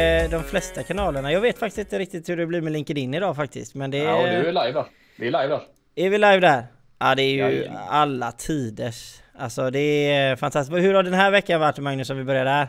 Eh, 0.00 0.30
de 0.30 0.44
flesta 0.44 0.82
kanalerna. 0.82 1.32
Jag 1.32 1.40
vet 1.40 1.58
faktiskt 1.58 1.78
inte 1.78 1.98
riktigt 1.98 2.28
hur 2.28 2.36
det 2.36 2.46
blir 2.46 2.60
med 2.60 2.72
LinkedIn 2.72 3.14
idag 3.14 3.36
faktiskt. 3.36 3.74
Men 3.74 3.90
det 3.90 3.98
är... 3.98 4.04
Ja, 4.04 4.16
och 4.16 4.26
du 4.26 4.48
är 4.48 4.52
live 4.52 4.72
där. 4.72 4.86
Vi 5.16 5.26
är 5.26 5.30
live 5.30 5.46
där. 5.46 5.62
Är 5.94 6.10
vi 6.10 6.18
live 6.18 6.40
där? 6.40 6.64
Ja, 6.98 7.14
det 7.14 7.22
är 7.22 7.50
ju 7.50 7.68
alla 7.88 8.32
tiders. 8.32 9.20
Alltså 9.38 9.70
det 9.70 10.12
är 10.12 10.36
fantastiskt. 10.36 10.78
Hur 10.78 10.94
har 10.94 11.02
den 11.02 11.14
här 11.14 11.30
veckan 11.30 11.60
varit 11.60 11.78
Magnus 11.78 12.10
om 12.10 12.18
vi 12.18 12.24
börjar 12.24 12.44
där? 12.44 12.68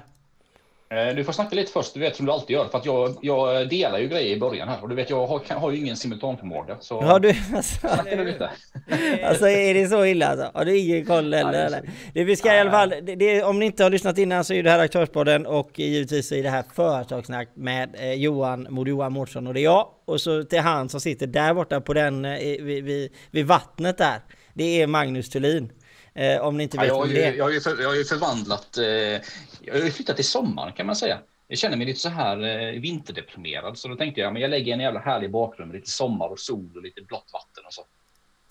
Eh, 0.91 1.15
Du 1.15 1.23
får 1.23 1.33
snacka 1.33 1.55
lite 1.55 1.71
först, 1.71 1.93
du 1.93 1.99
vet 1.99 2.15
som 2.15 2.25
du 2.25 2.31
alltid 2.31 2.53
gör. 2.53 2.67
För 2.67 2.77
att 2.77 2.85
jag, 2.85 3.17
jag 3.21 3.69
delar 3.69 3.99
ju 3.99 4.07
grejer 4.07 4.35
i 4.35 4.39
början 4.39 4.67
här. 4.69 4.81
Och 4.81 4.89
du 4.89 4.95
vet, 4.95 5.09
jag 5.09 5.27
har, 5.27 5.39
kan- 5.39 5.57
har 5.61 5.71
ju 5.71 5.77
ingen 5.77 5.97
simultanförmåga. 5.97 6.77
Så 6.79 7.01
Har 7.01 7.19
du... 7.19 7.29
Alltså, 7.55 8.15
du 8.15 8.25
lite. 8.25 8.49
alltså 9.23 9.47
är 9.47 9.73
det 9.73 9.87
så 9.87 10.05
illa 10.05 10.27
alltså? 10.27 10.51
Har 10.53 10.65
du 10.65 10.77
ingen 10.77 11.05
koll 11.05 11.33
Ja, 11.33 11.37
det 11.37 11.37
eller? 11.39 11.59
är 11.59 11.65
eller? 11.65 11.77
så. 11.79 11.85
Det 12.13 12.23
vi 12.23 12.35
ska 12.35 12.55
i 12.55 12.59
alla 12.59 12.71
fall, 12.71 12.89
det, 12.89 13.15
det, 13.15 13.43
om 13.43 13.59
ni 13.59 13.65
inte 13.65 13.83
har 13.83 13.89
lyssnat 13.89 14.17
innan 14.17 14.43
så 14.43 14.53
är 14.53 14.63
det 14.63 14.69
här 14.69 14.79
Aktörspodden 14.79 15.45
och 15.45 15.79
givetvis 15.79 16.27
så 16.27 16.35
är 16.35 16.43
det 16.43 16.49
här 16.49 16.63
Företagssnack 16.75 17.49
med 17.55 17.95
eh, 17.99 18.13
Johan, 18.13 18.67
Mod 18.69 18.87
Johan 18.87 19.13
Mårtsson 19.13 19.47
och 19.47 19.53
det 19.53 19.59
är 19.59 19.63
jag. 19.63 19.87
Och 20.05 20.21
så 20.21 20.43
till 20.43 20.59
han 20.59 20.89
som 20.89 20.99
sitter 21.01 21.27
där 21.27 21.53
borta 21.53 21.81
på 21.81 21.93
den, 21.93 22.25
eh, 22.25 22.37
vid, 22.39 22.83
vid, 22.83 23.11
vid 23.31 23.45
vattnet 23.45 23.97
där. 23.97 24.19
Det 24.53 24.81
är 24.81 24.87
Magnus 24.87 25.29
Thulin. 25.29 25.71
Eh, 26.15 26.41
om 26.41 26.57
ni 26.57 26.63
inte 26.63 26.77
Ja, 26.77 26.81
vet 26.81 26.87
jag, 26.89 26.95
har 26.95 27.05
vem 27.07 27.15
ju, 27.15 27.21
det 27.21 27.35
jag, 27.37 27.43
har 27.45 27.51
ju 27.51 27.59
för, 27.61 27.81
jag 27.81 27.89
har 27.89 27.95
ju 27.95 28.03
förvandlat... 28.03 28.77
Eh, 28.77 29.27
jag 29.65 29.73
har 29.73 29.81
ju 29.81 29.91
flyttat 29.91 30.15
till 30.15 30.25
sommaren 30.25 30.73
kan 30.73 30.85
man 30.85 30.95
säga. 30.95 31.19
Jag 31.47 31.57
känner 31.57 31.77
mig 31.77 31.85
lite 31.85 31.99
så 31.99 32.09
här 32.09 32.43
eh, 32.43 32.79
vinterdeprimerad. 32.79 33.77
Så 33.77 33.87
då 33.87 33.95
tänkte 33.95 34.21
jag, 34.21 34.33
men 34.33 34.41
jag 34.41 34.51
lägger 34.51 34.73
en 34.73 34.79
jävla 34.79 34.99
härlig 34.99 35.31
bakgrund 35.31 35.71
med 35.71 35.79
lite 35.79 35.91
sommar 35.91 36.27
och 36.27 36.39
sol 36.39 36.71
och 36.75 36.81
lite 36.81 37.01
blått 37.01 37.29
vatten 37.33 37.65
och 37.65 37.73
så. 37.73 37.81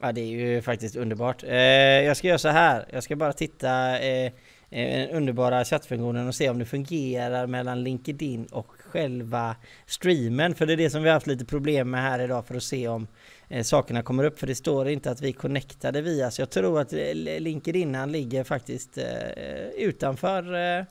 Ja 0.00 0.12
det 0.12 0.20
är 0.20 0.27
ju 0.27 0.62
faktiskt 0.62 0.97
underbart. 0.97 1.42
Eh, 1.42 1.55
jag 1.56 2.16
ska 2.16 2.28
göra 2.28 2.38
så 2.38 2.48
här. 2.48 2.86
Jag 2.92 3.03
ska 3.03 3.16
bara 3.16 3.33
titta 3.33 3.98
eh, 3.98 4.27
eh, 4.27 4.33
den 4.70 5.11
underbara 5.11 5.64
chattfunktionen 5.64 6.28
och 6.28 6.34
se 6.34 6.50
om 6.50 6.58
det 6.58 6.64
fungerar 6.64 7.47
mellan 7.47 7.84
LinkedIn 7.84 8.47
och 8.47 8.66
själva 8.66 9.56
streamen. 9.86 10.55
För 10.55 10.66
det 10.66 10.72
är 10.72 10.77
det 10.77 10.91
som 10.91 11.03
vi 11.03 11.08
har 11.08 11.14
haft 11.14 11.27
lite 11.27 11.44
problem 11.44 11.91
med 11.91 12.03
här 12.03 12.19
idag 12.19 12.47
för 12.47 12.55
att 12.55 12.62
se 12.62 12.88
om 12.88 13.06
eh, 13.48 13.62
sakerna 13.62 14.03
kommer 14.03 14.25
upp. 14.25 14.38
För 14.38 14.47
det 14.47 14.55
står 14.55 14.88
inte 14.88 15.11
att 15.11 15.20
vi 15.20 15.28
är 15.28 15.33
connectade 15.33 16.03
via. 16.03 16.31
Så 16.31 16.42
jag 16.42 16.50
tror 16.50 16.81
att 16.81 16.92
eh, 16.92 17.14
LinkedIn 17.14 17.94
han 17.94 18.12
ligger 18.12 18.44
faktiskt 18.44 18.98
eh, 18.98 19.69
utanför 19.77 20.55
eh, 20.55 20.84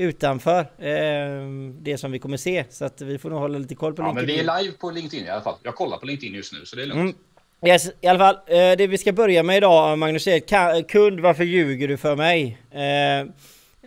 utanför 0.00 0.60
eh, 0.60 1.48
det 1.80 1.98
som 1.98 2.12
vi 2.12 2.18
kommer 2.18 2.36
se. 2.36 2.64
Så 2.70 2.84
att 2.84 3.00
vi 3.00 3.18
får 3.18 3.30
nog 3.30 3.38
hålla 3.38 3.58
lite 3.58 3.74
koll 3.74 3.94
på 3.94 4.02
Ja, 4.02 4.06
men 4.12 4.14
LinkedIn. 4.26 4.46
vi 4.46 4.50
är 4.52 4.62
live 4.62 4.76
på 4.76 4.90
LinkedIn 4.90 5.26
i 5.26 5.30
alla 5.30 5.42
fall. 5.42 5.56
Jag 5.62 5.74
kollar 5.74 5.96
på 5.98 6.06
LinkedIn 6.06 6.34
just 6.34 6.52
nu, 6.52 6.64
så 6.64 6.76
det 6.76 6.82
är 6.82 6.86
lugnt. 6.86 7.00
Mm. 7.00 7.14
Yes, 7.66 7.90
i 8.00 8.06
alla 8.06 8.18
fall, 8.18 8.34
eh, 8.34 8.76
det 8.78 8.86
vi 8.86 8.98
ska 8.98 9.12
börja 9.12 9.42
med 9.42 9.56
idag 9.56 9.98
Magnus 9.98 10.26
är 10.26 10.82
kund, 10.82 11.20
varför 11.20 11.44
ljuger 11.44 11.88
du 11.88 11.96
för 11.96 12.16
mig? 12.16 12.58
Eh, 12.70 13.30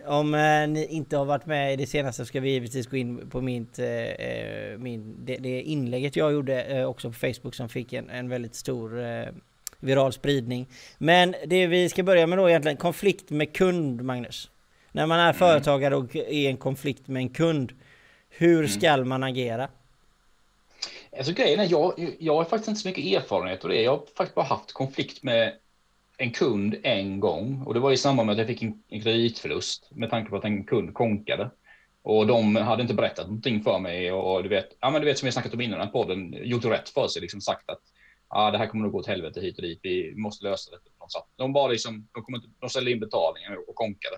om 0.06 0.34
eh, 0.34 0.68
ni 0.68 0.86
inte 0.90 1.16
har 1.16 1.24
varit 1.24 1.46
med 1.46 1.72
i 1.72 1.76
det 1.76 1.86
senaste 1.86 2.26
ska 2.26 2.40
vi 2.40 2.50
givetvis 2.50 2.86
gå 2.86 2.96
in 2.96 3.30
på 3.30 3.40
mitt, 3.40 3.78
eh, 3.78 3.86
eh, 3.86 4.78
min, 4.78 5.16
det, 5.24 5.36
det 5.36 5.62
inlägget 5.62 6.16
jag 6.16 6.32
gjorde 6.32 6.86
också 6.86 7.08
på 7.08 7.14
Facebook 7.14 7.54
som 7.54 7.68
fick 7.68 7.92
en, 7.92 8.10
en 8.10 8.28
väldigt 8.28 8.54
stor 8.54 9.04
viral 9.80 10.12
spridning. 10.12 10.66
Men 10.98 11.34
det 11.46 11.66
vi 11.66 11.88
ska 11.88 12.02
börja 12.02 12.26
med 12.26 12.38
då 12.38 12.48
egentligen, 12.48 12.76
konflikt 12.76 13.30
med 13.30 13.52
kund 13.52 14.02
Magnus. 14.02 14.50
När 14.94 15.06
man 15.06 15.20
är 15.20 15.32
företagare 15.32 15.96
och 15.96 16.16
är 16.16 16.28
i 16.28 16.46
en 16.46 16.56
konflikt 16.56 17.08
med 17.08 17.20
en 17.20 17.28
kund, 17.28 17.72
hur 18.28 18.66
ska 18.66 18.96
man 18.96 19.22
agera? 19.22 19.68
Alltså 21.16 21.32
grejen 21.32 21.60
är, 21.60 21.70
jag, 21.70 22.16
jag 22.18 22.36
har 22.36 22.44
faktiskt 22.44 22.68
inte 22.68 22.80
så 22.80 22.88
mycket 22.88 23.04
erfarenhet 23.04 23.64
av 23.64 23.70
det. 23.70 23.82
Jag 23.82 23.90
har 23.90 23.98
faktiskt 24.16 24.34
bara 24.34 24.46
haft 24.46 24.72
konflikt 24.72 25.22
med 25.22 25.52
en 26.16 26.30
kund 26.30 26.76
en 26.82 27.20
gång. 27.20 27.62
Och 27.66 27.74
det 27.74 27.80
var 27.80 27.92
i 27.92 27.96
samband 27.96 28.26
med 28.26 28.32
att 28.32 28.38
jag 28.38 28.46
fick 28.46 28.62
en, 28.62 28.82
en 28.88 29.02
kreditförlust 29.02 29.88
med 29.90 30.10
tanke 30.10 30.30
på 30.30 30.36
att 30.36 30.44
en 30.44 30.64
kund 30.64 30.94
konkade. 30.94 31.50
Och 32.02 32.26
de 32.26 32.56
hade 32.56 32.82
inte 32.82 32.94
berättat 32.94 33.26
någonting 33.26 33.62
för 33.62 33.78
mig. 33.78 34.12
Och 34.12 34.42
du 34.42 34.48
vet, 34.48 34.76
ja, 34.80 34.90
men 34.90 35.00
du 35.00 35.06
vet 35.06 35.18
som 35.18 35.26
vi 35.26 35.32
snackat 35.32 35.54
om 35.54 35.60
innan 35.60 35.78
den 35.78 35.86
här 35.86 35.92
podden, 35.92 36.32
gjort 36.32 36.64
rätt 36.64 36.88
för 36.88 37.08
sig, 37.08 37.22
liksom 37.22 37.40
sagt 37.40 37.70
att 37.70 37.82
ja, 38.30 38.50
det 38.50 38.58
här 38.58 38.66
kommer 38.66 38.82
nog 38.82 38.92
gå 38.92 38.98
åt 38.98 39.06
helvete 39.06 39.40
hit 39.40 39.56
och 39.56 39.62
dit. 39.62 39.80
Vi 39.82 40.14
måste 40.16 40.44
lösa 40.44 40.70
det. 40.70 40.78
De 41.36 41.52
bara 41.52 41.68
liksom, 41.68 42.08
de, 42.12 42.34
inte, 42.34 42.48
de 42.60 42.70
ställde 42.70 42.90
in 42.90 43.00
betalningen 43.00 43.52
och 43.68 43.74
konkade. 43.74 44.16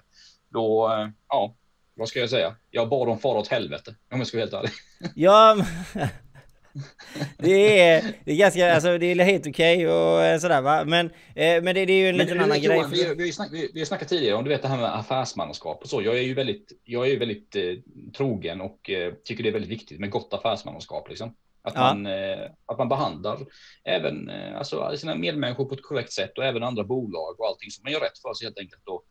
Då, 0.56 0.92
eh, 0.92 1.08
ja, 1.28 1.56
vad 1.94 2.08
ska 2.08 2.20
jag 2.20 2.30
säga? 2.30 2.56
Jag 2.70 2.88
bad 2.88 3.08
dem 3.08 3.18
fara 3.18 3.38
åt 3.38 3.48
helvete, 3.48 3.94
om 4.12 4.18
jag 4.18 4.26
ska 4.26 4.36
vara 4.36 4.44
helt 4.44 4.54
ärlig. 4.54 4.70
Ja, 5.14 5.56
det 7.38 7.80
är, 7.80 8.04
det 8.24 8.32
är 8.32 8.36
ganska, 8.36 8.74
alltså 8.74 8.98
det 8.98 9.06
är 9.06 9.24
helt 9.24 9.46
okej 9.46 9.88
och 9.88 10.22
eh, 10.22 10.38
sådär 10.38 10.60
va. 10.60 10.84
Men, 10.84 11.06
eh, 11.34 11.62
men 11.62 11.64
det, 11.64 11.86
det 11.86 11.92
är 11.92 11.98
ju 11.98 12.08
en 12.08 12.16
Men 12.16 12.26
liten 12.26 12.40
annan 12.40 12.60
Johan, 12.60 12.90
grej. 12.90 13.14
Vi, 13.16 13.24
vi, 13.24 13.32
snack, 13.32 13.48
vi, 13.52 13.70
vi 13.74 13.80
har 13.80 13.86
snackat 13.86 14.08
tidigare 14.08 14.36
om 14.36 14.44
du 14.44 14.50
vet 14.50 14.62
det 14.62 14.68
här 14.68 14.76
med 14.76 14.98
affärsmannaskap 14.98 15.82
och 15.82 15.88
så. 15.88 16.02
Jag 16.02 16.18
är 16.18 16.22
ju 16.22 16.34
väldigt, 16.34 16.72
jag 16.84 17.06
är 17.06 17.10
ju 17.10 17.18
väldigt 17.18 17.56
eh, 17.56 17.62
trogen 18.16 18.60
och 18.60 18.90
eh, 18.90 19.12
tycker 19.24 19.42
det 19.42 19.48
är 19.48 19.52
väldigt 19.52 19.70
viktigt 19.70 20.00
med 20.00 20.10
gott 20.10 20.34
affärsmannaskap. 20.34 21.08
Liksom. 21.08 21.34
Att, 21.62 21.74
Ja. 21.74 21.80
man, 21.80 22.06
eh, 22.06 22.50
att 22.66 22.78
man 22.78 22.88
behandlar 22.88 23.38
även 23.84 24.30
alltså, 24.30 24.96
sina 24.96 25.14
medmänniskor 25.14 25.64
på 25.64 25.74
ett 25.74 25.82
korrekt 25.82 26.12
sätt 26.12 26.38
och 26.38 26.44
även 26.44 26.62
andra 26.62 26.84
bolag 26.84 27.40
och 27.40 27.46
allting 27.46 27.70
som 27.70 27.82
man 27.82 27.92
gör 27.92 28.00
rätt 28.00 28.18
för 28.18 28.34
sig 28.34 28.46
helt 28.46 28.58
enkelt. 28.58 28.82
Då. 28.84 29.02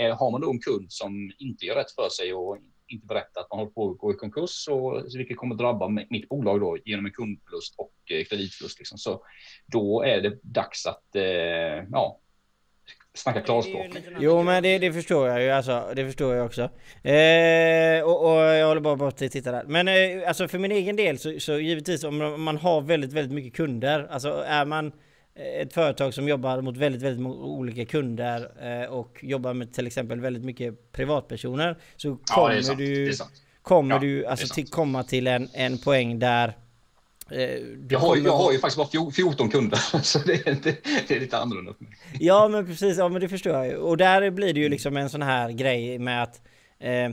Eh, 0.00 0.18
har 0.18 0.30
man 0.30 0.40
då 0.40 0.50
en 0.50 0.60
kund 0.60 0.92
som 0.92 1.32
inte 1.38 1.66
gör 1.66 1.74
rätt 1.74 1.90
för 1.90 2.08
sig 2.08 2.34
och 2.34 2.58
inte 2.86 3.06
berättar 3.06 3.40
att 3.40 3.50
man 3.50 3.58
håller 3.58 3.72
på 3.72 3.90
att 3.90 3.98
gå 3.98 4.12
i 4.12 4.14
konkurs, 4.16 4.50
så, 4.50 5.02
vilket 5.16 5.36
kommer 5.36 5.54
drabba 5.54 5.88
mitt 5.88 6.28
bolag 6.28 6.60
då 6.60 6.78
genom 6.84 7.06
en 7.06 7.12
kundförlust 7.12 7.74
och 7.78 7.92
eh, 8.10 8.24
kreditförlust. 8.24 8.78
Liksom. 8.78 8.98
Så 8.98 9.24
då 9.66 10.02
är 10.02 10.20
det 10.20 10.38
dags 10.42 10.86
att 10.86 11.16
eh, 11.16 11.22
ja, 11.90 12.18
snacka 13.14 13.40
klarspråk. 13.40 13.86
Jo 14.20 14.42
men 14.42 14.62
det, 14.62 14.78
det 14.78 14.92
förstår 14.92 15.28
jag 15.28 15.42
ju 15.42 15.50
alltså, 15.50 15.92
det 15.96 16.06
förstår 16.06 16.34
jag 16.34 16.46
också. 16.46 16.62
Eh, 17.08 18.02
och, 18.02 18.24
och 18.24 18.40
jag 18.40 18.68
håller 18.68 18.80
bara 18.80 18.96
på 18.96 19.06
att 19.06 19.16
titta 19.16 19.52
där. 19.52 19.64
Men 19.64 19.88
eh, 19.88 20.28
alltså 20.28 20.48
för 20.48 20.58
min 20.58 20.72
egen 20.72 20.96
del 20.96 21.18
så, 21.18 21.40
så 21.40 21.58
givetvis 21.58 22.04
om 22.04 22.42
man 22.42 22.56
har 22.56 22.80
väldigt, 22.80 23.12
väldigt 23.12 23.34
mycket 23.34 23.54
kunder, 23.54 24.06
alltså 24.10 24.44
är 24.46 24.64
man 24.64 24.92
ett 25.62 25.72
företag 25.72 26.14
som 26.14 26.28
jobbar 26.28 26.60
mot 26.60 26.76
väldigt, 26.76 27.02
väldigt 27.02 27.26
olika 27.26 27.84
kunder 27.84 28.50
eh, 28.82 28.90
och 28.90 29.18
jobbar 29.22 29.54
med 29.54 29.72
till 29.72 29.86
exempel 29.86 30.20
väldigt 30.20 30.44
mycket 30.44 30.92
privatpersoner 30.92 31.76
så 31.96 32.08
Ja, 32.08 32.18
kommer 32.34 32.62
sant. 32.62 32.78
du, 32.78 33.12
kommer 33.62 33.94
Ja, 33.94 34.00
du 34.00 34.26
alltså 34.26 34.54
till, 34.54 34.68
komma 34.68 35.02
till 35.02 35.26
en, 35.26 35.48
en 35.52 35.78
poäng 35.78 36.18
där 36.18 36.56
eh, 37.30 37.40
Jag 37.90 37.98
har, 37.98 38.16
ju- 38.16 38.22
jag 38.22 38.36
har 38.36 38.52
ju 38.52 38.58
faktiskt 38.58 38.76
bara 38.76 38.86
fjol- 38.88 39.10
14 39.10 39.48
kunder, 39.50 39.76
så 40.02 40.18
det 40.18 40.32
är, 40.48 40.56
det, 40.62 40.76
det 41.08 41.16
är 41.16 41.20
lite 41.20 41.38
annorlunda 41.38 41.74
för 41.74 41.84
mig. 41.84 41.92
Ja 42.20 42.48
men 42.48 42.66
precis, 42.66 42.98
ja 42.98 43.08
men 43.08 43.20
det 43.20 43.28
förstår 43.28 43.52
jag 43.52 43.66
ju. 43.66 43.76
Och 43.76 43.96
där 43.96 44.30
blir 44.30 44.54
det 44.54 44.60
ju 44.60 44.68
liksom 44.68 44.96
en 44.96 45.10
sån 45.10 45.22
här 45.22 45.50
grej 45.50 45.98
med 45.98 46.22
att 46.22 46.42
eh, 46.78 47.10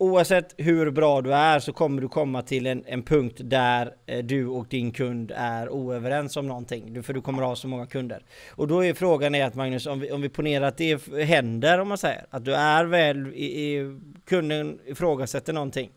Oavsett 0.00 0.54
hur 0.56 0.90
bra 0.90 1.20
du 1.22 1.34
är 1.34 1.58
så 1.60 1.72
kommer 1.72 2.02
du 2.02 2.08
komma 2.08 2.42
till 2.42 2.66
en, 2.66 2.84
en 2.86 3.02
punkt 3.02 3.40
där 3.44 3.94
eh, 4.06 4.24
du 4.24 4.46
och 4.46 4.66
din 4.68 4.92
kund 4.92 5.32
är 5.36 5.68
oöverens 5.68 6.36
om 6.36 6.46
någonting. 6.48 6.92
Du, 6.92 7.02
för 7.02 7.12
du 7.14 7.20
kommer 7.20 7.42
ha 7.42 7.56
så 7.56 7.68
många 7.68 7.86
kunder. 7.86 8.24
Och 8.50 8.68
då 8.68 8.84
är 8.84 8.94
frågan 8.94 9.34
är 9.34 9.44
att 9.46 9.54
Magnus, 9.54 9.86
om 9.86 10.00
vi, 10.00 10.10
om 10.10 10.20
vi 10.22 10.28
ponerar 10.28 10.66
att 10.66 10.76
det 10.76 11.08
händer 11.24 11.78
om 11.78 11.88
man 11.88 11.98
säger. 11.98 12.26
Att 12.30 12.44
du 12.44 12.54
är 12.54 12.84
väl 12.84 13.26
i, 13.34 13.44
i 13.44 13.98
kunden 14.26 14.78
ifrågasätter 14.86 15.52
någonting. 15.52 15.90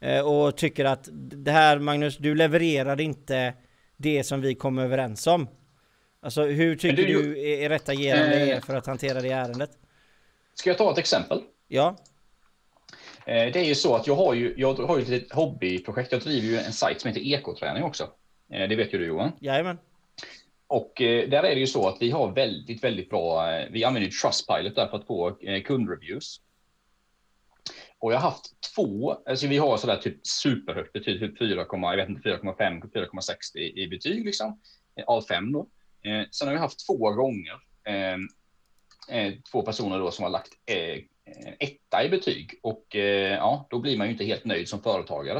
Eh, 0.00 0.20
och 0.26 0.56
tycker 0.56 0.84
att 0.84 1.08
det 1.12 1.50
här 1.50 1.78
Magnus, 1.78 2.16
du 2.16 2.34
levererar 2.34 3.00
inte 3.00 3.54
det 3.96 4.24
som 4.24 4.40
vi 4.40 4.54
kom 4.54 4.78
överens 4.78 5.26
om. 5.26 5.48
Alltså 6.22 6.42
hur 6.44 6.76
tycker 6.76 6.96
du- 6.96 7.22
du 7.34 7.48
är 7.50 7.68
rätt 7.68 7.88
agerande 7.88 8.36
är 8.36 8.60
för 8.60 8.74
att 8.76 8.86
hantera 8.86 9.20
det 9.20 9.30
ärendet? 9.30 9.70
Ska 10.54 10.70
jag 10.70 10.78
ta 10.78 10.92
ett 10.92 10.98
exempel? 10.98 11.40
Ja, 11.68 11.96
Det 13.26 13.56
är 13.56 13.64
ju 13.64 13.74
så 13.74 13.96
att 13.96 14.06
jag 14.06 14.14
har 14.16 14.34
ju, 14.34 14.54
jag 14.56 14.74
har 14.74 14.96
ju 14.96 15.02
ett 15.02 15.08
litet 15.08 15.32
hobbyprojekt. 15.32 16.12
Jag 16.12 16.20
driver 16.20 16.48
ju 16.48 16.56
en 16.58 16.72
sajt 16.72 17.00
som 17.00 17.08
heter 17.08 17.20
Ekoträning 17.20 17.82
också. 17.84 18.10
Eh, 18.52 18.68
Det 18.68 18.76
vet 18.76 18.94
ju 18.94 18.98
du 18.98 19.06
Johan. 19.06 19.32
jajamän. 19.40 19.78
Och 20.66 21.02
eh, 21.02 21.28
där 21.28 21.42
är 21.42 21.54
det 21.54 21.60
ju 21.60 21.66
så 21.66 21.88
att 21.88 21.96
vi 22.00 22.10
har 22.10 22.32
väldigt, 22.32 22.84
väldigt 22.84 23.10
bra. 23.10 23.52
eh, 23.52 23.68
Vi 23.70 23.84
använder 23.84 24.10
Trustpilot 24.10 24.74
där 24.74 24.86
för 24.88 24.96
att 24.96 25.06
få 25.06 25.38
eh, 25.42 25.62
kundreviews. 25.62 26.40
Och 27.98 28.12
jag 28.12 28.16
har 28.18 28.30
haft 28.30 28.44
två, 28.74 29.12
alltså 29.26 29.46
vi 29.46 29.58
har 29.58 29.76
sådär 29.76 29.96
typ 29.96 30.26
superhögt 30.26 30.92
betyg, 30.92 31.20
typ 31.20 31.38
4, 31.38 31.66
jag 31.70 31.96
vet 31.96 32.08
inte, 32.08 32.28
4,5, 32.28 32.82
4,6 32.92 33.56
i, 33.58 33.82
i 33.82 33.88
betyg 33.88 34.24
liksom. 34.24 34.60
eh, 34.96 35.04
Av 35.04 35.22
fem 35.22 35.52
då. 35.52 35.60
Eh, 36.02 36.24
sen 36.30 36.48
har 36.48 36.54
vi 36.54 36.60
haft 36.60 36.86
två 36.86 37.10
gånger 37.12 37.54
eh, 37.84 38.14
eh, 39.18 39.32
två 39.52 39.62
personer 39.62 39.98
då 39.98 40.10
som 40.10 40.22
har 40.22 40.30
lagt 40.30 40.48
eh, 40.66 41.02
Eh, 41.26 41.52
etta 41.58 42.04
i 42.04 42.08
betyg 42.08 42.58
och 42.62 42.96
eh, 42.96 43.34
ja, 43.34 43.66
då 43.70 43.78
blir 43.78 43.98
man 43.98 44.06
ju 44.06 44.12
inte 44.12 44.24
helt 44.24 44.44
nöjd 44.44 44.68
som 44.68 44.82
företagare. 44.82 45.38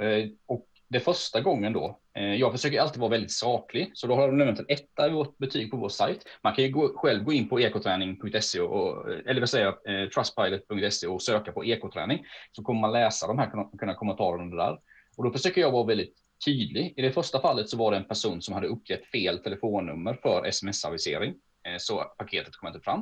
Eh, 0.00 0.28
och 0.46 0.66
det 0.88 1.00
första 1.00 1.40
gången 1.40 1.72
då, 1.72 1.98
jag 2.38 2.52
försöker 2.52 2.80
alltid 2.80 3.00
vara 3.00 3.10
väldigt 3.10 3.32
saklig, 3.32 3.90
så 3.94 4.06
då 4.06 4.14
har 4.14 4.28
de 4.28 4.38
nämnt 4.38 4.58
en 4.58 4.66
etta 4.68 5.06
i 5.06 5.10
vårt 5.10 5.38
betyg 5.38 5.70
på 5.70 5.76
vår 5.76 5.88
sajt. 5.88 6.26
Man 6.42 6.54
kan 6.54 6.64
ju 6.64 6.70
gå, 6.70 6.92
själv 6.96 7.24
gå 7.24 7.32
in 7.32 7.48
på 7.48 7.60
ekoträning.se 7.60 8.60
och, 8.60 9.10
eller 9.26 9.40
vad 9.40 9.48
säger 9.48 9.64
jag, 9.64 10.02
eh, 10.02 10.08
trustpilot.se 10.08 11.06
och 11.06 11.22
söka 11.22 11.52
på 11.52 11.64
ekoträning, 11.64 12.26
så 12.52 12.62
kommer 12.62 12.80
man 12.80 12.92
läsa 12.92 13.26
de 13.26 13.38
här 13.38 13.50
kunna, 13.50 13.68
kunna 13.78 13.94
kommentarerna 13.94 14.56
där. 14.56 14.78
Och 15.16 15.24
då 15.24 15.30
försöker 15.30 15.60
jag 15.60 15.70
vara 15.70 15.86
väldigt 15.86 16.14
tydlig. 16.44 16.94
I 16.96 17.02
det 17.02 17.12
första 17.12 17.40
fallet 17.40 17.68
så 17.68 17.76
var 17.76 17.90
det 17.90 17.96
en 17.96 18.08
person 18.08 18.42
som 18.42 18.54
hade 18.54 18.66
uppgett 18.66 19.06
fel 19.06 19.38
telefonnummer 19.38 20.18
för 20.22 20.46
sms-avisering. 20.46 21.34
Eh, 21.66 21.76
så 21.78 22.04
paketet 22.18 22.56
kom 22.56 22.66
inte 22.66 22.80
fram. 22.80 23.00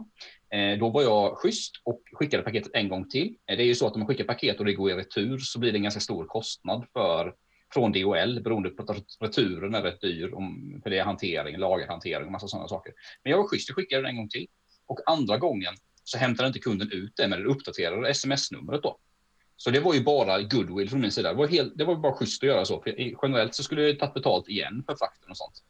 Eh, 0.52 0.78
då 0.78 0.88
var 0.88 1.02
jag 1.02 1.38
schysst 1.38 1.72
och 1.84 2.02
skickade 2.12 2.42
paketet 2.42 2.70
en 2.74 2.88
gång 2.88 3.08
till. 3.08 3.36
Eh, 3.50 3.56
det 3.56 3.62
är 3.62 3.66
ju 3.66 3.74
så 3.74 3.86
att 3.86 3.94
om 3.94 4.00
man 4.00 4.08
skickar 4.08 4.24
paket 4.24 4.58
och 4.58 4.64
det 4.64 4.72
går 4.72 4.90
i 4.90 4.94
retur 4.94 5.38
så 5.38 5.58
blir 5.58 5.72
det 5.72 5.78
en 5.78 5.82
ganska 5.82 6.00
stor 6.00 6.26
kostnad 6.26 6.86
för 6.92 7.34
från 7.74 7.92
DHL 7.92 8.42
beroende 8.42 8.70
på 8.70 8.82
att 8.82 9.00
returen 9.20 9.74
är 9.74 9.82
rätt 9.82 10.00
dyr 10.00 10.34
om, 10.34 10.80
för 10.82 10.90
det 10.90 10.98
är 10.98 11.04
hantering, 11.04 11.56
lagerhantering 11.56 12.26
och 12.26 12.32
massa 12.32 12.48
sådana 12.48 12.68
saker. 12.68 12.92
Men 13.24 13.30
jag 13.30 13.38
var 13.38 13.48
schysst, 13.48 13.70
och 13.70 13.76
skickade 13.76 14.02
den 14.02 14.10
en 14.10 14.16
gång 14.16 14.28
till 14.28 14.46
och 14.86 15.00
andra 15.06 15.38
gången 15.38 15.74
så 16.04 16.18
hämtade 16.18 16.46
inte 16.46 16.58
kunden 16.58 16.92
ut 16.92 17.12
det 17.16 17.28
med 17.28 17.38
det 17.38 17.44
uppdaterade 17.44 18.08
sms-numret 18.08 18.82
då. 18.82 18.98
Så 19.56 19.70
det 19.70 19.80
var 19.80 19.94
ju 19.94 20.02
bara 20.02 20.42
goodwill 20.42 20.90
från 20.90 21.00
min 21.00 21.12
sida. 21.12 21.28
Det 21.28 21.38
var, 21.38 21.46
helt, 21.46 21.78
det 21.78 21.84
var 21.84 21.96
bara 21.96 22.14
schysst 22.14 22.42
att 22.42 22.48
göra 22.48 22.64
så. 22.64 22.82
För 22.82 22.94
generellt 23.22 23.54
så 23.54 23.62
skulle 23.62 23.82
jag 23.82 23.98
tagit 23.98 24.14
betalt 24.14 24.48
igen 24.48 24.82
för 24.86 24.96
frakten 24.96 25.30
och 25.30 25.36
sånt. 25.36 25.62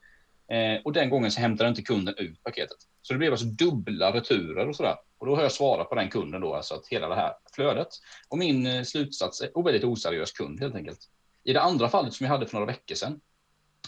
Eh, 0.48 0.82
och 0.84 0.92
den 0.92 1.10
gången 1.10 1.30
så 1.30 1.40
hämtade 1.40 1.68
inte 1.68 1.82
kunden 1.82 2.14
ut 2.18 2.42
paketet. 2.42 2.76
Så 3.02 3.12
det 3.12 3.18
blev 3.18 3.32
alltså 3.32 3.46
dubbla 3.46 4.14
returer 4.14 4.68
och 4.68 4.76
sådär. 4.76 4.96
Och 5.18 5.26
då 5.26 5.36
har 5.36 5.42
jag 5.42 5.52
svarat 5.52 5.88
på 5.88 5.94
den 5.94 6.08
kunden 6.08 6.40
då, 6.40 6.54
alltså 6.54 6.74
att 6.74 6.86
hela 6.88 7.08
det 7.08 7.14
här 7.14 7.32
flödet. 7.54 7.88
Och 8.28 8.38
min 8.38 8.66
eh, 8.66 8.82
slutsats 8.82 9.40
är 9.40 9.56
och 9.56 9.66
väldigt 9.66 9.84
oseriös 9.84 10.32
kund 10.32 10.60
helt 10.60 10.74
enkelt. 10.74 10.98
I 11.44 11.52
det 11.52 11.60
andra 11.60 11.88
fallet 11.88 12.14
som 12.14 12.24
jag 12.24 12.32
hade 12.32 12.46
för 12.46 12.54
några 12.54 12.72
veckor 12.72 12.94
sedan 12.94 13.20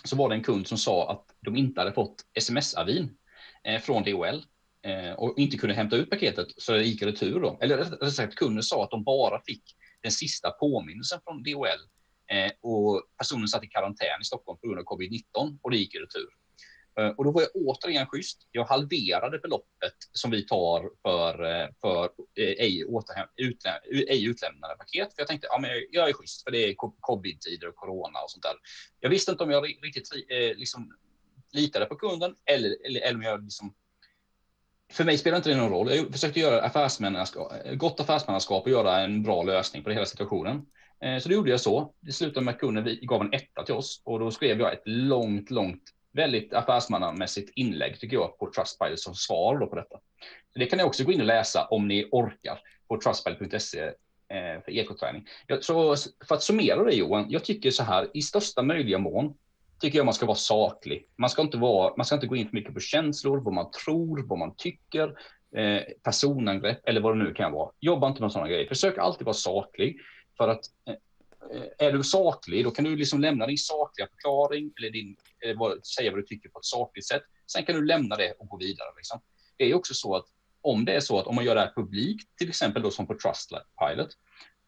så 0.04 0.16
var 0.16 0.28
det 0.28 0.34
en 0.34 0.42
kund 0.42 0.66
som 0.66 0.78
sa 0.78 1.10
att 1.10 1.24
de 1.40 1.56
inte 1.56 1.80
hade 1.80 1.92
fått 1.92 2.16
sms-avin 2.34 3.16
eh, 3.64 3.80
från 3.80 4.02
DHL 4.02 4.42
eh, 4.82 5.12
och 5.12 5.38
inte 5.38 5.56
kunde 5.56 5.74
hämta 5.74 5.96
ut 5.96 6.10
paketet 6.10 6.48
så 6.56 6.72
det 6.72 6.82
gick 6.82 7.02
retur 7.02 7.40
då. 7.40 7.58
Eller 7.60 7.76
rättare 7.76 8.10
sagt 8.10 8.34
kunden 8.34 8.62
sa 8.62 8.84
att 8.84 8.90
de 8.90 9.04
bara 9.04 9.42
fick 9.46 9.62
den 10.02 10.12
sista 10.12 10.50
påminnelsen 10.50 11.20
från 11.24 11.42
DHL 11.42 11.80
eh, 12.32 12.52
och 12.60 13.02
personen 13.18 13.48
satt 13.48 13.64
i 13.64 13.66
karantän 13.66 14.20
i 14.20 14.24
Stockholm 14.24 14.58
på 14.58 14.66
grund 14.66 14.80
av 14.80 14.84
covid-19 14.84 15.58
och 15.62 15.70
det 15.70 15.76
gick 15.76 15.94
i 15.94 15.98
retur. 15.98 16.28
Eh, 17.00 17.08
och 17.08 17.25
då 17.25 17.31
var 17.31 17.43
jag 17.43 17.50
återigen 17.55 18.06
schysst. 18.06 18.49
Jag 18.50 18.64
halverade 18.64 19.38
beloppet 19.38 19.94
som 20.12 20.31
vi 20.31 20.46
tar 20.46 20.91
för, 21.02 21.44
eh, 21.44 21.69
för 21.81 22.05
eh, 22.05 22.64
ej, 22.64 22.85
återhäm, 22.85 23.29
utlä, 23.37 23.81
ej 23.91 24.25
utlämnade 24.25 24.75
paket. 24.75 25.14
För 25.14 25.20
jag 25.20 25.29
tänkte, 25.29 25.49
ja, 25.50 25.58
men 25.58 25.70
jag 25.91 26.08
är 26.08 26.12
schysst 26.12 26.44
för 26.44 26.50
det 26.50 26.58
är 26.58 26.75
covid-tider 27.00 27.69
och 27.69 27.76
corona 27.76 28.19
och 28.19 28.31
sånt 28.31 28.43
där. 28.43 28.55
Jag 29.00 29.11
visste 29.11 29.31
inte 29.31 29.44
om 29.44 29.50
jag 29.50 29.64
riktigt 29.64 30.08
liksom, 30.56 30.94
litade 31.52 31.87
på 31.87 31.96
kunden 31.96 32.35
eller, 32.44 32.87
eller, 32.87 33.00
eller 33.00 33.14
om 33.14 33.23
jag 33.23 33.44
liksom 33.44 33.75
för 34.93 35.05
mig 35.05 35.19
spelar 35.19 35.37
inte 35.37 35.50
det 35.50 35.56
någon 35.56 35.70
roll. 35.70 35.97
Jag 35.97 36.12
försökte 36.12 36.40
göra 36.40 36.62
affärsmannaskap, 36.62 37.52
gott 37.75 38.00
affärsmannaskap 38.00 38.64
och 38.64 38.70
göra 38.70 39.00
en 39.00 39.23
bra 39.23 39.43
lösning 39.43 39.85
på 39.85 39.90
hela 39.90 40.06
situationen. 40.06 40.67
Så 41.20 41.29
det 41.29 41.35
gjorde 41.35 41.50
jag 41.50 41.61
så. 41.61 41.94
Det 42.00 42.12
slutade 42.12 42.44
med 42.44 42.55
att 42.55 42.61
kunden 42.61 42.99
gav 43.02 43.20
en 43.20 43.32
etta 43.32 43.62
till 43.64 43.75
oss 43.75 44.02
och 44.05 44.19
då 44.19 44.31
skrev 44.31 44.61
jag 44.61 44.73
ett 44.73 44.82
långt, 44.85 45.50
långt 45.50 45.82
väldigt 46.14 46.55
affärsmannamässigt 46.55 47.52
inlägg 47.55 48.00
tycker 48.00 48.16
jag 48.16 48.38
på 48.38 48.50
Trustpilot 48.50 49.00
som 49.00 49.14
svar 49.14 49.58
då 49.58 49.66
på 49.66 49.76
detta. 49.76 49.99
Det 50.55 50.66
kan 50.66 50.76
ni 50.76 50.84
också 50.84 51.05
gå 51.05 51.12
in 51.12 51.20
och 51.20 51.26
läsa 51.26 51.66
om 51.66 51.88
ni 51.88 52.08
orkar 52.12 52.61
på 52.88 53.00
trustpilot.se 53.00 53.81
eh, 54.28 54.62
för 54.64 54.70
ekoträning. 54.70 55.26
Så 55.61 55.96
för 56.28 56.34
att 56.34 56.43
summera 56.43 56.84
det 56.84 56.94
Johan, 56.94 57.26
jag 57.28 57.44
tycker 57.44 57.70
så 57.70 57.82
här 57.82 58.08
i 58.14 58.22
största 58.22 58.62
möjliga 58.62 58.99
mån 58.99 59.34
tycker 59.81 59.99
jag 59.99 60.05
man 60.05 60.14
ska 60.14 60.26
vara 60.26 60.37
saklig. 60.37 61.06
Man 61.16 61.31
ska 61.31 61.43
inte, 61.43 61.58
vara, 61.58 61.94
man 61.96 62.06
ska 62.06 62.14
inte 62.14 62.26
gå 62.26 62.37
in 62.37 62.49
för 62.49 62.55
mycket 62.55 62.75
på 62.75 62.81
känslor, 62.81 63.40
vad 63.40 63.55
man 63.55 63.70
tror, 63.70 64.26
vad 64.26 64.38
man 64.38 64.55
tycker, 64.56 65.14
eh, 65.56 65.82
personangrepp 66.02 66.88
eller 66.88 67.00
vad 67.00 67.19
det 67.19 67.25
nu 67.25 67.34
kan 67.34 67.52
vara. 67.52 67.70
Jobba 67.81 68.08
inte 68.08 68.22
med 68.22 68.32
sådana 68.32 68.49
grejer. 68.49 68.69
Försök 68.69 68.99
alltid 68.99 69.25
vara 69.25 69.34
saklig 69.34 69.96
för 70.37 70.49
att 70.49 70.64
eh, 70.88 70.94
Eh, 71.52 71.87
är 71.87 71.93
du 71.93 72.05
saklig, 72.05 72.64
då 72.64 72.70
kan 72.70 72.85
du 72.85 72.96
liksom 72.96 73.20
lämna 73.20 73.46
din 73.46 73.58
sakliga 73.58 74.08
förklaring 74.08 74.73
eller 74.79 74.91
din, 74.91 75.17
eller 75.41 75.55
vad, 75.55 75.87
säga 75.87 76.11
vad 76.11 76.20
du 76.20 76.26
tycker 76.26 76.49
på 76.49 76.58
ett 76.58 76.64
sakligt 76.64 77.06
sätt. 77.06 77.23
Sen 77.52 77.64
kan 77.64 77.75
du 77.75 77.85
lämna 77.85 78.17
det 78.17 78.32
och 78.38 78.49
gå 78.49 78.58
vidare. 78.58 78.88
Liksom. 78.96 79.20
Det 79.56 79.70
är 79.70 79.75
också 79.75 79.94
så 79.94 80.17
att 80.17 80.26
om 80.61 80.85
det 80.85 80.93
är 80.93 81.00
så 81.00 81.19
att 81.19 81.26
om 81.26 81.35
man 81.35 81.44
gör 81.44 81.55
det 81.55 81.61
här 81.61 81.73
publikt, 81.76 82.38
till 82.38 82.49
exempel 82.49 82.82
då 82.82 82.91
som 82.91 83.06
på 83.06 83.14
Trustpilot, 83.14 84.17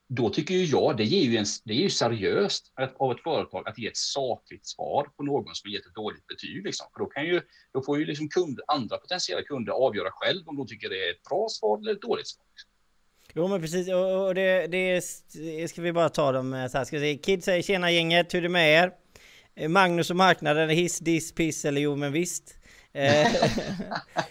då 0.09 0.31
tycker 0.31 0.55
ju 0.55 0.65
jag 0.65 0.97
det, 0.97 1.05
ger 1.05 1.23
ju 1.23 1.37
en, 1.37 1.45
det 1.65 1.73
är 1.73 1.83
ju 1.83 1.91
seriöst 1.91 2.73
av 2.99 3.13
ett 3.13 3.23
företag 3.23 3.69
att 3.69 3.79
ge 3.79 3.87
ett 3.87 3.97
sakligt 3.97 4.67
svar 4.67 5.11
på 5.17 5.23
någon 5.23 5.55
som 5.55 5.71
har 5.71 5.75
gett 5.75 5.87
ett 5.87 5.95
dåligt 5.95 6.27
betyg. 6.27 6.65
Liksom. 6.65 6.87
För 6.93 7.01
då, 7.01 7.07
kan 7.07 7.25
ju, 7.25 7.43
då 7.73 7.83
får 7.83 7.99
ju 7.99 8.05
liksom 8.05 8.29
kund, 8.29 8.61
andra 8.69 8.99
potentiella 8.99 9.43
kunder 9.43 9.73
avgöra 9.73 10.11
själv 10.13 10.49
om 10.49 10.57
de 10.57 10.67
tycker 10.67 10.89
det 10.89 11.09
är 11.09 11.11
ett 11.11 11.23
bra 11.23 11.47
svar 11.51 11.79
eller 11.79 11.93
ett 11.93 12.03
dåligt 12.03 12.29
svar. 12.29 12.47
Liksom. 12.53 12.71
Jo 13.39 13.49
men 13.49 13.61
precis, 13.61 13.89
och 13.89 14.35
det, 14.35 14.67
det 14.67 15.01
ska 15.71 15.83
vi 15.83 15.93
bara 15.93 16.09
ta 16.09 16.33
dem 16.33 16.69
så 16.73 16.79
här. 16.79 16.85
Ska 16.85 16.99
se. 16.99 17.17
Kid 17.17 17.45
säger 17.45 17.63
tjena 17.63 17.91
gänget, 17.91 18.35
hur 18.35 18.39
är 18.39 18.43
det 18.43 18.49
med 18.49 18.73
er? 18.73 18.91
Eh, 19.57 19.69
Magnus 19.69 20.11
och 20.11 20.17
marknaden, 20.17 20.69
hiss, 20.71 20.99
diss, 20.99 21.35
piss 21.35 21.65
eller 21.65 21.81
jo 21.81 21.97
men 21.97 22.13
visst. 22.13 22.55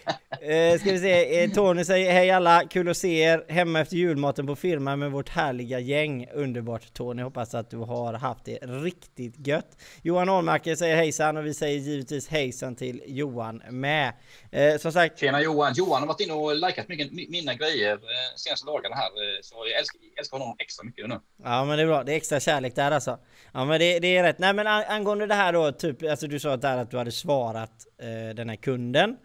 Eh, 0.47 0.79
ska 0.79 0.91
vi 0.91 0.99
se, 0.99 1.43
eh, 1.43 1.51
Tony 1.51 1.85
säger 1.85 2.11
hej 2.11 2.31
alla, 2.31 2.63
kul 2.69 2.89
att 2.89 2.97
se 2.97 3.19
er 3.19 3.45
hemma 3.47 3.79
efter 3.79 3.95
julmaten 3.95 4.47
på 4.47 4.55
firman 4.55 4.99
med 4.99 5.11
vårt 5.11 5.29
härliga 5.29 5.79
gäng. 5.79 6.27
Underbart 6.33 6.93
Tony, 6.93 7.23
hoppas 7.23 7.55
att 7.55 7.69
du 7.69 7.77
har 7.77 8.13
haft 8.13 8.45
det 8.45 8.57
riktigt 8.57 9.47
gött. 9.47 9.77
Johan 10.01 10.29
Ahlmarker 10.29 10.75
säger 10.75 10.95
hejsan 10.95 11.37
och 11.37 11.45
vi 11.45 11.53
säger 11.53 11.79
givetvis 11.79 12.27
hejsan 12.27 12.75
till 12.75 13.01
Johan 13.05 13.61
med. 13.69 14.13
Eh, 14.51 14.77
som 14.77 14.91
sagt... 14.91 15.19
Tjena 15.19 15.41
Johan! 15.41 15.73
Johan 15.75 16.01
har 16.01 16.07
varit 16.07 16.21
inne 16.21 16.33
och 16.33 16.55
likat 16.55 16.87
mycket 16.87 17.11
mina 17.11 17.53
grejer 17.53 17.93
eh, 17.93 17.99
senaste 18.35 18.65
dagarna 18.65 18.95
här, 18.95 19.05
eh, 19.05 19.41
så 19.41 19.55
jag 19.71 19.79
älskar, 19.79 19.99
älskar 20.19 20.37
honom 20.37 20.55
extra 20.59 20.83
mycket 20.83 21.09
nu. 21.09 21.19
Ja 21.43 21.65
men 21.65 21.77
det 21.77 21.83
är 21.83 21.87
bra, 21.87 22.03
det 22.03 22.13
är 22.13 22.17
extra 22.17 22.39
kärlek 22.39 22.75
där 22.75 22.91
alltså. 22.91 23.19
Ja 23.53 23.65
men 23.65 23.79
det, 23.79 23.99
det 23.99 24.17
är 24.17 24.23
rätt. 24.23 24.39
Nej 24.39 24.53
men 24.53 24.67
angående 24.67 25.27
det 25.27 25.35
här 25.35 25.53
då, 25.53 25.71
typ, 25.71 26.03
alltså 26.03 26.27
du 26.27 26.39
sa 26.39 26.57
där 26.57 26.77
att 26.77 26.91
du 26.91 26.97
hade 26.97 27.11
svarat 27.11 27.71
eh, 28.01 28.35
den 28.35 28.49
här 28.49 28.55
kunden. 28.55 29.17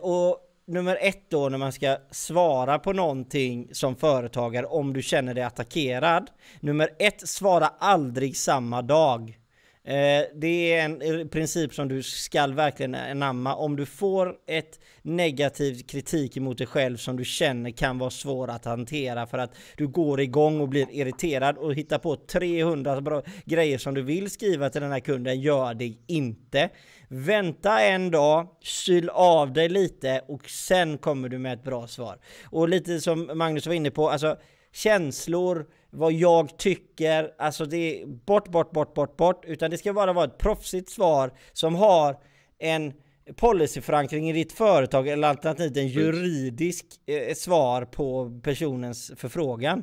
Och 0.00 0.45
nummer 0.66 0.98
ett 1.00 1.30
då 1.30 1.48
när 1.48 1.58
man 1.58 1.72
ska 1.72 1.96
svara 2.10 2.78
på 2.78 2.92
någonting 2.92 3.68
som 3.72 3.96
företagare 3.96 4.66
om 4.66 4.92
du 4.92 5.02
känner 5.02 5.34
dig 5.34 5.44
attackerad. 5.44 6.30
Nummer 6.60 6.90
ett, 6.98 7.28
svara 7.28 7.66
aldrig 7.78 8.36
samma 8.36 8.82
dag. 8.82 9.38
Eh, 9.86 10.24
det 10.34 10.72
är 10.72 10.84
en 10.84 11.02
eh, 11.02 11.26
princip 11.26 11.74
som 11.74 11.88
du 11.88 12.02
skall 12.02 12.54
verkligen 12.54 12.94
anamma. 12.94 13.54
Om 13.54 13.76
du 13.76 13.86
får 13.86 14.34
ett 14.46 14.80
negativ 15.02 15.82
kritik 15.82 16.36
emot 16.36 16.58
dig 16.58 16.66
själv 16.66 16.96
som 16.96 17.16
du 17.16 17.24
känner 17.24 17.70
kan 17.70 17.98
vara 17.98 18.10
svår 18.10 18.50
att 18.50 18.64
hantera 18.64 19.26
för 19.26 19.38
att 19.38 19.54
du 19.76 19.88
går 19.88 20.20
igång 20.20 20.60
och 20.60 20.68
blir 20.68 20.86
irriterad 20.90 21.58
och 21.58 21.74
hittar 21.74 21.98
på 21.98 22.16
300 22.16 23.00
bra 23.00 23.22
grejer 23.44 23.78
som 23.78 23.94
du 23.94 24.02
vill 24.02 24.30
skriva 24.30 24.70
till 24.70 24.80
den 24.80 24.92
här 24.92 25.00
kunden, 25.00 25.40
gör 25.40 25.74
det 25.74 25.94
inte. 26.06 26.70
Vänta 27.08 27.80
en 27.80 28.10
dag, 28.10 28.48
kyl 28.60 29.08
av 29.08 29.52
dig 29.52 29.68
lite 29.68 30.20
och 30.28 30.50
sen 30.50 30.98
kommer 30.98 31.28
du 31.28 31.38
med 31.38 31.52
ett 31.52 31.64
bra 31.64 31.86
svar. 31.86 32.18
Och 32.44 32.68
lite 32.68 33.00
som 33.00 33.30
Magnus 33.34 33.66
var 33.66 33.74
inne 33.74 33.90
på, 33.90 34.10
alltså 34.10 34.36
känslor, 34.72 35.66
vad 35.90 36.12
jag 36.12 36.58
tycker, 36.58 37.30
alltså 37.38 37.66
det 37.66 38.02
är 38.02 38.06
bort, 38.06 38.48
bort, 38.48 38.70
bort, 38.70 38.94
bort, 38.94 39.16
bort, 39.16 39.44
utan 39.44 39.70
det 39.70 39.78
ska 39.78 39.92
bara 39.92 40.12
vara 40.12 40.24
ett 40.24 40.38
proffsigt 40.38 40.90
svar 40.90 41.32
som 41.52 41.74
har 41.74 42.16
en 42.58 42.92
policyförankring 43.36 44.30
i 44.30 44.32
ditt 44.32 44.52
företag 44.52 45.08
eller 45.08 45.28
alternativt 45.28 45.76
en 45.76 45.88
juridisk 45.88 46.86
eh, 47.06 47.34
svar 47.34 47.84
på 47.84 48.40
personens 48.42 49.12
förfrågan. 49.16 49.82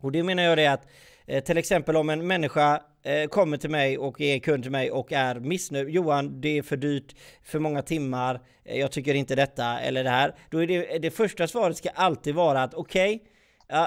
Och 0.00 0.12
det 0.12 0.22
menar 0.22 0.42
jag 0.42 0.58
det 0.58 0.66
att 0.66 0.86
eh, 1.28 1.44
till 1.44 1.58
exempel 1.58 1.96
om 1.96 2.10
en 2.10 2.26
människa 2.26 2.82
eh, 3.02 3.28
kommer 3.28 3.56
till 3.56 3.70
mig 3.70 3.98
och 3.98 4.20
är 4.20 4.38
kund 4.38 4.62
till 4.62 4.72
mig 4.72 4.90
och 4.90 5.12
är 5.12 5.40
missnöjd. 5.40 5.88
Johan, 5.88 6.40
det 6.40 6.58
är 6.58 6.62
för 6.62 6.76
dyrt, 6.76 7.14
för 7.42 7.58
många 7.58 7.82
timmar, 7.82 8.40
eh, 8.64 8.80
jag 8.80 8.92
tycker 8.92 9.14
inte 9.14 9.34
detta 9.34 9.80
eller 9.80 10.04
det 10.04 10.10
här. 10.10 10.34
Då 10.50 10.62
är 10.62 10.66
det, 10.66 10.98
det 10.98 11.10
första 11.10 11.46
svaret 11.46 11.76
ska 11.76 11.88
alltid 11.88 12.34
vara 12.34 12.62
att 12.62 12.74
okej, 12.74 13.14
okay, 13.14 13.28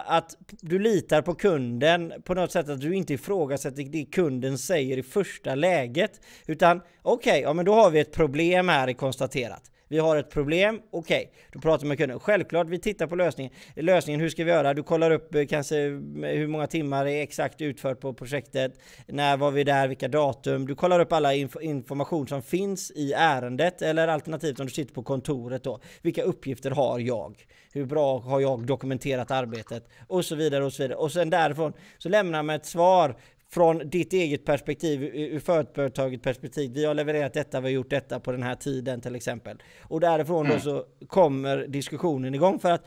att 0.06 0.36
du 0.62 0.80
litar 0.80 1.22
på 1.22 1.36
kunden 1.36 2.14
på 2.24 2.34
något 2.34 2.52
sätt, 2.52 2.70
att 2.70 2.82
du 2.82 2.96
inte 2.96 3.14
ifrågasätter 3.14 3.84
det 3.84 4.06
kunden 4.06 4.58
säger 4.58 4.98
i 4.98 5.04
första 5.04 5.56
läget. 5.56 6.22
Utan 6.48 6.82
okej, 7.02 7.32
okay, 7.32 7.42
ja 7.42 7.54
men 7.54 7.66
då 7.66 7.74
har 7.74 7.92
vi 7.92 8.00
ett 8.00 8.12
problem 8.12 8.70
här 8.70 8.94
konstaterat. 8.94 9.72
Vi 9.92 10.00
har 10.00 10.18
ett 10.18 10.30
problem, 10.30 10.82
okej, 10.92 11.32
okay. 11.32 11.42
då 11.52 11.60
pratar 11.60 11.82
vi 11.82 11.88
med 11.88 11.98
kunden. 11.98 12.20
Självklart, 12.20 12.68
vi 12.68 12.80
tittar 12.80 13.08
på 13.08 13.16
lösningen. 13.16 13.54
Lösningen, 13.76 14.22
hur 14.22 14.30
ska 14.30 14.44
vi 14.44 14.52
göra? 14.52 14.74
Du 14.74 14.84
kollar 14.84 15.12
upp 15.12 15.36
eh, 15.36 15.46
kanske 15.46 15.78
eh, 15.78 15.92
hur 16.22 16.48
många 16.48 16.68
timmar 16.68 17.06
är 17.06 17.22
exakt 17.22 17.62
utfört 17.62 18.00
på 18.00 18.14
projektet, 18.14 18.80
när 19.08 19.38
var 19.38 19.52
vi 19.52 19.64
där, 19.64 19.88
vilka 19.88 20.08
datum. 20.08 20.68
Du 20.68 20.76
kollar 20.76 21.00
upp 21.00 21.14
alla 21.14 21.34
inf 21.34 21.56
information 21.62 22.28
som 22.28 22.42
finns 22.42 22.92
i 22.92 23.14
ärendet 23.14 23.82
eller 23.82 24.08
alternativt 24.08 24.60
om 24.60 24.66
du 24.66 24.72
sitter 24.72 24.94
på 24.94 25.04
kontoret 25.04 25.64
då. 25.64 25.80
Vilka 26.02 26.24
uppgifter 26.24 26.72
har 26.72 27.00
jag? 27.00 27.46
Hur 27.74 27.86
bra 27.86 28.20
har 28.20 28.40
jag 28.40 28.66
dokumenterat 28.66 29.32
arbetet? 29.32 29.90
Och 30.08 30.26
så 30.26 30.36
vidare 30.36 30.66
och 30.66 30.74
så 30.74 30.84
vidare. 30.84 30.98
Och 30.98 31.12
sen 31.12 31.30
därifrån 31.30 31.74
så 31.98 32.10
lämnar 32.10 32.44
man 32.44 32.56
ett 32.56 32.66
svar 32.66 33.16
från 33.54 33.90
ditt 33.90 34.14
eget 34.14 34.46
perspektiv, 34.46 35.04
ur 35.04 35.40
företagets 35.40 36.24
perspektiv. 36.24 36.72
Vi 36.74 36.86
har 36.86 36.94
levererat 36.94 37.34
detta, 37.34 37.62
vi 37.62 37.68
har 37.68 37.72
gjort 37.72 37.90
detta 37.90 38.20
på 38.20 38.32
den 38.32 38.44
här 38.44 38.56
tiden 38.56 39.02
till 39.02 39.16
exempel. 39.16 39.64
Och 39.82 40.00
därifrån 40.00 40.46
mm. 40.46 40.58
då 40.58 40.64
så 40.64 40.86
kommer 41.08 41.68
diskussionen 41.68 42.36
igång 42.36 42.60
för 42.60 42.72
att 42.72 42.86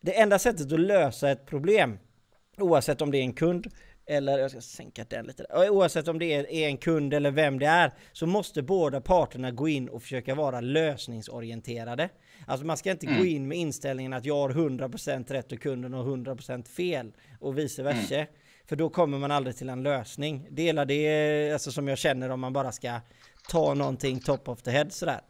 det 0.00 0.20
enda 0.20 0.38
sättet 0.38 0.72
att 0.72 0.80
lösa 0.80 1.30
ett 1.30 1.46
problem, 1.46 1.98
oavsett 2.58 3.02
om 3.02 3.10
det 3.10 3.18
är 3.18 3.22
en 3.22 3.32
kund 3.32 3.66
eller 4.06 4.38
jag 4.38 4.50
ska 4.50 4.60
sänka 4.60 5.04
den 5.08 5.26
lite. 5.26 5.46
Oavsett 5.70 6.08
om 6.08 6.18
det 6.18 6.34
är 6.34 6.68
en 6.68 6.76
kund 6.76 7.14
eller 7.14 7.30
vem 7.30 7.58
det 7.58 7.66
är 7.66 7.92
så 8.12 8.26
måste 8.26 8.62
båda 8.62 9.00
parterna 9.00 9.50
gå 9.50 9.68
in 9.68 9.88
och 9.88 10.02
försöka 10.02 10.34
vara 10.34 10.60
lösningsorienterade. 10.60 12.08
Alltså 12.46 12.66
man 12.66 12.76
ska 12.76 12.90
inte 12.90 13.06
mm. 13.06 13.18
gå 13.18 13.24
in 13.24 13.48
med 13.48 13.58
inställningen 13.58 14.12
att 14.12 14.24
jag 14.24 14.34
har 14.34 14.50
100% 14.50 15.32
rätt 15.32 15.52
och 15.52 15.60
kunden 15.60 15.92
har 15.92 16.04
100% 16.04 16.68
fel 16.68 17.12
och 17.40 17.58
vice 17.58 17.82
versa. 17.82 18.14
Mm. 18.14 18.26
För 18.66 18.76
då 18.76 18.88
kommer 18.88 19.18
man 19.18 19.30
aldrig 19.30 19.56
till 19.56 19.68
en 19.68 19.82
lösning. 19.82 20.46
Dela 20.50 20.84
det 20.84 21.52
alltså 21.52 21.72
som 21.72 21.88
jag 21.88 21.98
känner 21.98 22.30
om 22.30 22.40
man 22.40 22.52
bara 22.52 22.72
ska 22.72 23.00
ta 23.48 23.74
någonting 23.74 24.20
top 24.20 24.48
of 24.48 24.62
the 24.62 24.70
head 24.70 24.90
sådär. 24.90 25.20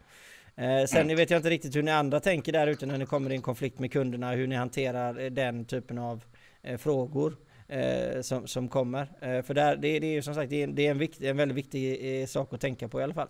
Eh, 0.55 0.85
sen 0.85 1.15
vet 1.15 1.29
jag 1.29 1.39
inte 1.39 1.49
riktigt 1.49 1.75
hur 1.75 1.83
ni 1.83 1.91
andra 1.91 2.19
tänker 2.19 2.51
där 2.51 2.67
ute 2.67 2.85
när 2.85 2.97
ni 2.97 3.05
kommer 3.05 3.31
i 3.31 3.35
en 3.35 3.41
konflikt 3.41 3.79
med 3.79 3.91
kunderna, 3.91 4.31
hur 4.31 4.47
ni 4.47 4.55
hanterar 4.55 5.29
den 5.29 5.65
typen 5.65 5.97
av 5.97 6.23
eh, 6.63 6.77
frågor 6.77 7.37
eh, 7.67 8.21
som, 8.21 8.47
som 8.47 8.67
kommer. 8.69 9.01
Eh, 9.21 9.41
för 9.41 9.53
där, 9.53 9.75
det, 9.75 9.99
det 9.99 10.07
är 10.07 10.11
ju 10.11 10.21
som 10.21 10.35
sagt 10.35 10.49
det 10.49 10.63
är, 10.63 10.67
det 10.67 10.87
är 10.87 10.91
en, 10.91 10.97
vikt, 10.97 11.21
en 11.21 11.37
väldigt 11.37 11.57
viktig 11.57 12.21
eh, 12.21 12.27
sak 12.27 12.53
att 12.53 12.61
tänka 12.61 12.87
på 12.87 12.99
i 12.99 13.03
alla 13.03 13.13
fall. 13.13 13.29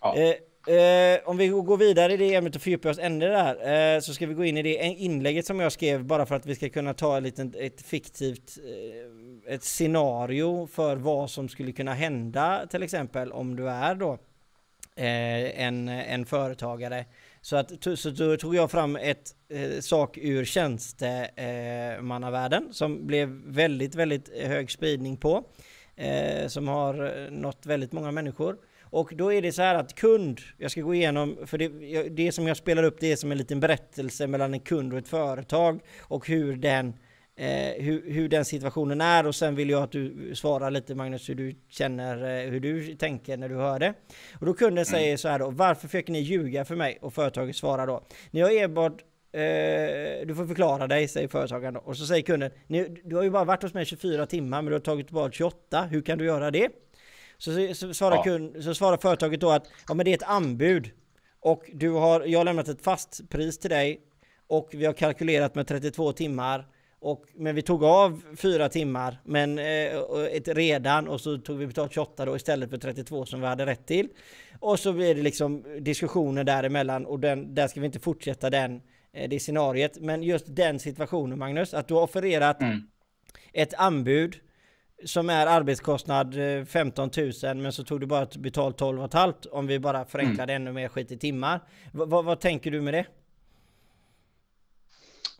Ja. 0.00 0.34
Eh, 0.66 1.20
om 1.24 1.36
vi 1.36 1.48
går 1.48 1.76
vidare 1.76 2.12
i 2.12 2.16
det 2.16 2.34
ämnet 2.34 2.56
och 2.56 2.62
fördjupar 2.62 2.90
oss 2.90 2.98
ännu 2.98 3.28
där 3.28 3.94
eh, 3.94 4.00
så 4.00 4.14
ska 4.14 4.26
vi 4.26 4.34
gå 4.34 4.44
in 4.44 4.56
i 4.56 4.62
det 4.62 4.74
inlägget 4.74 5.46
som 5.46 5.60
jag 5.60 5.72
skrev 5.72 6.04
bara 6.04 6.26
för 6.26 6.34
att 6.34 6.46
vi 6.46 6.54
ska 6.54 6.68
kunna 6.68 6.94
ta 6.94 7.16
ett, 7.16 7.22
litet, 7.22 7.56
ett 7.56 7.82
fiktivt 7.82 8.58
eh, 8.58 9.54
ett 9.54 9.64
scenario 9.64 10.66
för 10.66 10.96
vad 10.96 11.30
som 11.30 11.48
skulle 11.48 11.72
kunna 11.72 11.94
hända 11.94 12.66
till 12.70 12.82
exempel 12.82 13.32
om 13.32 13.56
du 13.56 13.68
är 13.68 13.94
då 13.94 14.12
eh, 14.96 15.60
en, 15.60 15.88
en 15.88 16.26
företagare 16.26 17.04
så, 17.40 17.56
att, 17.56 17.72
så 17.96 18.10
då 18.10 18.36
tog 18.36 18.54
jag 18.54 18.70
fram 18.70 18.96
ett 18.96 19.34
eh, 19.48 19.80
sak 19.80 20.18
ur 20.18 20.44
tjänstemannavärlden 20.44 22.66
eh, 22.66 22.72
som 22.72 23.06
blev 23.06 23.28
väldigt, 23.46 23.94
väldigt 23.94 24.36
hög 24.36 24.70
spridning 24.70 25.16
på. 25.16 25.44
Eh, 25.96 26.48
som 26.48 26.68
har 26.68 27.18
eh, 27.18 27.30
nått 27.30 27.66
väldigt 27.66 27.92
många 27.92 28.10
människor. 28.10 28.56
Och 28.90 29.12
då 29.16 29.32
är 29.32 29.42
det 29.42 29.52
så 29.52 29.62
här 29.62 29.74
att 29.74 29.94
kund, 29.94 30.40
jag 30.58 30.70
ska 30.70 30.80
gå 30.80 30.94
igenom, 30.94 31.36
för 31.46 31.58
det, 31.58 31.68
det 32.08 32.32
som 32.32 32.46
jag 32.46 32.56
spelar 32.56 32.82
upp 32.82 33.00
det 33.00 33.12
är 33.12 33.16
som 33.16 33.32
en 33.32 33.38
liten 33.38 33.60
berättelse 33.60 34.26
mellan 34.26 34.54
en 34.54 34.60
kund 34.60 34.92
och 34.92 34.98
ett 34.98 35.08
företag 35.08 35.80
och 36.00 36.28
hur 36.28 36.56
den 36.56 36.94
eh, 37.36 37.82
hur, 37.82 38.12
hur 38.12 38.28
den 38.28 38.44
situationen 38.44 39.00
är 39.00 39.26
och 39.26 39.34
sen 39.34 39.54
vill 39.54 39.70
jag 39.70 39.82
att 39.82 39.92
du 39.92 40.34
svarar 40.34 40.70
lite 40.70 40.94
Magnus 40.94 41.28
hur 41.28 41.34
du 41.34 41.54
känner, 41.68 42.44
eh, 42.44 42.50
hur 42.50 42.60
du 42.60 42.96
tänker 42.96 43.36
när 43.36 43.48
du 43.48 43.56
hör 43.56 43.78
det. 43.78 43.94
Och 44.40 44.46
då 44.46 44.54
kunden 44.54 44.86
säger 44.86 45.08
mm. 45.08 45.18
så 45.18 45.28
här 45.28 45.38
då, 45.38 45.50
varför 45.50 45.88
försöker 45.88 46.12
ni 46.12 46.20
ljuga 46.20 46.64
för 46.64 46.76
mig? 46.76 46.98
Och 47.00 47.14
företaget 47.14 47.56
svarar 47.56 47.86
då, 47.86 48.04
ni 48.30 48.40
har 48.40 48.50
enbart 48.50 49.02
Eh, 49.32 50.26
du 50.26 50.34
får 50.34 50.46
förklara 50.46 50.86
dig, 50.86 51.08
säger 51.08 51.28
företagaren. 51.28 51.76
Och 51.76 51.96
så 51.96 52.06
säger 52.06 52.22
kunden, 52.22 52.50
du 53.04 53.16
har 53.16 53.22
ju 53.22 53.30
bara 53.30 53.44
varit 53.44 53.62
hos 53.62 53.74
mig 53.74 53.84
24 53.84 54.26
timmar, 54.26 54.62
men 54.62 54.66
du 54.66 54.72
har 54.72 54.80
tagit 54.80 55.06
tillbaka 55.06 55.32
28. 55.32 55.82
Hur 55.82 56.02
kan 56.02 56.18
du 56.18 56.24
göra 56.24 56.50
det? 56.50 56.68
Så, 57.40 57.74
så, 57.74 57.94
svarar, 57.94 58.16
ja. 58.16 58.22
kund, 58.22 58.64
så 58.64 58.74
svarar 58.74 58.96
företaget 58.96 59.40
då 59.40 59.50
att, 59.50 59.66
ja 59.88 59.94
men 59.94 60.04
det 60.04 60.10
är 60.10 60.14
ett 60.14 60.22
anbud. 60.22 60.90
Och 61.40 61.70
du 61.72 61.90
har, 61.90 62.20
jag 62.20 62.38
har 62.38 62.44
lämnat 62.44 62.68
ett 62.68 62.82
fast 62.82 63.28
pris 63.28 63.58
till 63.58 63.70
dig 63.70 64.00
och 64.46 64.68
vi 64.72 64.86
har 64.86 64.92
kalkylerat 64.92 65.54
med 65.54 65.66
32 65.66 66.12
timmar 66.12 66.66
och, 66.98 67.24
men 67.34 67.54
vi 67.54 67.62
tog 67.62 67.84
av 67.84 68.22
fyra 68.36 68.68
timmar 68.68 69.20
men 69.24 69.58
eh, 69.58 69.64
ett 70.32 70.48
redan 70.48 71.08
och 71.08 71.20
så 71.20 71.38
tog 71.38 71.58
vi 71.58 71.66
betalt 71.66 71.92
28 71.92 72.24
då 72.24 72.36
istället 72.36 72.70
för 72.70 72.78
32 72.78 73.26
som 73.26 73.40
vi 73.40 73.46
hade 73.46 73.66
rätt 73.66 73.86
till. 73.86 74.08
Och 74.58 74.80
så 74.80 74.92
blir 74.92 75.14
det 75.14 75.22
liksom 75.22 75.64
diskussioner 75.80 76.44
däremellan 76.44 77.06
och 77.06 77.20
den, 77.20 77.54
där 77.54 77.68
ska 77.68 77.80
vi 77.80 77.86
inte 77.86 78.00
fortsätta 78.00 78.50
den, 78.50 78.80
eh, 79.12 79.28
det 79.28 79.40
scenariet. 79.40 80.00
Men 80.00 80.22
just 80.22 80.44
den 80.48 80.78
situationen 80.78 81.38
Magnus, 81.38 81.74
att 81.74 81.88
du 81.88 81.94
har 81.94 82.02
offererat 82.02 82.60
mm. 82.60 82.82
ett 83.52 83.74
anbud 83.74 84.36
som 85.04 85.30
är 85.30 85.46
arbetskostnad 85.46 86.34
15 86.68 87.10
eh, 87.16 87.24
000 87.42 87.56
men 87.56 87.72
så 87.72 87.84
tog 87.84 88.00
du 88.00 88.06
bara 88.06 88.26
betalt 88.36 88.78
12 88.78 89.08
500 89.08 89.34
om 89.50 89.66
vi 89.66 89.78
bara 89.78 90.04
förenklade 90.04 90.52
mm. 90.52 90.62
ännu 90.62 90.72
mer 90.72 90.88
skit 90.88 91.12
i 91.12 91.18
timmar. 91.18 91.60
V 91.92 92.04
vad 92.04 92.40
tänker 92.40 92.70
du 92.70 92.80
med 92.80 92.94
det? 92.94 93.06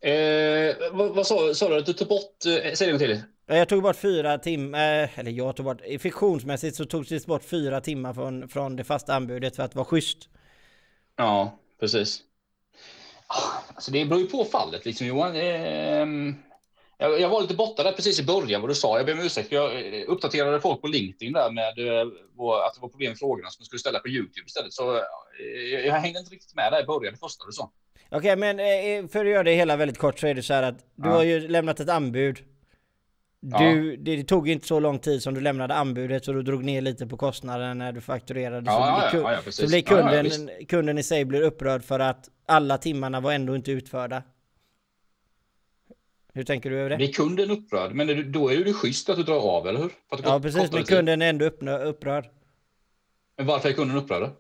Eh, 0.03 0.77
vad, 0.93 1.15
vad 1.15 1.27
sa, 1.27 1.55
sa, 1.55 1.69
du 1.69 1.79
att 1.79 1.87
du 1.87 1.93
tog 1.93 2.09
bort? 2.09 2.47
Eh, 2.47 2.73
säg 2.75 2.93
det 2.93 2.99
till. 2.99 3.23
Jag 3.47 3.69
tog 3.69 3.83
bort 3.83 3.97
fyra 3.97 4.39
timmar, 4.39 5.03
eh, 5.03 5.19
eller 5.19 5.31
jag 5.31 5.57
tog 5.57 5.65
bort, 5.65 5.81
fiktionsmässigt 5.99 6.77
så 6.77 6.85
togs 6.85 7.09
det 7.09 7.27
bort 7.27 7.45
fyra 7.45 7.81
timmar 7.81 8.15
från, 8.15 8.49
från 8.49 8.77
det 8.77 8.85
fasta 8.85 9.15
anbudet 9.15 9.57
för 9.57 9.63
att 9.63 9.75
vara 9.75 9.85
schysst. 9.85 10.29
Ja, 11.17 11.59
precis. 11.81 12.23
Ah, 13.27 13.75
alltså 13.75 13.91
det 13.91 14.05
beror 14.05 14.21
ju 14.21 14.27
på 14.27 14.45
fallet 14.45 14.85
liksom 14.85 15.07
Johan. 15.07 15.37
Eh, 15.37 16.07
jag, 17.01 17.21
jag, 17.21 17.29
var 17.29 17.43
lite 17.43 17.55
borta 17.55 17.83
där 17.83 17.93
precis 17.93 18.21
i 18.21 18.25
början 18.25 18.61
vad 18.61 18.71
du 18.71 18.75
sa. 18.75 18.97
Jag 18.97 19.07
ber 19.07 19.13
om 19.13 19.21
ursäkt. 19.21 19.53
Jag 19.53 19.73
eh, 19.73 20.05
uppdaterade 20.09 20.61
folk 20.61 20.81
på 20.81 20.87
LinkedIn 20.87 21.33
där 21.33 21.51
med 21.51 21.79
eh, 21.79 22.01
att 22.67 22.75
det 22.75 22.81
var 22.81 22.89
problem 22.89 23.11
med 23.11 23.19
frågorna 23.19 23.51
som 23.51 23.61
jag 23.61 23.67
skulle 23.67 23.81
ställa 23.81 23.99
på 23.99 24.09
YouTube 24.09 24.47
istället. 24.47 24.73
Så 24.73 25.01
jag, 25.73 25.87
jag 25.87 25.95
hängde 25.95 26.19
inte 26.19 26.35
riktigt 26.35 26.55
med 26.55 26.73
där 26.73 26.83
i 26.83 26.87
början, 26.87 27.13
det 27.13 27.21
första 27.21 27.47
du 27.47 27.53
sa. 27.53 27.71
Okej, 28.07 28.19
okay, 28.19 28.37
men 28.37 28.61
eh, 28.61 29.09
för 29.09 29.25
att 29.25 29.31
göra 29.31 29.43
det 29.43 29.55
hela 29.55 29.77
väldigt 29.77 29.99
kort 29.99 30.19
så 30.19 30.27
är 30.27 30.35
det 30.35 30.43
så 30.43 30.55
här 30.55 30.63
att 30.63 30.79
du 30.95 31.09
ja. 31.09 31.15
har 31.15 31.23
ju 31.23 31.49
lämnat 31.49 31.81
ett 31.81 31.89
anbud. 31.89 32.39
Du, 33.43 33.91
ja. 33.91 33.97
det 33.99 34.25
tog 34.25 34.49
inte 34.49 34.67
så 34.67 34.81
lång 34.81 34.99
tid 34.99 35.23
som 35.23 35.35
du 35.35 35.41
lämnade 35.41 35.75
anbudet 35.75 36.25
så 36.25 36.33
du 36.33 36.43
drog 36.43 36.65
ner 36.65 36.81
lite 36.81 37.07
på 37.07 37.17
kostnaden 37.17 37.79
när 37.79 37.93
du 37.93 38.01
fakturerade. 38.01 38.71
Ja, 38.71 39.09
så, 39.11 39.17
ja, 39.17 39.53
så 39.53 39.67
blir 39.67 39.83
kunden, 39.83 40.51
kunden 40.69 40.99
i 40.99 41.03
sig 41.03 41.25
blir 41.25 41.43
upprörd 41.43 41.85
för 41.85 42.01
att 42.01 42.29
alla 42.47 42.79
timmarna 42.79 43.21
var 43.21 43.33
ändå 43.33 43.57
inte 43.57 43.73
utförda. 43.73 44.23
Hur 46.41 46.45
tänker 46.45 46.71
du 46.71 46.79
över 46.79 46.91
det? 46.91 46.97
Blir 46.97 47.13
kunden 47.13 47.51
upprörd? 47.51 47.93
Men 47.93 48.33
då 48.33 48.53
är 48.53 48.57
det 48.57 48.65
ju 48.65 48.75
schysst 48.75 49.09
att 49.09 49.17
du 49.17 49.23
drar 49.23 49.41
av, 49.41 49.69
eller 49.69 49.81
hur? 49.81 49.93
ja, 50.23 50.41
precis. 50.41 50.73
Men 50.73 50.85
kunden 50.85 51.23
är 51.23 51.29
ändå 51.31 51.45
upprörd. 51.45 52.31
Men 53.37 53.47
varför 53.47 53.69
är 53.69 53.73
kunden 53.73 53.97
upprörd? 53.97 54.31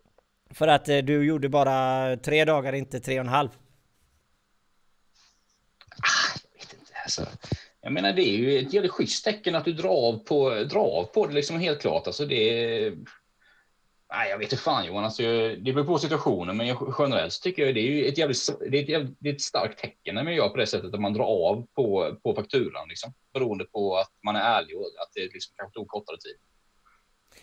För 0.50 0.68
att 0.68 0.88
eh, 0.88 0.98
du 0.98 1.24
gjorde 1.24 1.48
bara 1.48 2.16
tre 2.16 2.44
dagar, 2.44 2.72
inte 2.72 3.00
tre 3.00 3.14
och 3.14 3.24
en 3.24 3.28
halv. 3.28 3.48
Ah, 5.88 6.38
jag 6.52 6.60
vet 6.60 6.72
inte. 6.72 6.92
Alltså. 7.04 7.26
Jag 7.82 7.92
menar, 7.92 8.12
det 8.12 8.28
är 8.28 8.36
ju 8.36 8.58
ett 8.58 8.72
jävligt 8.72 8.92
schysst 8.92 9.24
tecken 9.24 9.54
att 9.54 9.64
du 9.64 9.72
drar 9.72 10.08
av 10.08 10.18
på, 10.18 10.50
drar 10.50 10.98
av 10.98 11.04
på 11.04 11.26
det, 11.26 11.34
liksom 11.34 11.60
helt 11.60 11.80
klart. 11.80 12.06
Alltså 12.06 12.26
det 12.26 12.74
är... 12.84 12.96
Nej, 14.12 14.30
jag 14.30 14.38
vet 14.38 14.52
inte 14.52 14.62
fan 14.62 14.86
Johan, 14.86 15.04
alltså, 15.04 15.22
det 15.58 15.72
beror 15.72 15.84
på 15.84 15.98
situationen, 15.98 16.56
men 16.56 16.76
generellt 16.98 17.42
tycker 17.42 17.66
jag 17.66 17.74
det 17.74 17.80
är 17.80 18.08
ett 18.08 18.18
jävligt, 18.18 18.48
det 18.70 18.78
är 18.78 18.82
ett, 18.82 18.88
jävligt, 18.88 19.16
det 19.18 19.28
är 19.28 19.34
ett 19.34 19.40
starkt 19.40 19.78
tecken 19.78 20.14
när 20.14 20.24
man 20.24 20.34
gör 20.34 20.48
på 20.48 20.56
det 20.56 20.66
sättet 20.66 20.94
att 20.94 21.00
man 21.00 21.14
drar 21.14 21.24
av 21.24 21.66
på, 21.74 22.16
på 22.22 22.34
fakturan, 22.34 22.88
liksom, 22.88 23.14
beroende 23.34 23.64
på 23.64 23.96
att 23.96 24.12
man 24.24 24.36
är 24.36 24.40
ärlig 24.40 24.76
och 24.76 24.82
att 24.82 25.10
det 25.14 25.20
liksom 25.20 25.54
kanske 25.56 25.74
tog 25.74 25.88
kortare 25.88 26.16
tid. 26.16 26.36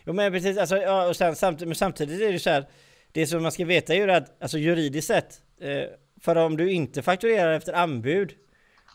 Jo 0.05 0.13
men 0.13 0.31
precis, 0.31 0.57
alltså, 0.57 0.77
ja, 0.77 1.07
och 1.07 1.15
sen, 1.15 1.35
samt, 1.35 1.61
men 1.61 1.75
samtidigt 1.75 2.21
är 2.21 2.33
det 2.33 2.39
så 2.39 2.49
här, 2.49 2.65
det 3.11 3.27
som 3.27 3.43
man 3.43 3.51
ska 3.51 3.65
veta 3.65 3.93
är 3.93 3.97
ju 3.97 4.11
att 4.11 4.41
alltså 4.41 4.57
juridiskt 4.57 5.07
sett, 5.07 5.41
eh, 5.61 5.83
för 6.21 6.35
om 6.35 6.57
du 6.57 6.71
inte 6.71 7.01
fakturerar 7.01 7.53
efter 7.53 7.73
anbud, 7.73 8.33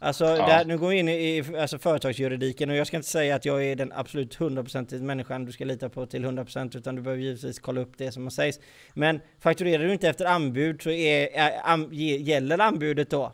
Alltså, 0.02 0.24
ja. 0.24 0.46
där, 0.46 0.64
nu 0.64 0.78
går 0.78 0.88
vi 0.88 0.98
in 0.98 1.08
i 1.08 1.44
alltså, 1.58 1.78
företagsjuridiken 1.78 2.70
och 2.70 2.76
jag 2.76 2.86
ska 2.86 2.96
inte 2.96 3.08
säga 3.08 3.34
att 3.34 3.44
jag 3.44 3.64
är 3.64 3.76
den 3.76 3.92
absolut 3.92 4.34
hundraprocentiga 4.34 5.02
människan 5.02 5.44
du 5.44 5.52
ska 5.52 5.64
lita 5.64 5.88
på 5.88 6.06
till 6.06 6.24
100% 6.24 6.76
utan 6.76 6.96
du 6.96 7.02
behöver 7.02 7.22
givetvis 7.22 7.58
kolla 7.58 7.80
upp 7.80 7.92
det 7.98 8.12
som 8.12 8.30
sägs. 8.30 8.60
Men 8.94 9.20
fakturerar 9.40 9.84
du 9.84 9.92
inte 9.92 10.08
efter 10.08 10.24
anbud 10.24 10.82
så 10.82 10.90
är, 10.90 11.28
är, 11.34 11.52
am, 11.64 11.88
gäller 11.92 12.58
anbudet 12.58 13.10
då? 13.10 13.32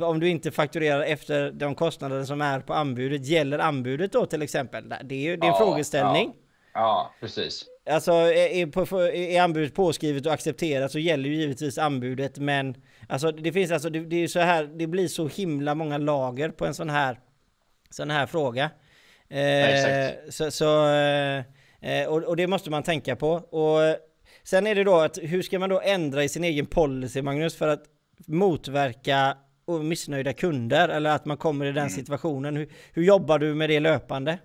Om 0.00 0.20
du 0.20 0.28
inte 0.28 0.50
fakturerar 0.50 1.02
efter 1.02 1.50
de 1.50 1.74
kostnader 1.74 2.24
som 2.24 2.40
är 2.40 2.60
på 2.60 2.74
anbudet, 2.74 3.26
gäller 3.26 3.58
anbudet 3.58 4.12
då 4.12 4.26
till 4.26 4.42
exempel? 4.42 4.94
Det 5.04 5.14
är 5.14 5.20
ju 5.20 5.36
det 5.36 5.46
är 5.46 5.48
en 5.48 5.54
ja, 5.54 5.58
frågeställning. 5.58 6.32
Ja. 6.34 6.80
Ja, 6.80 7.14
precis. 7.20 7.64
Alltså 7.90 8.12
är, 8.12 8.66
på, 8.66 9.00
är 9.00 9.42
anbudet 9.42 9.74
påskrivet 9.74 10.26
och 10.26 10.32
accepterat 10.32 10.92
så 10.92 10.98
gäller 10.98 11.28
ju 11.28 11.36
givetvis 11.36 11.78
anbudet 11.78 12.38
men 12.38 12.74
alltså 13.08 13.32
det 13.32 13.52
finns 13.52 13.70
alltså 13.70 13.90
det, 13.90 14.00
det 14.00 14.16
är 14.16 14.28
så 14.28 14.40
här 14.40 14.64
det 14.64 14.86
blir 14.86 15.08
så 15.08 15.28
himla 15.28 15.74
många 15.74 15.98
lager 15.98 16.48
på 16.48 16.66
en 16.66 16.74
sån 16.74 16.90
här 16.90 17.20
sån 17.90 18.10
här 18.10 18.26
fråga. 18.26 18.70
Eh, 19.28 19.40
ja, 19.40 20.10
så, 20.30 20.50
så 20.50 20.88
eh, 21.80 22.06
och, 22.08 22.22
och, 22.22 22.36
det 22.36 22.46
måste 22.46 22.70
man 22.70 22.82
tänka 22.82 23.16
på 23.16 23.30
och 23.30 23.96
sen 24.42 24.66
är 24.66 24.74
det 24.74 24.84
då 24.84 24.96
att 24.96 25.18
hur 25.22 25.42
ska 25.42 25.58
man 25.58 25.70
då 25.70 25.80
ändra 25.80 26.24
i 26.24 26.28
sin 26.28 26.44
egen 26.44 26.66
policy 26.66 27.22
Magnus 27.22 27.56
för 27.56 27.68
att 27.68 27.84
motverka 28.26 29.36
missnöjda 29.82 30.32
kunder 30.32 30.88
eller 30.88 31.10
att 31.10 31.24
man 31.24 31.36
kommer 31.36 31.64
i 31.64 31.72
den 31.72 31.78
mm. 31.78 31.90
situationen. 31.90 32.56
Hur, 32.56 32.72
hur 32.92 33.02
jobbar 33.02 33.38
du 33.38 33.54
med 33.54 33.70
det 33.70 33.80
löpande? 33.80 34.38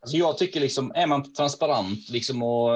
Alltså 0.00 0.16
jag 0.16 0.38
tycker 0.38 0.60
liksom, 0.60 0.92
är 0.94 1.06
man 1.06 1.32
transparent 1.32 2.08
liksom 2.08 2.42
och... 2.42 2.70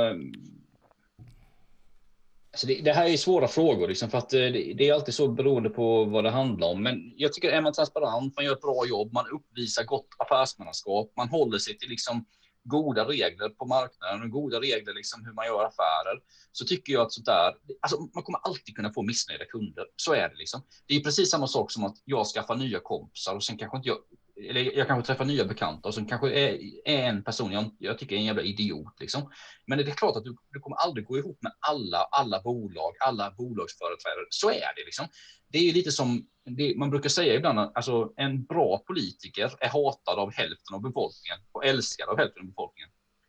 Alltså 2.57 2.67
det, 2.67 2.81
det 2.81 2.93
här 2.93 3.07
är 3.07 3.17
svåra 3.17 3.49
frågor 3.49 3.89
liksom 3.89 4.11
för 4.11 4.19
att 4.19 4.33
eh, 4.33 4.39
det, 4.39 4.75
det, 4.75 4.89
är 4.89 4.95
alltid 4.95 5.15
så 5.15 5.29
beroende 5.29 5.71
på 5.71 6.05
vad 6.05 6.25
det 6.25 6.31
handlar 6.31 6.69
om. 6.69 6.83
Men 6.83 7.13
jag 7.17 7.33
tycker 7.33 7.49
är 7.49 7.61
man 7.61 7.73
transparent, 7.73 8.37
man 8.37 8.45
gör 8.45 8.53
ett 8.53 8.61
bra 8.61 8.87
jobb, 8.89 9.13
man 9.13 9.25
uppvisar 9.33 9.85
gott 9.85 10.09
affärsmannaskap, 10.19 11.13
man 11.17 11.29
håller 11.29 11.59
sig 11.59 11.79
till 11.79 11.89
liksom 11.89 12.27
goda 12.65 13.05
regler 13.05 13.49
på 13.49 13.65
marknaden 13.65 14.23
och 14.23 14.31
goda 14.31 14.61
regler 14.61 14.95
liksom 14.95 15.25
hur 15.25 15.33
man 15.33 15.47
gör 15.47 15.65
affärer 15.65 16.21
så 16.53 16.65
tycker 16.65 16.93
jag 16.93 17.03
att 17.03 17.13
sånt 17.13 17.27
där, 17.27 17.55
alltså 17.81 18.01
man 18.15 18.23
kommer 18.23 18.39
alltid 18.39 18.77
kunna 18.77 18.93
få 18.93 19.03
missnöjda 19.03 19.45
kunder. 19.45 19.85
Så 19.97 20.15
är 20.15 20.29
det 20.29 20.37
liksom. 20.37 20.63
Det 20.87 20.97
är 20.97 21.01
precis 21.01 21.31
samma 21.31 21.47
sak 21.47 21.71
som 21.73 21.85
att 21.85 21.97
jag 22.05 22.27
skaffar 22.27 22.57
nya 22.57 22.81
kompisar 22.81 23.35
och 23.35 23.45
sen 23.45 23.59
kanske 23.59 23.77
inte 23.77 23.89
jag 23.89 23.99
eller 24.37 24.77
jag 24.79 24.87
kanske 24.87 25.07
träffar 25.07 25.25
nya 25.25 25.45
bekanta 25.45 25.89
och 25.89 25.95
som 25.95 26.07
kanske 26.07 26.33
är, 26.33 26.59
är 26.85 27.03
en 27.03 27.25
person 27.25 27.53
jag, 27.53 27.71
jag, 27.79 27.99
tycker 27.99 28.17
är 28.17 28.19
en 28.19 28.25
jävla 28.25 28.43
idiot. 28.43 29.01
Liksom. 29.01 29.31
Men 29.67 29.79
det 29.79 29.85
är 29.85 29.91
klart 29.91 30.17
att 30.17 30.25
du, 30.25 30.37
du 30.51 30.61
kommer 30.61 30.77
aldrig 30.77 31.07
gå 31.07 31.19
ihop 31.19 31.39
med 31.43 31.53
alla, 31.69 31.99
alla 31.99 32.43
bolag, 32.43 32.93
alla 33.01 33.31
bolagsföreträdare. 33.31 34.27
Så 34.31 34.51
är 34.51 34.75
det 34.77 34.85
liksom. 34.85 35.07
Det 35.49 35.59
är 35.59 35.63
ju 35.63 35.73
lite 35.73 35.93
som 35.93 36.27
det, 36.45 36.75
man 36.77 36.91
brukar 36.91 37.09
säga 37.09 37.35
ibland, 37.35 37.59
alltså 37.59 38.13
en 38.17 38.45
bra 38.45 38.79
politiker 38.87 39.53
är 39.61 39.69
hatad 39.69 40.19
av 40.19 40.33
hälften 40.33 40.75
av 40.75 40.83
befolkningen 40.83 41.39
och 41.53 41.65
älskad 41.65 42.09
av 42.09 42.19
hälften 42.19 42.43
av 42.43 42.49
befolkningen. 42.49 42.76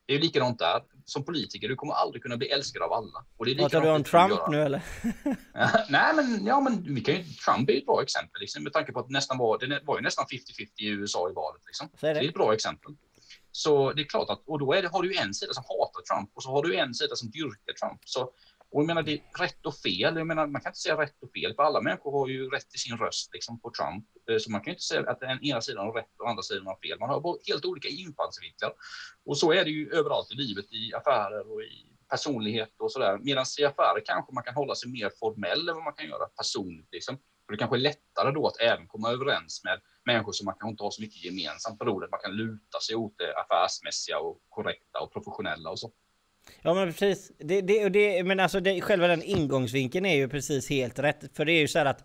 Det 0.08 0.14
är 0.14 0.18
ju 0.18 0.24
likadant 0.24 0.60
där. 0.60 0.82
Som 1.06 1.24
politiker, 1.26 1.68
du 1.70 1.76
kommer 1.76 1.94
aldrig 1.94 2.24
kunna 2.24 2.38
bli 2.38 2.48
älskad 2.48 2.82
av 2.82 2.94
alla. 2.94 3.26
Och 3.38 3.46
det 3.46 3.52
är 3.52 3.56
Pratar 3.56 3.82
du 3.82 3.90
om 3.90 4.04
Trump 4.04 4.48
nu 4.50 4.62
eller? 4.62 4.82
Nej, 5.90 6.16
men, 6.16 6.46
ja, 6.46 6.62
men 6.62 6.96
vi 6.96 7.02
kan 7.02 7.16
ju, 7.16 7.24
Trump 7.24 7.70
är 7.70 7.78
ett 7.78 7.86
bra 7.86 8.02
exempel, 8.02 8.42
liksom, 8.42 8.64
med 8.64 8.74
tanke 8.74 8.92
på 8.92 9.00
att 9.00 9.10
nästan 9.10 9.38
var, 9.38 9.58
det 9.58 9.82
var 9.84 9.98
ju 9.98 10.04
nästan 10.04 10.26
50-50 10.26 10.68
i 10.78 10.88
USA 10.88 11.30
i 11.30 11.34
valet. 11.34 11.62
Liksom. 11.66 11.90
Så 12.00 12.08
är 12.08 12.14
det. 12.14 12.20
det 12.20 12.26
är 12.26 12.30
ett 12.30 12.34
bra 12.36 12.54
exempel. 12.54 12.96
Så 13.52 13.94
det 13.94 14.02
är 14.02 14.06
klart 14.06 14.30
att, 14.30 14.44
och 14.48 14.60
då 14.60 14.74
det, 14.74 14.88
har 14.88 15.02
du 15.02 15.18
en 15.18 15.34
sida 15.34 15.54
som 15.54 15.64
hatar 15.64 16.02
Trump 16.02 16.32
och 16.36 16.44
så 16.44 16.52
har 16.52 16.64
du 16.64 16.76
en 16.76 16.94
sida 16.94 17.16
som 17.16 17.30
dyrkar 17.30 17.74
Trump. 17.74 18.02
Så 18.06 18.32
och 18.72 18.82
jag 18.82 18.88
menar, 18.88 19.04
det 19.04 19.14
är 19.14 19.22
rätt 19.40 19.66
och 19.66 19.76
fel. 19.76 20.16
Jag 20.18 20.28
menar, 20.28 20.48
man 20.48 20.62
kan 20.62 20.70
inte 20.70 20.80
säga 20.80 21.02
rätt 21.02 21.24
och 21.24 21.32
fel, 21.32 21.56
för 21.56 21.64
alla 21.64 21.82
människor 21.82 22.12
har 22.12 22.28
ju 22.28 22.50
rätt 22.50 22.70
till 22.70 22.80
sin 22.80 22.98
röst 22.98 23.34
liksom, 23.34 23.60
på 23.62 23.72
Trump. 23.78 24.06
Eh, 24.30 24.38
så 24.38 24.52
man 24.52 24.62
kan 24.62 24.72
inte 24.72 24.84
säga 24.84 25.10
att 25.10 25.20
den 25.20 25.44
ena 25.44 25.62
sidan 25.62 25.86
har 25.86 25.94
rätt 25.94 26.20
och 26.20 26.30
andra 26.30 26.44
sidan 26.44 26.68
har 26.68 26.78
fel. 26.88 27.00
Man 27.00 27.10
har 27.10 27.48
helt 27.48 27.66
olika 27.66 27.88
infallsvinklar. 27.88 28.74
Och 29.26 29.38
så 29.38 29.52
är 29.52 29.64
det 29.64 29.72
ju 29.72 29.92
överallt 29.92 30.32
i 30.32 30.36
livet, 30.36 30.66
i 30.72 30.94
affärer 30.94 31.52
och 31.52 31.62
i 31.62 31.98
personlighet 32.10 32.76
och 32.80 32.92
sådär. 32.92 33.18
Medan 33.22 33.46
i 33.60 33.66
affärer 33.66 34.02
kanske 34.06 34.34
man 34.34 34.44
kan 34.44 34.54
hålla 34.54 34.76
sig 34.76 34.92
mer 34.92 35.12
formell 35.20 35.70
än 35.70 35.76
vad 35.76 35.84
man 35.84 35.94
kan 35.94 36.06
göra 36.06 36.26
personligt. 36.26 36.90
Liksom. 36.92 37.18
För 37.46 37.52
det 37.52 37.58
kanske 37.58 37.78
är 37.78 37.80
lättare 37.92 38.32
då 38.32 38.48
att 38.48 38.60
även 38.60 38.88
komma 38.88 39.12
överens 39.12 39.62
med 39.64 39.82
människor 40.06 40.32
som 40.32 40.46
man 40.46 40.56
kanske 40.60 40.72
inte 40.72 40.84
har 40.84 40.92
så 40.92 41.02
mycket 41.02 41.26
gemensamt 41.26 41.80
på 41.80 42.08
Man 42.12 42.20
kan 42.24 42.32
luta 42.32 42.80
sig 42.80 42.96
åt 42.96 43.18
det 43.18 43.36
affärsmässiga 43.40 44.20
och 44.20 44.42
korrekta 44.50 45.00
och 45.00 45.14
professionella 45.14 45.70
och 45.70 45.80
så. 45.80 45.92
Ja 46.68 46.74
men 46.74 46.94
precis. 46.94 47.32
Det, 47.38 47.62
det, 47.62 47.90
det, 47.90 48.24
men 48.24 48.40
alltså 48.40 48.60
det, 48.60 48.82
själva 48.82 49.08
den 49.08 49.24
ingångsvinkeln 49.24 50.06
är 50.06 50.16
ju 50.16 50.30
precis 50.30 50.70
helt 50.70 51.00
rätt. 51.00 51.24
För 51.34 51.46
det 51.46 51.52
är 51.52 51.60
ju 51.60 51.68
så 51.68 51.80
här 51.80 51.86
att 51.86 52.04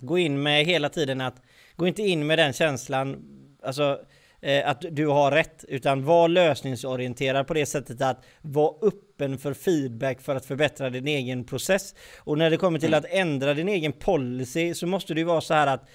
gå 0.00 0.18
in 0.18 0.42
med 0.42 0.64
hela 0.64 0.88
tiden 0.88 1.20
att 1.20 1.42
gå 1.76 1.86
inte 1.86 2.02
in 2.02 2.26
med 2.26 2.38
den 2.38 2.52
känslan 2.52 3.24
alltså 3.62 4.00
eh, 4.40 4.68
att 4.68 4.84
du 4.90 5.06
har 5.06 5.30
rätt 5.30 5.64
utan 5.68 6.04
var 6.04 6.28
lösningsorienterad 6.28 7.46
på 7.46 7.54
det 7.54 7.66
sättet 7.66 8.02
att 8.02 8.24
vara 8.40 8.74
öppen 8.82 9.38
för 9.38 9.54
feedback 9.54 10.20
för 10.20 10.36
att 10.36 10.46
förbättra 10.46 10.90
din 10.90 11.08
egen 11.08 11.44
process. 11.44 11.94
Och 12.18 12.38
när 12.38 12.50
det 12.50 12.56
kommer 12.56 12.78
till 12.78 12.94
mm. 12.94 12.98
att 12.98 13.10
ändra 13.10 13.54
din 13.54 13.68
egen 13.68 13.92
policy 13.92 14.74
så 14.74 14.86
måste 14.86 15.14
det 15.14 15.20
ju 15.20 15.26
vara 15.26 15.40
så 15.40 15.54
här 15.54 15.66
att 15.66 15.88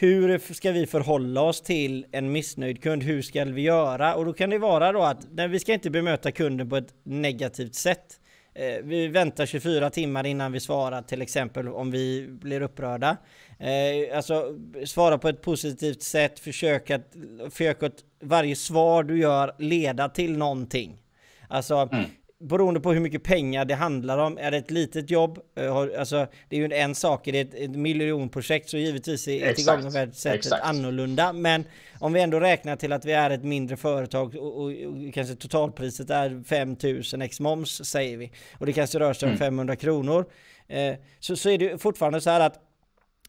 hur 0.00 0.54
ska 0.54 0.72
vi 0.72 0.86
förhålla 0.86 1.42
oss 1.42 1.60
till 1.60 2.06
en 2.12 2.32
missnöjd 2.32 2.82
kund? 2.82 3.02
Hur 3.02 3.22
ska 3.22 3.44
vi 3.44 3.62
göra? 3.62 4.14
Och 4.14 4.24
då 4.24 4.32
kan 4.32 4.50
det 4.50 4.58
vara 4.58 4.92
då 4.92 5.02
att 5.02 5.26
nej, 5.30 5.48
vi 5.48 5.58
ska 5.58 5.74
inte 5.74 5.90
bemöta 5.90 6.32
kunden 6.32 6.70
på 6.70 6.76
ett 6.76 6.94
negativt 7.02 7.74
sätt. 7.74 8.20
Eh, 8.54 8.84
vi 8.84 9.08
väntar 9.08 9.46
24 9.46 9.90
timmar 9.90 10.26
innan 10.26 10.52
vi 10.52 10.60
svarar 10.60 11.02
till 11.02 11.22
exempel 11.22 11.68
om 11.68 11.90
vi 11.90 12.26
blir 12.28 12.60
upprörda. 12.60 13.16
Eh, 13.58 14.16
alltså 14.16 14.58
svara 14.84 15.18
på 15.18 15.28
ett 15.28 15.42
positivt 15.42 16.02
sätt, 16.02 16.38
försök 16.38 16.90
att, 16.90 17.14
försök 17.50 17.82
att 17.82 18.04
varje 18.22 18.56
svar 18.56 19.02
du 19.02 19.18
gör 19.18 19.54
leda 19.58 20.08
till 20.08 20.38
någonting. 20.38 21.02
Alltså 21.48 21.88
mm 21.92 22.04
beroende 22.40 22.80
på 22.80 22.92
hur 22.92 23.00
mycket 23.00 23.22
pengar 23.22 23.64
det 23.64 23.74
handlar 23.74 24.18
om. 24.18 24.38
Är 24.38 24.50
det 24.50 24.56
ett 24.56 24.70
litet 24.70 25.10
jobb, 25.10 25.38
eh, 25.56 25.76
alltså 25.76 26.26
det 26.48 26.56
är 26.56 26.60
ju 26.60 26.74
en 26.74 26.94
sak, 26.94 27.26
är 27.26 27.32
det 27.32 27.40
ett, 27.40 27.54
ett 27.54 27.70
miljonprojekt 27.70 28.70
så 28.70 28.78
givetvis 28.78 29.28
är 29.28 29.54
tillgångarsättet 29.54 30.52
annorlunda. 30.52 31.32
Men 31.32 31.64
om 31.98 32.12
vi 32.12 32.20
ändå 32.20 32.40
räknar 32.40 32.76
till 32.76 32.92
att 32.92 33.04
vi 33.04 33.12
är 33.12 33.30
ett 33.30 33.44
mindre 33.44 33.76
företag 33.76 34.36
och, 34.36 34.60
och, 34.60 34.72
och 34.72 35.14
kanske 35.14 35.34
totalpriset 35.34 36.10
är 36.10 36.44
5000 36.44 37.22
x 37.22 37.40
moms 37.40 37.84
säger 37.84 38.16
vi. 38.16 38.32
Och 38.58 38.66
det 38.66 38.72
kanske 38.72 38.98
rör 38.98 39.12
sig 39.12 39.26
om 39.26 39.30
mm. 39.30 39.38
500 39.38 39.76
kronor. 39.76 40.26
Eh, 40.68 40.94
så, 41.18 41.36
så 41.36 41.50
är 41.50 41.58
det 41.58 41.78
fortfarande 41.78 42.20
så 42.20 42.30
här 42.30 42.40
att 42.40 42.60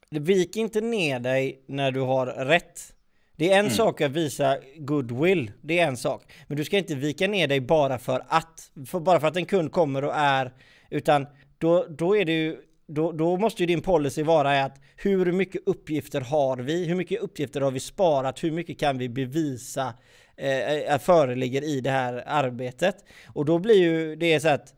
vik 0.10 0.56
inte 0.56 0.82
ner 0.82 1.20
dig 1.20 1.64
när 1.68 1.92
du 1.92 2.00
har 2.00 2.26
rätt. 2.26 2.94
Det 3.40 3.52
är 3.52 3.60
en 3.60 3.66
mm. 3.66 3.72
sak 3.72 4.02
att 4.02 4.12
visa 4.12 4.58
goodwill, 4.78 5.52
det 5.62 5.80
är 5.80 5.88
en 5.88 5.98
sak. 5.98 6.24
Men 6.48 6.58
du 6.58 6.66
ska 6.66 6.78
inte 6.78 6.96
vika 6.96 7.28
ner 7.28 7.48
dig 7.48 7.60
bara 7.60 7.98
för 7.98 8.26
att, 8.28 8.72
för 8.88 9.00
bara 9.00 9.20
för 9.20 9.28
att 9.28 9.36
en 9.36 9.46
kund 9.46 9.72
kommer 9.72 10.04
och 10.04 10.14
är, 10.16 10.54
utan 10.90 11.28
då, 11.58 11.86
då 11.90 12.18
är 12.18 12.26
det 12.26 12.32
ju 12.32 12.58
då, 12.88 13.12
då, 13.12 13.38
måste 13.38 13.64
ju 13.64 13.68
din 13.68 13.82
policy 13.82 14.24
vara 14.24 14.64
att 14.64 14.82
hur 14.96 15.32
mycket 15.32 15.62
uppgifter 15.66 16.22
har 16.22 16.58
vi? 16.58 16.86
Hur 16.86 16.96
mycket 16.96 17.22
uppgifter 17.22 17.62
har 17.62 17.72
vi 17.72 17.80
sparat? 17.80 18.44
Hur 18.44 18.52
mycket 18.52 18.80
kan 18.80 18.98
vi 18.98 19.10
bevisa 19.10 19.94
eh, 20.38 21.00
föreligger 21.00 21.64
i 21.64 21.82
det 21.82 21.92
här 21.92 22.24
arbetet? 22.28 22.96
Och 23.28 23.46
då 23.46 23.60
blir 23.60 23.78
ju 23.78 24.16
det 24.16 24.40
så 24.40 24.50
att 24.50 24.74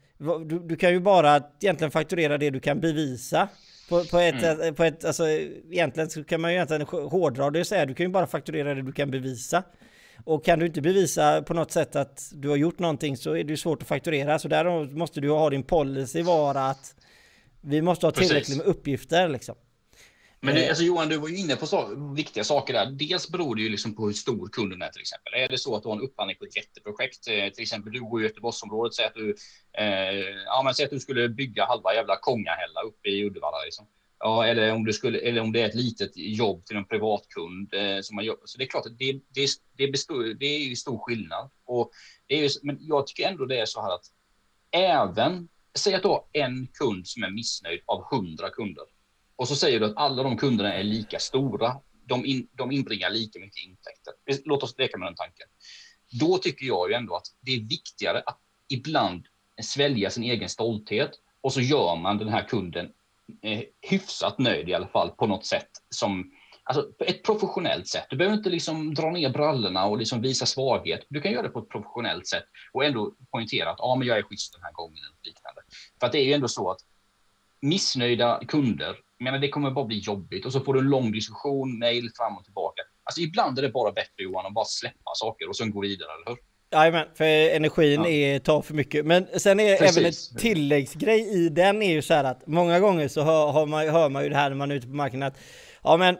du, 0.45 0.59
du 0.59 0.75
kan 0.75 0.91
ju 0.91 0.99
bara 0.99 1.43
egentligen 1.61 1.91
fakturera 1.91 2.37
det 2.37 2.49
du 2.49 2.59
kan 2.59 2.79
bevisa. 2.79 3.49
På, 3.91 4.03
på, 4.05 4.19
ett, 4.19 4.43
mm. 4.43 4.61
Eh, 4.61 4.73
på 4.73 4.83
ett, 4.83 5.05
alltså 5.05 5.27
egentligen 5.27 6.09
så 6.09 6.23
kan 6.23 6.41
man 6.41 6.51
ju 6.51 6.55
egentligen 6.55 6.85
hårdra 6.87 7.49
det 7.49 7.59
och 7.59 7.67
säga 7.67 7.85
du 7.85 7.93
kan 7.93 8.05
ju 8.05 8.11
bara 8.11 8.27
fakturera 8.27 8.73
det 8.73 8.81
du 8.81 8.91
kan 8.91 9.11
bevisa. 9.11 9.63
Och 10.25 10.45
kan 10.45 10.59
du 10.59 10.65
inte 10.65 10.81
bevisa 10.81 11.41
på 11.41 11.53
något 11.53 11.71
sätt 11.71 11.95
att 11.95 12.29
du 12.33 12.49
har 12.49 12.55
gjort 12.55 12.79
någonting 12.79 13.17
så 13.17 13.35
är 13.35 13.43
det 13.43 13.49
ju 13.49 13.57
svårt 13.57 13.81
att 13.81 13.87
fakturera. 13.87 14.39
Så 14.39 14.47
där 14.47 14.95
måste 14.97 15.21
du 15.21 15.29
ha 15.29 15.49
din 15.49 15.63
policy 15.63 16.21
vara 16.21 16.69
att 16.69 16.95
vi 17.61 17.81
måste 17.81 18.05
ha 18.05 18.11
tillräckligt 18.11 18.45
Precis. 18.45 18.57
med 18.57 18.65
uppgifter 18.65 19.29
liksom. 19.29 19.55
Men 20.43 20.55
det, 20.55 20.63
eh. 20.63 20.69
alltså 20.69 20.83
Johan, 20.83 21.09
du 21.09 21.17
var 21.17 21.27
ju 21.27 21.37
inne 21.37 21.55
på 21.55 21.67
så, 21.67 21.95
viktiga 22.15 22.43
saker 22.43 22.73
där. 22.73 22.85
Dels 22.91 23.29
beror 23.29 23.55
det 23.55 23.61
ju 23.61 23.69
liksom 23.69 23.95
på 23.95 24.05
hur 24.05 24.13
stor 24.13 24.47
kunden 24.47 24.81
är 24.81 24.89
till 24.89 25.01
exempel. 25.01 25.33
Är 25.33 25.47
det 25.47 25.57
så 25.57 25.75
att 25.75 25.83
du 25.83 25.89
har 25.89 25.95
en 25.95 26.01
upphandling 26.01 26.37
på 26.37 26.45
ett 26.45 26.55
jätteprojekt, 26.55 27.27
eh, 27.27 27.49
till 27.49 27.61
exempel 27.61 27.93
du 27.93 28.01
går 28.01 28.21
i 28.21 28.23
Göteborgsområdet, 28.23 28.93
säg 28.93 29.05
att 29.05 29.13
du, 29.13 29.35
eh, 29.77 29.85
ja, 30.45 30.61
men 30.63 30.73
säg 30.73 30.85
att 30.85 30.91
du 30.91 30.99
skulle 30.99 31.29
bygga 31.29 31.65
halva 31.65 31.93
jävla 31.93 32.15
Kongahälla 32.15 32.81
uppe 32.81 33.09
i 33.09 33.25
Uddevalla. 33.25 33.63
Liksom. 33.65 33.85
Ja, 34.19 34.45
eller 34.45 34.73
om, 34.73 34.85
du 34.85 34.93
skulle, 34.93 35.19
eller 35.19 35.41
om 35.41 35.51
det 35.51 35.61
är 35.61 35.65
ett 35.65 35.75
litet 35.75 36.11
jobb 36.15 36.65
till 36.65 36.77
en 36.77 36.85
privatkund 36.85 37.73
eh, 37.73 38.01
som 38.01 38.15
man 38.15 38.25
gör. 38.25 38.37
Så 38.45 38.57
det 38.57 38.63
är 38.63 38.67
klart 38.67 38.85
att 38.85 38.97
det, 38.97 39.21
det, 39.29 39.47
det, 39.77 39.87
består, 39.87 40.23
det 40.23 40.45
är 40.45 40.59
ju 40.59 40.75
stor 40.75 40.97
skillnad. 40.97 41.49
Och 41.65 41.91
det 42.27 42.35
är 42.35 42.43
ju, 42.43 42.49
men 42.63 42.77
jag 42.79 43.07
tycker 43.07 43.27
ändå 43.27 43.45
det 43.45 43.59
är 43.59 43.65
så 43.65 43.81
här 43.81 43.95
att 43.95 44.05
även, 44.71 45.49
säg 45.75 45.93
att 45.93 46.01
du 46.01 46.07
har 46.07 46.23
en 46.31 46.67
kund 46.73 47.07
som 47.07 47.23
är 47.23 47.29
missnöjd 47.29 47.81
av 47.85 48.03
hundra 48.11 48.49
kunder 48.49 48.85
och 49.41 49.47
så 49.47 49.55
säger 49.55 49.79
du 49.79 49.85
att 49.85 49.97
alla 49.97 50.23
de 50.23 50.37
kunderna 50.37 50.73
är 50.73 50.83
lika 50.83 51.19
stora. 51.19 51.75
De, 52.05 52.25
in, 52.25 52.47
de 52.53 52.71
inbringar 52.71 53.09
lika 53.09 53.39
mycket 53.39 53.63
intäkter. 53.63 54.13
Låt 54.45 54.63
oss 54.63 54.77
leka 54.77 54.97
med 54.97 55.07
den 55.07 55.15
tanken. 55.15 55.47
Då 56.19 56.37
tycker 56.37 56.65
jag 56.65 56.89
ju 56.89 56.95
ändå 56.95 57.15
att 57.15 57.27
det 57.39 57.51
är 57.51 57.59
viktigare 57.59 58.23
att 58.25 58.39
ibland 58.69 59.25
svälja 59.61 60.09
sin 60.09 60.23
egen 60.23 60.49
stolthet 60.49 61.11
och 61.41 61.53
så 61.53 61.61
gör 61.61 61.95
man 61.95 62.17
den 62.17 62.27
här 62.27 62.47
kunden 62.47 62.91
eh, 63.41 63.61
hyfsat 63.81 64.39
nöjd 64.39 64.69
i 64.69 64.73
alla 64.73 64.87
fall 64.87 65.09
på 65.09 65.27
något 65.27 65.45
sätt 65.45 65.69
som 65.89 66.31
alltså 66.63 66.91
på 66.97 67.03
ett 67.03 67.23
professionellt 67.23 67.87
sätt. 67.87 68.05
Du 68.09 68.15
behöver 68.15 68.37
inte 68.37 68.49
liksom 68.49 68.93
dra 68.93 69.11
ner 69.11 69.29
brallorna 69.29 69.85
och 69.85 69.97
liksom 69.97 70.21
visa 70.21 70.45
svaghet. 70.45 71.05
Du 71.09 71.21
kan 71.21 71.31
göra 71.31 71.43
det 71.43 71.49
på 71.49 71.59
ett 71.59 71.69
professionellt 71.69 72.27
sätt 72.27 72.45
och 72.73 72.85
ändå 72.85 73.13
poängtera 73.31 73.69
att 73.71 73.79
ja, 73.79 73.95
men 73.95 74.07
jag 74.07 74.17
är 74.17 74.23
schysst 74.23 74.53
den 74.53 74.63
här 74.63 74.71
gången 74.71 74.97
eller 74.97 75.17
liknande. 75.23 75.61
För 75.99 76.05
att 76.05 76.11
det 76.11 76.19
är 76.19 76.25
ju 76.25 76.33
ändå 76.33 76.47
så 76.47 76.71
att 76.71 76.79
missnöjda 77.61 78.41
kunder 78.47 78.97
menar, 79.23 79.39
det 79.39 79.49
kommer 79.49 79.71
bara 79.71 79.85
bli 79.85 79.99
jobbigt 79.99 80.45
och 80.45 80.51
så 80.51 80.59
får 80.59 80.73
du 80.73 80.79
en 80.79 80.89
lång 80.89 81.11
diskussion, 81.11 81.79
mail 81.79 82.09
fram 82.17 82.37
och 82.37 82.43
tillbaka. 82.43 82.81
Alltså 83.03 83.21
ibland 83.21 83.57
är 83.57 83.61
det 83.61 83.69
bara 83.69 83.91
bättre 83.91 84.23
Johan 84.23 84.45
att 84.45 84.53
bara 84.53 84.65
släppa 84.65 85.11
saker 85.13 85.49
och 85.49 85.55
sen 85.55 85.71
gå 85.71 85.81
vidare, 85.81 86.09
eller 86.15 86.29
hur? 86.29 86.37
Jajamän, 86.73 87.07
för 87.15 87.55
energin 87.55 88.01
ja. 88.01 88.09
är, 88.09 88.39
tar 88.39 88.61
för 88.61 88.73
mycket. 88.73 89.05
Men 89.05 89.27
sen 89.37 89.59
är 89.59 89.77
Precis. 89.77 89.97
även 89.97 90.09
ett 90.09 90.41
tilläggsgrej 90.41 91.45
i 91.45 91.49
den 91.49 91.81
är 91.81 91.91
ju 91.91 92.01
så 92.01 92.13
här 92.13 92.23
att 92.23 92.47
många 92.47 92.79
gånger 92.79 93.07
så 93.07 93.21
hör, 93.21 93.51
hör, 93.51 93.65
man, 93.65 93.89
hör 93.89 94.09
man 94.09 94.23
ju 94.23 94.29
det 94.29 94.35
här 94.35 94.49
när 94.49 94.57
man 94.57 94.71
är 94.71 94.75
ute 94.75 94.87
på 94.87 94.93
marknaden 94.93 95.27
att 95.27 95.37
ja 95.83 95.97
men 95.97 96.17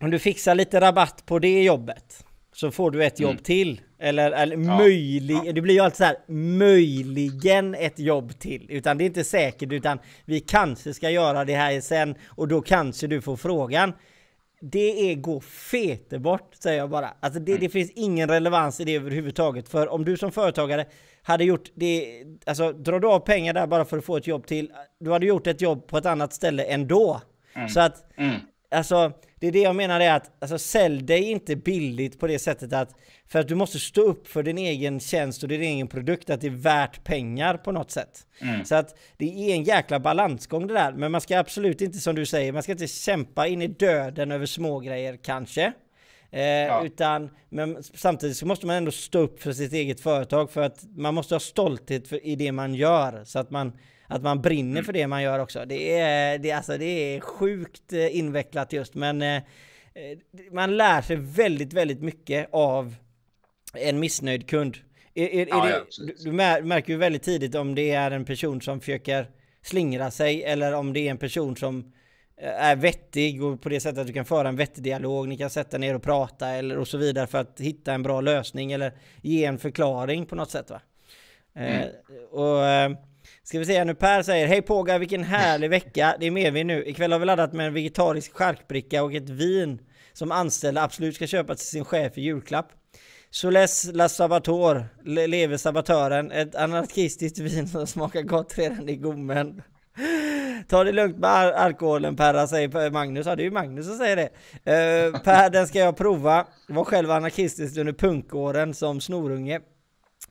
om 0.00 0.10
du 0.10 0.18
fixar 0.18 0.54
lite 0.54 0.80
rabatt 0.80 1.26
på 1.26 1.38
det 1.38 1.62
jobbet 1.62 2.24
så 2.52 2.70
får 2.70 2.90
du 2.90 3.04
ett 3.04 3.20
jobb 3.20 3.30
mm. 3.30 3.42
till. 3.42 3.80
Eller, 4.04 4.32
eller 4.32 4.56
ja. 4.56 4.78
möjlig, 4.78 5.40
ja. 5.44 5.52
det 5.52 5.60
blir 5.60 5.74
ju 5.74 5.80
alltid 5.80 5.96
så 5.96 6.04
här, 6.04 6.16
möjligen 6.58 7.74
ett 7.74 7.98
jobb 7.98 8.38
till. 8.38 8.66
Utan 8.68 8.98
det 8.98 9.04
är 9.04 9.06
inte 9.06 9.24
säkert, 9.24 9.72
utan 9.72 9.98
vi 10.24 10.40
kanske 10.40 10.94
ska 10.94 11.10
göra 11.10 11.44
det 11.44 11.54
här 11.54 11.80
sen 11.80 12.14
och 12.28 12.48
då 12.48 12.62
kanske 12.62 13.06
du 13.06 13.20
får 13.20 13.36
frågan. 13.36 13.92
Det 14.60 15.10
är 15.10 15.14
gå 15.14 15.40
fete 15.40 16.18
bort, 16.18 16.54
säger 16.54 16.78
jag 16.78 16.90
bara. 16.90 17.14
Alltså 17.20 17.40
det, 17.40 17.52
mm. 17.52 17.60
det 17.60 17.68
finns 17.68 17.90
ingen 17.90 18.28
relevans 18.28 18.80
i 18.80 18.84
det 18.84 18.94
överhuvudtaget. 18.94 19.68
För 19.68 19.88
om 19.88 20.04
du 20.04 20.16
som 20.16 20.32
företagare 20.32 20.86
hade 21.22 21.44
gjort 21.44 21.70
det, 21.74 22.24
alltså 22.46 22.72
drar 22.72 23.00
du 23.00 23.08
av 23.08 23.20
pengar 23.20 23.54
där 23.54 23.66
bara 23.66 23.84
för 23.84 23.98
att 23.98 24.04
få 24.04 24.16
ett 24.16 24.26
jobb 24.26 24.46
till, 24.46 24.70
du 25.00 25.10
hade 25.10 25.26
gjort 25.26 25.46
ett 25.46 25.60
jobb 25.60 25.86
på 25.86 25.98
ett 25.98 26.06
annat 26.06 26.32
ställe 26.32 26.62
ändå. 26.62 27.20
Mm. 27.54 27.68
Så 27.68 27.80
att, 27.80 28.04
mm. 28.16 28.36
alltså 28.70 29.12
det 29.42 29.48
är 29.48 29.52
det 29.52 29.60
jag 29.60 29.76
menar 29.76 30.00
är 30.00 30.12
att 30.12 30.30
alltså, 30.38 30.58
sälj 30.58 31.02
dig 31.02 31.30
inte 31.30 31.56
billigt 31.56 32.20
på 32.20 32.26
det 32.26 32.38
sättet 32.38 32.72
att 32.72 32.96
för 33.28 33.38
att 33.38 33.48
du 33.48 33.54
måste 33.54 33.78
stå 33.78 34.02
upp 34.02 34.28
för 34.28 34.42
din 34.42 34.58
egen 34.58 35.00
tjänst 35.00 35.42
och 35.42 35.48
din 35.48 35.62
egen 35.62 35.88
produkt 35.88 36.30
att 36.30 36.40
det 36.40 36.46
är 36.46 36.50
värt 36.50 37.04
pengar 37.04 37.56
på 37.56 37.72
något 37.72 37.90
sätt. 37.90 38.26
Mm. 38.40 38.64
Så 38.64 38.74
att 38.74 38.98
det 39.16 39.24
är 39.24 39.54
en 39.54 39.64
jäkla 39.64 40.00
balansgång 40.00 40.66
det 40.66 40.74
där. 40.74 40.92
Men 40.92 41.12
man 41.12 41.20
ska 41.20 41.38
absolut 41.38 41.80
inte 41.80 41.98
som 41.98 42.14
du 42.14 42.26
säger, 42.26 42.52
man 42.52 42.62
ska 42.62 42.72
inte 42.72 42.86
kämpa 42.86 43.46
in 43.46 43.62
i 43.62 43.66
döden 43.66 44.32
över 44.32 44.46
små 44.46 44.80
grejer 44.80 45.18
kanske. 45.22 45.72
Eh, 46.30 46.84
Utan, 46.84 47.30
men 47.48 47.82
samtidigt 47.82 48.36
så 48.36 48.46
måste 48.46 48.66
man 48.66 48.76
ändå 48.76 48.90
stå 48.90 49.18
upp 49.18 49.42
för 49.42 49.52
sitt 49.52 49.72
eget 49.72 50.00
företag 50.00 50.50
för 50.50 50.62
att 50.62 50.84
man 50.96 51.14
måste 51.14 51.34
ha 51.34 51.40
stolthet 51.40 52.08
för, 52.08 52.26
i 52.26 52.36
det 52.36 52.52
man 52.52 52.74
gör. 52.74 53.24
Så 53.24 53.38
att 53.38 53.50
man, 53.50 53.72
att 54.12 54.22
man 54.22 54.42
brinner 54.42 54.70
Mm. 54.70 54.84
för 54.84 54.92
det 54.92 55.06
man 55.06 55.22
gör 55.22 55.38
också. 55.38 55.64
Det 55.64 55.98
är, 55.98 56.38
det, 56.38 56.52
alltså, 56.52 56.78
det 56.78 56.84
är 56.84 57.20
sjukt 57.20 57.92
eh, 57.92 58.16
invecklat 58.16 58.72
just 58.72 58.94
men 58.94 59.22
eh, 59.22 59.36
eh, 59.36 59.42
man 60.52 60.76
lär 60.76 61.02
sig 61.02 61.16
väldigt, 61.16 61.72
väldigt 61.72 62.02
mycket 62.02 62.48
av 62.52 62.94
en 63.74 64.00
missnöjd 64.00 64.48
kund. 64.48 64.76
Är, 65.14 65.26
är, 65.26 65.46
är 65.46 65.46
Ja, 65.50 65.64
det, 65.64 65.84
ja, 65.98 66.12
du, 66.24 66.32
märker 66.32 66.92
ju 66.92 66.98
väldigt 66.98 67.22
tidigt 67.22 67.54
om 67.54 67.74
det 67.74 67.90
är 67.90 68.10
en 68.10 68.24
person 68.24 68.60
som 68.60 68.80
försöker 68.80 69.30
slingra 69.62 70.10
sig 70.10 70.44
eller 70.44 70.72
om 70.72 70.92
det 70.92 71.00
är 71.00 71.10
en 71.10 71.18
person 71.18 71.56
som 71.56 71.92
är 72.36 72.76
vettig 72.76 73.42
och 73.42 73.62
på 73.62 73.68
det 73.68 73.80
sättet 73.80 73.98
att 73.98 74.06
du 74.06 74.12
kan 74.12 74.24
föra 74.24 74.48
en 74.48 74.56
vettig 74.56 74.84
dialog, 74.84 75.28
ni 75.28 75.36
kan 75.36 75.50
sätta 75.50 75.78
ner 75.78 75.94
och 75.94 76.02
prata 76.02 76.48
eller 76.48 76.78
och 76.78 76.88
så 76.88 76.98
vidare 76.98 77.26
för 77.26 77.38
att 77.38 77.60
hitta 77.60 77.92
en 77.92 78.02
bra 78.02 78.20
lösning 78.20 78.72
eller 78.72 78.92
ge 79.22 79.44
en 79.44 79.58
förklaring 79.58 80.26
på 80.26 80.34
något 80.34 80.50
sätt 80.50 80.70
va. 80.70 80.80
Eh, 81.54 81.86
och 82.30 82.64
ska 83.52 83.58
vi 83.58 83.64
se 83.64 83.84
nu, 83.84 83.94
Per 83.94 84.22
säger 84.22 84.46
Hej 84.46 84.62
Påga, 84.62 84.98
vilken 84.98 85.24
härlig 85.24 85.70
vecka, 85.70 86.16
det 86.20 86.26
är 86.26 86.30
medvind 86.30 86.66
nu. 86.66 86.84
Ikväll 86.84 87.12
har 87.12 87.18
vi 87.18 87.26
laddat 87.26 87.52
med 87.52 87.66
en 87.66 87.74
vegetarisk 87.74 88.32
charkbricka 88.36 89.02
och 89.02 89.14
ett 89.14 89.28
vin 89.28 89.80
som 90.12 90.32
anställda 90.32 90.82
absolut 90.82 91.14
ska 91.14 91.26
köpa 91.26 91.54
till 91.54 91.66
sin 91.66 91.84
chef 91.84 92.18
i 92.18 92.20
julklapp. 92.20 92.68
Soles 93.30 93.90
La 93.92 94.08
Sabator, 94.08 94.86
le- 95.04 95.26
lever 95.26 95.56
sabatören, 95.56 96.30
ett 96.30 96.54
anarkistiskt 96.54 97.38
vin 97.38 97.68
som 97.68 97.86
smakar 97.86 98.22
gott 98.22 98.58
redan 98.58 98.88
i 98.88 98.96
gommen. 98.96 99.62
Ta 100.68 100.84
det 100.84 100.92
lugnt 100.92 101.18
med 101.18 101.30
al- 101.30 101.52
alkoholen 101.52 102.16
Perra, 102.16 102.46
säger 102.46 102.90
Magnus. 102.90 103.26
Ja, 103.26 103.36
det 103.36 103.42
är 103.42 103.44
ju 103.44 103.50
Magnus 103.50 103.86
som 103.86 103.96
säger 103.98 104.16
det. 104.16 104.28
Uh, 105.06 105.22
per, 105.22 105.50
den 105.50 105.66
ska 105.68 105.78
jag 105.78 105.96
prova. 105.96 106.46
Var 106.68 106.84
själv 106.84 107.10
anarkistisk 107.10 107.76
under 107.78 107.92
punkåren 107.92 108.74
som 108.74 109.00
snorunge. 109.00 109.60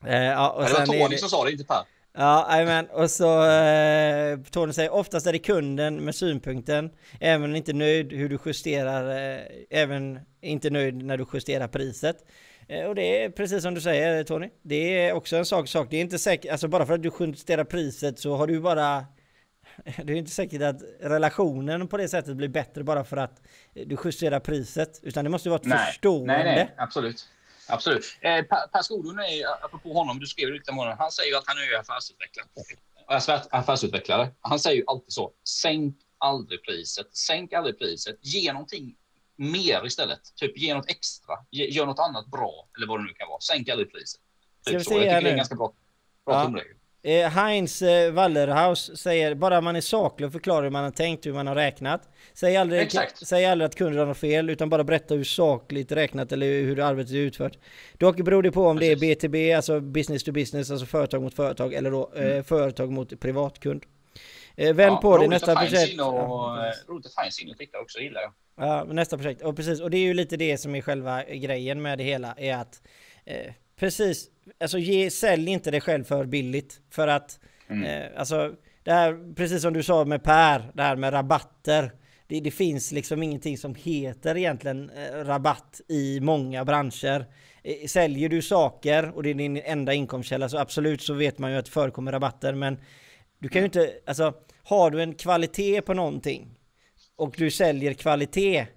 Eh, 0.06 0.24
ja, 0.24 0.50
och 0.50 0.64
det 0.64 0.74
var 0.74 0.86
Tony 0.86 1.18
som 1.18 1.30
sa 1.30 1.46
det, 1.46 1.52
inte 1.52 1.64
Per. 1.64 1.82
Ja, 2.14 2.48
jajamän. 2.50 2.86
Och 2.86 3.12
så 3.12 3.46
eh, 3.50 4.40
Tony 4.52 4.74
säger 4.74 4.94
oftast 4.94 5.28
är 5.28 5.32
det 5.32 5.40
kunden 5.40 6.06
med 6.06 6.16
synpunkten. 6.16 6.90
Även 7.20 7.56
inte 7.56 7.74
nöjd 7.74 8.14
hur 8.14 8.30
du 8.30 8.38
justerar, 8.46 9.36
eh, 9.36 9.42
även 9.70 10.20
inte 10.42 10.70
nöjd 10.70 11.04
när 11.06 11.18
du 11.18 11.26
justerar 11.34 11.68
priset. 11.68 12.18
Eh, 12.68 12.86
och 12.86 12.96
det 12.96 13.24
är 13.24 13.30
precis 13.30 13.64
som 13.64 13.74
du 13.74 13.82
säger 13.82 14.24
Tony. 14.24 14.50
Det 14.62 15.08
är 15.08 15.14
också 15.14 15.36
en 15.36 15.46
sak, 15.46 15.68
sak. 15.68 15.88
Det 15.90 15.98
är 15.98 16.02
inte 16.02 16.20
säkert, 16.20 16.52
alltså 16.52 16.68
bara 16.68 16.86
för 16.86 16.94
att 16.94 17.04
du 17.04 17.12
justerar 17.20 17.64
priset 17.64 18.20
så 18.20 18.36
har 18.36 18.48
du 18.48 18.60
bara 18.60 19.06
det 20.04 20.14
är 20.14 20.18
inte 20.18 20.32
säkert 20.32 20.62
att 20.62 20.82
relationen 21.00 21.88
på 21.88 21.98
det 21.98 22.08
sättet 22.08 22.36
blir 22.36 22.48
bättre 22.48 22.84
bara 22.84 23.04
för 23.04 23.18
att 23.18 23.42
du 23.74 23.98
justerar 24.06 24.40
priset. 24.40 25.00
Utan 25.04 25.24
det 25.24 25.30
måste 25.30 25.50
ju 25.50 25.52
vara 25.52 25.60
ett 25.60 25.66
Nej, 25.68 25.86
förstående. 25.86 26.34
nej, 26.34 26.44
nej, 26.44 26.74
absolut. 26.78 27.28
Absolut. 27.72 28.06
Eh, 28.22 28.44
per, 28.46 28.68
per 28.68 28.82
Skoglund 28.82 29.20
är, 29.20 29.66
apropå 29.66 29.94
honom, 29.94 30.20
du 30.20 30.28
skrev 30.28 30.50
lite 30.50 30.72
om 30.72 30.78
honom, 30.78 30.96
han 31.00 31.12
säger 31.12 31.30
ju 31.32 31.38
att 31.38 31.44
han 31.48 31.58
är 31.58 31.80
affärsutvecklare. 31.80 32.48
Affärs, 33.08 33.42
affärsutvecklare. 33.52 34.32
Han 34.42 34.60
säger 34.60 34.78
ju 34.78 34.84
alltid 34.88 35.14
så, 35.14 35.32
sänk 35.44 35.96
aldrig 36.18 36.64
priset, 36.64 37.16
sänk 37.16 37.54
aldrig 37.54 37.80
priset, 37.80 38.18
ge 38.22 38.54
någonting 38.54 38.96
mer 39.36 39.86
istället. 39.86 40.36
Typ 40.36 40.58
ge 40.58 40.74
något 40.74 40.90
extra, 40.90 41.34
ge, 41.52 41.66
gör 41.70 41.86
något 41.86 42.00
annat 42.00 42.26
bra, 42.28 42.68
eller 42.78 42.88
vad 42.88 43.00
det 43.00 43.04
nu 43.04 43.14
kan 43.14 43.28
vara. 43.28 43.40
Sänk 43.40 43.70
aldrig 43.70 43.92
priset. 43.92 44.22
Typ 44.66 44.66
så. 44.66 44.74
Jag 44.74 44.86
tycker 45.02 45.22
det 45.22 45.28
är 45.28 45.32
en 45.32 45.38
ganska 45.38 45.56
bra, 45.56 45.74
bra 46.26 46.36
Ja. 46.36 46.46
tumregel. 46.46 46.76
Eh, 47.04 47.30
Heinz 47.30 47.82
eh, 47.82 48.12
Wallerhaus 48.12 48.98
säger 48.98 49.36
bara 49.36 49.62
man 49.62 49.76
är 49.76 49.82
saklig 49.82 50.28
och 50.28 50.34
förklarar 50.34 50.64
hur 50.64 50.70
man 50.70 50.84
har 50.84 50.92
tänkt, 50.92 51.26
hur 51.26 51.34
man 51.34 51.48
har 51.48 51.56
räknat. 51.56 52.10
Säg 52.34 52.58
aldrig, 52.58 52.82
Exakt. 52.82 53.28
säg 53.28 53.46
aldrig 53.46 53.66
att 53.66 53.76
kunden 53.76 54.08
har 54.08 54.14
fel, 54.14 54.50
utan 54.50 54.70
bara 54.70 54.84
berätta 54.84 55.14
hur 55.16 55.24
sakligt 55.24 55.92
räknat 55.92 56.32
eller 56.32 56.48
hur 56.48 56.80
arbetet 56.80 57.14
är 57.14 57.18
utfört. 57.18 57.58
Dock 57.98 58.18
beror 58.18 58.44
det 58.44 58.52
på 58.52 58.68
om 58.68 58.80
det 58.80 58.86
är 58.86 58.96
Precis. 58.96 59.22
BTB, 59.22 59.54
alltså 59.54 59.80
business 59.80 60.24
to 60.24 60.32
business, 60.32 60.72
alltså 60.72 60.86
företag 60.86 61.22
mot 61.22 61.34
företag, 61.34 61.74
eller 61.74 61.92
då 61.92 62.14
eh, 62.16 62.44
företag 62.44 62.92
mot 62.92 63.20
privatkund. 63.20 63.84
Eh, 64.56 64.74
vänd 64.74 65.02
på 65.02 65.18
det, 65.18 65.28
nästa 65.28 65.56
projekt. 65.56 66.02
och, 66.02 66.08
Ja, 66.08 66.68
eh, 66.68 66.92
Roligt 66.92 67.06
att 67.06 67.14
Heinz 67.18 67.36
tittar 67.58 67.82
också, 67.82 68.00
gillar 68.00 68.22
jag. 68.22 68.34
Ja, 68.58 68.84
nästa 68.84 69.18
projekt. 69.18 69.42
Och 69.42 69.56
precis, 69.56 69.82
och 69.82 69.90
det 69.90 69.98
är 69.98 70.02
ju 70.02 70.14
lite 70.14 70.38
det 70.38 70.58
som 70.58 70.76
är 70.76 70.82
själva 70.82 71.24
grejen 71.24 71.82
med 71.82 71.98
det 71.98 72.04
hela, 72.04 72.34
är 72.38 72.56
att 72.56 72.82
eh, 73.26 73.54
precis, 73.82 74.28
alltså 74.60 74.78
ge, 74.78 75.10
sälj 75.10 75.50
inte 75.50 75.72
dig 75.72 75.82
själv 75.82 76.04
för 76.04 76.26
billigt. 76.26 76.82
För 76.90 77.08
att, 77.08 77.40
eh, 77.70 78.20
alltså, 78.20 78.56
det 78.84 78.92
här, 78.92 79.34
precis 79.36 79.62
som 79.62 79.74
du 79.74 79.84
sa 79.84 80.06
med 80.06 80.24
Per, 80.24 80.72
det 80.74 80.84
här 80.84 80.96
med 80.96 81.14
rabatter. 81.14 81.92
Det, 82.28 82.40
det 82.40 82.52
finns 82.52 82.92
liksom 82.92 83.24
ingenting 83.24 83.58
som 83.58 83.76
heter 83.76 84.38
egentligen 84.38 84.90
eh, 84.90 85.26
rabatt 85.26 85.82
i 85.88 86.20
många 86.20 86.66
branscher. 86.66 87.26
Eh, 87.64 87.88
säljer 87.88 88.30
du 88.30 88.42
saker 88.42 89.12
och 89.16 89.24
det 89.24 89.30
är 89.30 89.34
din 89.34 89.58
enda 89.58 89.94
inkomstkälla 89.94 90.50
så 90.50 90.58
absolut 90.58 91.02
så 91.02 91.14
vet 91.14 91.38
man 91.38 91.52
ju 91.52 91.58
att 91.58 91.66
det 91.66 91.72
förekommer 91.72 92.12
rabatter 92.12 92.54
men 92.54 92.78
du 93.40 93.50
kan 93.50 93.62
ju 93.62 93.66
inte, 93.66 93.94
alltså 94.06 94.34
har 94.64 94.92
du 94.92 95.02
en 95.02 95.14
kvalitet 95.14 95.82
på 95.82 95.94
någonting 95.94 96.58
och 97.16 97.36
du 97.38 97.52
säljer 97.52 97.94
kvalitet 97.94 98.68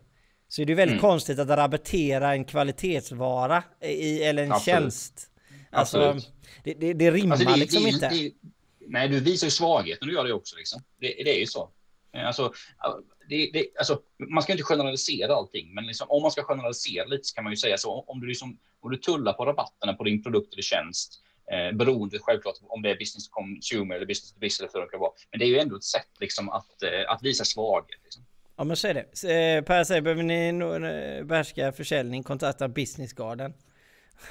så 0.54 0.62
är 0.62 0.66
det 0.66 0.74
väldigt 0.74 0.92
Mm. 0.92 1.00
konstigt 1.10 1.38
att 1.38 1.48
rabattera 1.48 2.32
en 2.34 2.44
kvalitetsvara 2.44 3.64
i, 3.80 4.22
eller 4.22 4.42
en 4.44 4.52
Absolut. 4.52 4.64
tjänst. 4.80 5.30
Alltså, 5.70 5.98
Absolut. 5.98 6.32
det, 6.64 6.74
det, 6.74 6.92
det 6.92 7.10
rimmar 7.10 7.32
Alltså, 7.36 7.48
det- 7.50 7.56
liksom 7.56 7.82
det- 7.82 7.88
inte. 7.90 8.10
nej, 8.86 9.08
du 9.08 9.20
visar 9.20 9.46
ju 9.46 9.50
svaghet 9.50 9.98
när 10.00 10.08
du 10.08 10.14
gör 10.14 10.24
det 10.24 10.32
också. 10.32 10.56
Liksom. 10.56 10.82
Det, 11.00 11.20
är 11.36 11.38
ju 11.40 11.46
så. 11.46 11.70
Eh, 12.16 12.26
Alltså, 12.26 12.52
alltså, 13.78 14.00
man 14.30 14.42
ska 14.42 14.52
inte 14.52 14.64
generalisera 14.64 15.34
allting, 15.34 15.74
men 15.74 15.86
liksom, 15.86 16.10
om 16.10 16.22
man 16.22 16.30
ska 16.30 16.42
generalisera 16.42 17.04
lite 17.06 17.24
så 17.24 17.34
kan 17.34 17.44
man 17.44 17.52
ju 17.52 17.56
säga 17.56 17.78
så. 17.78 18.04
Om 18.06 18.20
du, 18.20 18.26
liksom, 18.26 18.58
om 18.80 18.90
du 18.90 18.96
tullar 18.96 19.32
på 19.32 19.44
rabatterna 19.46 19.92
på 19.94 20.04
din 20.04 20.22
produkt 20.22 20.52
eller 20.52 20.62
tjänst, 20.62 21.20
eh, 21.52 21.76
beroende 21.76 22.18
självklart 22.20 22.54
om 22.62 22.82
det 22.82 22.90
är 22.90 22.96
business 22.98 23.28
to 23.28 23.32
consumer 23.32 23.94
eller 23.96 24.06
business 24.06 24.32
to 24.32 24.38
business 24.40 24.74
eller 24.74 24.80
vad 24.80 24.88
det 24.88 24.90
kan 24.90 25.00
vara. 25.00 25.12
Men 25.30 25.38
det 25.40 25.44
är 25.44 25.48
ju 25.48 25.58
ändå 25.58 25.76
ett 25.76 25.84
sätt 25.84 26.08
liksom, 26.20 26.48
att, 26.50 26.82
eh, 26.82 26.90
att 27.12 27.22
visa 27.22 27.44
svaghet. 27.44 28.00
Liksom. 28.04 28.24
Ja 28.56 28.64
men 28.64 28.76
så 28.76 28.88
är 28.88 28.94
det. 28.94 29.00
Eh, 29.00 29.64
Per 29.64 29.84
säger, 29.84 30.00
behöver 30.00 30.22
ni 30.22 30.52
någon 30.52 30.82
bärska 30.82 31.18
eh, 31.18 31.24
behärska 31.24 31.72
försäljning, 31.72 32.22
kontakta 32.22 32.68
Business 32.68 33.12
Garden. 33.12 33.52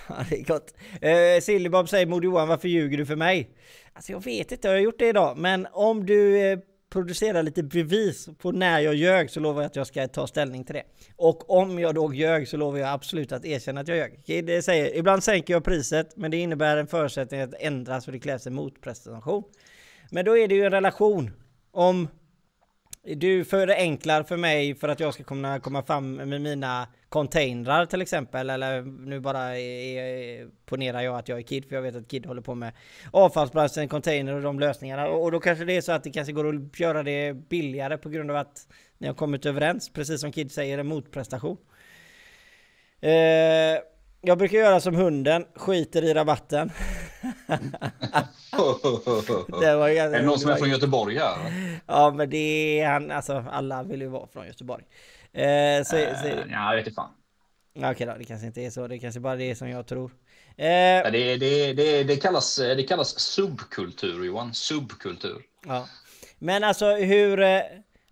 Ja 0.10 0.16
det 0.30 0.40
är 0.40 0.44
gott. 0.44 0.74
Eh, 1.02 1.42
Sillybob 1.42 1.90
säger, 1.90 2.06
Mod 2.06 2.24
Johan 2.24 2.48
varför 2.48 2.68
ljuger 2.68 2.98
du 2.98 3.06
för 3.06 3.16
mig? 3.16 3.50
Alltså 3.94 4.12
jag 4.12 4.24
vet 4.24 4.52
inte, 4.52 4.68
jag 4.68 4.76
har 4.76 4.80
gjort 4.80 5.00
det 5.00 5.08
idag. 5.08 5.38
Men 5.38 5.68
om 5.72 6.06
du 6.06 6.42
eh, 6.42 6.60
producerar 6.90 7.44
lite 7.44 7.64
bevis 7.64 8.30
på 8.38 8.52
när 8.52 8.80
jag 8.80 8.96
ljög 8.96 9.30
så 9.30 9.40
lovar 9.40 9.62
jag 9.62 9.70
att 9.70 9.76
jag 9.76 9.88
ska 9.88 10.08
ta 10.08 10.28
ställning 10.28 10.64
till 10.64 10.76
det. 10.76 10.84
Och 11.16 11.50
om 11.50 11.80
jag 11.80 11.96
då 11.96 12.14
ljög 12.14 12.48
så 12.48 12.58
lovar 12.58 12.80
jag 12.80 12.90
absolut 12.90 13.32
att 13.32 13.46
erkänna 13.46 13.82
att 13.82 13.88
jag 13.88 13.98
ljög. 13.98 14.46
Det 14.46 14.62
säger, 14.62 14.98
ibland 14.98 15.24
sänker 15.24 15.54
jag 15.54 15.64
priset 15.64 16.18
men 16.18 16.32
det 16.32 16.38
innebär 16.38 16.78
en 16.78 16.88
förutsättning 16.88 17.42
att 17.42 17.54
ändra 17.60 18.02
så 18.02 18.12
det 18.12 18.20
krävs 18.20 18.48
en 18.48 18.54
motprestation. 18.54 19.44
Men 20.12 20.26
då 20.26 20.38
är 20.38 20.48
det 20.48 20.56
ju 20.56 20.66
en 20.66 20.72
relation. 20.72 21.32
Om 21.72 22.08
du 23.04 23.46
förenklar 23.46 24.24
för 24.24 24.38
mig 24.38 24.76
för 24.76 24.88
att 24.88 25.00
jag 25.00 25.14
ska 25.14 25.24
kunna 25.24 25.60
komma 25.60 25.84
fram 25.84 26.16
med 26.16 26.42
mina 26.42 26.88
containrar 27.10 27.86
till 27.86 28.02
exempel. 28.02 28.50
Eller 28.50 28.82
nu 28.82 29.20
bara 29.20 29.60
är, 29.60 30.48
ponerar 30.66 31.02
jag 31.02 31.16
att 31.16 31.30
jag 31.30 31.38
är 31.38 31.42
Kid 31.44 31.66
för 31.66 31.76
jag 31.76 31.82
vet 31.82 31.96
att 31.96 32.08
Kid 32.08 32.26
håller 32.26 32.42
på 32.42 32.56
med 32.56 32.74
avfallsbranschen, 33.12 33.88
container 33.88 34.34
och 34.34 34.42
de 34.42 34.60
lösningarna. 34.60 35.08
Och 35.08 35.32
då 35.32 35.40
kanske 35.40 35.66
det 35.66 35.78
är 35.78 35.82
så 35.82 35.92
att 35.92 36.04
det 36.04 36.12
kanske 36.12 36.34
går 36.34 36.56
att 36.56 36.80
göra 36.80 37.04
det 37.04 37.34
billigare 37.34 37.98
på 37.98 38.10
grund 38.10 38.32
av 38.32 38.38
att 38.38 38.68
ni 38.98 39.08
har 39.08 39.14
kommit 39.14 39.46
överens. 39.46 39.90
Precis 39.90 40.22
som 40.22 40.32
Kid 40.32 40.52
säger, 40.52 40.78
en 40.78 40.88
motprestation. 40.88 41.58
Eh, 43.02 43.80
jag 44.26 44.38
brukar 44.38 44.58
göra 44.58 44.80
som 44.80 44.96
hunden, 44.96 45.46
skiter 45.56 46.04
i 46.04 46.14
rabatten. 46.14 46.72
det 49.62 49.76
var 49.76 49.90
är 49.90 50.10
det 50.10 50.22
någon 50.22 50.40
som 50.40 50.52
är 50.52 50.56
från 50.56 50.70
Göteborg 50.70 51.18
här? 51.18 51.38
Ja 51.88 52.12
men 52.12 52.30
det 52.30 52.80
är 52.80 52.88
han, 52.88 53.12
alltså 53.12 53.46
alla 53.52 53.84
vill 53.84 54.02
ju 54.02 54.08
vara 54.08 54.28
från 54.28 54.48
Göteborg. 54.48 54.84
Eh, 55.34 55.84
så, 55.84 55.90
så, 55.92 55.96
Eh, 56.28 56.38
ja, 56.52 56.70
jag 56.70 56.76
vet 56.76 56.88
inte 56.88 56.96
fan. 56.96 57.12
okej 57.92 58.08
då, 58.08 58.14
det 58.18 58.24
kanske 58.24 58.48
inte 58.48 58.62
är 58.62 58.70
så, 58.70 58.88
det 58.88 59.00
kanske 59.00 59.20
bara 59.20 59.34
är 59.34 59.38
det 59.38 59.56
som 59.56 59.70
jag 59.70 59.88
tror. 59.88 60.12
Eh, 60.58 60.68
Ja, 60.68 61.10
Det, 61.10 61.38
det, 61.38 61.74
det, 61.74 62.04
det, 62.04 62.16
kallas, 62.16 62.56
det 62.56 62.84
kallas 62.84 63.20
subkultur, 63.20 64.24
Johan. 64.26 64.54
Subkultur. 64.54 65.42
ja. 65.68 65.88
Men 66.40 66.64
alltså 66.64 66.96
hur, 66.96 67.40
eh, 67.42 67.62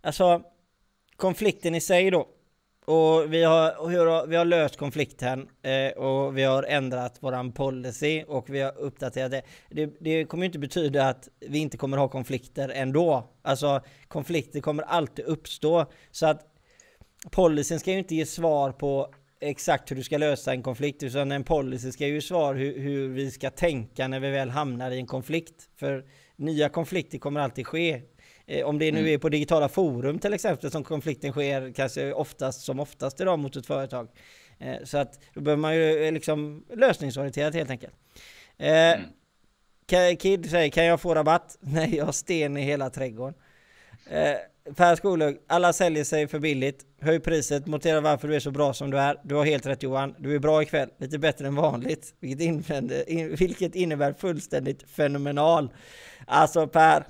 alltså 0.00 0.42
konflikten 1.16 1.74
i 1.74 1.80
sig 1.80 2.10
då. 2.10 2.28
Och 2.84 3.32
vi 3.32 3.42
har, 3.42 4.26
vi 4.26 4.36
har 4.36 4.44
löst 4.44 4.76
konflikten 4.76 5.48
eh, 5.62 6.02
och 6.02 6.38
vi 6.38 6.42
har 6.42 6.62
ändrat 6.62 7.16
våran 7.20 7.52
policy 7.52 8.24
och 8.28 8.50
vi 8.50 8.60
har 8.60 8.78
uppdaterat 8.78 9.30
det. 9.30 9.42
det. 9.70 9.86
Det 10.00 10.24
kommer 10.24 10.46
inte 10.46 10.58
betyda 10.58 11.08
att 11.08 11.28
vi 11.40 11.58
inte 11.58 11.76
kommer 11.76 11.96
ha 11.96 12.08
konflikter 12.08 12.68
ändå. 12.68 13.30
Alltså 13.42 13.80
konflikter 14.08 14.60
kommer 14.60 14.82
alltid 14.82 15.24
uppstå. 15.24 15.86
Så 16.10 16.26
att 16.26 16.46
policyn 17.30 17.80
ska 17.80 17.92
ju 17.92 17.98
inte 17.98 18.14
ge 18.14 18.26
svar 18.26 18.72
på 18.72 19.14
exakt 19.40 19.90
hur 19.90 19.96
du 19.96 20.02
ska 20.02 20.18
lösa 20.18 20.52
en 20.52 20.62
konflikt 20.62 21.02
utan 21.02 21.32
en 21.32 21.44
policy 21.44 21.92
ska 21.92 22.06
ju 22.06 22.20
svar 22.20 22.54
hur, 22.54 22.78
hur 22.78 23.08
vi 23.08 23.30
ska 23.30 23.50
tänka 23.50 24.08
när 24.08 24.20
vi 24.20 24.30
väl 24.30 24.50
hamnar 24.50 24.90
i 24.90 24.98
en 24.98 25.06
konflikt. 25.06 25.68
För 25.76 26.04
nya 26.36 26.68
konflikter 26.68 27.18
kommer 27.18 27.40
alltid 27.40 27.66
ske. 27.66 28.02
Eh, 28.46 28.66
om 28.66 28.78
det 28.78 28.92
nu 28.92 29.00
mm. 29.00 29.14
är 29.14 29.18
på 29.18 29.28
digitala 29.28 29.68
forum 29.68 30.18
till 30.18 30.34
exempel 30.34 30.70
som 30.70 30.84
konflikten 30.84 31.32
sker 31.32 31.72
kanske 31.72 32.12
oftast 32.12 32.60
som 32.60 32.80
oftast 32.80 33.20
idag 33.20 33.38
mot 33.38 33.56
ett 33.56 33.66
företag. 33.66 34.08
Eh, 34.58 34.76
så 34.84 34.98
att 34.98 35.20
då 35.34 35.40
behöver 35.40 35.60
man 35.60 35.76
ju 35.76 36.04
eh, 36.04 36.12
liksom 36.12 36.64
lösningsorienterat 36.74 37.54
helt 37.54 37.70
enkelt. 37.70 37.94
Mm. 38.58 39.00
Kid 40.18 40.50
säger, 40.50 40.68
kan 40.68 40.84
jag 40.84 41.00
få 41.00 41.14
rabatt? 41.14 41.56
Nej, 41.60 41.96
jag 41.96 42.04
har 42.04 42.12
sten 42.12 42.56
i 42.56 42.60
hela 42.60 42.90
trädgården. 42.90 43.34
Per 44.76 44.96
Skoglund, 44.96 45.38
alla 45.46 45.72
säljer 45.72 46.04
sig 46.04 46.28
för 46.28 46.38
billigt. 46.38 46.86
Höj 47.00 47.20
priset, 47.20 47.66
motivera 47.66 48.00
varför 48.00 48.28
du 48.28 48.36
är 48.36 48.40
så 48.40 48.50
bra 48.50 48.74
som 48.74 48.90
du 48.90 48.98
är. 48.98 49.20
Du 49.24 49.34
har 49.34 49.44
helt 49.44 49.66
rätt 49.66 49.82
Johan, 49.82 50.14
du 50.18 50.34
är 50.34 50.38
bra 50.38 50.62
ikväll. 50.62 50.88
Lite 50.98 51.18
bättre 51.18 51.46
än 51.46 51.54
vanligt. 51.54 52.14
Vilket, 52.20 52.40
invänder, 52.40 53.10
in, 53.10 53.34
vilket 53.34 53.74
innebär 53.74 54.12
fullständigt 54.12 54.90
fenomenal. 54.90 55.72
Alltså 56.26 56.66
Per, 56.66 57.04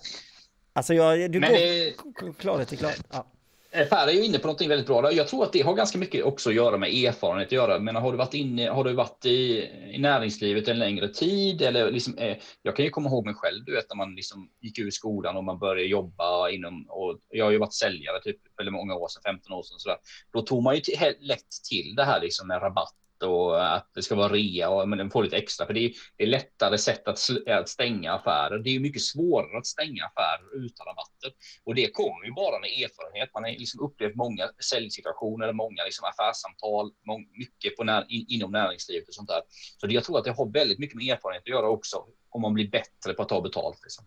alltså 0.72 0.94
jag, 0.94 1.30
du 1.32 1.40
Men 1.40 1.52
går 1.52 2.26
det... 2.26 2.38
klarhet 2.38 2.68
till 2.68 2.78
klart. 2.78 2.98
Ja. 3.10 3.26
Eh, 3.74 3.88
per 3.88 4.06
är 4.08 4.12
ju 4.12 4.24
inne 4.24 4.38
på 4.38 4.46
någonting 4.46 4.68
väldigt 4.68 4.86
bra. 4.86 5.12
Jag 5.12 5.28
tror 5.28 5.44
att 5.44 5.52
det 5.52 5.60
har 5.60 5.74
ganska 5.74 5.98
mycket 5.98 6.24
också 6.24 6.50
att 6.50 6.54
göra 6.56 6.76
med 6.78 6.94
erfarenhet 6.94 7.48
att 7.48 7.52
göra. 7.52 7.78
Men 7.78 7.96
har 7.96 8.12
du 8.12 8.18
varit 8.18 8.34
inne, 8.34 8.68
har 8.68 8.84
du 8.84 8.92
varit 8.92 9.26
i, 9.26 9.70
i 9.94 9.98
näringslivet 9.98 10.68
en 10.68 10.78
längre 10.78 11.08
tid 11.08 11.62
eller 11.62 11.90
liksom, 11.90 12.18
eh, 12.18 12.36
jag 12.62 12.76
kan 12.76 12.84
ju 12.84 12.90
komma 12.90 13.08
ihåg 13.08 13.24
mig 13.24 13.34
själv, 13.34 13.64
du 13.64 13.74
vet 13.74 13.84
när 13.88 13.96
man 13.96 14.14
liksom 14.14 14.48
gick 14.60 14.78
ur 14.78 14.90
skolan 14.90 15.36
och 15.36 15.44
man 15.44 15.58
började 15.58 15.88
jobba 15.88 16.50
inom 16.50 16.86
och 16.88 17.18
jag 17.28 17.44
har 17.44 17.52
ju 17.52 17.58
varit 17.58 17.74
säljare 17.74 18.20
typ 18.22 18.36
väldigt 18.58 18.72
många 18.72 18.94
år 18.94 19.08
sedan, 19.08 19.22
15 19.24 19.52
år 19.52 19.62
sedan 19.62 19.78
så 19.78 19.88
där. 19.88 19.98
Då 20.32 20.42
tog 20.42 20.62
man 20.62 20.74
ju 20.74 20.80
lätt 21.20 21.50
till 21.70 21.94
det 21.96 22.04
här 22.04 22.20
liksom 22.20 22.48
med 22.48 22.62
rabatt 22.62 22.94
och 23.22 23.74
att 23.74 23.90
det 23.94 24.02
ska 24.02 24.14
vara 24.14 24.32
rea 24.32 24.68
och 24.68 24.88
men 24.88 24.98
den 24.98 25.10
får 25.10 25.22
lite 25.22 25.36
extra 25.36 25.66
för 25.66 25.74
det 25.74 25.80
är, 25.80 25.92
det 26.16 26.24
är 26.24 26.28
lättare 26.28 26.78
sätt 26.78 27.08
att, 27.08 27.18
att 27.48 27.68
stänga 27.68 28.12
affärer. 28.12 28.58
Det 28.58 28.70
är 28.70 28.80
mycket 28.80 29.02
svårare 29.02 29.58
att 29.58 29.66
stänga 29.66 30.04
affärer 30.04 30.64
utan 30.64 30.86
rabatter 30.86 31.30
och 31.64 31.74
det 31.74 31.90
kommer 31.90 32.24
ju 32.24 32.32
bara 32.32 32.60
med 32.60 32.70
erfarenhet. 32.70 33.30
Man 33.34 33.44
har 33.44 33.50
liksom 33.50 33.80
upplevt 33.80 34.14
många 34.14 34.50
säljsituationer, 34.70 35.52
många 35.52 35.84
liksom 35.84 36.08
affärssamtal, 36.08 36.92
många, 37.06 37.26
mycket 37.32 37.76
på 37.76 37.84
när, 37.84 38.06
in, 38.08 38.26
inom 38.28 38.50
näringslivet 38.52 39.08
och 39.08 39.14
sånt 39.14 39.28
där. 39.28 39.42
Så 39.80 39.86
det, 39.86 39.94
jag 39.94 40.04
tror 40.04 40.18
att 40.18 40.24
det 40.24 40.32
har 40.32 40.52
väldigt 40.52 40.78
mycket 40.78 40.96
med 40.96 41.08
erfarenhet 41.08 41.42
att 41.42 41.48
göra 41.48 41.68
också 41.68 42.04
om 42.30 42.42
man 42.42 42.54
blir 42.54 42.70
bättre 42.70 43.14
på 43.14 43.22
att 43.22 43.28
ta 43.28 43.40
betalt. 43.40 43.78
Liksom. 43.82 44.04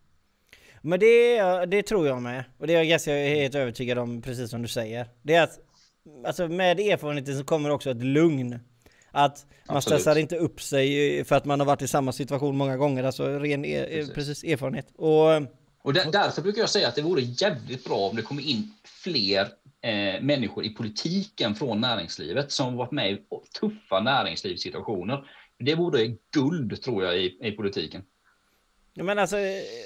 Men 0.82 1.00
det, 1.00 1.66
det 1.66 1.82
tror 1.82 2.06
jag 2.06 2.22
med. 2.22 2.44
Och 2.58 2.66
det 2.66 2.72
är 2.72 2.76
jag 2.76 2.88
ganska 2.88 3.12
helt 3.12 3.54
övertygad 3.54 3.98
om, 3.98 4.22
precis 4.22 4.50
som 4.50 4.62
du 4.62 4.68
säger. 4.68 5.08
Det 5.22 5.34
är 5.34 5.42
att 5.42 5.58
alltså 6.26 6.48
med 6.48 6.80
erfarenheten 6.80 7.38
så 7.38 7.44
kommer 7.44 7.70
också 7.70 7.90
ett 7.90 8.02
lugn. 8.02 8.58
Att 9.16 9.46
man 9.68 9.76
Absolut. 9.76 10.00
stressar 10.00 10.18
inte 10.20 10.36
upp 10.36 10.62
sig 10.62 11.24
för 11.24 11.36
att 11.36 11.44
man 11.44 11.60
har 11.60 11.66
varit 11.66 11.82
i 11.82 11.88
samma 11.88 12.12
situation 12.12 12.56
många 12.56 12.76
gånger. 12.76 13.04
Alltså 13.04 13.38
ren 13.38 13.64
er, 13.64 13.86
precis. 13.86 14.14
precis 14.14 14.44
erfarenhet. 14.44 14.86
Och, 14.96 15.34
och 15.82 15.92
där, 15.92 16.12
därför 16.12 16.42
brukar 16.42 16.60
jag 16.60 16.70
säga 16.70 16.88
att 16.88 16.94
det 16.94 17.02
vore 17.02 17.22
jävligt 17.22 17.84
bra 17.84 17.98
om 17.98 18.16
det 18.16 18.22
kommer 18.22 18.42
in 18.42 18.72
fler 19.04 19.40
eh, 19.82 20.22
människor 20.22 20.64
i 20.64 20.70
politiken 20.70 21.54
från 21.54 21.80
näringslivet 21.80 22.52
som 22.52 22.76
varit 22.76 22.92
med 22.92 23.12
i 23.12 23.18
tuffa 23.60 24.00
näringslivssituationer. 24.00 25.24
Det 25.58 25.74
vore 25.74 26.16
guld 26.34 26.82
tror 26.82 27.04
jag 27.04 27.18
i, 27.18 27.38
i 27.42 27.52
politiken. 27.52 28.02
Men 29.04 29.18
alltså, 29.18 29.36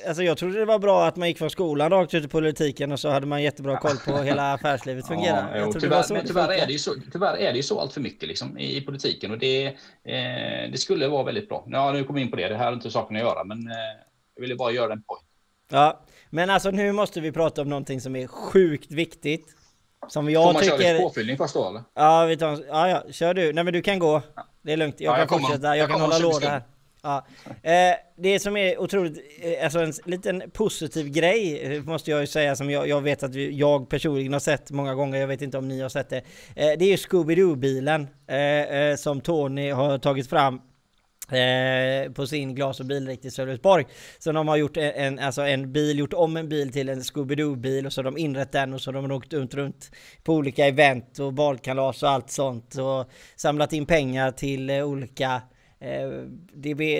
alltså 0.06 0.22
jag 0.22 0.38
trodde 0.38 0.58
det 0.58 0.64
var 0.64 0.78
bra 0.78 1.06
att 1.06 1.16
man 1.16 1.28
gick 1.28 1.38
från 1.38 1.50
skolan 1.50 1.90
rakt 1.90 2.14
ut 2.14 2.24
i 2.24 2.28
politiken 2.28 2.92
och 2.92 3.00
så 3.00 3.08
hade 3.08 3.26
man 3.26 3.42
jättebra 3.42 3.78
koll 3.78 3.96
på 3.96 4.18
hela 4.18 4.52
affärslivet 4.52 5.06
fungerar. 5.06 5.56
Ja, 5.56 5.62
jo, 5.64 5.72
tyvärr, 5.80 6.26
tyvärr, 6.26 6.52
är 6.52 6.66
det 6.66 6.72
ju 6.72 6.78
så, 6.78 6.94
tyvärr 7.12 7.36
är 7.36 7.50
det 7.50 7.56
ju 7.56 7.62
så 7.62 7.80
allt 7.80 7.92
för 7.92 8.00
mycket 8.00 8.28
liksom, 8.28 8.58
i, 8.58 8.80
politiken 8.80 9.30
och 9.30 9.38
det, 9.38 9.66
eh, 9.66 10.70
det 10.72 10.78
skulle 10.78 11.08
vara 11.08 11.24
väldigt 11.24 11.48
bra. 11.48 11.64
Ja, 11.66 11.92
nu 11.92 12.04
kommer 12.04 12.20
vi 12.20 12.24
in 12.24 12.30
på 12.30 12.36
det. 12.36 12.48
Det 12.48 12.56
här 12.56 12.68
är 12.68 12.72
inte 12.72 12.90
saken 12.90 13.16
att 13.16 13.22
göra, 13.22 13.44
men 13.44 13.58
eh, 13.58 13.74
jag 14.34 14.40
ville 14.40 14.56
bara 14.56 14.72
göra 14.72 14.88
den 14.88 15.02
point. 15.02 15.24
Ja, 15.70 16.00
men 16.30 16.50
alltså 16.50 16.70
nu 16.70 16.92
måste 16.92 17.20
vi 17.20 17.32
prata 17.32 17.62
om 17.62 17.68
någonting 17.68 18.00
som 18.00 18.16
är 18.16 18.26
sjukt 18.26 18.92
viktigt. 18.92 19.46
Som 20.08 20.30
jag 20.30 20.44
Får 20.44 20.52
man 20.52 20.62
tycker... 20.62 20.78
köra 20.78 20.92
lite 20.92 21.02
påfyllning 21.02 21.36
först 21.36 21.54
då 21.54 21.68
eller? 21.68 21.82
Ja, 21.94 22.24
vi 22.24 22.36
tar... 22.36 22.64
ja, 22.68 22.88
ja, 22.88 23.02
kör 23.12 23.34
du. 23.34 23.52
Nej 23.52 23.64
men 23.64 23.72
du 23.72 23.82
kan 23.82 23.98
gå. 23.98 24.22
Det 24.62 24.72
är 24.72 24.76
lugnt. 24.76 25.00
Jag 25.00 25.12
ja, 25.12 25.12
kan 25.14 25.20
jag 25.20 25.40
fortsätta. 25.40 25.66
Jag, 25.66 25.78
jag 25.78 25.90
kan 25.90 26.00
hålla 26.00 26.18
låda 26.18 26.48
här. 26.48 26.62
Ja. 27.02 27.26
Eh, 27.62 27.94
det 28.16 28.38
som 28.38 28.56
är 28.56 28.80
otroligt, 28.80 29.18
eh, 29.42 29.64
alltså 29.64 29.80
en 29.80 29.92
liten 30.04 30.42
positiv 30.52 31.08
grej 31.08 31.60
eh, 31.60 31.82
måste 31.82 32.10
jag 32.10 32.20
ju 32.20 32.26
säga 32.26 32.56
som 32.56 32.70
jag, 32.70 32.88
jag 32.88 33.00
vet 33.00 33.22
att 33.22 33.34
jag 33.34 33.88
personligen 33.88 34.32
har 34.32 34.40
sett 34.40 34.70
många 34.70 34.94
gånger, 34.94 35.20
jag 35.20 35.28
vet 35.28 35.42
inte 35.42 35.58
om 35.58 35.68
ni 35.68 35.80
har 35.80 35.88
sett 35.88 36.08
det. 36.08 36.16
Eh, 36.16 36.78
det 36.78 36.84
är 36.84 36.88
ju 36.88 36.96
Scooby-Doo-bilen 36.96 38.06
eh, 38.26 38.36
eh 38.36 38.96
som 38.96 39.20
Tony 39.20 39.70
har 39.70 39.98
tagit 39.98 40.28
fram 40.30 40.60
Eh, 41.32 42.12
på 42.12 42.26
sin 42.26 42.54
glas 42.54 42.80
och 42.80 42.86
bilrikt 42.86 43.24
i 43.24 43.30
Sölvesborg. 43.30 43.86
Så 44.18 44.32
de 44.32 44.48
har 44.48 44.56
gjort 44.56 44.76
en, 44.76 45.18
alltså 45.18 45.42
en 45.42 45.72
bil, 45.72 45.98
gjort 45.98 46.12
om 46.12 46.36
en 46.36 46.48
bil 46.48 46.72
till 46.72 46.88
en 46.88 47.00
Scooby-Doo-bil 47.00 47.86
och 47.86 47.92
så 47.92 47.98
har 47.98 48.04
de 48.04 48.18
inrett 48.18 48.52
den 48.52 48.74
och 48.74 48.80
så 48.80 48.92
har 48.92 49.02
de 49.02 49.10
åkt 49.10 49.32
runt, 49.32 49.54
runt 49.54 49.90
på 50.24 50.34
olika 50.34 50.66
event 50.66 51.18
och 51.18 51.32
balkalas 51.32 52.02
och 52.02 52.10
allt 52.10 52.30
sånt 52.30 52.74
och 52.74 53.10
samlat 53.36 53.72
in 53.72 53.86
pengar 53.86 54.32
till 54.32 54.70
eh, 54.70 54.84
olika 54.84 55.42
Eh, 55.82 56.08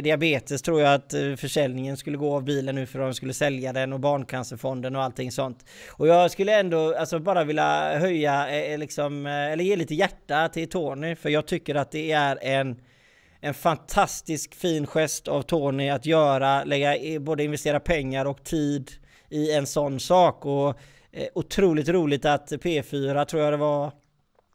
diabetes 0.02 0.62
tror 0.62 0.80
jag 0.80 0.94
att 0.94 1.14
eh, 1.14 1.34
försäljningen 1.36 1.96
skulle 1.96 2.16
gå 2.16 2.34
av 2.34 2.44
bilen 2.44 2.74
nu 2.74 2.86
för 2.86 2.98
de 2.98 3.14
skulle 3.14 3.34
sälja 3.34 3.72
den 3.72 3.92
och 3.92 4.00
Barncancerfonden 4.00 4.96
och 4.96 5.02
allting 5.02 5.32
sånt. 5.32 5.64
Och 5.90 6.06
jag 6.06 6.30
skulle 6.30 6.60
ändå 6.60 6.94
alltså 6.94 7.18
bara 7.18 7.44
vilja 7.44 7.98
höja 7.98 8.48
eh, 8.48 8.72
eh 8.72 8.78
liksom, 8.78 9.26
eh, 9.26 9.32
eller 9.32 9.64
ge 9.64 9.76
lite 9.76 9.94
hjärta 9.94 10.48
till 10.48 10.68
Tony 10.68 11.14
för 11.14 11.28
jag 11.28 11.46
tycker 11.46 11.74
att 11.74 11.90
det 11.90 12.12
är 12.12 12.38
en 12.42 12.80
en 13.40 13.54
fantastisk 13.54 14.54
fin 14.54 14.86
gest 14.86 15.28
av 15.28 15.42
Tony 15.42 15.88
att 15.88 16.06
göra, 16.06 16.64
lägga, 16.64 17.20
både 17.20 17.44
investera 17.44 17.80
pengar 17.80 18.24
och 18.24 18.44
tid 18.44 18.90
i 19.28 19.52
en 19.52 19.66
sån 19.66 20.00
sak 20.00 20.46
och 20.46 20.68
eh, 21.12 21.28
otroligt 21.34 21.88
roligt 21.88 22.24
att 22.24 22.52
P4 22.52 23.24
tror 23.24 23.42
jag 23.42 23.52
det 23.52 23.56
var 23.56 23.86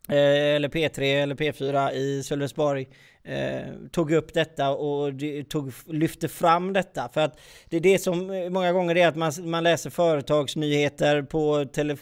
eh, 0.10 0.56
eller 0.56 0.70
P3 0.70 1.24
eller 1.24 1.36
P4 1.36 1.92
i 1.92 2.24
Sölvesborg 2.24 2.88
eh, 3.26 3.64
tog 3.92 4.12
upp 4.12 4.34
detta 4.34 4.70
och 4.70 5.14
tog, 5.50 5.74
lyfte 5.86 6.28
fram 6.28 6.74
detta. 6.74 7.10
För 7.14 7.22
att 7.22 7.40
det 7.70 7.78
är 7.78 7.82
det 7.82 8.00
som 8.00 8.48
många 8.50 8.72
gånger 8.72 8.98
är 8.98 9.08
att 9.08 9.16
man, 9.16 9.32
man 9.44 9.64
läser 9.64 9.90
företagsnyheter 9.90 11.22
på 11.22 11.66
tele, 11.66 11.98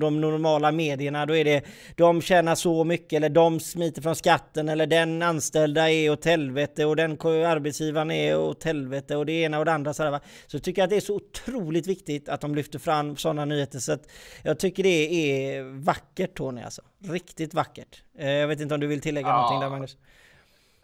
de 0.00 0.20
normala 0.20 0.72
medierna. 0.72 1.26
Då 1.26 1.36
är 1.36 1.44
det 1.44 1.64
de 1.96 2.22
tjänar 2.22 2.54
så 2.54 2.84
mycket 2.84 3.16
eller 3.16 3.28
de 3.28 3.60
smiter 3.60 4.02
från 4.02 4.16
skatten 4.16 4.68
eller 4.68 4.86
den 4.86 5.22
anställda 5.22 5.90
är 5.90 6.10
åt 6.10 6.24
helvete 6.24 6.84
och 6.84 6.96
den 6.96 7.12
arbetsgivaren 7.20 8.10
är 8.10 8.38
åt 8.38 8.64
helvete 8.64 9.16
och 9.16 9.26
det 9.26 9.32
ena 9.32 9.58
och 9.58 9.64
det 9.64 9.72
andra. 9.72 9.94
Så, 9.94 10.10
va? 10.10 10.20
så 10.46 10.56
jag 10.56 10.62
tycker 10.62 10.84
att 10.84 10.90
det 10.90 10.96
är 10.96 11.00
så 11.00 11.14
otroligt 11.16 11.86
viktigt 11.86 12.28
att 12.28 12.40
de 12.40 12.54
lyfter 12.54 12.78
fram 12.78 13.16
sådana 13.16 13.44
nyheter. 13.44 13.78
Så 13.78 13.92
att 13.92 14.10
jag 14.42 14.58
tycker 14.58 14.82
det 14.82 14.88
är 14.88 15.62
vackert 15.62 16.34
Tony 16.34 16.62
alltså. 16.62 16.82
Riktigt 17.04 17.54
vackert. 17.54 18.02
Eh, 18.18 18.30
jag 18.30 18.48
vet 18.48 18.60
inte 18.60 18.74
om 18.74 18.80
du 18.80 18.86
vill 18.86 19.00
tillägga 19.00 19.28
ja. 19.28 19.36
någonting 19.36 19.60
där 19.60 19.70
Magnus? 19.70 19.96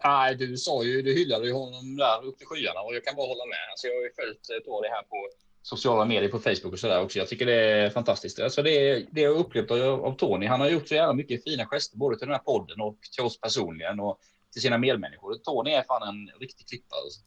Nej, 0.05 0.35
du 0.35 0.57
sa 0.57 0.85
ju, 0.85 1.03
du 1.03 1.15
hyllade 1.15 1.47
ju 1.47 1.53
honom 1.53 1.97
där 1.97 2.25
uppe 2.25 2.45
i 2.45 2.47
skyarna 2.47 2.81
och 2.81 2.95
jag 2.95 3.05
kan 3.05 3.17
bara 3.17 3.27
hålla 3.27 3.47
med. 3.47 3.65
Alltså, 3.71 3.87
jag 3.87 3.95
har 3.95 4.03
ju 4.03 4.13
följt 4.13 4.51
ett 4.61 4.69
år 4.69 4.83
det 4.83 4.89
här 4.89 5.03
på 5.03 5.29
sociala 5.63 6.05
medier 6.05 6.31
på 6.31 6.39
Facebook 6.39 6.73
och 6.73 6.79
sådär 6.79 7.03
också. 7.03 7.19
Jag 7.19 7.29
tycker 7.29 7.47
det 7.47 7.55
är 7.55 7.91
fantastiskt. 7.91 8.41
Alltså 8.41 8.63
det, 8.63 9.07
det 9.11 9.21
jag 9.21 9.37
upplevt 9.37 9.71
av, 9.71 10.05
av 10.05 10.17
Tony. 10.17 10.47
Han 10.47 10.61
har 10.61 10.69
gjort 10.69 10.89
så 10.89 10.95
jävla 10.95 11.13
mycket 11.13 11.45
fina 11.45 11.67
gester 11.67 11.99
både 11.99 12.19
till 12.19 12.27
den 12.27 12.35
här 12.35 12.43
podden 12.43 12.81
och 12.81 12.99
till 13.15 13.25
oss 13.25 13.41
personligen 13.41 14.01
och 14.01 14.19
till 14.53 14.63
sina 14.63 14.79
medmänniskor. 14.79 15.35
Tony 15.35 15.71
är 15.71 15.83
fan 15.83 16.09
en 16.09 16.41
riktig 16.41 16.69
klippare. 16.69 17.01
Alltså. 17.05 17.21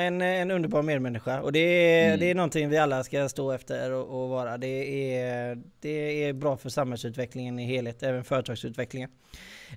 En, 0.00 0.20
en 0.20 0.50
underbar 0.50 0.82
medmänniska 0.82 1.42
och 1.42 1.52
det 1.52 1.58
är, 1.58 2.06
mm. 2.06 2.20
det 2.20 2.30
är 2.30 2.34
någonting 2.34 2.68
vi 2.68 2.78
alla 2.78 3.04
ska 3.04 3.28
stå 3.28 3.52
efter 3.52 3.90
och, 3.90 4.22
och, 4.22 4.28
vara. 4.28 4.58
Det 4.58 5.14
är, 5.16 5.62
det 5.80 6.24
är 6.24 6.32
bra 6.32 6.56
för 6.56 6.68
samhällsutvecklingen 6.68 7.58
i 7.58 7.64
helhet, 7.64 8.02
även 8.02 8.24
företagsutvecklingen. 8.24 9.10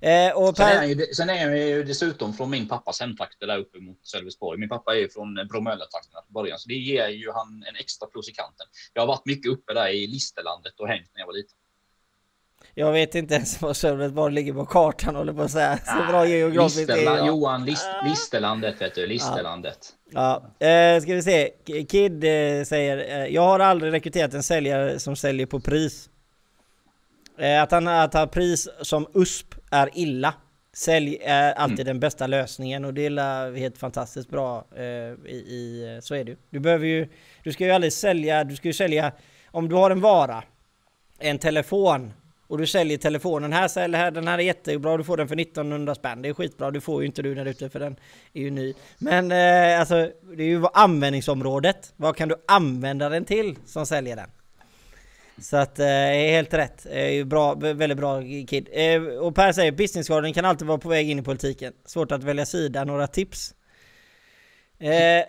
Eh, 0.02 0.32
och 0.38 0.56
per... 0.56 0.70
sen, 0.70 0.84
är 0.84 0.88
ju, 0.88 1.06
sen 1.14 1.30
är 1.30 1.48
jag 1.48 1.58
ju 1.58 1.84
dessutom 1.84 2.34
från 2.34 2.50
min 2.50 2.68
pappas 2.68 3.00
hemtrakter 3.00 3.48
där 3.48 3.58
uppe 3.58 3.80
mot 3.80 3.98
Sölvesborg. 4.04 4.60
Min 4.60 4.70
pappa 4.70 4.96
är 4.96 5.00
ju 5.00 5.10
från 5.10 5.36
Bromölla-trakterna 5.36 6.22
från 6.26 6.34
början, 6.34 6.60
så 6.60 6.70
det 6.70 6.76
ger 6.76 7.08
ju 7.08 7.32
han 7.32 7.64
en 7.70 7.76
extra 7.76 8.08
plus 8.08 8.30
i 8.30 8.32
kanten. 8.32 8.68
Jag 8.94 9.02
har 9.02 9.08
varit 9.08 9.26
mycket 9.26 9.52
uppe 9.52 9.74
där 9.74 9.88
i 9.88 10.08
Listerlandet 10.08 10.80
och 10.80 10.88
hängt 10.88 11.10
när 11.14 11.22
jag 11.22 11.28
var 11.28 11.34
liten. 11.34 11.58
Jag 12.76 12.92
vet 12.92 13.16
inte 13.16 13.36
ens 13.36 13.62
var 13.62 13.74
Sölvesborg 13.74 14.34
ligger 14.34 14.54
på 14.54 14.66
kartan 14.66 15.16
håller 15.16 15.34
på 15.34 15.42
att 15.42 15.52
säga. 15.52 15.78
Så 15.78 15.92
ah, 15.92 16.08
bra 16.08 16.28
geografiskt 16.28 16.78
Listerland, 16.78 17.20
är 17.20 17.26
Johan, 17.26 17.66
List, 17.66 17.88
Listerlandet 18.06 18.82
vet 18.82 18.96
du, 18.96 19.08
Listerlandet. 19.08 19.78
Ja, 20.12 20.44
ja. 20.60 20.68
Eh, 20.68 21.02
ska 21.02 21.14
vi 21.14 21.22
se. 21.22 21.50
Kid 21.90 22.24
eh, 22.24 22.64
säger, 22.64 23.22
eh, 23.22 23.34
jag 23.34 23.42
har 23.42 23.60
aldrig 23.60 23.94
rekryterat 23.94 24.34
en 24.34 24.44
säljare 24.44 25.00
som 25.00 25.16
säljer 25.16 25.46
på 25.46 25.60
pris. 25.60 26.10
Eh, 27.38 27.62
att 27.62 27.72
han 27.72 27.88
att 27.88 28.14
ha 28.14 28.28
pris 28.28 28.70
som 28.82 29.08
USP 29.14 29.56
är 29.74 29.90
illa. 29.94 30.34
Sälj 30.74 31.18
är 31.22 31.54
alltid 31.54 31.80
mm. 31.80 31.88
den 31.88 32.00
bästa 32.00 32.28
lösningen 32.28 32.86
och 32.86 32.94
det 32.94 33.06
är 33.06 33.56
helt 33.56 33.78
fantastiskt 33.78 34.30
bra 34.30 34.66
eh, 34.76 34.84
i, 34.84 35.46
i, 35.48 36.00
så 36.02 36.16
är 36.16 36.24
det 36.24 36.32
ju. 36.32 36.38
Du 36.50 36.60
behöver 36.60 36.86
ju, 36.86 37.08
du 37.44 37.54
ska 37.54 37.66
ju 37.66 37.72
aldrig 37.72 37.94
sälja, 37.94 38.44
du 38.44 38.56
ska 38.56 38.68
ju 38.68 38.74
sälja, 38.74 39.12
om 39.52 39.70
du 39.70 39.76
har 39.76 39.92
en 39.92 40.02
vara, 40.02 40.44
en 41.20 41.40
telefon 41.40 42.14
och 42.48 42.58
du 42.58 42.68
säljer 42.68 42.98
telefonen 42.98 43.54
här, 43.54 43.68
sälj 43.68 43.96
här, 43.96 44.12
den 44.12 44.28
här 44.28 44.38
är 44.38 44.44
jättebra, 44.44 44.98
du 44.98 45.04
får 45.04 45.18
den 45.18 45.28
för 45.28 45.40
1900 45.40 45.96
spänn. 45.96 46.22
Det 46.22 46.30
är 46.30 46.34
skitbra, 46.34 46.72
du 46.72 46.82
får 46.82 47.02
ju 47.02 47.08
inte 47.08 47.22
du 47.22 47.36
där 47.36 47.46
ute 47.46 47.70
för 47.70 47.80
den 47.80 47.96
är 48.34 48.42
ju 48.42 48.50
ny. 48.50 48.74
Men 48.98 49.32
eh, 49.32 49.80
alltså, 49.80 50.12
det 50.36 50.44
är 50.44 50.48
ju 50.48 50.66
användningsområdet. 50.74 51.94
Vad 51.96 52.16
kan 52.16 52.30
du 52.30 52.36
använda 52.48 53.10
den 53.10 53.26
till 53.26 53.58
som 53.66 53.86
säljer 53.86 54.16
den? 54.16 54.30
Så 55.44 55.58
att 55.58 55.80
eh, 55.80 55.86
helt 55.86 56.54
rätt. 56.54 56.86
Eh, 56.90 57.26
bra, 57.26 57.54
väldigt 57.54 57.98
bra 57.98 58.22
kid. 58.22 58.70
Eh, 58.72 59.02
och 59.02 59.36
Per 59.36 59.52
säger 59.52 59.72
businessgarden 59.72 60.34
kan 60.34 60.46
alltid 60.46 60.68
vara 60.68 60.78
på 60.78 60.90
väg 60.90 61.10
in 61.10 61.20
i 61.20 61.22
politiken. 61.22 61.74
Svårt 61.86 62.12
att 62.12 62.24
välja 62.24 62.46
sida. 62.46 62.84
Några 62.84 63.08
tips? 63.08 63.54
Eh, 64.80 65.24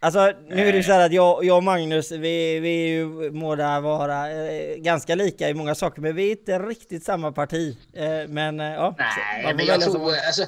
alltså 0.00 0.32
nu 0.48 0.68
är 0.68 0.72
det 0.72 0.82
så 0.82 0.92
här 0.92 1.06
att 1.06 1.12
jag, 1.12 1.44
jag 1.44 1.56
och 1.56 1.62
Magnus, 1.62 2.10
vi, 2.12 2.60
vi 2.60 2.84
är 2.84 2.88
ju 2.88 3.30
båda 3.30 3.80
vara 3.80 4.30
eh, 4.30 4.76
ganska 4.76 5.14
lika 5.14 5.48
i 5.48 5.54
många 5.54 5.74
saker, 5.74 6.02
men 6.02 6.16
vi 6.16 6.26
är 6.26 6.30
inte 6.30 6.58
riktigt 6.58 7.04
samma 7.04 7.32
parti. 7.32 7.78
Eh, 7.92 8.28
men 8.28 8.60
eh, 8.60 8.66
ja. 8.66 8.94
Nej, 8.98 9.54
men 9.54 9.66
jag 9.66 9.80
tror, 9.80 10.12
alltså, 10.26 10.46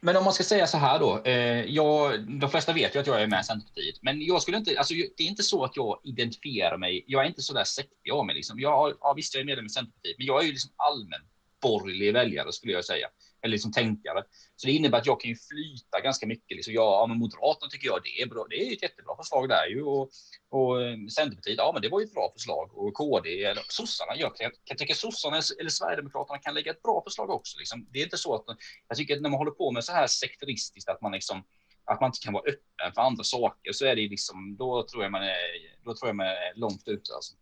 men 0.00 0.16
om 0.16 0.24
man 0.24 0.32
ska 0.32 0.44
säga 0.44 0.66
så 0.66 0.78
här 0.78 0.98
då. 0.98 1.22
Eh, 1.24 1.64
jag, 1.64 2.20
de 2.40 2.50
flesta 2.50 2.72
vet 2.72 2.94
ju 2.94 3.00
att 3.00 3.06
jag 3.06 3.22
är 3.22 3.26
med 3.26 3.40
i 3.40 3.44
Centerpartiet, 3.44 3.96
men 4.02 4.22
jag 4.22 4.42
skulle 4.42 4.56
inte. 4.56 4.78
Alltså, 4.78 4.94
det 4.94 5.22
är 5.22 5.28
inte 5.28 5.42
så 5.42 5.64
att 5.64 5.76
jag 5.76 6.00
identifierar 6.04 6.76
mig. 6.76 7.04
Jag 7.06 7.24
är 7.24 7.28
inte 7.28 7.42
så 7.42 7.52
där 7.52 7.64
sektig 7.64 8.10
av 8.12 8.26
mig. 8.26 8.34
Liksom. 8.34 8.60
Jag, 8.60 8.94
ja, 9.00 9.12
visst, 9.16 9.34
jag 9.34 9.40
är 9.40 9.44
medlem 9.44 9.66
i 9.66 9.70
Centerpartiet, 9.70 10.18
men 10.18 10.26
jag 10.26 10.42
är 10.42 10.46
ju 10.46 10.52
liksom 10.52 10.70
allmän 10.76 11.20
borgerlig 11.62 12.12
väljare 12.12 12.52
skulle 12.52 12.72
jag 12.72 12.84
säga 12.84 13.08
eller 13.46 13.52
liksom 13.52 13.72
tänkare. 13.72 14.24
Så 14.56 14.66
det 14.66 14.72
innebär 14.72 14.98
att 14.98 15.06
jag 15.06 15.20
kan 15.20 15.30
ju 15.30 15.36
flyta 15.36 16.00
ganska 16.00 16.26
mycket. 16.26 16.56
Liksom, 16.56 16.74
ja, 16.74 17.06
men 17.08 17.18
Moderaterna 17.18 17.70
tycker 17.70 17.86
jag 17.86 18.00
det 18.02 18.22
är 18.22 18.26
bra. 18.26 18.46
Det 18.50 18.56
är 18.56 18.72
ett 18.72 18.82
jättebra 18.82 19.16
förslag 19.16 19.48
där 19.48 19.66
ju 19.66 19.82
och, 19.82 20.10
och 20.50 20.82
eh, 20.82 20.96
Centerpartiet. 21.16 21.58
Ja, 21.58 21.70
men 21.72 21.82
det 21.82 21.88
var 21.88 22.00
ju 22.00 22.04
ett 22.06 22.14
bra 22.14 22.32
förslag 22.32 22.78
och 22.78 22.94
KD 22.94 23.44
eller 23.44 23.62
sossarna. 23.68 24.16
Jag 24.16 24.36
kan, 24.36 24.50
kan 24.64 24.76
tycka 24.76 24.94
sossarna 24.94 25.40
eller 25.60 25.70
Sverigedemokraterna 25.70 26.38
kan 26.38 26.54
lägga 26.54 26.70
ett 26.70 26.82
bra 26.82 27.02
förslag 27.06 27.30
också. 27.30 27.58
Liksom. 27.58 27.86
Det 27.90 27.98
är 27.98 28.04
inte 28.04 28.18
så 28.18 28.34
att 28.34 28.44
jag 28.88 28.98
tycker 28.98 29.16
att 29.16 29.22
när 29.22 29.30
man 29.30 29.38
håller 29.38 29.50
på 29.50 29.70
med 29.70 29.84
så 29.84 29.92
här 29.92 30.06
sekteristiskt 30.06 30.88
att 30.88 31.00
man 31.00 31.12
liksom 31.12 31.44
att 31.84 32.00
man 32.00 32.08
inte 32.08 32.18
kan 32.24 32.32
vara 32.32 32.42
öppen 32.42 32.92
för 32.94 33.02
andra 33.02 33.24
saker 33.24 33.72
så 33.72 33.86
är 33.86 33.96
det 33.96 34.08
liksom 34.08 34.56
då 34.56 34.86
tror 34.86 35.02
jag 35.02 35.12
man 35.12 35.22
är. 35.22 35.36
Då 35.84 35.94
tror 35.94 36.08
jag 36.08 36.16
man 36.16 36.26
är 36.26 36.54
långt 36.54 36.88
ute. 36.88 37.14
Alltså. 37.14 37.34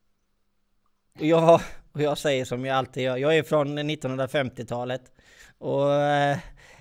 Ja, 1.19 1.61
och 1.93 2.03
jag 2.03 2.19
säger 2.19 2.45
som 2.45 2.65
jag 2.65 2.77
alltid 2.77 3.03
gör. 3.03 3.17
Jag 3.17 3.37
är 3.37 3.43
från 3.43 3.79
1950-talet 3.79 5.14
och... 5.65 5.93
Eh, 5.93 6.37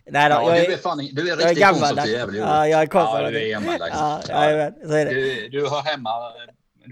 nej 0.05 0.29
då, 0.29 0.35
ja, 0.35 0.57
jag, 0.57 0.67
du 0.67 0.73
är, 0.73 0.77
fan, 0.77 0.97
du 0.97 1.31
är 1.31 1.37
riktigt 1.37 1.67
konstruktiv 1.67 2.13
jävel. 2.13 2.35
Ja, 2.35 2.67
jag 2.67 2.81
är 2.81 2.85
konservativ. 2.85 3.25
Ja, 3.25 3.31
du 3.31 3.45
är 3.45 3.51
gammaldags. 3.51 3.95
Ja, 4.29 4.51
ja, 4.51 4.71
så 4.87 4.93
är 4.93 5.05
det. 5.05 5.13
Du, 5.13 5.49
du 5.49 5.69
hör 5.69 5.81
hemma 5.81 6.09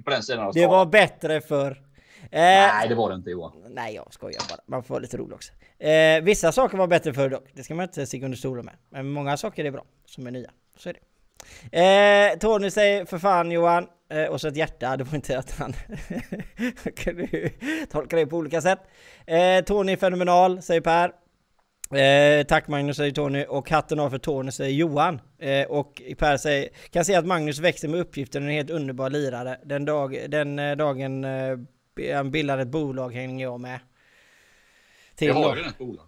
på 0.06 0.10
den 0.10 0.23
sidan 0.23 0.45
av 0.45 0.54
Det 0.54 0.67
var 0.67 0.86
bättre 0.86 1.41
för 1.41 1.91
Eh, 2.34 2.39
nej, 2.41 2.89
det 2.89 2.95
var 2.95 3.10
det 3.10 3.15
inte 3.15 3.30
Johan. 3.30 3.51
Nej, 3.69 3.95
jag 3.95 4.13
skojar 4.13 4.41
bara. 4.49 4.60
Man 4.65 4.84
får 4.84 4.93
vara 4.93 5.01
lite 5.01 5.17
rolig 5.17 5.36
också. 5.36 5.54
Eh, 5.80 6.21
vissa 6.21 6.51
saker 6.51 6.77
var 6.77 6.88
bättre 6.88 7.13
förr 7.13 7.30
dock. 7.30 7.49
Det 7.54 7.63
ska 7.63 7.75
man 7.75 7.84
inte 7.84 8.06
sticka 8.06 8.25
under 8.25 8.38
stolen 8.38 8.65
med. 8.65 8.73
Men 8.89 9.12
många 9.12 9.38
saker 9.38 9.65
är 9.65 9.71
bra, 9.71 9.84
som 10.06 10.27
är 10.27 10.32
nya. 10.32 10.51
Så 10.77 10.89
är 10.89 10.93
det. 10.93 10.99
Eh, 12.32 12.38
Tony 12.38 12.69
säger 12.69 13.06
för 13.06 13.19
fan 13.19 13.51
Johan. 13.51 13.88
Eh, 14.10 14.25
och 14.25 14.41
så 14.41 14.47
ett 14.47 14.56
hjärta. 14.56 14.97
Det 14.97 15.04
var 15.04 15.15
inte 15.15 15.38
att 15.38 15.51
han... 15.51 15.73
kan 16.95 17.15
du 17.15 17.49
tolka 17.91 18.15
det 18.15 18.25
på 18.25 18.38
olika 18.38 18.62
sätt. 18.62 18.80
Eh, 19.25 19.63
Tony 19.65 19.97
fenomenal, 19.97 20.62
säger 20.62 20.82
Per. 20.82 21.12
Eh, 21.95 22.43
tack 22.43 22.67
Magnus 22.67 22.97
säger 22.97 23.12
Tony 23.12 23.43
och 23.43 23.69
hatten 23.69 23.99
av 23.99 24.10
för 24.10 24.17
Tony 24.17 24.51
säger 24.51 24.73
Johan. 24.73 25.21
Eh, 25.39 25.67
och 25.67 26.01
Per 26.17 26.38
säger 26.38 26.69
kan 26.89 27.06
se 27.06 27.15
att 27.15 27.25
Magnus 27.25 27.60
växer 27.60 27.88
med 27.88 27.99
uppgiften 27.99 28.43
och 28.43 28.47
är 28.47 28.51
en 28.51 28.58
helt 28.58 28.69
underbar 28.69 29.10
lirare. 29.10 29.60
Den, 29.65 29.86
dag, 29.86 30.25
den 30.30 30.60
eh, 30.60 30.75
dagen 30.75 31.23
eh, 31.23 31.58
han 32.15 32.32
bildar 32.32 32.58
ett 32.58 32.67
bolag 32.67 33.13
hänger 33.13 33.45
jag 33.45 33.60
med. 33.60 33.80
Till 35.15 35.27
jag 35.27 35.34
har 35.34 35.56
ju 35.56 35.62
ett 35.62 35.77
bolag. 35.77 36.06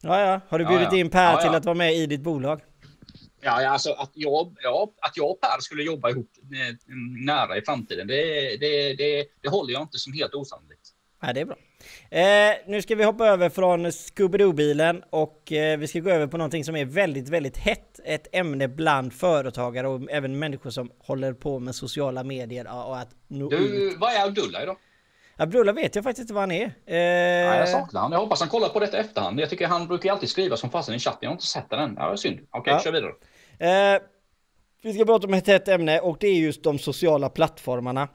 Ja, 0.00 0.20
ja. 0.20 0.40
Har 0.48 0.58
du 0.58 0.64
bjudit 0.64 0.88
ja, 0.90 0.92
ja. 0.92 0.98
in 0.98 1.10
Per 1.10 1.32
ja, 1.32 1.40
till 1.42 1.54
att 1.54 1.64
vara 1.64 1.74
med 1.74 1.94
i 1.94 2.06
ditt 2.06 2.20
bolag? 2.20 2.60
Ja, 3.40 3.68
alltså 3.68 3.92
att 3.92 4.10
jag, 4.14 4.56
ja, 4.62 4.92
att 5.00 5.16
jag 5.16 5.30
och 5.30 5.40
Per 5.40 5.60
skulle 5.60 5.82
jobba 5.82 6.10
ihop 6.10 6.30
eh, 6.52 6.76
nära 7.26 7.56
i 7.56 7.62
framtiden, 7.62 8.06
det, 8.06 8.56
det, 8.56 8.94
det, 8.94 9.26
det 9.40 9.48
håller 9.48 9.72
jag 9.72 9.82
inte 9.82 9.98
som 9.98 10.12
helt 10.12 10.34
osannolikt. 10.34 10.88
Ja, 11.22 11.32
det 11.32 11.40
är 11.40 11.44
bra. 11.44 11.56
Eh, 12.10 12.22
nu 12.66 12.82
ska 12.82 12.94
vi 12.94 13.04
hoppa 13.04 13.26
över 13.26 13.48
från 13.48 13.86
Scooby-Doo-bilen 13.86 15.02
och 15.10 15.52
eh, 15.52 15.78
vi 15.78 15.88
ska 15.88 16.00
gå 16.00 16.10
över 16.10 16.26
på 16.26 16.36
någonting 16.36 16.64
som 16.64 16.76
är 16.76 16.84
väldigt, 16.84 17.28
väldigt 17.28 17.56
hett. 17.56 18.00
Ett 18.04 18.26
ämne 18.32 18.68
bland 18.68 19.12
företagare 19.12 19.88
och 19.88 20.10
även 20.10 20.38
människor 20.38 20.70
som 20.70 20.90
håller 20.98 21.32
på 21.32 21.58
med 21.58 21.74
sociala 21.74 22.24
medier 22.24 22.86
och 22.86 22.98
att 22.98 23.08
nå 23.28 23.48
Du, 23.48 23.96
vad 24.00 24.12
är 24.12 24.26
Abdullah 24.26 24.62
idag? 24.62 24.76
Abdullah 25.36 25.74
vet 25.74 25.94
jag 25.94 26.04
faktiskt 26.04 26.20
inte 26.20 26.34
vad 26.34 26.42
han 26.42 26.50
är. 26.50 26.72
Eh... 26.86 26.96
Ja, 26.96 27.56
jag 27.56 27.68
saknar 27.68 28.00
han. 28.00 28.12
Jag 28.12 28.18
hoppas 28.18 28.40
han 28.40 28.48
kollar 28.48 28.68
på 28.68 28.80
detta 28.80 28.98
efterhand. 28.98 29.40
Jag 29.40 29.50
tycker 29.50 29.66
han 29.66 29.86
brukar 29.86 30.12
alltid 30.12 30.28
skriva 30.28 30.56
som 30.56 30.70
fasen 30.70 30.94
i 30.94 30.98
chatten. 30.98 31.18
Jag 31.20 31.28
har 31.30 31.34
inte 31.34 31.46
sett 31.46 31.70
den 31.70 31.80
än. 31.80 31.94
Ja, 31.98 32.16
synd. 32.16 32.38
Okej, 32.50 32.60
okay, 32.60 32.74
ja. 32.74 32.80
kör 32.80 32.92
vidare. 32.92 33.94
Eh, 33.94 34.02
vi 34.82 34.92
ska 34.92 35.04
prata 35.04 35.26
om 35.26 35.34
ett 35.34 35.46
hett 35.46 35.68
ämne 35.68 36.00
och 36.00 36.16
det 36.20 36.26
är 36.26 36.34
just 36.34 36.62
de 36.62 36.78
sociala 36.78 37.28
plattformarna. 37.28 38.08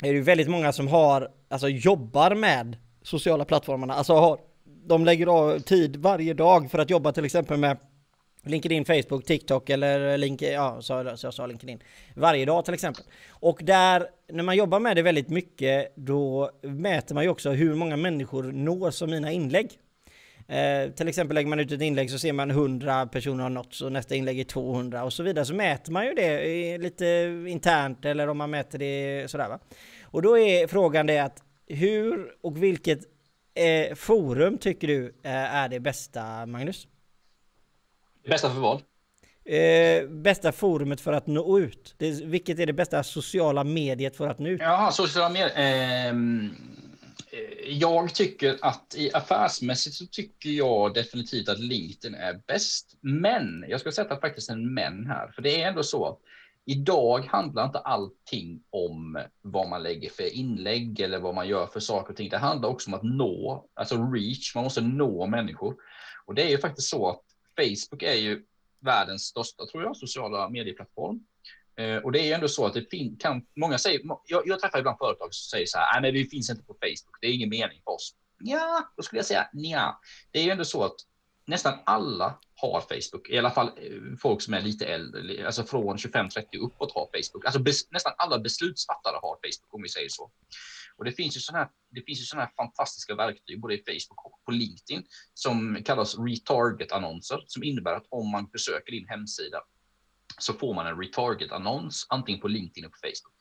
Det 0.00 0.08
är 0.08 0.12
ju 0.12 0.22
väldigt 0.22 0.48
många 0.48 0.72
som 0.72 0.88
har, 0.88 1.28
alltså 1.48 1.68
jobbar 1.68 2.34
med 2.34 2.76
sociala 3.02 3.44
plattformarna. 3.44 3.94
Alltså 3.94 4.14
har, 4.14 4.38
de 4.64 5.04
lägger 5.04 5.26
av 5.26 5.58
tid 5.58 5.96
varje 5.96 6.34
dag 6.34 6.70
för 6.70 6.78
att 6.78 6.90
jobba 6.90 7.12
till 7.12 7.24
exempel 7.24 7.58
med 7.58 7.76
LinkedIn, 8.42 8.84
Facebook, 8.84 9.24
TikTok 9.24 9.70
eller 9.70 10.18
LinkedIn, 10.18 10.54
ja 10.54 10.82
så, 10.82 11.16
så 11.16 11.26
jag 11.26 11.34
sa 11.34 11.46
LinkedIn. 11.46 11.82
Varje 12.14 12.44
dag 12.44 12.64
till 12.64 12.74
exempel. 12.74 13.04
Och 13.30 13.60
där, 13.62 14.06
när 14.32 14.42
man 14.42 14.56
jobbar 14.56 14.80
med 14.80 14.96
det 14.96 15.02
väldigt 15.02 15.28
mycket, 15.28 15.92
då 15.96 16.50
mäter 16.62 17.14
man 17.14 17.24
ju 17.24 17.30
också 17.30 17.50
hur 17.50 17.74
många 17.74 17.96
människor 17.96 18.42
nås 18.42 19.02
av 19.02 19.08
mina 19.08 19.32
inlägg. 19.32 19.70
Eh, 20.48 20.90
till 20.90 21.08
exempel 21.08 21.34
lägger 21.34 21.48
man 21.48 21.60
ut 21.60 21.72
ett 21.72 21.80
inlägg 21.80 22.10
så 22.10 22.18
ser 22.18 22.32
man 22.32 22.50
100 22.50 23.06
personer 23.06 23.42
har 23.42 23.50
nåtts 23.50 23.82
och 23.82 23.92
nästa 23.92 24.14
inlägg 24.14 24.40
är 24.40 24.44
200 24.44 25.04
och 25.04 25.12
så 25.12 25.22
vidare. 25.22 25.44
Så 25.44 25.54
mäter 25.54 25.92
man 25.92 26.06
ju 26.06 26.14
det 26.14 26.78
lite 26.78 27.06
internt 27.48 28.04
eller 28.04 28.28
om 28.28 28.38
man 28.38 28.50
mäter 28.50 28.78
det 28.78 29.30
sådär 29.30 29.48
va. 29.48 29.58
Och 30.02 30.22
då 30.22 30.38
är 30.38 30.66
frågan 30.66 31.06
det 31.06 31.18
att 31.18 31.42
hur 31.74 32.34
och 32.40 32.62
vilket 32.62 32.98
eh, 33.54 33.94
forum 33.94 34.58
tycker 34.58 34.86
du 34.86 35.06
eh, 35.22 35.54
är 35.54 35.68
det 35.68 35.80
bästa 35.80 36.46
Magnus? 36.46 36.86
Bästa 38.28 38.50
för 38.50 38.60
vad? 38.60 38.82
Eh, 39.44 40.08
bästa 40.08 40.52
forumet 40.52 41.00
för 41.00 41.12
att 41.12 41.26
nå 41.26 41.58
ut? 41.58 41.94
Det, 41.98 42.24
vilket 42.24 42.58
är 42.58 42.66
det 42.66 42.72
bästa 42.72 43.02
sociala 43.02 43.64
mediet 43.64 44.16
för 44.16 44.28
att 44.28 44.38
nå 44.38 44.48
ut? 44.48 44.60
Ja, 44.60 44.90
sociala 44.92 45.28
medier. 45.28 45.52
Ehm, 45.54 46.54
eh, 47.30 47.72
jag 47.72 48.14
tycker 48.14 48.58
att 48.60 48.94
i 48.96 49.10
affärsmässigt 49.12 49.96
så 49.96 50.06
tycker 50.06 50.50
jag 50.50 50.94
definitivt 50.94 51.48
att 51.48 51.58
LinkedIn 51.58 52.14
är 52.14 52.40
bäst. 52.46 52.96
Men 53.00 53.64
jag 53.68 53.80
ska 53.80 53.92
sätta 53.92 54.20
faktiskt 54.20 54.50
en 54.50 54.74
men 54.74 55.06
här, 55.06 55.28
för 55.34 55.42
det 55.42 55.62
är 55.62 55.68
ändå 55.68 55.82
så 55.82 56.18
idag 56.64 57.26
handlar 57.26 57.64
inte 57.64 57.78
allting 57.78 58.62
om 58.70 59.24
vad 59.42 59.68
man 59.68 59.82
lägger 59.82 60.10
för 60.10 60.34
inlägg 60.34 61.00
eller 61.00 61.18
vad 61.18 61.34
man 61.34 61.48
gör 61.48 61.66
för 61.66 61.80
saker 61.80 62.10
och 62.10 62.16
ting. 62.16 62.28
Det 62.28 62.38
handlar 62.38 62.68
också 62.68 62.90
om 62.90 62.94
att 62.94 63.02
nå, 63.02 63.66
alltså 63.74 63.96
reach. 64.12 64.54
Man 64.54 64.64
måste 64.64 64.80
nå 64.80 65.26
människor 65.26 65.76
och 66.26 66.34
det 66.34 66.42
är 66.42 66.50
ju 66.50 66.58
faktiskt 66.58 66.88
så 66.88 67.08
att 67.08 67.22
Facebook 67.56 68.02
är 68.02 68.14
ju 68.14 68.44
världens 68.80 69.22
största, 69.22 69.66
tror 69.66 69.82
jag, 69.82 69.96
sociala 69.96 70.48
medieplattform. 70.48 71.24
Eh, 71.76 71.96
och 71.96 72.12
det 72.12 72.20
är 72.20 72.24
ju 72.24 72.32
ändå 72.32 72.48
så 72.48 72.66
att 72.66 72.74
det 72.74 73.18
kan, 73.18 73.46
många 73.56 73.78
säger, 73.78 74.00
jag, 74.26 74.42
jag 74.46 74.60
träffar 74.60 74.78
ibland 74.78 74.98
företag 74.98 75.34
som 75.34 75.50
säger 75.50 75.66
så 75.66 75.78
här, 75.78 75.96
ah, 75.96 76.00
nej 76.00 76.12
men 76.12 76.22
vi 76.22 76.28
finns 76.28 76.50
inte 76.50 76.62
på 76.62 76.74
Facebook, 76.74 77.18
det 77.20 77.26
är 77.26 77.32
ingen 77.32 77.48
mening 77.48 77.80
för 77.84 77.92
oss. 77.92 78.14
Ja, 78.38 78.92
då 78.96 79.02
skulle 79.02 79.18
jag 79.18 79.26
säga 79.26 79.48
ja. 79.52 80.00
Det 80.30 80.38
är 80.38 80.44
ju 80.44 80.50
ändå 80.50 80.64
så 80.64 80.84
att 80.84 80.96
nästan 81.44 81.78
alla 81.84 82.38
har 82.62 82.80
Facebook, 82.80 83.28
i 83.28 83.38
alla 83.38 83.50
fall 83.50 83.66
eh, 83.66 84.16
folk 84.22 84.42
som 84.42 84.54
är 84.54 84.60
lite 84.60 84.86
äldre, 84.86 85.46
alltså 85.46 85.64
från 85.64 85.96
25-30 85.96 86.44
uppåt 86.60 86.94
har 86.94 87.08
Facebook. 87.14 87.44
Alltså 87.44 87.60
bes, 87.60 87.90
nästan 87.90 88.12
alla 88.18 88.38
beslutsfattare 88.38 89.18
har 89.22 89.34
Facebook 89.34 89.74
om 89.74 89.82
vi 89.82 89.88
säger 89.88 90.08
så. 90.08 90.30
Och 90.96 91.04
det 91.04 91.12
finns 91.12 91.36
ju 91.36 91.40
sådana 91.40 91.64
här, 91.64 91.70
det 91.90 92.02
finns 92.06 92.20
ju 92.20 92.24
sådana 92.24 92.44
här 92.44 92.52
fantastiska 92.56 93.14
verktyg 93.14 93.60
både 93.60 93.74
i 93.74 93.82
Facebook 93.86 94.26
och 94.26 94.44
på 94.44 94.50
LinkedIn 94.50 95.04
som 95.34 95.82
kallas 95.84 96.18
retarget-annonser 96.18 97.44
som 97.46 97.62
innebär 97.62 97.94
att 97.94 98.06
om 98.08 98.30
man 98.30 98.46
besöker 98.52 98.92
din 98.92 99.08
hemsida 99.08 99.60
så 100.38 100.52
får 100.52 100.74
man 100.74 100.86
en 100.86 100.98
retarget-annons 100.98 102.06
antingen 102.08 102.40
på 102.40 102.48
LinkedIn 102.48 102.84
och 102.84 102.92
på 102.92 102.98
Facebook. 103.02 103.34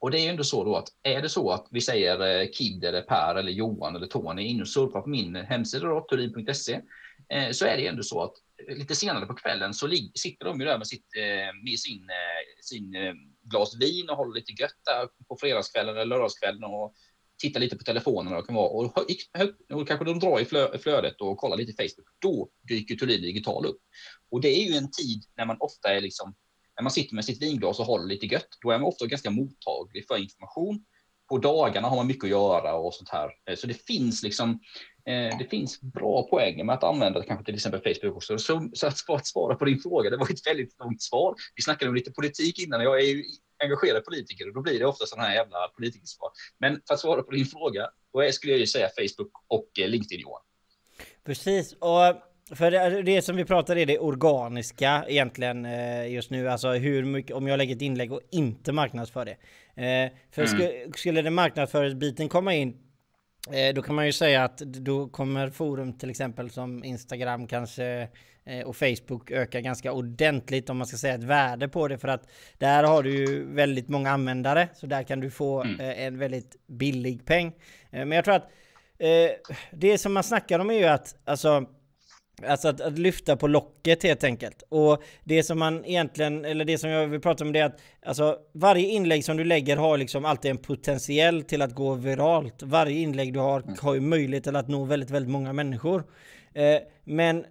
Och 0.00 0.10
det 0.10 0.20
är 0.20 0.22
ju 0.22 0.28
ändå 0.28 0.44
så 0.44 0.64
då 0.64 0.76
att 0.76 0.88
är 1.02 1.22
det 1.22 1.28
så 1.28 1.50
att 1.50 1.66
vi 1.70 1.80
säger 1.80 2.40
eh, 2.40 2.48
Kid 2.54 2.84
eller 2.84 3.02
Per 3.02 3.34
eller 3.34 3.52
Johan 3.52 3.96
eller 3.96 4.06
Tony 4.06 4.42
inne 4.42 4.62
och 4.62 4.68
surfar 4.68 5.00
på 5.00 5.08
min 5.08 5.36
hemsida 5.36 5.86
då, 5.86 6.06
turin.se 6.10 6.80
eh, 7.28 7.50
så 7.50 7.66
är 7.66 7.76
det 7.76 7.86
ändå 7.86 8.02
så 8.02 8.22
att 8.22 8.32
lite 8.68 8.94
senare 8.94 9.26
på 9.26 9.34
kvällen 9.34 9.74
så 9.74 9.88
sitter 10.14 10.44
de 10.44 10.60
ju 10.60 10.66
där 10.66 10.78
med, 10.78 10.86
sitt, 10.86 11.06
eh, 11.16 11.62
med 11.64 11.78
sin, 11.78 12.02
eh, 12.02 12.62
sin 12.62 12.94
eh, 12.94 13.14
glas 13.42 13.76
vin 13.80 14.10
och 14.10 14.16
håller 14.16 14.34
lite 14.34 14.52
gött 14.62 14.80
där 14.84 15.08
på 15.28 15.36
fredagskvällen 15.40 15.94
eller 15.94 16.04
lördagskvällen 16.04 16.64
och 16.64 16.94
tittar 17.38 17.60
lite 17.60 17.76
på 17.76 17.84
telefonen 17.84 18.34
och, 18.34 18.46
kan 18.46 18.54
vara, 18.54 18.68
och, 18.68 18.84
och 19.72 19.88
kanske 19.88 20.04
de 20.04 20.18
drar 20.18 20.40
i 20.40 20.78
flödet 20.78 21.20
och 21.20 21.38
kollar 21.38 21.56
lite 21.56 21.82
Facebook. 21.82 22.08
Då 22.18 22.48
dyker 22.68 22.96
Thulin 22.96 23.22
Digital 23.22 23.66
upp. 23.66 23.80
Och 24.30 24.40
det 24.40 24.48
är 24.48 24.64
ju 24.64 24.74
en 24.74 24.90
tid 24.90 25.24
när 25.36 25.46
man 25.46 25.56
ofta 25.60 25.94
är 25.94 26.00
liksom, 26.00 26.34
när 26.76 26.82
man 26.82 26.92
sitter 26.92 27.14
med 27.14 27.24
sitt 27.24 27.42
vinglas 27.42 27.80
och 27.80 27.86
håller 27.86 28.06
lite 28.06 28.26
gött, 28.26 28.48
då 28.62 28.70
är 28.70 28.78
man 28.78 28.88
ofta 28.88 29.06
ganska 29.06 29.30
mottaglig 29.30 30.06
för 30.06 30.16
information 30.16 30.84
på 31.28 31.38
dagarna 31.38 31.88
har 31.88 31.96
man 31.96 32.06
mycket 32.06 32.24
att 32.24 32.30
göra 32.30 32.74
och 32.74 32.94
sånt 32.94 33.08
här. 33.08 33.30
Eh, 33.50 33.56
så 33.56 33.66
det 33.66 33.86
finns 33.86 34.22
liksom 34.22 34.50
eh, 35.06 35.38
det 35.38 35.46
finns 35.50 35.80
bra 35.80 36.22
poänger 36.22 36.64
med 36.64 36.74
att 36.74 36.84
använda 36.84 37.22
kanske 37.22 37.44
till 37.44 37.54
exempel 37.54 37.80
Facebook 37.80 38.16
också. 38.16 38.38
Så, 38.38 38.68
så 38.72 38.86
att, 38.86 39.10
att 39.10 39.26
svara 39.26 39.54
på 39.54 39.64
din 39.64 39.78
fråga, 39.78 40.10
det 40.10 40.16
var 40.16 40.30
ett 40.30 40.46
väldigt 40.46 40.78
långt 40.78 41.02
svar. 41.02 41.34
Vi 41.56 41.62
snackade 41.62 41.88
om 41.88 41.94
lite 41.94 42.10
politik 42.10 42.58
innan. 42.58 42.82
Jag 42.82 43.00
är 43.00 43.04
ju 43.04 43.24
engagerad 43.64 44.04
politiker 44.04 44.48
och 44.48 44.54
då 44.54 44.62
blir 44.62 44.78
det 44.78 44.86
ofta 44.86 45.06
sådana 45.06 45.28
här 45.28 45.34
jävla 45.34 45.68
politikersvar. 45.68 46.30
Men 46.58 46.80
för 46.86 46.94
att 46.94 47.00
svara 47.00 47.22
på 47.22 47.30
din 47.30 47.46
fråga, 47.46 47.88
då 48.12 48.32
skulle 48.32 48.52
jag 48.52 48.60
ju 48.60 48.66
säga 48.66 48.88
Facebook 48.88 49.32
och 49.48 49.68
eh, 49.78 49.88
LinkedIn 49.88 50.20
Johan. 50.20 50.42
Precis, 51.24 51.72
och 51.72 52.27
för 52.54 52.70
det, 52.70 53.02
det 53.02 53.22
som 53.22 53.36
vi 53.36 53.44
pratar 53.44 53.76
är 53.76 53.86
det 53.86 53.98
organiska 53.98 55.04
egentligen 55.08 55.64
eh, 55.64 56.12
just 56.12 56.30
nu. 56.30 56.48
Alltså 56.48 56.72
hur 56.72 57.04
mycket, 57.04 57.36
om 57.36 57.48
jag 57.48 57.58
lägger 57.58 57.76
ett 57.76 57.82
inlägg 57.82 58.12
och 58.12 58.20
inte 58.30 58.72
marknadsför 58.72 59.24
det. 59.24 59.36
Eh, 59.82 60.12
för 60.30 60.42
mm. 60.42 60.54
skulle, 60.54 60.72
skulle 60.94 61.22
den 61.22 61.34
marknadsföringsbiten 61.34 62.28
komma 62.28 62.54
in 62.54 62.76
eh, 63.52 63.74
då 63.74 63.82
kan 63.82 63.94
man 63.94 64.06
ju 64.06 64.12
säga 64.12 64.44
att 64.44 64.58
då 64.58 65.08
kommer 65.08 65.50
forum 65.50 65.98
till 65.98 66.10
exempel 66.10 66.50
som 66.50 66.84
Instagram 66.84 67.46
kanske 67.46 68.08
och 68.64 68.76
Facebook 68.76 69.30
öka 69.30 69.60
ganska 69.60 69.92
ordentligt 69.92 70.70
om 70.70 70.78
man 70.78 70.86
ska 70.86 70.96
säga 70.96 71.14
ett 71.14 71.24
värde 71.24 71.68
på 71.68 71.88
det 71.88 71.98
för 71.98 72.08
att 72.08 72.28
där 72.58 72.84
har 72.84 73.02
du 73.02 73.10
ju 73.10 73.54
väldigt 73.54 73.88
många 73.88 74.10
användare 74.10 74.68
så 74.74 74.86
där 74.86 75.02
kan 75.02 75.20
du 75.20 75.30
få 75.30 75.62
mm. 75.62 75.80
en 75.80 76.18
väldigt 76.18 76.56
billig 76.66 77.24
peng. 77.24 77.52
Men 77.90 78.12
jag 78.12 78.24
tror 78.24 78.34
att 78.34 78.50
det 79.70 79.98
som 79.98 80.12
man 80.12 80.22
snackar 80.22 80.58
om 80.58 80.70
är 80.70 80.74
ju 80.74 80.84
att 80.84 81.16
alltså 81.24 81.66
Alltså 82.46 82.68
att, 82.68 82.80
att, 82.80 82.98
lyfta 82.98 83.36
på 83.36 83.46
locket 83.46 84.02
helt 84.02 84.24
enkelt. 84.24 84.62
Och 84.68 85.02
det 85.24 85.42
som 85.42 85.58
man 85.58 85.84
egentligen, 85.84 86.44
eller 86.44 86.64
det 86.64 86.78
som 86.78 86.90
jag 86.90 87.06
vill 87.06 87.20
prata 87.20 87.44
om 87.44 87.52
det 87.52 87.58
är 87.58 87.64
att 87.64 87.80
alltså, 88.06 88.36
varje 88.52 88.88
inlägg 88.88 89.24
som 89.24 89.36
du 89.36 89.44
lägger 89.44 89.76
har 89.76 89.98
liksom 89.98 90.24
alltid 90.24 90.50
en 90.50 90.58
potentiell 90.58 91.42
till 91.42 91.62
att 91.62 91.74
gå 91.74 91.94
viralt. 91.94 92.62
Varje 92.62 92.98
inlägg 92.98 93.32
du 93.32 93.40
har 93.40 93.62
har 93.80 93.94
ju 93.94 94.00
möjlighet 94.00 94.44
till 94.44 94.56
att 94.56 94.68
nå 94.68 94.84
väldigt, 94.84 95.10
väldigt 95.10 95.32
många 95.32 95.52
människor. 95.52 96.04
Eh, 96.54 96.78
men 97.04 97.44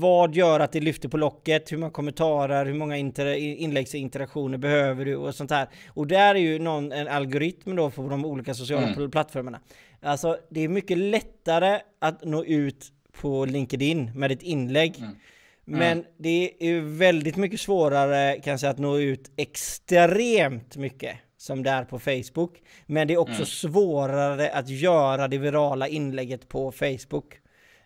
vad 0.00 0.34
gör 0.34 0.60
att 0.60 0.72
det 0.72 0.80
lyfter 0.80 1.08
på 1.08 1.16
locket? 1.16 1.72
Hur 1.72 1.76
många 1.76 1.92
kommentarer, 1.92 2.66
hur 2.66 2.74
många 2.74 2.96
inter 2.96 3.26
inläggsinteraktioner 3.34 4.58
behöver 4.58 5.04
du 5.04 5.16
och 5.16 5.34
sånt 5.34 5.50
här. 5.50 5.68
Och 5.88 6.06
där 6.06 6.34
är 6.34 6.38
ju 6.38 6.58
någon, 6.58 6.92
en 6.92 7.08
algoritm 7.08 7.76
då 7.76 7.90
för 7.90 8.02
de 8.02 8.24
olika 8.24 8.54
sociala 8.54 8.88
mm. 8.88 9.10
plattformarna. 9.10 9.60
Alltså 10.00 10.38
det 10.48 10.60
är 10.60 10.68
mycket 10.68 10.98
lättare 10.98 11.80
att 11.98 12.24
nå 12.24 12.44
ut 12.44 12.92
på 13.20 13.44
LinkedIn 13.44 14.10
med 14.14 14.32
ett 14.32 14.42
inlägg. 14.42 14.98
Mm. 14.98 15.16
Men 15.64 15.92
mm. 15.92 16.04
det 16.16 16.52
är 16.58 16.80
väldigt 16.80 17.36
mycket 17.36 17.60
svårare 17.60 18.40
kanske 18.44 18.68
att 18.68 18.78
nå 18.78 18.98
ut 18.98 19.30
extremt 19.36 20.76
mycket 20.76 21.16
som 21.36 21.62
det 21.62 21.70
är 21.70 21.84
på 21.84 21.98
Facebook. 21.98 22.62
Men 22.86 23.08
det 23.08 23.14
är 23.14 23.18
också 23.18 23.34
mm. 23.34 23.46
svårare 23.46 24.50
att 24.50 24.68
göra 24.68 25.28
det 25.28 25.38
virala 25.38 25.88
inlägget 25.88 26.48
på 26.48 26.72
Facebook. 26.72 27.34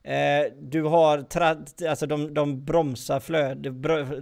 Eh, 0.03 0.53
du 0.61 0.83
har, 0.83 1.27
alltså 1.89 2.07
de, 2.07 2.35
de 2.35 2.65
bromsar 2.65 3.21
flöd, 3.21 3.59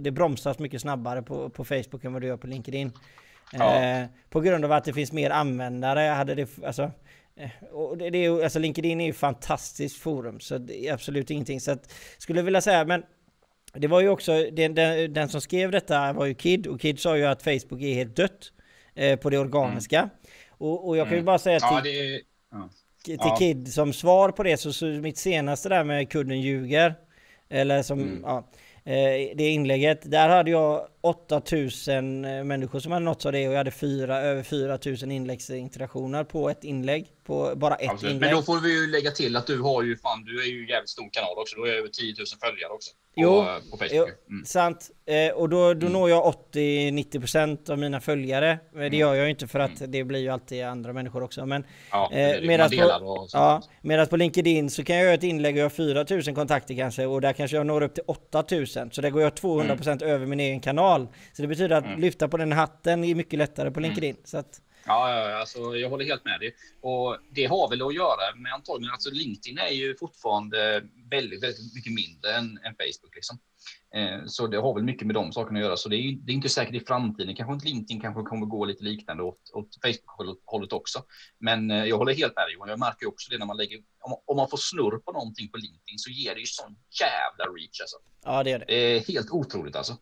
det 0.01 0.11
bromsas 0.11 0.59
mycket 0.59 0.81
snabbare 0.81 1.21
på, 1.21 1.49
på 1.49 1.65
Facebook 1.65 2.03
än 2.03 2.13
vad 2.13 2.21
du 2.21 2.27
gör 2.27 2.37
på 2.37 2.47
LinkedIn. 2.47 2.91
Ja. 3.53 3.83
Eh, 3.83 4.05
på 4.29 4.41
grund 4.41 4.65
av 4.65 4.71
att 4.71 4.83
det 4.83 4.93
finns 4.93 5.11
mer 5.11 5.29
användare 5.29 5.99
hade 5.99 6.35
det, 6.35 6.49
alltså 6.65 6.91
och 7.71 7.97
det, 7.97 8.09
det 8.09 8.25
är, 8.25 8.43
alltså 8.43 8.59
LinkedIn 8.59 9.01
är 9.01 9.05
ju 9.05 9.13
fantastiskt 9.13 9.97
forum, 9.97 10.39
så 10.39 10.57
det 10.57 10.87
är 10.87 10.93
absolut 10.93 11.31
ingenting. 11.31 11.61
Så 11.61 11.71
att, 11.71 11.93
skulle 12.17 12.39
jag 12.39 12.45
vilja 12.45 12.61
säga, 12.61 12.85
men 12.85 13.03
det 13.73 13.87
var 13.87 14.01
ju 14.01 14.09
också, 14.09 14.31
den, 14.51 14.75
den, 14.75 15.13
den, 15.13 15.29
som 15.29 15.41
skrev 15.41 15.71
detta 15.71 16.13
var 16.13 16.25
ju 16.25 16.33
Kid, 16.33 16.67
och 16.67 16.81
Kid 16.81 16.99
sa 16.99 17.17
ju 17.17 17.25
att 17.25 17.43
Facebook 17.43 17.81
är 17.81 17.93
helt 17.93 18.15
dött 18.15 18.51
eh, 18.95 19.19
på 19.19 19.29
det 19.29 19.37
organiska. 19.37 19.99
Mm. 19.99 20.09
Och, 20.49 20.87
och, 20.87 20.97
jag 20.97 21.05
kan 21.05 21.13
ju 21.13 21.17
mm. 21.17 21.25
bara 21.25 21.39
säga 21.39 21.59
till, 21.59 21.67
ja, 21.71 21.81
det, 21.81 22.21
ja. 22.51 22.69
till 23.03 23.17
ja. 23.19 23.35
Kid 23.39 23.73
som 23.73 23.93
svar 23.93 24.31
på 24.31 24.43
det, 24.43 24.57
så, 24.57 24.73
så 24.73 24.85
mitt 24.85 25.17
senaste 25.17 25.69
där 25.69 25.83
med 25.83 26.09
kudden 26.09 26.41
ljuger, 26.41 26.95
eller 27.49 27.81
som, 27.81 27.99
mm. 27.99 28.21
ja, 28.23 28.37
eh, 28.83 29.35
det 29.35 29.49
inlägget, 29.49 30.11
där 30.11 30.29
hade 30.29 30.51
jag 30.51 30.87
8000 31.05 32.25
eh, 32.25 32.43
människor 32.43 32.79
som 32.79 32.91
hade 32.91 33.05
nåtts 33.05 33.25
av 33.25 33.31
det 33.31 33.47
och 33.47 33.53
jag 33.53 33.57
hade 33.57 33.71
fyra, 33.71 34.21
över 34.21 34.43
4000 34.43 35.11
inläggsinteraktioner 35.11 36.23
på 36.23 36.49
ett 36.49 36.63
inlägg. 36.63 37.07
På 37.25 37.53
bara 37.55 37.75
ett 37.75 37.91
Absolut. 37.91 38.13
inlägg. 38.13 38.29
Men 38.29 38.39
då 38.39 38.43
får 38.43 38.59
vi 38.59 38.81
ju 38.81 38.87
lägga 38.87 39.11
till 39.11 39.35
att 39.35 39.47
du 39.47 39.61
har 39.61 39.83
ju 39.83 39.97
fan, 39.97 40.23
du 40.23 40.41
är 40.41 40.47
ju 40.47 40.69
jävligt 40.69 40.89
stor 40.89 41.09
kanal 41.11 41.37
också. 41.37 41.55
Du 41.55 41.61
har 41.61 41.67
över 41.67 41.87
10 41.87 42.15
000 42.17 42.25
följare 42.41 42.71
också. 42.71 42.91
På, 43.15 43.21
jo, 43.21 43.45
på 43.71 43.77
Facebook. 43.77 44.09
Jo, 44.29 44.45
sant. 44.45 44.91
Eh, 45.05 45.33
och 45.33 45.49
då, 45.49 45.73
då 45.73 45.87
mm. 45.87 45.93
når 45.93 46.09
jag 46.09 46.33
80-90% 46.53 47.71
av 47.71 47.79
mina 47.79 48.01
följare. 48.01 48.59
Det 48.73 48.79
mm. 48.79 48.93
gör 48.93 49.13
jag 49.13 49.23
ju 49.23 49.29
inte 49.29 49.47
för 49.47 49.59
att 49.59 49.79
mm. 49.79 49.91
det 49.91 50.03
blir 50.03 50.19
ju 50.19 50.29
alltid 50.29 50.63
andra 50.63 50.93
människor 50.93 51.23
också. 51.23 51.45
Men 51.45 51.65
ja, 51.91 52.11
eh, 52.11 52.41
medan 52.41 52.69
på, 52.69 53.27
ja, 53.33 53.61
medan 53.81 54.07
på 54.07 54.17
LinkedIn 54.17 54.69
så 54.69 54.83
kan 54.83 54.95
jag 54.95 55.05
göra 55.05 55.13
ett 55.13 55.23
inlägg 55.23 55.55
och 55.55 55.59
jag 55.59 55.65
har 55.65 55.69
4000 55.69 56.35
kontakter 56.35 56.75
kanske 56.75 57.05
och 57.05 57.21
där 57.21 57.33
kanske 57.33 57.57
jag 57.57 57.65
når 57.65 57.83
upp 57.83 57.93
till 57.93 58.03
8000. 58.07 58.91
Så 58.91 59.01
där 59.01 59.09
går 59.09 59.21
jag 59.21 59.33
200% 59.33 59.87
mm. 59.87 60.13
över 60.13 60.25
min 60.25 60.39
egen 60.39 60.59
kanal 60.59 60.94
kanal. 60.95 61.07
Så 61.33 61.41
det 61.41 61.47
betyder 61.47 61.75
att 61.75 61.85
mm. 61.85 61.99
lyfta 61.99 62.27
på 62.27 62.37
den 62.37 62.51
hatten 62.51 63.03
är 63.03 63.15
mycket 63.15 63.39
lättare 63.39 63.71
på 63.71 63.79
mm. 63.79 63.89
LinkedIn. 63.89 64.17
Så 64.23 64.37
att... 64.37 64.61
Ja, 64.87 65.11
ja, 65.11 65.39
alltså, 65.39 65.59
jag 65.75 65.89
håller 65.89 66.05
helt 66.05 66.25
med 66.25 66.39
dig. 66.39 66.55
Och 66.81 67.17
det 67.31 67.45
har 67.45 67.69
väl 67.69 67.81
att 67.81 67.95
göra 67.95 68.35
med 68.35 68.53
antagligen, 68.53 68.91
alltså 68.91 69.09
LinkedIn 69.09 69.57
är 69.57 69.73
ju 69.73 69.95
fortfarande 69.97 70.83
väldigt, 71.11 71.43
väldigt 71.43 71.75
mycket 71.75 71.93
mindre 71.93 72.31
än, 72.31 72.45
än 72.45 72.75
Facebook. 72.75 73.15
Liksom. 73.15 73.37
Eh, 73.95 74.25
så 74.25 74.47
det 74.47 74.57
har 74.57 74.73
väl 74.73 74.83
mycket 74.83 75.07
med 75.07 75.15
de 75.15 75.31
sakerna 75.31 75.59
att 75.59 75.65
göra. 75.65 75.77
Så 75.77 75.89
det 75.89 75.95
är, 75.95 76.17
det 76.25 76.31
är 76.31 76.35
inte 76.35 76.49
säkert 76.49 76.75
i 76.75 76.79
framtiden. 76.79 77.35
Kanske 77.35 77.53
inte 77.53 77.67
LinkedIn 77.67 78.01
kanske 78.01 78.21
kommer 78.23 78.45
gå 78.45 78.65
lite 78.65 78.83
liknande 78.83 79.23
åt, 79.23 79.51
åt 79.53 79.69
Facebook-hållet 79.83 80.73
också. 80.73 81.03
Men 81.39 81.71
eh, 81.71 81.85
jag 81.85 81.97
håller 81.97 82.13
helt 82.13 82.35
med 82.35 82.45
dig 82.45 82.53
Johan. 82.53 82.69
Jag 82.69 82.79
märker 82.79 83.07
också 83.07 83.31
det 83.31 83.37
när 83.37 83.45
man 83.45 83.57
lägger, 83.57 83.77
om, 83.99 84.15
om, 84.25 84.37
man 84.37 84.49
får 84.49 84.57
snurr 84.57 84.97
på 84.97 85.11
någonting 85.11 85.49
på 85.49 85.57
LinkedIn 85.57 85.97
så 85.97 86.09
ger 86.11 86.33
det 86.33 86.39
ju 86.39 86.45
sån 86.45 86.75
jävla 87.01 87.45
reach 87.55 87.81
alltså. 87.81 87.97
Ja, 88.23 88.43
det 88.43 88.51
är 88.51 88.59
det. 88.59 88.65
Det 88.67 88.97
är 88.97 88.99
helt 88.99 89.31
otroligt 89.31 89.75
alltså. 89.75 89.97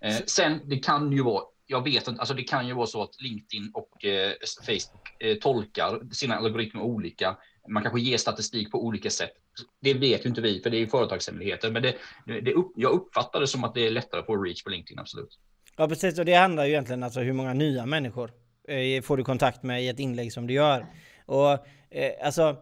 Eh, 0.00 0.16
sen, 0.26 0.60
det 0.64 0.76
kan 0.76 1.12
ju 1.12 1.22
vara, 1.22 1.42
jag 1.66 1.84
vet 1.84 2.08
inte, 2.08 2.20
alltså 2.20 2.34
det 2.34 2.42
kan 2.42 2.66
ju 2.66 2.74
vara 2.74 2.86
så 2.86 3.02
att 3.02 3.22
LinkedIn 3.22 3.70
och 3.74 4.04
eh, 4.04 4.32
Facebook 4.66 5.22
eh, 5.22 5.36
tolkar 5.36 6.12
sina 6.12 6.36
algoritmer 6.36 6.82
olika. 6.82 7.36
Man 7.68 7.82
kanske 7.82 8.00
ger 8.00 8.16
statistik 8.16 8.70
på 8.70 8.84
olika 8.84 9.10
sätt. 9.10 9.32
Det 9.80 9.94
vet 9.94 10.24
ju 10.24 10.28
inte 10.28 10.40
vi, 10.40 10.60
för 10.60 10.70
det 10.70 10.76
är 10.76 10.80
ju 10.80 10.86
företagshemligheter. 10.86 11.70
Men 11.70 11.82
det, 11.82 11.94
det 12.40 12.52
upp, 12.52 12.72
jag 12.76 12.92
uppfattar 12.92 13.40
det 13.40 13.46
som 13.46 13.64
att 13.64 13.74
det 13.74 13.86
är 13.86 13.90
lättare 13.90 14.20
att 14.20 14.26
få 14.26 14.36
reach 14.36 14.62
på 14.62 14.70
LinkedIn, 14.70 14.98
absolut. 14.98 15.38
Ja, 15.76 15.88
precis. 15.88 16.18
Och 16.18 16.24
det 16.24 16.34
handlar 16.34 16.64
ju 16.64 16.70
egentligen 16.70 17.02
alltså 17.02 17.20
hur 17.20 17.32
många 17.32 17.52
nya 17.52 17.86
människor 17.86 18.30
eh, 18.68 19.02
får 19.02 19.16
du 19.16 19.24
kontakt 19.24 19.62
med 19.62 19.84
i 19.84 19.88
ett 19.88 19.98
inlägg 19.98 20.32
som 20.32 20.46
du 20.46 20.54
gör. 20.54 20.86
Och 21.26 21.52
eh, 21.90 22.26
alltså 22.26 22.56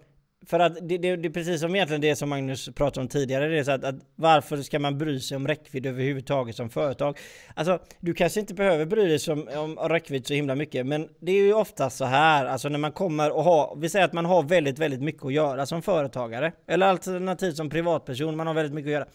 för 0.47 0.59
att 0.61 0.75
det, 0.89 0.99
det, 0.99 1.17
det, 1.17 1.29
är 1.29 1.33
precis 1.33 1.61
som 1.61 1.75
egentligen 1.75 2.01
det 2.01 2.17
som 2.17 2.29
Magnus 2.29 2.69
pratade 2.75 3.01
om 3.01 3.09
tidigare. 3.09 3.49
Det 3.49 3.59
är 3.59 3.65
så 3.65 3.71
att, 3.71 3.85
att, 3.85 3.95
varför 4.17 4.57
ska 4.57 4.79
man 4.79 4.99
bry 4.99 5.21
sig 5.21 5.37
om 5.37 5.49
räckvidd 5.49 5.87
överhuvudtaget 5.87 6.57
som 6.57 6.71
företag? 6.71 7.19
Alltså, 7.55 7.79
du 8.01 8.15
kanske 8.15 8.41
inte 8.41 8.55
behöver 8.55 8.87
bry 8.87 9.09
dig 9.09 9.33
om, 9.33 9.49
om 9.79 9.89
räckvidd 9.89 10.27
så 10.27 10.35
himla 10.35 10.55
mycket, 10.55 10.87
men 10.87 11.09
det 11.21 11.33
är 11.33 11.43
ju 11.43 11.53
ofta 11.53 11.91
så 11.91 12.05
här, 12.05 12.47
alltså 12.47 12.69
när 12.69 12.79
man 12.79 12.93
kommer 12.93 13.31
och 13.31 13.45
har, 13.45 13.77
vi 13.77 13.89
säger 13.89 14.05
att 14.05 14.13
man 14.13 14.25
har 14.25 14.43
väldigt, 14.43 14.79
väldigt 14.79 15.03
mycket 15.03 15.25
att 15.25 15.33
göra 15.33 15.67
som 15.67 15.83
företagare, 15.83 16.53
eller 16.67 16.87
alternativt 16.87 17.57
som 17.57 17.71
privatperson, 17.71 18.37
man 18.37 18.47
har 18.47 18.55
väldigt 18.55 18.75
mycket 18.75 18.89
att 18.89 18.93
göra. 18.93 19.07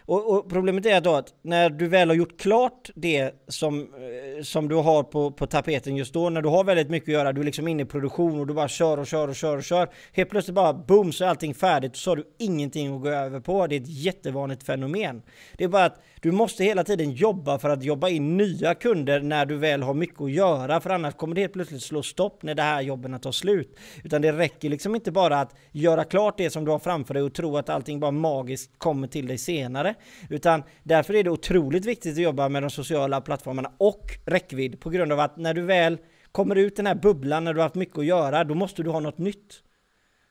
Och, 0.00 0.30
och, 0.30 0.50
problemet 0.50 0.86
är 0.86 1.00
då 1.00 1.14
att 1.14 1.34
när 1.42 1.70
du 1.70 1.88
väl 1.88 2.08
har 2.08 2.16
gjort 2.16 2.40
klart 2.40 2.90
det 2.94 3.34
som, 3.48 3.80
eh, 3.80 4.42
som 4.42 4.68
du 4.68 4.74
har 4.74 5.02
på, 5.02 5.30
på 5.30 5.46
tapeten 5.46 5.96
just 5.96 6.14
då, 6.14 6.30
när 6.30 6.42
du 6.42 6.48
har 6.48 6.64
väldigt 6.64 6.90
mycket 6.90 7.08
att 7.08 7.12
göra, 7.12 7.32
du 7.32 7.40
är 7.40 7.44
liksom 7.44 7.68
inne 7.68 7.82
i 7.82 7.86
produktion 7.86 8.40
och 8.40 8.46
du 8.46 8.54
bara 8.54 8.68
kör 8.68 8.98
och 8.98 9.06
kör 9.06 9.28
och 9.28 9.36
kör 9.36 9.56
och 9.56 9.64
kör. 9.64 9.88
Helt 10.12 10.30
plötsligt 10.30 10.54
bara 10.54 10.72
boom 10.72 11.12
så 11.12 11.24
är 11.24 11.28
allting 11.28 11.54
färdigt 11.54 11.92
och 11.92 11.96
så 11.96 12.10
har 12.10 12.16
du 12.16 12.24
ingenting 12.38 12.96
att 12.96 13.02
gå 13.02 13.08
över 13.08 13.40
på. 13.40 13.66
Det 13.66 13.76
är 13.76 13.80
ett 13.80 13.88
jättevanligt 13.88 14.62
fenomen. 14.62 15.22
Det 15.56 15.64
är 15.64 15.68
bara 15.68 15.84
att 15.84 16.02
du 16.20 16.32
måste 16.32 16.64
hela 16.64 16.84
tiden 16.84 17.12
jobba 17.12 17.58
för 17.58 17.70
att 17.70 17.82
jobba 17.82 18.08
in 18.08 18.36
nya 18.36 18.74
kunder 18.74 19.20
när 19.20 19.46
du 19.46 19.56
väl 19.56 19.82
har 19.82 19.94
mycket 19.94 20.20
att 20.20 20.30
göra, 20.30 20.80
för 20.80 20.90
annars 20.90 21.14
kommer 21.14 21.34
det 21.34 21.40
helt 21.40 21.52
plötsligt 21.52 21.82
slå 21.82 22.02
stopp 22.02 22.42
när 22.42 22.54
det 22.54 22.62
här 22.62 22.80
jobben 22.80 23.20
tar 23.20 23.32
slut. 23.32 23.76
Utan 24.04 24.22
det 24.22 24.32
räcker 24.32 24.68
liksom 24.68 24.94
inte 24.94 25.12
bara 25.12 25.40
att 25.40 25.54
göra 25.72 26.04
klart 26.04 26.38
det 26.38 26.50
som 26.50 26.64
du 26.64 26.70
har 26.70 26.78
framför 26.78 27.14
dig 27.14 27.22
och 27.22 27.34
tro 27.34 27.56
att 27.56 27.68
allting 27.68 28.00
bara 28.00 28.10
magiskt 28.10 28.70
kommer 28.78 29.08
till 29.08 29.26
dig 29.26 29.38
senare. 29.38 29.89
Utan 30.28 30.62
därför 30.82 31.14
är 31.14 31.24
det 31.24 31.30
otroligt 31.30 31.84
viktigt 31.84 32.12
att 32.12 32.22
jobba 32.22 32.48
med 32.48 32.62
de 32.62 32.70
sociala 32.70 33.20
plattformarna 33.20 33.72
och 33.78 34.04
räckvidd 34.26 34.80
på 34.80 34.90
grund 34.90 35.12
av 35.12 35.20
att 35.20 35.36
när 35.36 35.54
du 35.54 35.62
väl 35.62 35.98
kommer 36.32 36.56
ut 36.56 36.76
den 36.76 36.86
här 36.86 36.94
bubblan 36.94 37.44
när 37.44 37.54
du 37.54 37.60
har 37.60 37.64
haft 37.64 37.74
mycket 37.74 37.98
att 37.98 38.06
göra, 38.06 38.44
då 38.44 38.54
måste 38.54 38.82
du 38.82 38.90
ha 38.90 39.00
något 39.00 39.18
nytt. 39.18 39.62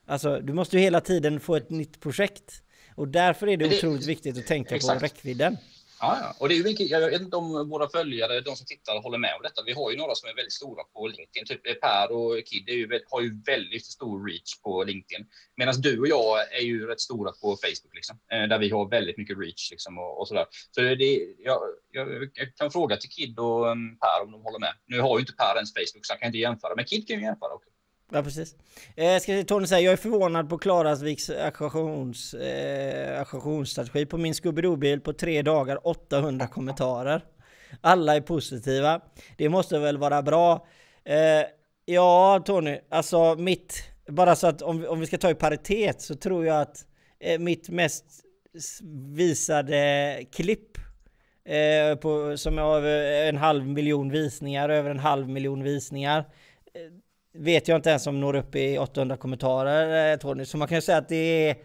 Alltså, 0.05 0.39
du 0.39 0.53
måste 0.53 0.77
ju 0.77 0.83
hela 0.83 1.01
tiden 1.01 1.39
få 1.39 1.55
ett 1.55 1.69
nytt 1.69 1.99
projekt. 1.99 2.63
Och 2.95 3.07
därför 3.07 3.47
är 3.47 3.57
det, 3.57 3.67
det 3.67 3.77
otroligt 3.77 4.07
viktigt 4.07 4.37
att 4.37 4.47
tänka 4.47 4.75
exakt. 4.75 4.99
på 4.99 5.05
räckvidden. 5.05 5.57
Ja, 6.01 6.35
och 6.39 6.49
det 6.49 6.53
är 6.53 6.57
ju 6.57 6.63
mycket, 6.63 6.89
jag 6.89 7.09
vet 7.09 7.21
inte 7.21 7.37
om 7.37 7.69
våra 7.69 7.89
följare, 7.89 8.41
de 8.41 8.55
som 8.55 8.65
tittar, 8.65 9.01
håller 9.01 9.17
med 9.17 9.35
om 9.35 9.41
detta. 9.43 9.63
Vi 9.65 9.73
har 9.73 9.91
ju 9.91 9.97
några 9.97 10.15
som 10.15 10.29
är 10.29 10.35
väldigt 10.35 10.53
stora 10.53 10.83
på 10.83 11.07
LinkedIn. 11.07 11.45
Typ 11.45 11.67
eh, 11.67 11.73
Per 11.73 12.11
och 12.11 12.45
Kid 12.45 12.69
är 12.69 12.73
ju, 12.73 12.99
har 13.11 13.21
ju 13.21 13.41
väldigt 13.45 13.85
stor 13.85 14.27
reach 14.27 14.61
på 14.63 14.83
LinkedIn. 14.83 15.27
Medan 15.55 15.81
du 15.81 15.99
och 15.99 16.07
jag 16.07 16.53
är 16.53 16.61
ju 16.61 16.87
rätt 16.87 17.01
stora 17.01 17.31
på 17.31 17.57
Facebook, 17.63 17.95
liksom, 17.95 18.19
eh, 18.31 18.43
där 18.43 18.59
vi 18.59 18.69
har 18.69 18.89
väldigt 18.89 19.17
mycket 19.17 19.37
reach 19.37 19.71
liksom, 19.71 19.97
och, 19.97 20.19
och 20.19 20.27
sådär. 20.27 20.45
Så 20.71 20.81
det, 20.81 21.35
jag, 21.37 21.61
jag, 21.91 22.29
jag, 22.33 22.55
kan 22.55 22.71
fråga 22.71 22.97
till 22.97 23.09
Kid 23.09 23.39
och 23.39 23.71
mm, 23.71 23.97
Per 23.97 24.23
om 24.23 24.31
de 24.31 24.41
håller 24.41 24.59
med. 24.59 24.73
Nu 24.85 24.99
har 25.01 25.17
ju 25.17 25.19
inte 25.19 25.33
Per 25.33 25.55
ens 25.55 25.73
Facebook, 25.73 26.05
så 26.05 26.13
han 26.13 26.19
kan 26.19 26.27
inte 26.27 26.37
jämföra, 26.37 26.75
men 26.75 26.85
Kid 26.85 27.07
kan 27.07 27.17
ju 27.17 27.23
jämföra 27.23 27.53
också. 27.53 27.68
Ja 28.11 28.23
precis. 28.23 28.55
Eh, 28.95 29.19
ska 29.19 29.43
Tony 29.43 29.67
säga, 29.67 29.81
jag 29.81 29.93
är 29.93 29.97
förvånad 29.97 30.49
på 30.49 30.57
Klarasviks 30.57 31.29
eh, 31.29 31.45
auktionsstrategi 33.19 34.01
eh, 34.01 34.07
på 34.07 34.17
min 34.17 34.33
Scooby-Doo-bil 34.33 34.99
på 34.99 35.13
tre 35.13 35.41
dagar 35.41 35.87
800 35.87 36.47
kommentarer. 36.47 37.25
Alla 37.81 38.15
är 38.15 38.21
positiva. 38.21 39.01
Det 39.37 39.49
måste 39.49 39.79
väl 39.79 39.97
vara 39.97 40.21
bra. 40.21 40.67
Eh, 41.05 41.45
ja 41.85 42.43
Tony, 42.45 42.79
alltså 42.89 43.35
mitt, 43.35 43.83
bara 44.07 44.35
så 44.35 44.47
att 44.47 44.61
om, 44.61 44.85
om 44.85 44.99
vi 44.99 45.05
ska 45.05 45.17
ta 45.17 45.29
i 45.29 45.35
paritet 45.35 46.01
så 46.01 46.15
tror 46.15 46.45
jag 46.45 46.61
att 46.61 46.85
eh, 47.19 47.39
mitt 47.39 47.69
mest 47.69 48.05
visade 49.15 50.25
klipp 50.31 50.77
eh, 51.45 51.95
på, 51.95 52.37
som 52.37 52.57
har 52.57 52.81
en 52.81 53.37
halv 53.37 53.67
miljon 53.67 54.11
visningar, 54.11 54.69
över 54.69 54.89
en 54.89 54.99
halv 54.99 55.29
miljon 55.29 55.63
visningar 55.63 56.19
eh, 56.73 56.81
vet 57.33 57.67
jag 57.67 57.75
inte 57.75 57.89
ens 57.89 58.07
om 58.07 58.19
når 58.19 58.35
upp 58.35 58.55
i 58.55 58.77
800 58.77 59.17
kommentarer, 59.17 60.11
eh, 60.11 60.17
Tony. 60.17 60.45
Så 60.45 60.57
man 60.57 60.67
kan 60.67 60.77
ju 60.77 60.81
säga 60.81 60.97
att 60.97 61.09
det 61.09 61.49
är, 61.49 61.57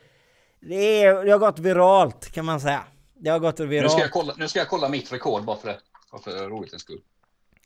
det, 0.60 1.02
är, 1.02 1.24
det 1.24 1.30
har 1.30 1.38
gått 1.38 1.58
viralt 1.58 2.32
kan 2.32 2.44
man 2.44 2.60
säga. 2.60 2.84
Det 3.14 3.30
har 3.30 3.38
gått 3.38 3.60
viralt. 3.60 3.84
Nu 3.84 3.88
ska 3.88 4.00
jag 4.00 4.10
kolla, 4.10 4.34
nu 4.36 4.48
ska 4.48 4.58
jag 4.58 4.68
kolla 4.68 4.88
mitt 4.88 5.12
rekord 5.12 5.44
bara 5.44 5.56
för 5.56 5.68
det. 5.68 5.78
Bara 6.12 6.22
för 6.22 6.48
rolighetens 6.48 6.82
skull. 6.82 7.00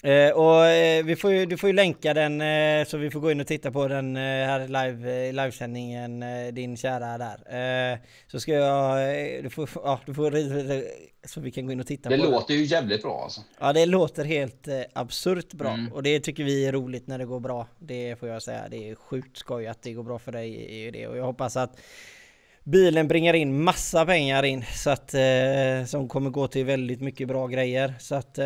Eh, 0.03 0.31
och 0.31 0.67
eh, 0.67 1.05
vi 1.05 1.17
får 1.17 1.33
ju, 1.33 1.47
du 1.47 1.57
får 1.57 1.69
ju 1.69 1.73
länka 1.73 2.15
den 2.15 2.41
eh, 2.41 2.87
så 2.87 2.97
vi 2.97 3.11
får 3.11 3.21
gå 3.21 3.31
in 3.31 3.41
och 3.41 3.47
titta 3.47 3.71
på 3.71 3.89
den 3.89 4.17
eh, 4.17 4.23
här 4.23 4.67
live, 4.67 5.27
eh, 5.27 5.33
livesändningen, 5.33 6.23
eh, 6.23 6.53
din 6.53 6.77
kära 6.77 7.19
där. 7.19 7.99
så 8.31 8.41
ska 8.41 8.53
jag, 8.53 9.43
du 9.43 9.51
får, 9.51 9.69
ja, 9.75 10.01
du 10.07 10.15
får 10.15 10.33
så 11.29 11.41
vi 11.41 11.51
kan 11.51 11.67
gå 11.67 11.73
in 11.73 11.81
och 11.81 11.87
titta 11.87 12.09
det 12.09 12.19
på 12.19 12.25
det. 12.25 12.31
låter 12.31 12.55
ju 12.55 12.65
jävligt 12.65 13.03
bra 13.03 13.23
alltså. 13.23 13.41
Ja 13.61 13.73
det 13.73 13.87
låter 13.87 14.25
helt 14.25 14.69
absurt 14.93 15.53
bra 15.53 15.71
mm. 15.71 15.93
och 15.93 16.03
det 16.03 16.21
tycker 16.21 16.45
vi 16.45 16.67
är 16.67 16.73
roligt 16.73 17.07
när 17.07 17.19
det 17.19 17.25
går 17.25 17.41
bra. 17.41 17.67
Det 17.79 18.17
får 18.21 18.29
jag 18.29 18.43
säga, 18.43 18.69
det 18.71 18.91
är 18.91 18.95
sjukt 18.95 19.37
skoj 19.37 19.67
att 19.67 19.83
det 19.83 19.93
går 19.93 20.03
bra 20.03 20.19
för 20.19 20.33
dig 20.33 20.57
i 20.87 20.91
det 20.91 21.07
och 21.07 21.17
jag 21.17 21.25
hoppas 21.25 21.57
att 21.57 21.81
bilen 22.65 23.09
bringar 23.09 23.35
in 23.35 23.63
massa 23.63 24.07
pengar 24.07 24.43
in 24.43 24.65
så 24.75 24.91
att 24.91 25.15
som 25.87 26.09
kommer 26.09 26.31
gå 26.31 26.49
till 26.49 26.65
väldigt 26.65 27.01
mycket 27.01 27.29
bra 27.29 27.47
grejer 27.47 27.95
så 27.99 28.15
att 28.15 28.39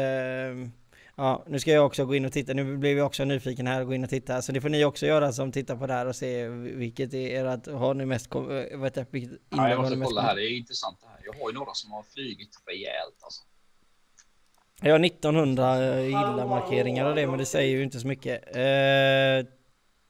Ja, 1.17 1.45
nu 1.47 1.61
ska 1.61 1.71
jag 1.71 1.87
också 1.87 2.05
gå 2.05 2.15
in 2.15 2.25
och 2.25 2.33
titta. 2.33 2.53
Nu 2.53 2.77
blev 2.77 2.99
jag 2.99 3.07
också 3.07 3.25
nyfiken 3.25 3.67
här 3.67 3.81
och 3.81 3.87
gå 3.87 3.95
in 3.95 4.05
och 4.05 4.11
titta. 4.11 4.43
Så 4.43 4.53
det 4.53 4.61
får 4.61 4.69
ni 4.69 4.85
också 4.85 5.07
göra 5.07 5.33
som 5.33 5.53
tittar 5.53 5.77
på 5.77 5.87
det 5.87 5.93
här 5.93 6.07
och 6.07 6.17
se 6.17 6.49
vilket 6.49 7.15
är 7.15 7.45
ert, 7.45 7.67
har 7.67 7.95
ni 7.95 8.07
mest, 8.07 8.35
eh, 8.35 8.79
vet 8.79 8.97
jag, 8.97 9.07
vilket 9.11 9.39
ja, 9.49 9.69
jag 9.69 9.81
måste 9.81 9.97
kolla 9.97 10.23
här, 10.23 10.37
det 10.37 10.43
är 10.43 10.57
intressant 10.57 10.99
det 11.01 11.07
här. 11.07 11.19
Jag 11.25 11.33
har 11.33 11.51
ju 11.51 11.55
några 11.55 11.75
som 11.75 11.93
har 11.93 12.03
flygit 12.03 12.51
rejält 12.67 13.17
alltså. 13.21 13.43
Jag 14.83 14.93
har 14.93 15.05
1900 15.05 16.01
gilla-markeringar 16.01 17.05
och 17.05 17.15
det, 17.15 17.27
men 17.27 17.39
det 17.39 17.47
säger 17.47 17.77
ju 17.77 17.83
inte 17.83 18.01
så 18.01 18.07
mycket. 18.07 18.57
Eh, 18.57 19.53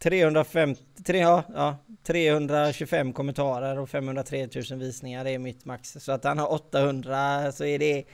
350, 0.02 0.82
3, 1.06 1.18
ja, 1.18 1.42
ja, 1.54 1.76
325 2.06 3.12
kommentarer 3.12 3.78
och 3.78 3.90
503 3.90 4.48
000 4.70 4.78
visningar 4.78 5.24
är 5.24 5.38
mitt 5.38 5.64
max. 5.64 5.96
Så 6.00 6.12
att 6.12 6.24
han 6.24 6.38
har 6.38 6.52
800 6.52 7.52
så 7.52 7.64
är 7.64 7.78
det... 7.78 8.04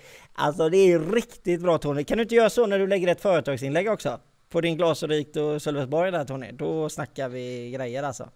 Alltså 0.40 0.68
det 0.68 0.76
är 0.76 0.98
riktigt 0.98 1.60
bra 1.60 1.78
Tony. 1.78 2.04
Kan 2.04 2.18
du 2.18 2.22
inte 2.22 2.34
göra 2.34 2.50
så 2.50 2.66
när 2.66 2.78
du 2.78 2.86
lägger 2.86 3.08
ett 3.08 3.20
företagsinlägg 3.20 3.88
också? 3.88 4.20
På 4.48 4.60
din 4.60 4.76
Glasrikt 4.76 5.36
och 5.36 5.62
Sölvesborg 5.62 6.10
där 6.10 6.24
Tony. 6.24 6.52
Då 6.52 6.88
snackar 6.88 7.28
vi 7.28 7.70
grejer 7.70 8.02
alltså. 8.02 8.30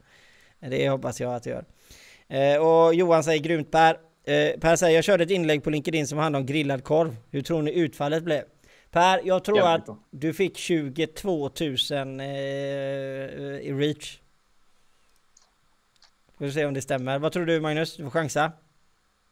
Det 0.60 0.88
hoppas 0.88 1.20
jag 1.20 1.34
att 1.34 1.42
du 1.42 1.50
gör. 1.50 1.64
Eh, 2.28 2.56
och 2.66 2.94
Johan 2.94 3.24
säger 3.24 3.42
grymt 3.42 3.70
Per. 3.70 3.96
Eh, 4.24 4.60
per 4.60 4.76
säger 4.76 4.94
jag 4.94 5.04
körde 5.04 5.24
ett 5.24 5.30
inlägg 5.30 5.64
på 5.64 5.70
LinkedIn 5.70 6.06
som 6.06 6.18
handlade 6.18 6.42
om 6.42 6.46
grillad 6.46 6.84
korv. 6.84 7.16
Hur 7.30 7.42
tror 7.42 7.62
ni 7.62 7.72
utfallet 7.72 8.22
blev? 8.22 8.42
Per, 8.90 9.20
jag 9.24 9.44
tror 9.44 9.60
att 9.60 9.88
du 10.10 10.34
fick 10.34 10.58
22 10.58 11.50
000 11.60 12.20
eh, 12.20 12.26
i 12.26 13.72
reach. 13.78 14.18
Får 16.38 16.48
se 16.48 16.64
om 16.64 16.74
det 16.74 16.82
stämmer. 16.82 17.18
Vad 17.18 17.32
tror 17.32 17.46
du 17.46 17.60
Magnus? 17.60 17.96
Du 17.96 18.02
får 18.02 18.10
chansa. 18.10 18.52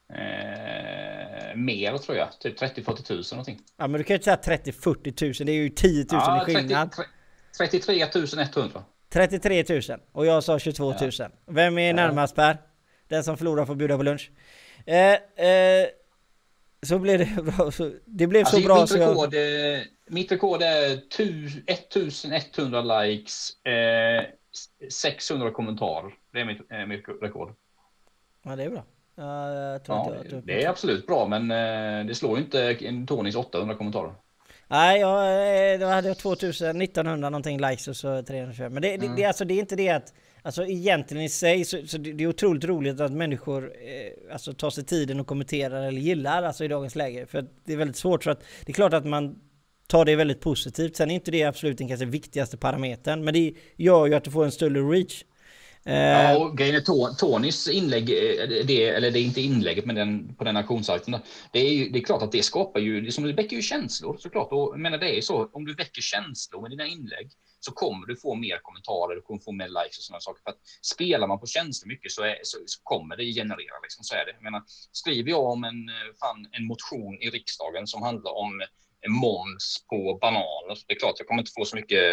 Eh, 0.09 1.20
mer 1.57 1.99
tror 1.99 2.19
jag. 2.19 2.39
Typ 2.41 2.61
30-40 2.61 3.13
000 3.13 3.23
någonting. 3.33 3.61
Ja 3.77 3.87
men 3.87 3.99
du 3.99 4.05
kan 4.05 4.15
ju 4.15 4.19
inte 4.19 4.43
säga 4.43 4.59
30-40 4.65 5.41
000. 5.41 5.47
Det 5.47 5.53
är 5.53 5.57
ju 5.57 5.69
10 5.69 5.99
000 5.99 6.07
ja, 6.11 6.43
i 6.43 6.55
skillnad. 6.55 6.93
30, 7.59 7.81
33 7.81 8.03
100. 8.57 8.85
33 9.13 9.65
000. 9.69 9.83
Och 10.13 10.27
jag 10.27 10.45
sa 10.45 10.59
22 10.59 10.85
000. 11.01 11.11
Ja. 11.19 11.29
Vem 11.47 11.79
är 11.79 11.93
närmast 11.93 12.37
Per? 12.37 12.59
Den 13.09 13.25
som 13.25 13.37
förlorar 13.37 13.67
får 13.67 13.75
bjuda 13.75 13.97
på 13.97 14.03
lunch. 14.03 14.31
Eh, 14.87 14.97
eh, 15.47 15.87
så 16.83 16.99
blev 16.99 17.19
det 17.19 17.43
bra. 17.57 17.71
Så 17.71 17.93
det 18.05 18.27
blev 18.27 18.41
alltså, 18.41 18.57
så 18.57 18.67
bra 18.67 18.81
mitt 18.81 18.93
rekord, 18.93 19.35
jag... 19.35 19.87
mitt 20.07 20.33
rekord 20.33 20.63
är 20.63 20.93
1100 21.67 23.03
likes, 23.03 23.65
eh, 23.65 24.25
600 24.91 25.51
kommentarer. 25.51 26.15
Det 26.33 26.41
är 26.41 26.45
mitt, 26.45 26.73
eh, 26.73 26.87
mitt 26.87 27.05
rekord. 27.23 27.55
Ja, 28.43 28.57
det 28.57 28.65
är 28.65 28.71
bra. 28.71 28.85
Jag 29.15 29.81
ja, 29.87 30.17
jag, 30.31 30.43
det 30.45 30.65
är 30.65 30.69
absolut 30.69 31.07
bra, 31.07 31.27
men 31.27 31.51
eh, 31.51 32.07
det 32.07 32.15
slår 32.15 32.39
ju 32.39 32.45
inte 32.45 33.07
Tonys 33.07 33.37
800 33.37 33.75
kommentarer. 33.75 34.13
Nej, 34.69 35.01
jag, 35.01 35.73
eh, 35.73 35.81
då 35.81 35.87
hade 35.87 36.09
jag 36.09 36.19
2000, 36.19 36.83
1900 36.83 37.31
någonting 37.31 37.61
likes 37.61 37.89
och 37.89 37.97
så 37.97 38.23
325. 38.23 38.73
Men 38.73 38.83
det, 38.83 38.95
mm. 38.95 39.11
det, 39.11 39.23
det, 39.23 39.25
alltså, 39.25 39.45
det 39.45 39.55
är 39.55 39.59
inte 39.59 39.77
det 39.77 39.89
att 39.89 40.13
Alltså 40.43 40.67
egentligen 40.67 41.25
i 41.25 41.29
sig 41.29 41.65
så, 41.65 41.87
så 41.87 41.99
det 41.99 42.25
är 42.25 42.27
otroligt 42.27 42.65
roligt 42.65 43.01
att 43.01 43.13
människor 43.13 43.65
eh, 43.65 44.33
alltså 44.33 44.53
tar 44.53 44.71
sig 44.71 44.85
tiden 44.85 45.21
och 45.21 45.27
kommenterar 45.27 45.83
eller 45.83 46.01
gillar 46.01 46.43
alltså 46.43 46.65
i 46.65 46.69
dagens 46.69 46.95
läge. 46.95 47.27
För 47.27 47.47
det 47.65 47.73
är 47.73 47.77
väldigt 47.77 47.97
svårt 47.97 48.25
för 48.25 48.31
att 48.31 48.43
det 48.65 48.73
är 48.73 48.75
klart 48.75 48.93
att 48.93 49.07
man 49.07 49.39
tar 49.87 50.05
det 50.05 50.17
väldigt 50.17 50.41
positivt. 50.41 50.97
Sen 50.97 51.11
är 51.11 51.15
inte 51.15 51.31
det 51.31 51.45
absolut 51.45 51.79
den 51.79 51.89
kanske 51.89 52.07
viktigaste 52.07 52.57
parametern. 52.57 53.25
Men 53.25 53.35
det 53.35 53.55
gör 53.77 54.07
ju 54.07 54.15
att 54.15 54.25
du 54.25 54.31
får 54.31 54.45
en 54.45 54.53
större 54.53 54.81
reach. 54.81 55.25
Ja, 55.85 56.39
och 56.39 56.59
grejen 56.59 56.75
är 56.75 57.15
Tonys 57.15 57.69
inlägg, 57.69 58.11
eh, 58.11 58.67
det, 58.67 58.89
eller 58.89 59.11
det 59.11 59.19
är 59.19 59.23
inte 59.23 59.41
inlägget 59.41 59.87
men 59.87 59.97
den, 59.97 60.35
på 60.35 60.45
den 60.45 60.57
auktionssajten. 60.57 61.17
Det 61.53 61.59
är 61.59 61.73
ju 61.73 61.89
det 61.89 61.99
är 61.99 62.05
klart 62.05 62.23
att 62.23 62.33
det 62.33 62.43
skapar 62.43 62.81
ju, 62.81 63.01
det, 63.01 63.13
som 63.13 63.25
det 63.25 63.33
väcker 63.33 63.57
ju 63.57 63.63
känslor 63.63 64.17
såklart. 64.19 64.53
Och, 64.53 64.73
jag 64.73 64.81
menar 64.81 64.99
det 64.99 65.19
är 65.19 65.21
så, 65.21 65.51
om 65.53 65.65
du 65.65 65.75
väcker 65.75 66.03
känslor 66.03 66.63
med 66.63 66.71
dina 66.71 66.87
inlägg 66.87 67.31
så 67.61 67.73
kommer 67.73 68.07
du 68.07 68.17
få 68.17 68.35
mer 68.35 68.59
kommentarer, 68.63 69.15
du 69.15 69.23
kommer 69.23 69.41
få 69.41 69.53
mer 69.53 69.69
likes 69.69 69.99
och 69.99 70.05
sådana 70.05 70.21
saker. 70.21 70.43
För 70.43 70.51
att 70.51 70.61
spelar 70.83 71.27
man 71.29 71.41
på 71.41 71.47
känslor 71.47 71.89
mycket 71.89 72.13
så, 72.13 72.23
är, 72.23 72.39
så, 72.43 72.59
så, 72.67 72.81
kommer 72.83 73.17
det 73.17 73.25
generera, 73.25 73.79
liksom, 73.83 74.05
så 74.05 74.15
är 74.15 74.25
det. 74.27 74.33
Jag 74.33 74.43
menar, 74.43 74.63
skriver 74.93 75.31
jag 75.31 75.45
om 75.45 75.65
en, 75.65 75.91
fan, 76.21 76.49
en 76.53 76.67
motion 76.67 77.15
i 77.21 77.31
riksdagen 77.31 77.87
som 77.87 78.03
handlar 78.03 78.33
om 78.33 78.63
moms 79.09 79.85
på 79.91 80.19
bananer, 80.21 80.75
så 80.75 80.85
det 80.87 80.95
är 80.95 80.99
klart 80.99 81.15
jag 81.19 81.29
kommer 81.29 81.41
inte 81.41 81.53
få 81.57 81.65
så 81.65 81.77
mycket 81.77 82.05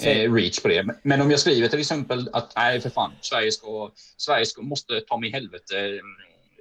eh, 0.00 0.32
reach 0.32 0.60
på 0.60 0.68
det. 0.68 0.86
Men 1.02 1.20
om 1.20 1.30
jag 1.30 1.40
skriver 1.40 1.68
till 1.68 1.78
exempel 1.80 2.28
att 2.32 2.52
nej 2.56 2.80
för 2.80 2.90
fan, 2.90 3.12
Sverige, 3.20 3.52
ska, 3.52 3.90
Sverige 4.16 4.46
ska, 4.46 4.62
måste 4.62 5.00
ta 5.00 5.16
mig 5.16 5.28
i 5.28 5.32
helvete 5.32 5.78
mm, 5.78 6.00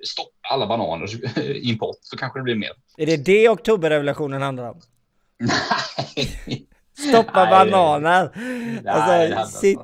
stoppa 0.06 0.30
alla 0.52 0.68
bananers 0.68 1.16
import 1.56 1.98
så 2.02 2.18
kanske 2.18 2.40
det 2.40 2.44
blir 2.44 2.56
mer. 2.56 2.72
Är 2.98 3.06
det 3.06 3.18
det 3.18 3.50
oktoberrevolutionen 3.50 4.42
handlar 4.42 4.70
om? 4.70 4.82
Nej. 5.40 6.68
Stoppa 7.10 7.46
bananer! 7.46 8.30
Nej, 8.84 9.34
alltså, 9.34 9.58
sitt. 9.58 9.80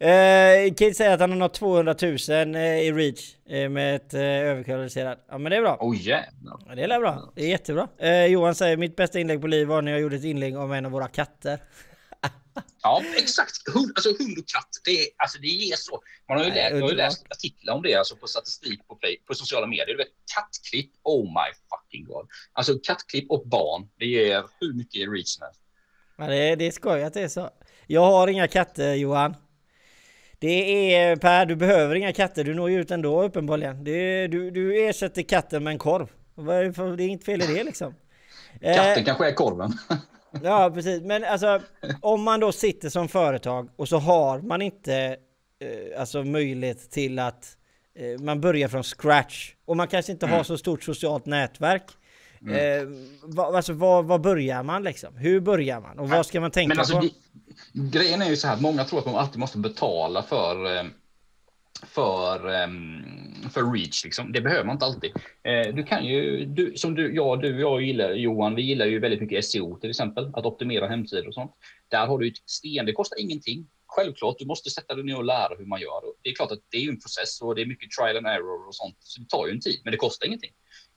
Eh, 0.00 0.74
Kid 0.74 0.96
säger 0.96 1.14
att 1.14 1.20
han 1.20 1.30
har 1.30 1.38
nått 1.38 1.54
200 1.54 1.94
000 2.02 2.54
eh, 2.54 2.62
i 2.62 2.92
reach 2.92 3.34
eh, 3.48 3.68
med 3.68 3.96
ett 3.96 4.14
eh, 4.14 4.20
överkvalificerat. 4.20 5.24
Ja 5.30 5.38
men 5.38 5.50
det 5.50 5.56
är 5.56 5.60
bra. 5.60 5.76
Oh 5.80 5.96
jävlar. 5.96 6.58
Ja, 6.68 6.74
det 6.74 6.82
är 6.82 7.00
bra. 7.00 7.32
Det 7.34 7.42
är 7.42 7.48
jättebra. 7.48 7.88
Eh, 7.98 8.26
Johan 8.26 8.54
säger 8.54 8.76
mitt 8.76 8.96
bästa 8.96 9.20
inlägg 9.20 9.40
på 9.40 9.46
liv 9.46 9.66
var 9.66 9.82
när 9.82 9.92
jag 9.92 10.00
gjorde 10.00 10.16
ett 10.16 10.24
inlägg 10.24 10.56
om 10.56 10.72
en 10.72 10.86
av 10.86 10.92
våra 10.92 11.08
katter. 11.08 11.58
Ja 12.82 13.02
exakt. 13.16 13.74
Hund, 13.74 13.92
alltså 13.94 14.08
hund 14.08 14.38
och 14.38 14.48
katt. 14.48 14.68
Det, 14.84 14.90
är, 14.90 15.06
alltså, 15.16 15.38
det 15.38 15.46
är 15.46 15.76
så. 15.76 16.02
Man 16.28 16.38
har 16.38 16.44
ju, 16.44 16.50
läst, 16.50 16.72
har 16.72 16.90
ju 16.90 16.96
läst 16.96 17.24
artiklar 17.30 17.74
om 17.74 17.82
det 17.82 17.94
alltså 17.94 18.16
på 18.16 18.26
statistik 18.26 18.88
på, 18.88 18.94
play, 18.94 19.22
på 19.26 19.34
sociala 19.34 19.66
medier. 19.66 19.86
Du 19.86 19.96
vet 19.96 20.08
kattklipp. 20.34 20.90
Oh 21.02 21.24
my 21.24 21.50
fucking 21.70 22.04
god. 22.04 22.28
Alltså 22.52 22.78
kattklipp 22.78 23.30
och 23.30 23.48
barn. 23.48 23.88
Det 23.98 24.06
ger 24.06 24.44
hur 24.60 24.74
mycket 24.74 25.12
reach 25.12 25.28
som 25.28 25.42
helst. 25.42 25.60
Men 26.16 26.30
det, 26.30 26.56
det 26.56 26.66
är 26.66 26.70
skoj 26.70 27.02
att 27.02 27.14
det 27.14 27.22
är 27.22 27.28
så. 27.28 27.50
Jag 27.86 28.04
har 28.04 28.28
inga 28.28 28.48
katter 28.48 28.94
Johan. 28.94 29.36
Det 30.38 30.94
är 30.94 31.16
Per, 31.16 31.46
du 31.46 31.56
behöver 31.56 31.94
inga 31.94 32.12
katter. 32.12 32.44
Du 32.44 32.54
når 32.54 32.70
ju 32.70 32.80
ut 32.80 32.90
ändå 32.90 33.22
uppenbarligen. 33.22 33.84
Det, 33.84 34.26
du, 34.26 34.50
du 34.50 34.88
ersätter 34.88 35.22
katten 35.22 35.64
med 35.64 35.70
en 35.70 35.78
korv. 35.78 36.08
Det 36.96 37.04
är 37.04 37.06
inget 37.06 37.24
fel 37.24 37.42
i 37.42 37.46
det 37.46 37.64
liksom. 37.64 37.94
Katten 38.60 38.98
eh, 38.98 39.04
kanske 39.04 39.28
är 39.28 39.32
korven. 39.32 39.72
ja, 40.42 40.70
precis. 40.74 41.02
Men 41.02 41.24
alltså 41.24 41.60
om 42.00 42.22
man 42.22 42.40
då 42.40 42.52
sitter 42.52 42.88
som 42.88 43.08
företag 43.08 43.68
och 43.76 43.88
så 43.88 43.98
har 43.98 44.40
man 44.40 44.62
inte 44.62 45.16
eh, 45.60 46.00
alltså 46.00 46.24
möjlighet 46.24 46.90
till 46.90 47.18
att 47.18 47.56
eh, 47.94 48.20
man 48.20 48.40
börjar 48.40 48.68
från 48.68 48.82
scratch 48.82 49.54
och 49.64 49.76
man 49.76 49.88
kanske 49.88 50.12
inte 50.12 50.26
mm. 50.26 50.36
har 50.36 50.44
så 50.44 50.58
stort 50.58 50.82
socialt 50.82 51.26
nätverk. 51.26 51.84
Mm. 52.42 52.80
Eh, 52.80 52.88
vad, 53.22 53.56
alltså, 53.56 53.72
var, 53.72 54.02
var 54.02 54.18
börjar 54.18 54.62
man 54.62 54.82
liksom? 54.82 55.16
Hur 55.16 55.40
börjar 55.40 55.80
man? 55.80 55.98
Och 55.98 56.08
vad 56.08 56.26
ska 56.26 56.40
man 56.40 56.50
tänka 56.50 56.68
Men 56.68 56.78
alltså, 56.78 57.00
på? 57.00 57.08
Grejen 57.72 58.22
är 58.22 58.30
ju 58.30 58.36
så 58.36 58.46
här 58.46 58.54
att 58.54 58.60
många 58.60 58.84
tror 58.84 58.98
att 58.98 59.04
de 59.04 59.14
alltid 59.14 59.38
måste 59.38 59.58
betala 59.58 60.22
för, 60.22 60.76
eh, 60.76 60.82
för, 61.84 62.48
ehm, 62.48 63.04
för 63.50 63.72
reach. 63.72 64.04
Liksom. 64.04 64.32
Det 64.32 64.40
behöver 64.40 64.64
man 64.64 64.74
inte 64.74 64.84
alltid. 64.84 65.12
Eh, 65.42 65.74
du 65.74 65.82
kan 65.82 66.04
ju, 66.04 66.44
du, 66.44 66.72
som 66.76 66.94
du, 66.94 67.14
ja, 67.14 67.36
du 67.36 67.54
och 67.54 67.60
jag 67.60 67.82
gillar, 67.82 68.12
Johan, 68.12 68.54
vi 68.54 68.62
gillar 68.62 68.86
ju 68.86 68.98
väldigt 68.98 69.20
mycket 69.20 69.44
SEO 69.44 69.78
till 69.78 69.90
exempel, 69.90 70.30
att 70.34 70.46
optimera 70.46 70.88
hemsidor 70.88 71.28
och 71.28 71.34
sånt. 71.34 71.52
Där 71.90 72.06
har 72.06 72.18
du 72.18 72.28
ett 72.28 72.38
sten, 72.46 72.86
det 72.86 72.92
kostar 72.92 73.20
ingenting. 73.20 73.66
Självklart, 73.86 74.38
du 74.38 74.46
måste 74.46 74.70
sätta 74.70 74.94
dig 74.94 75.04
ner 75.04 75.16
och 75.16 75.24
lära 75.24 75.54
hur 75.58 75.66
man 75.66 75.80
gör. 75.80 76.00
Det 76.22 76.30
är 76.30 76.34
klart 76.34 76.52
att 76.52 76.62
det 76.70 76.76
är 76.76 76.88
en 76.88 77.00
process 77.00 77.42
och 77.42 77.54
det 77.54 77.62
är 77.62 77.66
mycket 77.66 77.90
trial 77.90 78.16
and 78.16 78.26
error 78.26 78.68
och 78.68 78.74
sånt, 78.74 78.96
så 78.98 79.20
det 79.20 79.28
tar 79.28 79.46
ju 79.46 79.52
en 79.52 79.60
tid, 79.60 79.80
men 79.84 79.90
det 79.90 79.96
kostar 79.96 80.26
ingenting. 80.26 80.50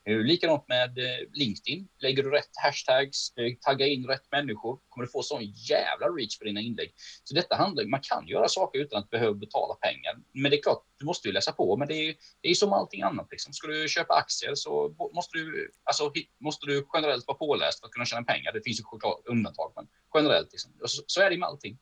Eh, 0.08 0.18
likadant 0.18 0.68
med 0.68 0.98
eh, 0.98 1.28
LinkedIn. 1.34 1.88
Lägger 2.00 2.24
du 2.24 2.30
rätt 2.32 2.52
hashtags, 2.64 3.34
eh, 3.38 3.54
taggar 3.62 3.88
in 3.88 4.08
rätt 4.08 4.32
människor, 4.32 4.80
kommer 4.90 5.06
du 5.06 5.12
få 5.12 5.22
sån 5.22 5.44
jävla 5.44 6.08
reach 6.08 6.40
på 6.40 6.46
dina 6.46 6.62
inlägg. 6.62 6.94
Så 7.24 7.36
detta 7.36 7.56
handlar, 7.56 7.86
man 7.86 8.00
kan 8.04 8.28
göra 8.28 8.48
saker 8.48 8.80
utan 8.80 9.00
att 9.00 9.10
behöva 9.10 9.34
betala 9.34 9.74
pengar. 9.74 10.16
Men 10.34 10.52
det 10.52 10.58
är 10.58 10.62
klart, 10.62 10.84
du 11.00 11.06
måste 11.06 11.28
ju 11.28 11.34
läsa 11.34 11.52
på. 11.52 11.78
Men 11.78 11.88
det 11.88 11.94
är, 11.94 12.16
det 12.42 12.50
är 12.50 12.54
som 12.54 12.74
allting 12.74 13.02
annat. 13.02 13.28
Liksom. 13.32 13.54
Ska 13.54 13.68
du 13.68 13.88
köpa 13.88 14.14
aktier 14.14 14.56
så 14.56 14.96
måste 15.14 15.38
du, 15.38 15.72
alltså, 15.84 16.12
måste 16.40 16.66
du 16.66 16.88
generellt 16.94 17.28
vara 17.28 17.38
påläst 17.38 17.80
för 17.80 17.88
att 17.88 17.92
kunna 17.92 18.06
tjäna 18.06 18.24
pengar. 18.24 18.54
Det 18.54 18.62
finns 18.64 18.80
ju 18.80 18.84
undantag, 19.26 19.72
men 19.76 19.88
generellt. 20.14 20.52
Liksom. 20.52 20.72
Så, 20.86 21.04
så 21.08 21.22
är 21.22 21.30
det 21.30 21.38
med 21.38 21.48
allting. 21.48 21.78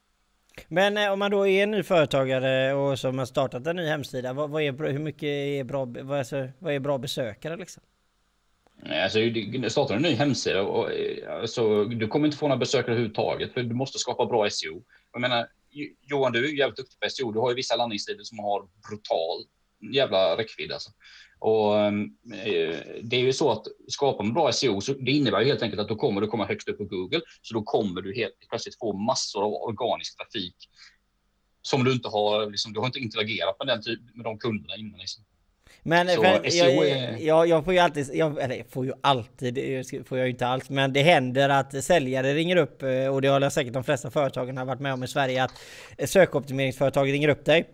Men 0.68 0.98
eh, 0.98 1.12
om 1.12 1.20
man 1.20 1.32
då 1.32 1.48
är 1.48 1.64
en 1.64 1.72
ny 1.72 1.84
företagare 1.84 2.74
och 2.74 3.00
som 3.00 3.20
har 3.20 3.26
startat 3.26 3.68
en 3.68 3.76
ny 3.76 3.86
hemsida, 3.86 4.34
vad, 4.34 4.50
vad 4.50 4.62
är, 4.62 4.92
hur 4.92 5.00
mycket 5.00 5.24
är 5.24 5.64
bra, 5.64 5.86
vad 5.86 6.20
är, 6.20 6.54
vad 6.60 6.74
är 6.74 6.80
bra 6.80 6.98
besökare 6.98 7.58
liksom? 7.58 7.84
Alltså, 8.84 9.20
du 9.20 9.70
startar 9.70 9.96
en 9.96 10.02
ny 10.02 10.14
hemsida 10.14 10.62
och 10.62 10.90
alltså, 11.30 11.86
du 11.86 12.08
kommer 12.08 12.26
inte 12.26 12.38
få 12.38 12.48
några 12.48 12.60
besökare 12.60 12.92
överhuvudtaget 12.92 13.54
för 13.54 13.64
du 13.64 13.76
måste 13.76 14.00
skapa 14.00 14.26
bra 14.26 14.50
SEO. 14.50 14.84
Jag 15.12 15.22
menar, 15.22 15.48
Johan, 16.02 16.32
du 16.32 16.50
är 16.50 16.58
jävligt 16.58 16.78
duktig 16.78 17.00
på 17.00 17.10
SEO. 17.10 17.32
Du 17.32 17.40
har 17.40 17.50
ju 17.50 17.56
vissa 17.56 17.76
landningssidor 17.76 18.24
som 18.24 18.40
har 18.40 18.68
brutal 18.90 19.46
jävla 19.94 20.38
räckvidd 20.38 20.72
alltså. 20.72 20.90
Och 21.40 21.80
ehm, 21.80 22.04
eh, 22.34 22.78
det 23.04 23.16
är 23.16 23.20
ju 23.20 23.34
så 23.34 23.52
att 23.52 23.66
skapa 23.88 24.24
en 24.24 24.34
bra 24.34 24.52
SEO, 24.52 24.82
så 24.82 24.94
det 24.94 25.12
innebär 25.12 25.42
ju 25.42 25.48
helt 25.48 25.62
enkelt 25.62 25.82
att 25.82 25.88
då 25.88 25.96
kommer 25.96 26.22
du 26.22 26.28
komma 26.28 26.46
högst 26.46 26.70
upp 26.70 26.78
på 26.78 26.86
Google. 26.86 27.22
Så 27.42 27.54
då 27.54 27.64
kommer 27.64 28.02
du 28.02 28.16
helt 28.16 28.50
plötsligt 28.50 28.80
få 28.80 28.94
massor 28.94 29.44
av 29.44 29.54
organisk 29.54 30.18
trafik 30.18 30.56
som 31.62 31.84
du 31.84 31.92
inte 31.92 32.08
har, 32.10 32.50
liksom, 32.50 32.74
du 32.74 32.80
har 32.80 32.86
inte 32.88 33.00
interagerat 33.00 33.56
med 33.60 33.68
den 33.68 33.82
typ, 33.82 34.00
med 34.14 34.26
de 34.26 34.38
kunderna 34.38 34.76
innan. 34.76 35.00
Liksom. 35.00 35.24
Men 35.88 36.08
så, 36.08 36.22
för, 36.22 36.56
jag, 36.58 37.22
jag, 37.22 37.48
jag, 37.48 37.66
får 37.66 37.74
ju 37.74 37.80
alltid, 37.80 38.10
jag, 38.14 38.42
eller 38.42 38.64
får 38.70 38.86
ju 38.86 38.94
alltid, 39.02 40.08
får 40.08 40.18
jag 40.18 40.28
ju 40.28 40.32
inte 40.32 40.48
alls, 40.48 40.70
men 40.70 40.94
det 40.94 41.02
händer 41.02 41.50
att 41.50 41.84
säljare 41.84 42.34
ringer 42.34 42.56
upp 42.56 42.84
eh, 42.84 43.08
och 43.08 43.22
det 43.22 43.28
har 43.28 43.50
säkert 43.50 43.74
de 43.74 43.84
flesta 43.84 44.12
företagen 44.12 44.58
har 44.58 44.66
varit 44.66 44.80
med 44.80 44.94
om 44.94 45.04
i 45.04 45.08
Sverige 45.08 45.44
att 45.44 45.52
sökoptimeringsföretag 46.10 47.12
ringer 47.12 47.30
upp 47.30 47.46
dig. 47.46 47.70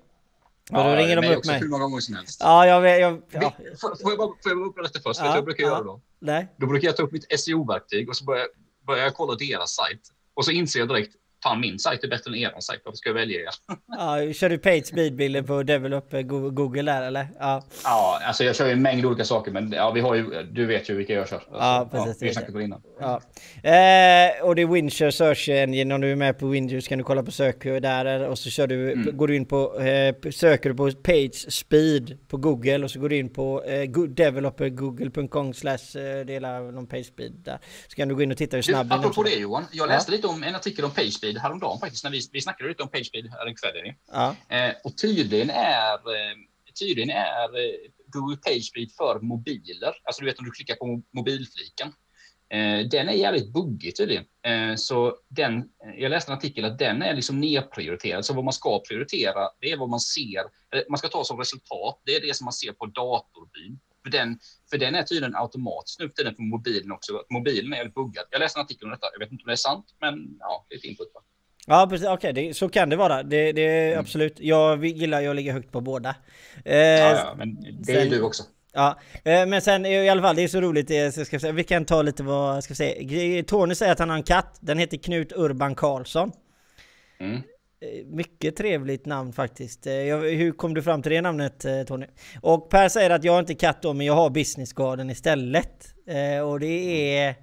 Och 0.72 0.78
då 0.78 0.90
ja, 0.90 0.96
ringer 0.96 1.22
de 1.22 1.36
upp 1.36 1.46
mig. 1.46 1.60
hur 1.60 1.68
många 1.68 1.84
gånger 1.84 2.00
som 2.00 2.16
helst. 2.16 2.40
Ja, 2.44 2.68
jag, 2.68 2.90
jag, 2.90 3.00
jag 3.02 3.22
ja. 3.32 3.54
Får, 3.82 4.02
får 4.02 4.12
jag 4.12 4.18
bara, 4.18 4.28
får 4.28 4.52
jag 4.52 4.58
bara 4.58 4.70
upprätta 4.70 5.00
först? 5.04 5.20
Ja, 5.20 5.26
Vet 5.26 5.36
jag 5.36 5.46
brukar 5.46 5.64
ja. 5.64 5.70
göra 5.70 5.84
då? 5.84 6.02
Nej. 6.20 6.48
Då 6.58 6.68
brukar 6.68 6.88
jag 6.88 6.98
ta 6.98 7.04
upp 7.04 7.12
mitt 7.12 7.40
SEO-verktyg 7.40 8.10
och 8.10 8.16
så 8.16 8.26
börjar, 8.26 8.48
börjar 8.88 9.04
jag 9.04 9.14
kolla 9.14 9.36
deras 9.36 9.72
sajt. 9.72 10.02
Och 10.34 10.46
så 10.46 10.52
inser 10.52 10.80
jag 10.80 10.88
direkt, 10.88 11.16
fan 11.44 11.60
min 11.60 11.80
sajt 11.80 12.04
är 12.04 12.08
bättre 12.08 12.32
än 12.32 12.36
er 12.36 12.60
sajt, 12.60 12.82
varför 12.86 12.98
ska 12.98 13.10
jag 13.10 13.14
välja 13.14 13.40
er? 13.40 13.50
ja, 13.88 14.34
kör 14.34 14.50
du 14.50 14.58
page 14.58 14.86
speed-bilder 14.86 15.42
på 15.42 15.64
Develop 15.64 16.14
eh, 16.14 16.22
Google 16.22 16.92
där 16.92 17.02
eller? 17.02 17.28
Ja. 17.40 17.64
ja, 17.84 18.22
alltså 18.26 18.44
jag 18.44 18.56
kör 18.56 18.66
ju 18.66 18.72
en 18.72 18.82
mängd 18.82 19.06
olika 19.06 19.26
saker, 19.26 19.52
men 19.52 19.72
ja, 19.72 19.92
vi 19.92 20.02
har 20.02 20.16
ju, 20.16 20.44
du 20.52 20.66
vet 20.66 20.90
ju 20.90 20.96
vilka 20.96 21.14
jag 21.14 21.30
kör. 21.30 21.36
Alltså, 21.36 21.52
ja, 21.52 21.90
precis. 21.92 22.22
Ja, 22.22 22.28
vi 22.28 22.34
snackat 22.34 22.52
på 22.52 22.58
det 22.58 22.64
innan. 22.64 22.82
Ja. 23.00 23.22
Eh, 23.56 24.46
och 24.46 24.56
det 24.56 24.62
är 24.62 24.68
Winshare 24.68 25.12
Search 25.12 25.50
Engine, 25.50 25.96
om 25.96 26.02
du 26.02 26.12
är 26.12 26.16
med 26.16 26.40
på 26.40 26.48
Windows 26.48 26.88
kan 26.88 26.98
du 26.98 27.04
kolla 27.04 27.24
på 27.24 27.32
sök 27.32 27.64
där 27.64 28.28
och 28.28 28.40
så 28.40 28.50
kör 28.50 28.68
du, 28.68 28.92
mm. 28.92 29.18
går 29.18 29.28
du 29.28 29.36
in 29.36 29.46
på, 29.46 29.80
eh, 29.82 30.32
söker 30.32 30.70
du 30.70 30.76
på 30.76 30.92
page 30.92 31.54
speed 31.54 32.18
på 32.28 32.38
Google 32.38 32.84
och 32.84 32.92
så 32.92 33.00
går 33.00 33.10
du 33.10 33.18
in 33.18 33.30
på 33.30 33.64
eh, 33.64 33.90
developergoogle.com 34.08 35.54
slash 35.54 35.98
eh, 35.98 36.26
dela 36.26 36.60
någon 36.60 36.88
page 36.88 37.06
speed 37.06 37.32
där. 37.32 37.60
Så 37.88 37.96
kan 37.96 38.08
du 38.08 38.16
gå 38.16 38.22
in 38.22 38.32
och 38.32 38.38
titta 38.38 38.58
hur 38.58 38.62
snabb 38.62 38.90
du, 38.90 38.96
Apropå 38.96 39.24
det 39.24 39.36
Johan, 39.36 39.66
jag 39.72 39.88
läste 39.88 40.12
lite 40.12 40.28
om 40.28 40.44
en 40.44 40.56
artikel 40.56 40.86
om 40.86 40.92
page 40.92 41.14
speed 41.14 41.31
PageSpeed 41.32 41.42
häromdagen 41.42 41.80
faktiskt, 41.80 42.04
när 42.04 42.12
vi, 42.12 42.22
vi 42.32 42.42
snackade 42.42 42.70
lite 42.70 42.84
om 42.84 42.90
PageSpeed 42.90 43.30
här 43.32 43.46
en 43.48 43.56
kväll. 43.56 43.94
Ja. 44.12 44.36
Eh, 44.50 44.74
och 44.84 44.98
tydligen 44.98 45.50
är, 45.50 45.94
eh, 45.94 46.36
tydligen 46.80 47.10
är 47.10 47.60
eh, 47.60 47.92
Google 48.08 48.38
PageSpeed 48.38 48.92
för 48.98 49.20
mobiler. 49.20 49.94
Alltså 50.04 50.22
du 50.22 50.26
vet 50.26 50.40
om 50.40 50.46
du 50.46 50.52
klickar 50.52 50.76
på 50.76 51.02
mobilfliken. 51.14 51.94
Eh, 52.50 52.88
den 52.88 53.10
är 53.10 53.14
jävligt 53.14 53.54
buggig 53.54 53.96
tydligen. 53.96 54.26
Eh, 54.46 54.76
så 54.76 55.16
den, 55.30 55.70
jag 55.98 56.10
läste 56.10 56.32
en 56.32 56.38
artikel 56.38 56.66
att 56.66 56.80
den 56.80 57.02
är 57.02 57.14
liksom 57.16 57.40
nedprioriterad. 57.40 58.26
Så 58.26 58.34
vad 58.34 58.44
man 58.44 58.54
ska 58.54 58.82
prioritera, 58.90 59.50
det 59.60 59.72
är 59.72 59.78
vad 59.78 59.90
man 59.90 60.00
ser. 60.00 60.44
Man 60.90 60.98
ska 60.98 61.08
ta 61.08 61.24
som 61.24 61.40
resultat, 61.40 62.02
det 62.06 62.16
är 62.16 62.22
det 62.22 62.36
som 62.36 62.46
man 62.46 62.54
ser 62.54 62.72
på 62.72 62.86
datorbyn. 62.86 63.80
För 64.04 64.12
den, 64.12 64.40
för 64.70 64.78
den 64.78 64.96
är 64.96 65.04
tydligen 65.04 65.36
automatiskt 65.36 66.00
nu 66.00 66.08
för 66.10 66.16
tiden 66.16 66.36
på 66.36 66.42
mobilen 66.42 66.92
också. 66.92 67.24
Mobilen 67.30 67.74
är 67.74 67.90
buggad. 67.90 68.26
Jag 68.32 68.40
läste 68.40 68.60
en 68.60 68.64
artikel 68.64 68.86
om 68.86 68.92
detta. 68.92 69.08
Jag 69.14 69.20
vet 69.20 69.32
inte 69.32 69.44
om 69.44 69.48
det 69.48 69.54
är 69.54 69.56
sant, 69.56 69.86
men 70.02 70.38
ja, 70.40 70.66
lite 70.70 70.88
input. 70.88 71.08
Ja 71.68 71.88
precis, 71.90 72.08
okej 72.08 72.32
okay, 72.32 72.54
så 72.54 72.70
kan 72.70 72.90
det 72.90 72.96
vara. 72.96 73.24
Det, 73.24 73.52
det 73.52 73.88
mm. 73.88 74.00
absolut. 74.00 74.40
Jag 74.40 74.86
gillar 74.86 75.28
att 75.28 75.36
ligga 75.36 75.54
högt 75.54 75.72
på 75.72 75.82
båda. 75.82 76.16
Eh, 76.66 76.76
ja, 76.78 77.16
ja, 77.16 77.36
men 77.38 77.56
det 77.80 77.94
sen, 77.94 78.08
är 78.08 78.10
du 78.10 78.22
också. 78.22 78.44
Ja, 78.74 79.00
eh, 79.24 79.46
men 79.46 79.62
sen 79.62 79.86
i 79.86 80.10
alla 80.10 80.22
fall, 80.22 80.36
det 80.36 80.44
är 80.44 80.48
så 80.48 80.62
roligt. 80.62 80.88
Det, 80.88 81.12
ska 81.12 81.40
säga, 81.40 81.54
vi 81.54 81.64
kan 81.64 81.86
ta 81.86 82.02
lite 82.02 82.24
vad, 82.24 82.64
ska 82.64 82.76
säga. 82.76 83.44
Tony 83.44 83.76
säger 83.76 83.92
att 83.92 84.00
han 84.00 84.10
har 84.10 84.18
en 84.18 84.24
katt. 84.24 84.58
Den 84.60 84.78
heter 84.78 84.98
Knut 84.98 85.32
Urban 85.36 85.76
Karlsson. 85.76 86.32
Mm. 87.20 87.42
Eh, 87.84 88.06
mycket 88.06 88.56
trevligt 88.56 89.06
namn 89.06 89.34
faktiskt. 89.34 89.88
Eh, 89.88 89.94
hur 89.94 90.52
kom 90.52 90.74
du 90.74 90.84
fram 90.84 91.02
till 91.02 91.12
det 91.12 91.22
namnet 91.22 91.66
eh, 91.66 91.84
Tony? 91.84 92.06
Och 92.42 92.70
Per 92.70 92.90
säger 92.90 93.10
att 93.10 93.24
jag 93.24 93.40
inte 93.40 93.56
katt 93.56 93.82
då, 93.82 93.94
men 93.94 94.06
jag 94.06 94.14
har 94.14 94.30
Business 94.30 94.74
Garden 94.74 95.10
istället. 95.10 95.96
Och 96.46 96.60
det 96.60 97.18
är... 97.18 97.36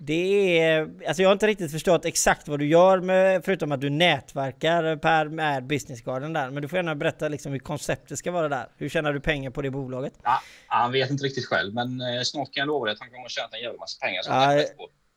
Det 0.00 0.58
är... 0.60 0.90
Alltså 1.06 1.22
jag 1.22 1.28
har 1.28 1.32
inte 1.32 1.46
riktigt 1.46 1.72
förstått 1.72 2.04
exakt 2.04 2.48
vad 2.48 2.58
du 2.58 2.66
gör 2.66 3.00
med, 3.00 3.44
förutom 3.44 3.72
att 3.72 3.80
du 3.80 3.90
nätverkar 3.90 4.96
Per 4.96 5.28
med 5.28 5.66
Business 5.66 6.02
Garden 6.02 6.32
där. 6.32 6.50
Men 6.50 6.62
du 6.62 6.68
får 6.68 6.76
gärna 6.76 6.94
berätta 6.94 7.28
liksom 7.28 7.52
hur 7.52 7.58
konceptet 7.58 8.18
ska 8.18 8.30
vara 8.30 8.48
där. 8.48 8.68
Hur 8.76 8.88
tjänar 8.88 9.12
du 9.12 9.20
pengar 9.20 9.50
på 9.50 9.62
det 9.62 9.70
bolaget? 9.70 10.12
Ja, 10.22 10.42
han 10.66 10.92
vet 10.92 11.10
inte 11.10 11.24
riktigt 11.24 11.46
själv, 11.46 11.74
men 11.74 12.00
snart 12.24 12.54
kan 12.54 12.60
jag 12.60 12.66
lova 12.66 12.84
dig 12.84 12.92
att 12.92 13.00
han 13.00 13.10
kommer 13.10 13.24
att 13.24 13.30
tjäna 13.30 13.48
en 13.52 13.62
jävla 13.62 13.78
massa 13.78 14.06
pengar. 14.06 14.22
Så 14.22 14.30
ja, 14.30 14.64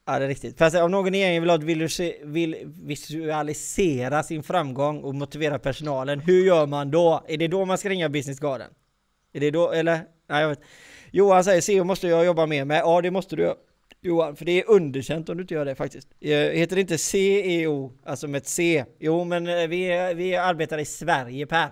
Ja 0.05 0.19
det 0.19 0.25
är 0.25 0.29
riktigt. 0.29 0.57
Fast 0.57 0.75
om 0.75 0.91
någon 0.91 1.15
i 1.15 1.19
gänget 1.19 1.63
vill, 1.63 1.87
vill 2.23 2.55
visualisera 2.65 4.23
sin 4.23 4.43
framgång 4.43 5.03
och 5.03 5.15
motivera 5.15 5.59
personalen, 5.59 6.19
hur 6.19 6.45
gör 6.45 6.67
man 6.67 6.91
då? 6.91 7.23
Är 7.27 7.37
det 7.37 7.47
då 7.47 7.65
man 7.65 7.77
ska 7.77 7.89
ringa 7.89 8.09
Business 8.09 8.39
Garden? 8.39 8.69
Är 9.33 9.39
det 9.39 9.51
då, 9.51 9.71
eller? 9.71 9.99
Nej 10.29 10.41
jag 10.41 10.49
vet. 10.49 10.61
Johan 11.11 11.43
säger 11.43 11.61
CEO 11.61 11.83
måste 11.83 12.07
jag 12.07 12.25
jobba 12.25 12.45
mer 12.45 12.65
med. 12.65 12.79
Ja 12.79 13.01
det 13.01 13.11
måste 13.11 13.35
du 13.35 13.41
göra. 13.41 13.55
Johan, 14.01 14.35
för 14.35 14.45
det 14.45 14.51
är 14.61 14.69
underkänt 14.69 15.29
om 15.29 15.37
du 15.37 15.41
inte 15.41 15.53
gör 15.53 15.65
det 15.65 15.75
faktiskt. 15.75 16.07
Eh, 16.19 16.29
heter 16.29 16.75
det 16.75 16.81
inte 16.81 16.97
CEO, 16.97 17.91
alltså 18.05 18.27
med 18.27 18.37
ett 18.37 18.47
C? 18.47 18.85
Jo 18.99 19.23
men 19.23 19.47
eh, 19.47 19.67
vi, 19.67 20.13
vi 20.15 20.35
arbetar 20.35 20.77
i 20.77 20.85
Sverige 20.85 21.45
Per. 21.45 21.69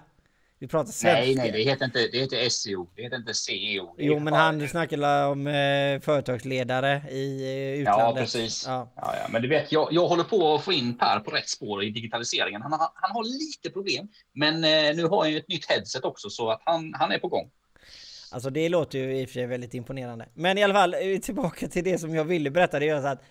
Vi 0.60 0.68
pratar 0.68 0.92
svenska. 0.92 1.20
Nej, 1.20 1.36
nej, 1.36 1.52
det 1.52 1.72
heter 1.72 1.86
inte, 1.86 2.08
det 2.12 2.20
heter 2.20 2.50
SEO. 2.50 2.88
Det 2.96 3.02
heter 3.02 3.18
inte 3.18 3.34
CEO. 3.34 3.96
jo, 3.98 4.20
men 4.20 4.34
han 4.34 4.68
snackade 4.68 5.26
om 5.26 5.48
eh, 5.48 6.00
företagsledare 6.02 7.04
i 7.12 7.44
eh, 7.44 7.82
utlandet. 7.82 8.16
Ja, 8.16 8.22
precis. 8.22 8.64
Ja. 8.68 8.92
Ja, 8.96 9.16
ja. 9.22 9.28
Men 9.30 9.42
du 9.42 9.48
vet, 9.48 9.72
jag, 9.72 9.88
jag 9.92 10.08
håller 10.08 10.24
på 10.24 10.56
att 10.56 10.64
få 10.64 10.74
in 10.74 10.98
Per 10.98 11.20
på 11.20 11.32
rätt 11.32 11.50
spår 11.50 11.84
i 11.84 11.90
digitaliseringen. 11.90 12.62
Han, 12.62 12.72
har, 12.72 12.90
han 12.94 13.12
har 13.12 13.24
lite 13.24 13.70
problem, 13.70 14.08
men 14.34 14.56
eh, 14.56 14.96
nu 14.96 15.04
har 15.08 15.22
han 15.22 15.32
ju 15.32 15.38
ett 15.38 15.48
nytt 15.48 15.70
headset 15.70 16.04
också, 16.04 16.30
så 16.30 16.50
att 16.50 16.62
han, 16.66 16.94
han 16.94 17.12
är 17.12 17.20
på 17.20 17.28
gång. 17.28 17.50
Alltså 18.32 18.50
det 18.50 18.70
låter 18.70 19.00
ju 19.00 19.18
i 19.18 19.26
och 19.26 19.30
för 19.30 19.34
sig 19.34 19.46
väldigt 19.46 19.74
imponerande. 19.74 20.26
Men 20.34 20.58
i 20.58 20.64
alla 20.64 20.74
fall, 20.74 20.94
eh, 20.94 21.20
tillbaka 21.22 21.68
till 21.68 21.84
det 21.84 21.98
som 21.98 22.16
jag 22.16 22.26
ville 22.26 22.52
berätta. 22.52 22.80
Det 22.80 22.90
är 22.90 23.06
att 23.06 23.24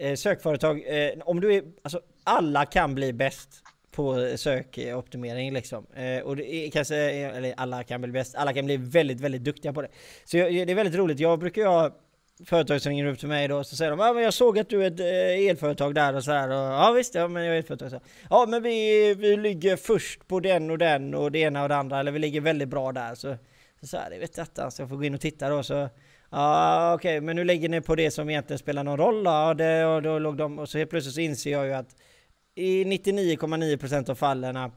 eh, 0.00 0.14
sökföretag, 0.14 0.82
eh, 0.86 1.12
om 1.24 1.40
du 1.40 1.54
är, 1.54 1.64
alltså 1.82 2.00
alla 2.24 2.66
kan 2.66 2.94
bli 2.94 3.12
bäst 3.12 3.62
på 3.96 4.36
sökoptimering 4.36 5.52
liksom. 5.52 5.86
Eh, 5.94 6.22
och 6.22 6.36
det 6.36 6.54
är 6.54 6.70
kanske, 6.70 6.96
eller 6.96 7.54
alla 7.56 7.84
kan 7.84 8.00
bli 8.00 8.12
bäst, 8.12 8.34
alla 8.34 8.52
kan 8.52 8.64
bli 8.64 8.76
väldigt, 8.76 9.20
väldigt 9.20 9.44
duktiga 9.44 9.72
på 9.72 9.82
det. 9.82 9.88
Så 10.24 10.36
jag, 10.36 10.52
det 10.52 10.72
är 10.72 10.74
väldigt 10.74 10.94
roligt. 10.94 11.20
Jag 11.20 11.38
brukar 11.38 11.62
ju 11.62 11.68
ha 11.68 11.90
företag 12.44 12.82
som 12.82 12.90
ringer 12.90 13.06
upp 13.06 13.18
till 13.18 13.28
mig 13.28 13.48
då, 13.48 13.64
så 13.64 13.76
säger 13.76 13.90
de 13.90 14.00
ja 14.00 14.12
men 14.12 14.22
jag 14.22 14.34
såg 14.34 14.58
att 14.58 14.68
du 14.68 14.82
är 14.84 14.86
ett 14.86 15.00
eh, 15.00 15.50
elföretag 15.50 15.94
där 15.94 16.16
och 16.16 16.24
så 16.24 16.32
här. 16.32 16.48
Och, 16.48 16.54
ja 16.54 16.92
visst, 16.92 17.14
ja 17.14 17.28
men 17.28 17.44
jag 17.44 17.54
är 17.54 17.58
elföretag. 17.58 17.90
Så. 17.90 18.00
Ja 18.30 18.46
men 18.48 18.62
vi, 18.62 19.14
vi 19.14 19.36
ligger 19.36 19.76
först 19.76 20.28
på 20.28 20.40
den 20.40 20.70
och 20.70 20.78
den 20.78 21.14
och 21.14 21.32
det 21.32 21.38
ena 21.38 21.62
och 21.62 21.68
det 21.68 21.76
andra, 21.76 22.00
eller 22.00 22.12
vi 22.12 22.18
ligger 22.18 22.40
väldigt 22.40 22.68
bra 22.68 22.92
där. 22.92 23.14
Så, 23.14 23.36
så, 23.80 23.86
så 23.86 23.96
här, 23.96 24.10
det 24.10 24.18
vet 24.18 24.34
detta, 24.34 24.54
så 24.54 24.62
alltså, 24.62 24.82
jag 24.82 24.88
får 24.88 24.96
gå 24.96 25.04
in 25.04 25.14
och 25.14 25.20
titta 25.20 25.48
då. 25.48 25.62
Så, 25.62 25.88
Ja 26.30 26.94
okej, 26.94 27.18
okay, 27.18 27.26
men 27.26 27.36
nu 27.36 27.44
lägger 27.44 27.68
ni 27.68 27.80
på 27.80 27.94
det 27.94 28.10
som 28.10 28.30
egentligen 28.30 28.58
spelar 28.58 28.84
någon 28.84 28.98
roll 28.98 29.24
då. 29.24 29.30
Och, 29.30 29.56
det, 29.56 29.84
och 29.84 30.02
då 30.02 30.18
låg 30.18 30.36
de, 30.36 30.58
och 30.58 30.68
så 30.68 30.78
helt 30.78 30.90
plötsligt 30.90 31.14
så 31.14 31.20
inser 31.20 31.50
jag 31.50 31.66
ju 31.66 31.72
att 31.72 31.96
i 32.56 32.84
99,9% 32.84 34.10
av 34.10 34.14
fallen 34.14 34.70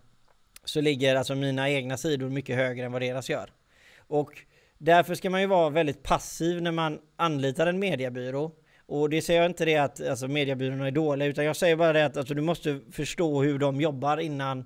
så 0.65 0.81
ligger 0.81 1.15
alltså 1.15 1.35
mina 1.35 1.69
egna 1.69 1.97
sidor 1.97 2.29
mycket 2.29 2.55
högre 2.55 2.85
än 2.85 2.91
vad 2.91 3.01
deras 3.01 3.29
gör. 3.29 3.49
Och 3.97 4.31
därför 4.77 5.15
ska 5.15 5.29
man 5.29 5.41
ju 5.41 5.47
vara 5.47 5.69
väldigt 5.69 6.03
passiv 6.03 6.61
när 6.61 6.71
man 6.71 6.99
anlitar 7.15 7.67
en 7.67 7.79
mediebyrå. 7.79 8.51
Och 8.85 9.09
det 9.09 9.21
säger 9.21 9.41
jag 9.41 9.49
inte 9.49 9.65
det 9.65 9.77
att 9.77 10.07
alltså, 10.07 10.27
mediebyråerna 10.27 10.87
är 10.87 10.91
dåliga, 10.91 11.27
utan 11.27 11.45
jag 11.45 11.55
säger 11.55 11.75
bara 11.75 11.93
det 11.93 12.05
att 12.05 12.17
alltså, 12.17 12.33
du 12.33 12.41
måste 12.41 12.79
förstå 12.91 13.43
hur 13.43 13.59
de 13.59 13.81
jobbar 13.81 14.17
innan 14.17 14.65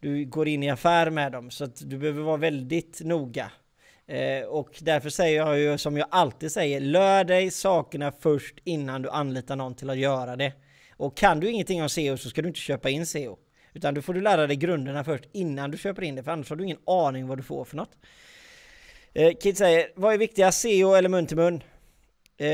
du 0.00 0.24
går 0.24 0.48
in 0.48 0.62
i 0.62 0.70
affär 0.70 1.10
med 1.10 1.32
dem. 1.32 1.50
Så 1.50 1.64
att 1.64 1.90
du 1.90 1.98
behöver 1.98 2.22
vara 2.22 2.36
väldigt 2.36 3.00
noga. 3.04 3.50
Eh, 4.06 4.44
och 4.46 4.70
därför 4.80 5.10
säger 5.10 5.36
jag 5.36 5.58
ju 5.58 5.78
som 5.78 5.96
jag 5.96 6.08
alltid 6.10 6.52
säger, 6.52 6.80
lär 6.80 7.24
dig 7.24 7.50
sakerna 7.50 8.12
först 8.20 8.54
innan 8.64 9.02
du 9.02 9.10
anlitar 9.10 9.56
någon 9.56 9.74
till 9.74 9.90
att 9.90 9.98
göra 9.98 10.36
det. 10.36 10.52
Och 10.96 11.16
kan 11.16 11.40
du 11.40 11.50
ingenting 11.50 11.82
om 11.82 11.88
SEO 11.88 12.16
så 12.16 12.28
ska 12.30 12.42
du 12.42 12.48
inte 12.48 12.60
köpa 12.60 12.90
in 12.90 13.06
SEO. 13.06 13.38
Utan 13.72 13.94
då 13.94 14.02
får 14.02 14.14
du 14.14 14.20
lära 14.20 14.46
dig 14.46 14.56
grunderna 14.56 15.04
först 15.04 15.24
innan 15.32 15.70
du 15.70 15.78
köper 15.78 16.02
in 16.02 16.14
det, 16.14 16.22
för 16.22 16.30
annars 16.32 16.48
har 16.50 16.56
du 16.56 16.64
ingen 16.64 16.78
aning 16.86 17.26
vad 17.26 17.38
du 17.38 17.42
får 17.42 17.64
för 17.64 17.76
något. 17.76 17.96
Eh, 19.12 19.32
Kid 19.42 19.56
säger, 19.58 19.88
vad 19.96 20.14
är 20.14 20.18
viktigast, 20.18 20.60
SEO 20.60 20.94
eller 20.94 21.08
mun 21.08 21.26
till 21.26 21.36
mun? 21.36 21.62
Eh, 22.36 22.48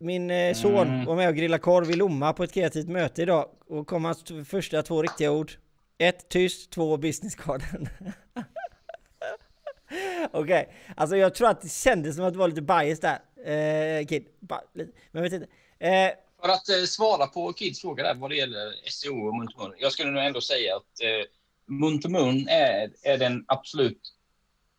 min 0.00 0.30
eh, 0.30 0.54
son 0.54 0.88
Mm. 0.88 1.04
var 1.04 1.16
med 1.16 1.28
och 1.28 1.34
grillade 1.36 1.60
korv 1.62 1.90
i 1.90 1.94
Lomma 1.94 2.32
på 2.32 2.44
ett 2.44 2.52
kreativt 2.52 2.88
möte 2.88 3.22
idag 3.22 3.48
och 3.66 3.86
kom 3.86 4.04
hans 4.04 4.24
första 4.48 4.82
två 4.82 5.02
riktiga 5.02 5.30
ord. 5.32 5.52
Ett 5.98 6.28
tyst, 6.28 6.70
två 6.70 6.96
businesskarden. 6.96 7.88
Okej, 10.30 10.68
alltså 10.96 11.16
jag 11.16 11.34
tror 11.34 11.48
att 11.48 11.60
det 11.62 11.68
kändes 11.72 12.16
som 12.16 12.24
att 12.24 12.32
det 12.32 12.38
var 12.38 12.48
lite 12.48 12.62
bias 12.62 13.00
där. 13.00 13.18
Eh, 14.00 14.06
Kid, 14.06 14.26
ba, 14.40 14.60
lite. 14.74 14.92
men 15.10 15.22
jag 15.24 15.30
vet 15.30 15.42
inte. 15.42 15.48
Eh, 15.86 16.10
för 16.42 16.48
att 16.48 16.68
eh, 16.68 16.82
svara 16.84 17.26
på 17.26 17.52
Kids 17.52 17.80
fråga 17.80 18.04
där 18.04 18.14
vad 18.14 18.30
det 18.30 18.36
gäller 18.36 18.72
SEO 18.90 19.26
och 19.28 19.34
mun 19.34 19.48
till 19.48 19.58
mun. 19.58 19.72
Jag 19.78 19.92
skulle 19.92 20.10
nog 20.10 20.24
ändå 20.24 20.40
säga 20.40 20.76
att 20.76 21.02
eh, 21.02 21.26
mun 21.66 22.00
till 22.00 22.10
mun 22.10 22.48
är, 22.48 22.90
är 23.02 23.18
den 23.18 23.44
absolut 23.48 24.00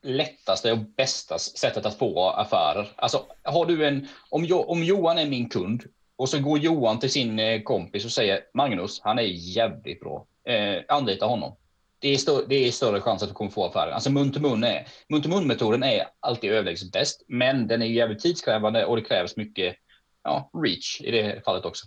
lättaste 0.03 0.72
och 0.72 0.78
bästa 0.78 1.39
sättet 1.39 1.86
att 1.86 1.97
få 1.97 2.30
affärer. 2.30 2.89
Alltså 2.95 3.26
har 3.43 3.66
du 3.66 3.88
en, 3.88 4.07
om, 4.30 4.45
jo, 4.45 4.64
om 4.64 4.84
Johan 4.84 5.18
är 5.18 5.26
min 5.26 5.49
kund 5.49 5.84
och 6.16 6.30
så 6.30 6.39
går 6.39 6.60
Johan 6.60 6.99
till 6.99 7.12
sin 7.12 7.39
eh, 7.39 7.62
kompis 7.62 8.05
och 8.05 8.12
säger 8.12 8.41
Magnus, 8.53 9.01
han 9.03 9.20
är 9.20 9.24
jävligt 9.57 9.99
bra. 9.99 10.26
Eh, 10.47 10.84
anlita 10.88 11.26
honom. 11.26 11.55
Det 11.99 12.10
är, 12.10 12.16
stö- 12.18 12.45
det 12.49 12.55
är 12.55 12.72
större 12.72 13.01
chans 13.01 13.24
att 13.24 13.30
du 13.30 13.36
kommer 13.36 13.51
få 13.51 13.66
affärer. 13.66 13.91
Alltså 13.91 14.10
mun 14.12 14.32
till 14.32 14.41
mun 14.41 14.64
är, 14.64 14.88
mun 15.10 15.22
till 15.22 15.32
mun 15.32 15.47
metoden 15.47 15.84
är 15.84 16.07
alltid 16.20 16.51
överlägset 16.51 16.91
bäst, 16.91 17.24
men 17.28 17.68
den 17.68 17.82
är 17.82 17.86
jävligt 17.86 18.20
tidskrävande 18.20 18.86
och 18.86 18.95
det 18.95 19.01
krävs 19.01 19.36
mycket 19.38 19.76
ja, 20.24 20.51
reach 20.65 21.01
i 21.01 21.11
det 21.11 21.41
fallet 21.45 21.65
också. 21.65 21.86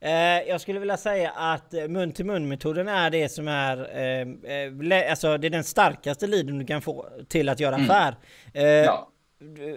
Eh, 0.00 0.12
jag 0.48 0.60
skulle 0.60 0.78
vilja 0.80 0.96
säga 0.96 1.30
att 1.30 1.74
eh, 1.74 1.88
mun 1.88 2.12
till 2.12 2.24
mun 2.24 2.48
metoden 2.48 2.88
är 2.88 3.10
det 3.10 3.28
som 3.28 3.48
är 3.48 3.76
eh, 3.96 5.00
eh, 5.00 5.10
alltså 5.10 5.38
det 5.38 5.48
är 5.48 5.50
den 5.50 5.64
starkaste 5.64 6.26
leaden 6.26 6.58
du 6.58 6.66
kan 6.66 6.82
få 6.82 7.08
till 7.28 7.48
att 7.48 7.60
göra 7.60 7.74
Mm. 7.74 7.90
affär. 7.90 8.16
Eh, 8.54 8.62
Ja. 8.64 9.08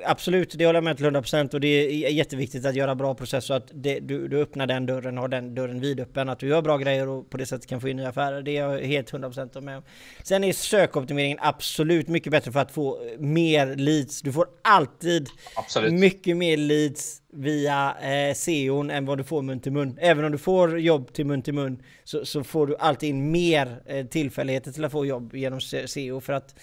Absolut, 0.05 0.55
det 0.57 0.65
håller 0.65 0.77
jag 0.77 0.83
med 0.83 0.97
till 0.97 1.05
100% 1.05 1.53
och 1.53 1.59
det 1.59 1.67
är 1.67 2.09
jätteviktigt 2.09 2.65
att 2.65 2.75
göra 2.75 2.95
bra 2.95 3.15
process 3.15 3.45
så 3.45 3.53
att 3.53 3.71
det, 3.73 3.99
du, 3.99 4.27
du 4.27 4.41
öppnar 4.41 4.67
den 4.67 4.85
dörren 4.85 5.17
och 5.17 5.21
har 5.21 5.27
den 5.27 5.55
dörren 5.55 5.79
vidöppen. 5.79 6.29
Att 6.29 6.39
du 6.39 6.47
gör 6.47 6.61
bra 6.61 6.77
grejer 6.77 7.07
och 7.09 7.29
på 7.29 7.37
det 7.37 7.45
sättet 7.45 7.67
kan 7.67 7.81
få 7.81 7.89
in 7.89 7.97
nya 7.97 8.09
affärer. 8.09 8.41
Det 8.41 8.57
är 8.57 8.69
jag 8.69 8.79
helt 8.79 9.11
100% 9.11 9.61
med 9.61 9.77
om. 9.77 9.83
Sen 10.23 10.43
är 10.43 10.53
sökoptimeringen 10.53 11.37
absolut 11.41 12.07
mycket 12.07 12.31
bättre 12.31 12.51
för 12.51 12.59
att 12.59 12.71
få 12.71 12.99
mer 13.19 13.75
leads. 13.75 14.21
Du 14.21 14.31
får 14.31 14.47
alltid 14.61 15.29
Absolut. 15.55 15.93
mycket 15.93 16.37
mer 16.37 16.57
leads 16.57 17.21
via 17.33 17.95
eh, 18.01 18.33
SEOn 18.33 18.89
än 18.91 19.05
vad 19.05 19.17
du 19.17 19.23
får 19.23 19.41
mun 19.41 19.59
till 19.59 19.71
mun. 19.71 19.97
Även 20.01 20.25
om 20.25 20.31
du 20.31 20.37
får 20.37 20.79
jobb 20.79 21.13
till 21.13 21.25
mun 21.25 21.41
till 21.41 21.53
mun 21.53 21.83
så, 22.03 22.25
så 22.25 22.43
får 22.43 22.67
du 22.67 22.75
alltid 22.77 23.09
in 23.09 23.31
mer 23.31 23.81
eh, 23.85 24.05
tillfälligheter 24.05 24.71
till 24.71 24.85
att 24.85 24.91
få 24.91 25.05
jobb 25.05 25.35
genom 25.35 25.61
se- 25.61 25.87
SEO 25.87 26.19
för 26.21 26.33
att 26.33 26.55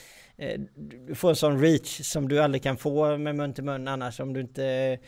du 1.08 1.14
får 1.14 1.30
en 1.30 1.36
sån 1.36 1.60
reach 1.60 2.00
som 2.04 2.28
du 2.28 2.38
aldrig 2.42 2.62
kan 2.62 2.76
få 2.76 3.16
med 3.18 3.34
mun 3.36 3.54
till 3.54 3.64
mun 3.64 3.88
annars 3.88 4.20
om 4.20 4.32
du 4.32 4.40
inte 4.40 4.64
eh, 4.64 4.98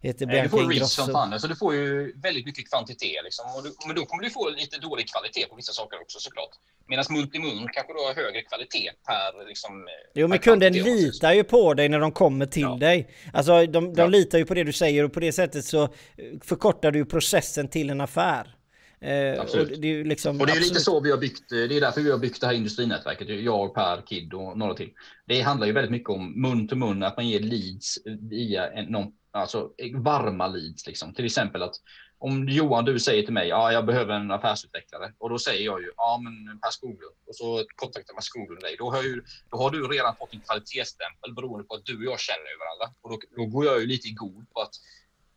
heter 0.00 0.24
Eh, 0.26 0.28
Du 0.28 0.32
Bianca 0.32 0.48
får 0.48 0.68
reach 0.72 0.82
som 0.90 1.08
fan. 1.08 1.40
Så 1.40 1.46
du 1.46 1.56
får 1.56 1.74
ju 1.74 2.12
väldigt 2.20 2.46
mycket 2.46 2.70
kvantitet. 2.70 3.24
Liksom. 3.24 3.44
Du, 3.64 3.86
men 3.86 3.96
då 3.96 4.04
kommer 4.06 4.22
du 4.24 4.30
få 4.30 4.48
lite 4.50 4.78
dålig 4.78 5.08
kvalitet 5.08 5.46
på 5.50 5.56
vissa 5.56 5.72
saker 5.72 6.00
också 6.00 6.18
såklart. 6.18 6.50
Medan 6.86 7.04
mun 7.10 7.30
till 7.30 7.40
mun 7.40 7.68
kanske 7.72 7.92
du 7.92 7.98
har 7.98 8.14
högre 8.14 8.42
kvalitet 8.42 8.90
per 9.06 9.48
liksom. 9.48 9.80
eh, 9.88 9.92
Jo 10.14 10.28
men 10.28 10.38
kunden 10.38 10.72
litar 10.72 11.32
ju 11.32 11.44
på 11.44 11.74
dig 11.74 11.88
när 11.88 12.00
de 12.00 12.12
kommer 12.12 12.46
till 12.46 12.62
Ja. 12.62 12.76
dig. 12.80 13.08
Alltså 13.32 13.66
de, 13.66 13.94
de 13.94 14.02
Ja. 14.02 14.06
litar 14.06 14.38
ju 14.38 14.44
på 14.44 14.54
det 14.54 14.64
du 14.64 14.72
säger 14.72 15.04
och 15.04 15.12
på 15.12 15.20
det 15.20 15.32
sättet 15.32 15.64
så 15.64 15.82
eh, 15.82 15.88
förkortar 16.42 16.90
du 16.90 16.98
ju 16.98 17.04
processen 17.04 17.68
till 17.68 17.90
en 17.90 18.00
affär. 18.00 18.54
Eh, 19.04 19.40
Absolut. 19.40 19.72
och 19.72 19.78
det 19.78 20.00
är 20.00 20.04
liksom 20.04 20.40
Och 20.40 20.46
det 20.46 20.52
är 20.52 20.54
ju 20.54 20.60
lite 20.60 20.70
absolut- 20.72 20.84
så 20.84 21.00
vi 21.00 21.10
har 21.10 21.18
byggt. 21.18 21.52
eh, 21.52 21.58
Det 21.58 21.76
är 21.76 21.80
därför 21.80 22.00
vi 22.00 22.10
har 22.10 22.18
byggt 22.18 22.40
det 22.40 22.46
här 22.46 22.54
industrinätverket. 22.54 23.28
Jag, 23.44 23.74
Per, 23.74 24.02
Kid 24.06 24.34
och 24.34 24.58
några 24.58 24.74
till. 24.74 24.90
Det 25.26 25.40
handlar 25.40 25.66
ju 25.66 25.72
väldigt 25.72 25.90
mycket 25.90 26.08
om 26.10 26.42
mun 26.42 26.68
till 26.68 26.76
mun, 26.76 27.02
att 27.02 27.16
man 27.16 27.28
ger 27.28 27.40
leads 27.40 27.98
via 28.30 28.70
en, 28.72 28.84
någon, 28.84 29.12
alltså 29.32 29.70
varma 29.94 30.46
leads 30.46 30.86
liksom. 30.86 31.14
Till 31.14 31.24
exempel 31.24 31.62
att 31.62 31.74
om 32.18 32.48
Johan, 32.48 32.84
du 32.84 32.98
säger 32.98 33.22
till 33.22 33.32
mig, 33.32 33.48
ja, 33.48 33.72
jag 33.72 33.86
behöver 33.86 34.14
en 34.14 34.30
affärsutvecklare 34.30 35.12
och 35.18 35.30
då 35.30 35.38
säger 35.38 35.64
jag 35.64 35.80
ju, 35.82 35.90
ja, 35.96 36.20
men 36.24 36.58
Per 36.60 36.70
Skoglund 36.70 37.16
och 37.28 37.36
så 37.36 37.64
kontaktar 37.76 38.14
man 38.14 38.22
Skoglund 38.22 38.60
dig. 38.60 38.74
Då 38.78 38.90
har, 38.90 39.02
ju, 39.02 39.22
då 39.50 39.56
har 39.56 39.70
du 39.70 39.88
redan 39.88 40.16
fått 40.16 40.34
en 40.34 40.40
kvalitetsstämpel 40.40 41.34
beroende 41.34 41.64
på 41.68 41.74
att 41.74 41.84
du 41.84 41.96
och 41.96 42.04
jag 42.04 42.20
känner 42.20 42.58
varandra 42.62 42.96
och 43.02 43.10
då, 43.10 43.18
då 43.36 43.46
går 43.46 43.64
jag 43.66 43.80
ju 43.80 43.86
lite 43.86 44.08
i 44.08 44.12
god 44.12 44.44
på 44.52 44.60
att 44.60 44.74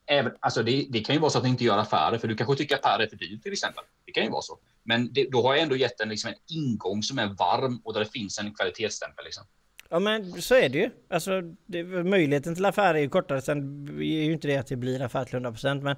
Även, 0.07 0.31
alltså 0.39 0.63
det, 0.63 0.87
det 0.89 0.99
kan 0.99 1.15
ju 1.15 1.21
vara 1.21 1.31
så 1.31 1.37
att 1.37 1.43
ni 1.43 1.49
inte 1.49 1.63
gör 1.63 1.77
affärer, 1.77 2.17
för 2.17 2.27
du 2.27 2.35
kanske 2.35 2.55
tycker 2.55 2.75
att 2.75 2.81
Per 2.81 2.99
är 2.99 3.07
för 3.07 3.15
dyr 3.15 3.39
till 3.43 3.51
exempel. 3.51 3.83
Det 4.05 4.11
kan 4.11 4.23
ju 4.23 4.29
vara 4.29 4.41
så. 4.41 4.59
Men 4.83 5.13
det, 5.13 5.27
då 5.31 5.41
har 5.41 5.53
jag 5.53 5.63
ändå 5.63 5.75
gett 5.75 6.01
en, 6.01 6.09
liksom, 6.09 6.29
en 6.29 6.55
ingång 6.57 7.03
som 7.03 7.19
är 7.19 7.27
varm 7.27 7.81
och 7.83 7.93
där 7.93 7.99
det 7.99 8.11
finns 8.11 8.39
en 8.39 8.53
kvalitetsstämpel. 8.53 9.25
Liksom. 9.25 9.43
Ja 9.89 9.99
men 9.99 10.41
så 10.41 10.55
är 10.55 10.69
det 10.69 10.77
ju. 10.77 10.89
Alltså 11.09 11.41
det, 11.65 11.83
möjligheten 11.83 12.55
till 12.55 12.65
affär 12.65 12.93
är 12.93 12.99
ju 12.99 13.09
kortare. 13.09 13.41
Sen 13.41 13.87
är 13.99 14.03
ju 14.03 14.33
inte 14.33 14.47
det 14.47 14.57
att 14.57 14.67
det 14.67 14.75
blir 14.75 15.01
affär 15.01 15.25
till 15.25 15.39
100% 15.39 15.81
men 15.81 15.95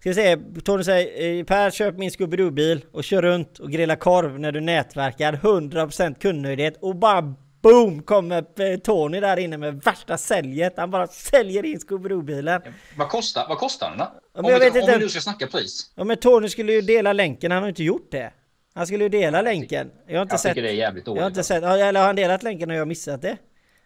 Ska 0.00 0.08
vi 0.10 0.14
se, 0.14 0.36
Tony 0.64 0.84
säger 0.84 1.38
eh, 1.38 1.44
Per 1.44 1.70
köp 1.70 1.98
min 1.98 2.10
Scooby-Doo-bil 2.10 2.84
och 2.92 3.04
kör 3.04 3.22
runt 3.22 3.58
och 3.58 3.70
grilla 3.70 3.96
korv 3.96 4.40
när 4.40 4.52
du 4.52 4.60
nätverkar 4.60 5.32
100% 5.32 6.14
kundnöjdhet 6.18 6.76
och 6.80 6.96
bara 6.96 7.34
BOOM 7.62 8.02
kommer 8.02 8.44
eh, 8.60 8.78
Tony 8.78 9.20
där 9.20 9.36
inne 9.38 9.56
med 9.58 9.82
värsta 9.84 10.18
säljet. 10.18 10.72
Han 10.76 10.90
bara 10.90 11.06
säljer 11.06 11.64
in 11.64 11.78
Scooby-Doo-bilen. 11.78 12.60
Vad 12.96 13.08
kostar, 13.08 13.46
vad 13.48 13.58
kostar 13.58 13.90
den 13.90 13.98
då? 13.98 14.06
men 14.34 14.44
om, 14.44 14.50
jag 14.50 14.58
vi, 14.58 14.64
vet 14.64 14.74
om 14.74 14.80
inte. 14.80 14.92
vi 14.92 14.98
nu 14.98 15.08
ska 15.08 15.20
snacka 15.20 15.46
pris. 15.46 15.92
Ja 15.94 16.04
men 16.04 16.16
Tony 16.16 16.48
skulle 16.48 16.72
ju 16.72 16.80
dela 16.80 17.12
länken, 17.12 17.50
han 17.50 17.62
har 17.62 17.68
inte 17.68 17.84
gjort 17.84 18.10
det. 18.10 18.32
Han 18.74 18.86
skulle 18.86 19.04
ju 19.04 19.08
dela 19.10 19.42
länken. 19.42 19.90
Jag 20.06 20.16
har 20.16 20.22
inte 20.22 20.32
Jag 20.32 20.40
sett. 20.40 20.50
tycker 20.50 20.62
det 20.62 20.68
är 20.70 20.74
jävligt 20.74 21.06
Jag 21.06 21.12
dåligt. 21.16 21.22
har 21.22 21.28
inte 21.28 21.40
alltså. 21.40 21.54
sett. 21.54 21.62
Ja, 21.62 21.76
Eller 21.78 22.00
har 22.00 22.06
han 22.06 22.16
delat 22.16 22.42
länken 22.42 22.70
och 22.70 22.76
jag 22.76 22.80
har 22.80 22.86
missat 22.86 23.22
det? 23.22 23.28
Eh, 23.28 23.36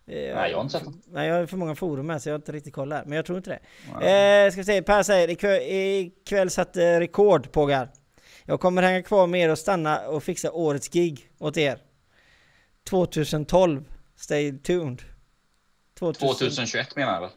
Nej, 0.07 0.51
jag 0.51 0.57
har 0.57 0.61
inte 0.63 0.73
sett 0.73 0.85
den. 0.85 1.03
Nej, 1.11 1.29
jag 1.29 1.35
har 1.37 1.47
för 1.47 1.57
många 1.57 1.75
forum 1.75 2.11
här 2.11 2.19
så 2.19 2.29
jag 2.29 2.35
har 2.35 2.39
inte 2.39 2.53
riktigt 2.53 2.75
koll 2.75 2.93
här. 2.93 3.05
Men 3.07 3.17
jag 3.17 3.27
tror 3.27 3.39
inte 3.39 3.51
det. 3.51 4.45
Eh, 4.47 4.51
ska 4.51 4.61
vi 4.61 4.65
se, 4.65 4.83
Per 4.83 5.03
säger 5.03 5.31
ikväll, 5.31 5.61
ikväll 5.63 6.51
satte 6.51 7.01
rekord 7.01 7.53
Pågar. 7.53 7.89
Jag 8.45 8.61
kommer 8.61 8.83
hänga 8.83 9.03
kvar 9.03 9.27
med 9.27 9.41
er 9.41 9.49
och 9.51 9.59
stanna 9.59 10.01
och 10.09 10.23
fixa 10.23 10.53
årets 10.53 10.89
gig 10.89 11.29
åt 11.39 11.57
er. 11.57 11.79
2012. 12.85 13.85
Stay 14.17 14.59
tuned. 14.59 15.03
2000. 15.99 16.29
2021 16.29 16.97
menar 16.97 17.13
jag 17.15 17.21
väl? 17.21 17.31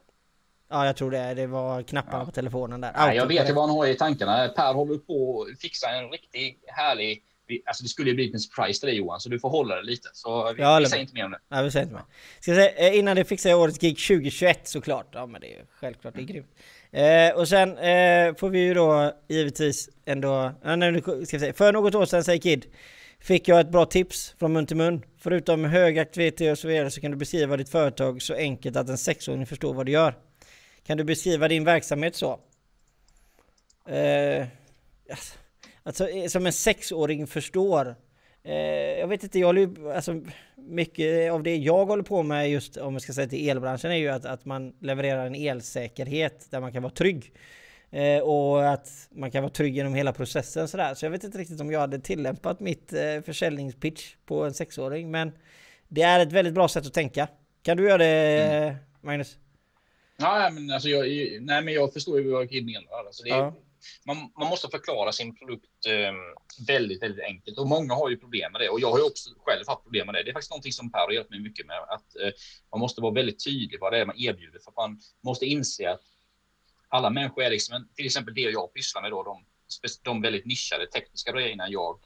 Ja, 0.69 0.85
jag 0.85 0.95
tror 0.95 1.11
det. 1.11 1.33
Det 1.33 1.47
var 1.47 1.81
knapparna 1.83 2.17
Ja. 2.19 2.25
på 2.25 2.31
telefonen 2.31 2.81
där. 2.81 2.93
Nej, 2.95 3.15
jag 3.17 3.27
vet 3.27 3.49
ju 3.49 3.53
var 3.53 3.61
vad 3.61 3.69
han 3.69 3.77
har 3.77 3.87
i 3.87 3.95
tankarna. 3.95 4.47
Per 4.47 4.73
håller 4.73 4.97
på 4.97 5.41
att 5.51 5.59
fixa 5.61 5.89
en 5.89 6.09
riktigt 6.09 6.63
härlig... 6.67 7.23
Alltså 7.65 7.83
det 7.83 7.89
skulle 7.89 8.09
ju 8.09 8.15
bli 8.15 8.31
en 8.33 8.39
surprise 8.39 8.79
till 8.79 8.87
dig 8.87 8.97
Johan, 8.97 9.19
så 9.19 9.29
du 9.29 9.39
får 9.39 9.49
hålla 9.49 9.75
det 9.75 9.83
lite. 9.83 10.09
Så 10.13 10.53
vi, 10.53 10.63
håller 10.63 10.79
vi 10.79 10.85
säger 10.85 11.01
inte 11.01 11.13
mer 11.13 11.25
om 11.25 11.31
det. 11.31 11.39
Nej, 11.47 11.63
vi 11.63 11.71
säger 11.71 11.83
inte 11.83 11.95
mer. 11.95 12.03
Ska 12.39 12.53
säga, 12.55 12.71
eh, 12.89 12.97
innan 12.99 13.15
det 13.15 13.25
fixar 13.25 13.49
jag 13.49 13.59
årets 13.59 13.79
gig 13.79 13.97
2021 13.97 14.67
såklart. 14.67 15.07
Ja 15.11 15.25
men 15.25 15.41
det 15.41 15.47
är 15.53 15.57
ju 15.59 15.65
självklart, 15.79 16.15
det 16.15 16.21
är 16.21 16.23
grymt. 16.23 16.55
Eh, 16.91 17.39
och 17.39 17.47
sen 17.47 17.77
eh, 17.77 18.35
får 18.35 18.49
vi 18.49 18.59
ju 18.59 18.73
då 18.73 19.11
givetvis 19.27 19.89
ändå... 20.05 20.51
Ja, 20.63 20.75
nej, 20.75 21.01
ska 21.01 21.15
vi 21.15 21.25
säga. 21.25 21.53
För 21.53 21.73
något 21.73 21.95
år 21.95 22.05
sedan, 22.05 22.23
säger 22.23 22.41
Kid, 22.41 22.65
fick 23.25 23.47
jag 23.47 23.59
ett 23.59 23.69
bra 23.69 23.85
tips 23.85 24.35
från 24.39 24.53
mun 24.53 24.65
till 24.65 24.77
mun. 24.77 25.05
Förutom 25.17 25.65
hög 25.65 25.99
aktivitet 25.99 26.51
och 26.51 26.59
så 26.59 26.67
vidare 26.67 26.91
så 26.91 27.01
kan 27.01 27.11
du 27.11 27.17
beskriva 27.17 27.57
ditt 27.57 27.69
företag 27.69 28.21
så 28.21 28.33
enkelt 28.33 28.75
att 28.75 28.89
en 28.89 28.97
sexåring 28.97 29.45
förstår 29.45 29.73
vad 29.73 29.85
du 29.85 29.91
gör. 29.91 30.15
Kan 30.83 30.97
du 30.97 31.03
beskriva 31.03 31.47
din 31.47 31.63
verksamhet 31.63 32.15
så? 32.15 32.39
Eh, 33.87 34.45
alltså, 35.09 35.37
alltså 35.83 36.09
eh, 36.09 36.27
som 36.27 36.45
en 36.45 36.53
sexåring 36.53 37.27
förstår. 37.27 37.95
Eh, 38.43 38.55
jag 38.99 39.07
vet 39.07 39.23
inte, 39.23 39.39
jag 39.39 39.47
håller 39.47 39.91
alltså, 39.95 40.21
mycket 40.55 41.31
av 41.31 41.43
det 41.43 41.55
jag 41.55 41.85
håller 41.85 42.03
på 42.03 42.23
med 42.23 42.51
just 42.51 42.77
om 42.77 42.93
jag 42.93 43.01
ska 43.01 43.13
säga 43.13 43.27
till 43.27 43.49
elbranschen 43.49 43.91
är 43.91 43.95
ju 43.95 44.09
att, 44.09 44.25
att 44.25 44.45
man 44.45 44.73
levererar 44.81 45.25
en 45.25 45.35
elsäkerhet 45.35 46.47
där 46.49 46.59
man 46.59 46.73
kan 46.73 46.83
vara 46.83 46.93
trygg. 46.93 47.31
Eh, 47.91 48.19
och 48.21 48.69
att 48.73 48.89
man 49.11 49.31
kan 49.31 49.43
vara 49.43 49.53
trygg 49.53 49.75
genom 49.75 49.93
hela 49.93 50.13
processen 50.13 50.67
sådär. 50.67 50.93
Så 50.93 51.05
jag 51.05 51.11
vet 51.11 51.23
inte 51.23 51.37
riktigt 51.37 51.61
om 51.61 51.71
jag 51.71 51.79
hade 51.79 51.99
tillämpat 51.99 52.59
mitt 52.59 52.93
eh, 52.93 53.21
försäljningspitch 53.25 54.15
på 54.25 54.43
en 54.43 54.53
sexåring. 54.53 55.11
Men 55.11 55.31
det 55.87 56.01
är 56.01 56.19
ett 56.19 56.31
väldigt 56.31 56.53
bra 56.53 56.67
sätt 56.67 56.85
att 56.85 56.93
tänka. 56.93 57.27
Kan 57.63 57.77
du 57.77 57.83
göra 57.83 57.97
det 57.97 58.43
eh, 58.53 58.75
Magnus? 59.01 59.37
Ja, 60.17 60.49
men 60.53 60.71
alltså 60.71 60.89
jag, 60.89 61.05
nej, 61.41 61.61
men 61.63 61.73
jag 61.73 61.93
förstår 61.93 62.19
ju 62.21 62.31
vad 62.31 62.49
Kid 62.49 62.65
menar. 62.65 63.05
Alltså 63.07 63.23
det 63.23 63.29
är, 63.29 63.37
Ja. 63.37 63.53
man, 64.05 64.17
man 64.39 64.49
måste 64.49 64.67
förklara 64.67 65.11
sin 65.11 65.35
produkt 65.35 65.85
eh, 65.87 66.13
väldigt, 66.67 67.03
väldigt 67.03 67.25
enkelt 67.25 67.57
och 67.57 67.67
många 67.67 67.93
har 67.93 68.09
ju 68.09 68.17
problem 68.17 68.51
med 68.51 68.61
det 68.61 68.69
och 68.69 68.79
jag 68.79 68.91
har 68.91 68.97
ju 68.97 69.03
också 69.05 69.29
själv 69.37 69.63
haft 69.67 69.83
problem 69.83 70.05
med 70.05 70.15
det. 70.15 70.23
Det 70.23 70.29
är 70.29 70.33
faktiskt 70.33 70.51
någonting 70.51 70.71
som 70.71 70.91
Per 70.91 70.99
har 70.99 71.11
hjälpt 71.11 71.29
mig 71.29 71.39
mycket 71.39 71.65
med 71.67 71.77
att 71.77 72.15
eh, 72.21 72.31
man 72.71 72.79
måste 72.79 73.01
vara 73.01 73.13
väldigt 73.13 73.43
tydlig 73.43 73.79
vad 73.81 73.93
det 73.93 73.99
är 73.99 74.05
man 74.05 74.17
erbjuder 74.19 74.59
för 74.59 74.71
att 74.71 74.77
man 74.77 74.99
måste 75.23 75.45
inse 75.45 75.91
att 75.91 76.01
alla 76.95 77.09
människor 77.09 77.43
är 77.43 77.49
liksom, 77.49 77.87
till 77.95 78.05
exempel 78.05 78.33
det 78.33 78.41
jag 78.41 78.73
pysslar 78.73 79.01
med 79.01 79.11
då, 79.11 79.23
de, 79.23 79.43
de 80.03 80.21
väldigt 80.21 80.45
nischade 80.45 80.87
tekniska 80.87 81.31
grejerna 81.31 81.69
jag 81.69 81.99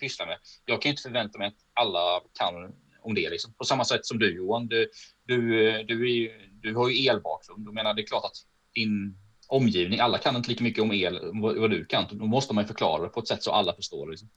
pysslar 0.00 0.26
med. 0.26 0.38
Jag 0.64 0.82
kan 0.82 0.90
inte 0.90 1.02
förvänta 1.02 1.38
mig 1.38 1.48
att 1.48 1.54
alla 1.74 2.20
kan 2.38 2.74
om 3.02 3.14
det. 3.14 3.30
Liksom. 3.30 3.52
På 3.52 3.64
samma 3.64 3.84
sätt 3.84 4.06
som 4.06 4.18
du 4.18 4.36
Johan. 4.36 4.66
Du, 4.66 4.90
du, 5.26 5.38
du, 5.82 6.24
är, 6.24 6.50
du 6.62 6.74
har 6.74 6.88
ju 6.88 7.08
elbakgrund. 7.08 7.66
Jag 7.66 7.74
menar, 7.74 7.94
det 7.94 8.02
är 8.02 8.06
klart 8.06 8.24
att 8.24 8.36
din 8.74 9.18
omgivning, 9.48 10.00
alla 10.00 10.18
kan 10.18 10.36
inte 10.36 10.48
lika 10.48 10.64
mycket 10.64 10.82
om 10.82 10.92
el 10.92 11.20
vad 11.34 11.70
du 11.70 11.84
kan. 11.84 12.06
Då 12.10 12.26
måste 12.26 12.54
man 12.54 12.66
förklara 12.66 13.02
det 13.02 13.08
på 13.08 13.20
ett 13.20 13.28
sätt 13.28 13.42
så 13.42 13.52
alla 13.52 13.74
förstår. 13.74 14.10
Liksom. 14.10 14.28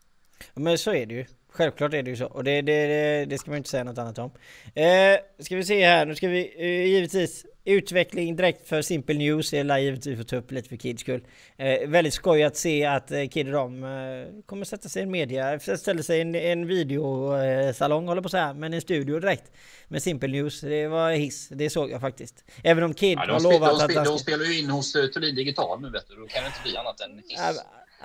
Men 0.53 0.77
så 0.77 0.93
är 0.93 1.05
det 1.05 1.13
ju. 1.13 1.25
Självklart 1.49 1.93
är 1.93 2.03
det 2.03 2.09
ju 2.09 2.17
så. 2.17 2.25
Och 2.25 2.43
det, 2.43 2.61
det, 2.61 3.25
det 3.25 3.37
ska 3.37 3.51
man 3.51 3.57
inte 3.57 3.69
säga 3.69 3.83
något 3.83 3.97
annat 3.97 4.19
om. 4.19 4.31
Eh, 4.73 5.17
ska 5.39 5.55
vi 5.55 5.63
se 5.63 5.85
här, 5.85 6.05
nu 6.05 6.15
ska 6.15 6.27
vi 6.27 6.53
eh, 6.57 6.85
givetvis 6.85 7.45
Utveckling 7.67 8.35
direkt 8.35 8.67
för 8.67 8.81
Simple 8.81 9.15
News 9.15 9.53
är 9.53 9.77
givetvis 9.77 10.17
få 10.17 10.23
ta 10.23 10.35
upp 10.35 10.51
lite 10.51 10.69
för 10.69 10.75
Kids 10.75 11.01
skull. 11.01 11.27
Eh, 11.57 11.89
väldigt 11.89 12.13
skoj 12.13 12.43
att 12.43 12.57
se 12.57 12.85
att 12.85 13.11
eh, 13.11 13.27
Kid 13.27 13.47
och 13.47 13.53
de 13.53 13.83
eh, 13.83 14.43
kommer 14.45 14.65
sätta 14.65 14.89
sig 14.89 14.99
i 14.99 15.03
en 15.03 15.11
media, 15.11 15.59
ställer 15.59 16.01
sig 16.01 16.17
i 16.17 16.21
en, 16.21 16.35
en 16.35 16.67
videosalong 16.67 18.07
håller 18.07 18.21
på 18.21 18.29
så 18.29 18.37
här, 18.37 18.53
men 18.53 18.73
en 18.73 18.81
studio 18.81 19.19
direkt 19.19 19.51
med 19.87 20.03
Simple 20.03 20.29
News. 20.29 20.61
Det 20.61 20.87
var 20.87 21.11
hiss, 21.11 21.47
det 21.49 21.69
såg 21.69 21.91
jag 21.91 22.01
faktiskt. 22.01 22.43
Även 22.63 22.83
om 22.83 22.93
Kid 22.93 23.17
ja, 23.17 23.33
har 23.33 23.39
lovat 23.39 23.79
de, 23.79 23.83
att... 23.83 24.05
De, 24.05 24.11
de 24.11 24.19
spelar 24.19 24.45
ju 24.45 24.59
in 24.59 24.69
hos 24.69 24.95
uh, 24.95 25.07
Thulin 25.07 25.35
Digital 25.35 25.81
nu 25.81 25.89
vet 25.89 26.07
du, 26.07 26.15
då 26.15 26.27
kan 26.27 26.43
det 26.43 26.47
inte 26.47 26.59
bli 26.63 26.77
annat 26.77 27.01
än 27.01 27.17
hiss. 27.27 27.39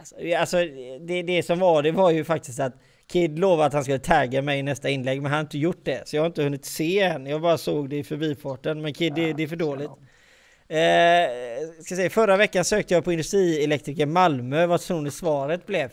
Alltså, 0.00 0.16
alltså 0.36 0.56
det, 1.00 1.22
det 1.22 1.42
som 1.42 1.58
var, 1.58 1.82
det 1.82 1.92
var 1.92 2.10
ju 2.10 2.24
faktiskt 2.24 2.60
att 2.60 2.74
Kid 3.06 3.38
lovade 3.38 3.66
att 3.66 3.72
han 3.72 3.82
skulle 3.82 3.98
tagga 3.98 4.42
mig 4.42 4.58
i 4.58 4.62
nästa 4.62 4.88
inlägg, 4.88 5.22
men 5.22 5.30
han 5.30 5.36
har 5.36 5.40
inte 5.40 5.58
gjort 5.58 5.84
det. 5.84 6.08
Så 6.08 6.16
jag 6.16 6.22
har 6.22 6.26
inte 6.26 6.42
hunnit 6.42 6.64
se 6.64 7.00
än. 7.00 7.26
Jag 7.26 7.40
bara 7.40 7.58
såg 7.58 7.90
det 7.90 7.96
i 7.96 8.04
förbifarten. 8.04 8.82
Men 8.82 8.94
Kid, 8.94 9.14
det, 9.14 9.32
det 9.32 9.42
är 9.42 9.46
för 9.46 9.56
dåligt. 9.56 9.90
Eh, 10.68 11.28
ska 11.84 11.96
säga, 11.96 12.10
förra 12.10 12.36
veckan 12.36 12.64
sökte 12.64 12.94
jag 12.94 13.04
på 13.04 13.12
industrielektriker 13.12 14.06
Malmö. 14.06 14.66
Vad 14.66 14.80
tror 14.80 15.00
ni 15.00 15.10
svaret 15.10 15.66
blev? 15.66 15.90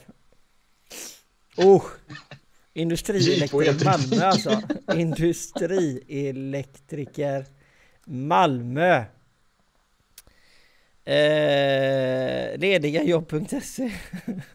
Oh! 1.57 1.83
Industrielektriker 2.73 3.85
Malmö 3.85 4.25
alltså. 4.25 4.61
Industrielektriker 4.95 7.45
Malmö. 8.05 9.03
Eh, 11.07 12.57
ledigajobb.se 12.59 13.91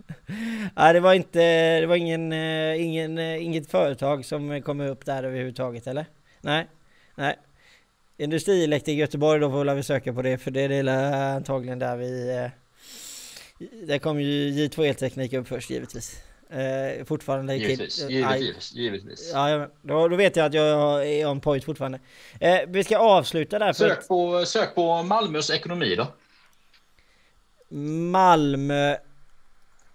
ja, 0.77 0.93
det 0.93 1.01
var 1.01 1.15
inte, 1.15 1.81
det 1.81 1.87
var 1.87 1.97
ingen, 1.97 2.33
eh, 2.33 2.83
ingen, 2.85 3.19
eh, 3.19 3.45
inget 3.45 3.71
företag 3.71 4.25
som 4.25 4.63
kom 4.63 4.81
upp 4.81 5.07
där 5.07 5.23
överhuvudtaget 5.23 5.87
eller? 5.87 6.07
Nej, 6.41 6.67
nej. 7.15 7.39
Industrielektriker 8.17 9.01
Göteborg 9.01 9.41
då 9.41 9.51
får 9.51 9.75
vi 9.75 9.83
söka 9.83 10.13
på 10.13 10.23
det 10.23 10.39
för 10.39 10.51
det 10.51 10.61
är 10.61 10.69
det 10.83 11.17
antagligen 11.17 11.79
där 11.79 11.97
vi... 11.97 12.31
Eh, 12.31 12.51
där 13.87 13.99
kom 13.99 14.21
ju 14.21 14.51
J2 14.51 14.85
Elteknik 14.85 15.33
upp 15.33 15.49
först 15.49 15.71
givetvis. 15.71 16.23
Eh, 16.51 17.05
fortfarande 17.05 17.57
givetvis, 17.57 18.11
givetvis, 18.11 18.73
givetvis. 18.73 19.31
Ja, 19.35 19.69
då, 19.83 20.09
då 20.09 20.17
vet 20.17 20.37
jag 20.37 20.47
att 20.47 20.55
jag 20.55 21.09
är 21.09 21.27
on 21.27 21.41
point 21.41 21.65
fortfarande. 21.65 22.01
Eh, 22.41 22.59
vi 22.69 22.85
ska 22.85 22.99
avsluta 22.99 23.59
där. 23.59 23.73
Sök, 23.73 24.09
på, 24.09 24.45
sök 24.47 24.75
på 24.75 25.03
Malmös 25.03 25.51
ekonomi 25.51 25.95
då. 25.97 26.07
Malmö... 27.73 28.97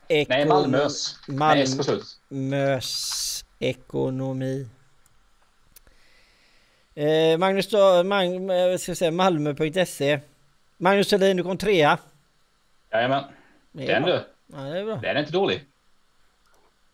Ekon... 0.08 0.38
Nej, 0.38 0.46
Malmös. 0.46 1.16
Malmös 1.28 3.46
ekonomi. 3.60 4.68
Eh, 6.96 7.38
Magnus 7.38 7.74
Mag, 8.06 8.52
eh, 8.72 8.78
ska 8.78 8.96
säga, 8.96 9.12
Malmö.se. 9.12 10.20
Magnus 10.78 11.10
Thulin, 11.10 11.38
du 11.38 11.44
kom 11.44 11.58
trea. 11.58 12.00
Jajamän. 12.92 13.24
Den 13.72 14.04
du. 14.04 14.24
Ja, 14.48 14.58
det 14.58 14.80
är 14.80 14.86
bra. 14.86 14.96
Den 14.96 15.18
är 15.18 15.20
inte 15.20 15.32
dålig. 15.32 15.66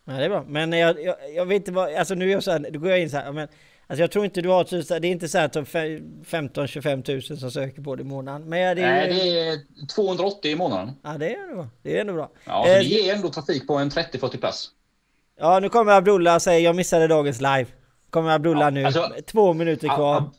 Ja, 0.04 0.12
det 0.12 0.24
är 0.24 0.28
bra. 0.28 0.44
Men 0.48 0.72
jag, 0.72 1.02
jag, 1.02 1.16
jag 1.34 1.46
vet 1.46 1.56
inte 1.56 1.72
vad, 1.72 1.94
alltså 1.94 2.14
nu 2.14 2.28
är 2.28 2.32
jag 2.32 2.42
så 2.42 2.50
här, 2.50 2.70
då 2.70 2.78
går 2.78 2.90
jag 2.90 3.00
in 3.00 3.10
så 3.10 3.16
här, 3.16 3.32
men 3.32 3.48
Alltså 3.86 4.02
jag 4.02 4.10
tror 4.10 4.24
inte 4.24 4.42
du 4.42 4.48
har, 4.48 5.00
det 5.00 5.08
är 5.08 5.10
inte 5.10 5.28
så 5.28 5.38
att 5.38 5.56
15-25 5.56 7.02
tusen 7.02 7.36
som 7.36 7.50
söker 7.50 7.82
på 7.82 7.96
det 7.96 8.02
i 8.02 8.04
månaden. 8.04 8.48
Men 8.48 8.76
det 8.76 8.82
är, 8.82 9.08
Nej, 9.08 9.08
det 9.08 9.40
är 9.40 9.86
280 9.86 10.50
i 10.50 10.56
månaden. 10.56 10.92
Ja, 11.02 11.10
det 11.18 11.34
är 11.34 11.50
ändå. 11.50 11.68
Det 11.82 11.96
är 11.96 12.00
ändå 12.00 12.12
bra. 12.12 12.30
Ja, 12.44 12.68
eh, 12.68 12.78
det 12.78 12.84
ger 12.84 13.14
ändå 13.14 13.28
trafik 13.28 13.66
på 13.66 13.74
en 13.74 13.90
30-40 13.90 14.36
plats. 14.36 14.70
Ja, 15.38 15.60
nu 15.60 15.68
kommer 15.68 15.92
Abdullah 15.92 16.34
och 16.34 16.42
säger 16.42 16.64
jag 16.64 16.76
missade 16.76 17.06
dagens 17.06 17.40
live. 17.40 17.66
Kommer 18.10 18.30
Abdullah 18.30 18.64
ja, 18.64 18.70
nu. 18.70 18.84
Alltså, 18.84 19.10
Två 19.26 19.52
minuter 19.52 19.88
kvar. 19.88 20.30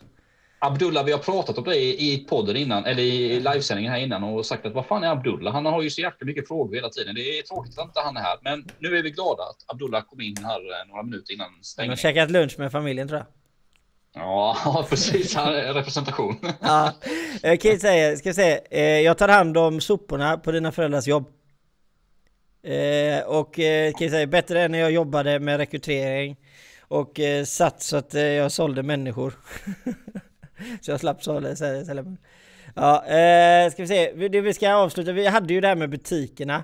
Ab 0.65 0.73
Abdullah, 0.75 1.05
vi 1.05 1.11
har 1.11 1.19
pratat 1.19 1.57
om 1.57 1.63
det 1.63 1.77
i 1.77 2.25
podden 2.29 2.55
innan, 2.55 2.85
eller 2.85 3.03
i 3.03 3.39
livesändningen 3.39 3.91
här 3.91 3.99
innan 3.99 4.23
och 4.23 4.45
sagt 4.45 4.65
att 4.65 4.73
vad 4.73 4.85
fan 4.85 5.03
är 5.03 5.11
Abdullah? 5.11 5.53
Han 5.53 5.65
har 5.65 5.81
ju 5.81 5.89
så 5.89 6.01
jäkla 6.01 6.25
mycket 6.25 6.47
frågor 6.47 6.75
hela 6.75 6.89
tiden. 6.89 7.15
Det 7.15 7.39
är 7.39 7.43
tråkigt 7.43 7.79
att 7.79 7.85
inte 7.85 7.99
han 7.99 8.17
är 8.17 8.21
här, 8.21 8.37
men 8.41 8.67
nu 8.79 8.97
är 8.97 9.03
vi 9.03 9.11
glada 9.11 9.43
att 9.43 9.55
Abdullah 9.67 10.03
kom 10.03 10.21
in 10.21 10.35
här 10.43 10.59
eh, 10.59 10.87
några 10.87 11.03
minuter 11.03 11.33
innan 11.33 11.47
stängningen. 11.61 11.89
Han 11.89 11.89
har 11.89 12.13
käkat 12.13 12.31
lunch 12.31 12.59
med 12.59 12.71
familjen 12.71 13.07
tror 13.07 13.19
jag. 13.19 13.27
Ja, 14.23 14.85
precis. 14.89 15.37
Representation. 15.37 16.35
ja. 16.61 16.93
Eh, 17.43 17.57
Kid 17.57 17.81
säger, 17.81 18.15
ska 18.15 18.33
säga, 18.33 18.59
eh, 18.71 18.81
jag 18.81 19.17
tar 19.17 19.27
hand 19.27 19.57
om 19.57 19.81
soporna 19.81 20.37
på 20.37 20.51
dina 20.51 20.71
föräldrars 20.71 21.07
jobb. 21.07 21.27
Och 23.25 23.55
Kid 23.97 24.11
säger, 24.11 24.27
bättre 24.27 24.63
än 24.63 24.71
när 24.71 24.79
jag 24.79 24.91
jobbade 24.91 25.39
med 25.39 25.57
rekrytering 25.57 26.37
och 26.81 27.19
satt 27.45 27.81
så 27.81 27.97
att 27.97 28.13
jag 28.13 28.51
sålde 28.51 28.83
människor. 28.83 29.33
så 30.81 30.91
jag 30.91 30.99
slapp 30.99 31.23
sålde. 31.23 31.55
Ja, 32.75 33.05
eh, 33.05 33.71
ska 33.71 33.81
vi 33.83 33.87
se, 33.87 34.27
det 34.27 34.41
vi 34.41 34.53
ska 34.53 34.73
avsluta, 34.73 35.11
vi 35.11 35.27
hade 35.27 35.53
ju 35.53 35.61
det 35.61 35.67
här 35.67 35.75
med 35.75 35.89
butikerna. 35.89 36.63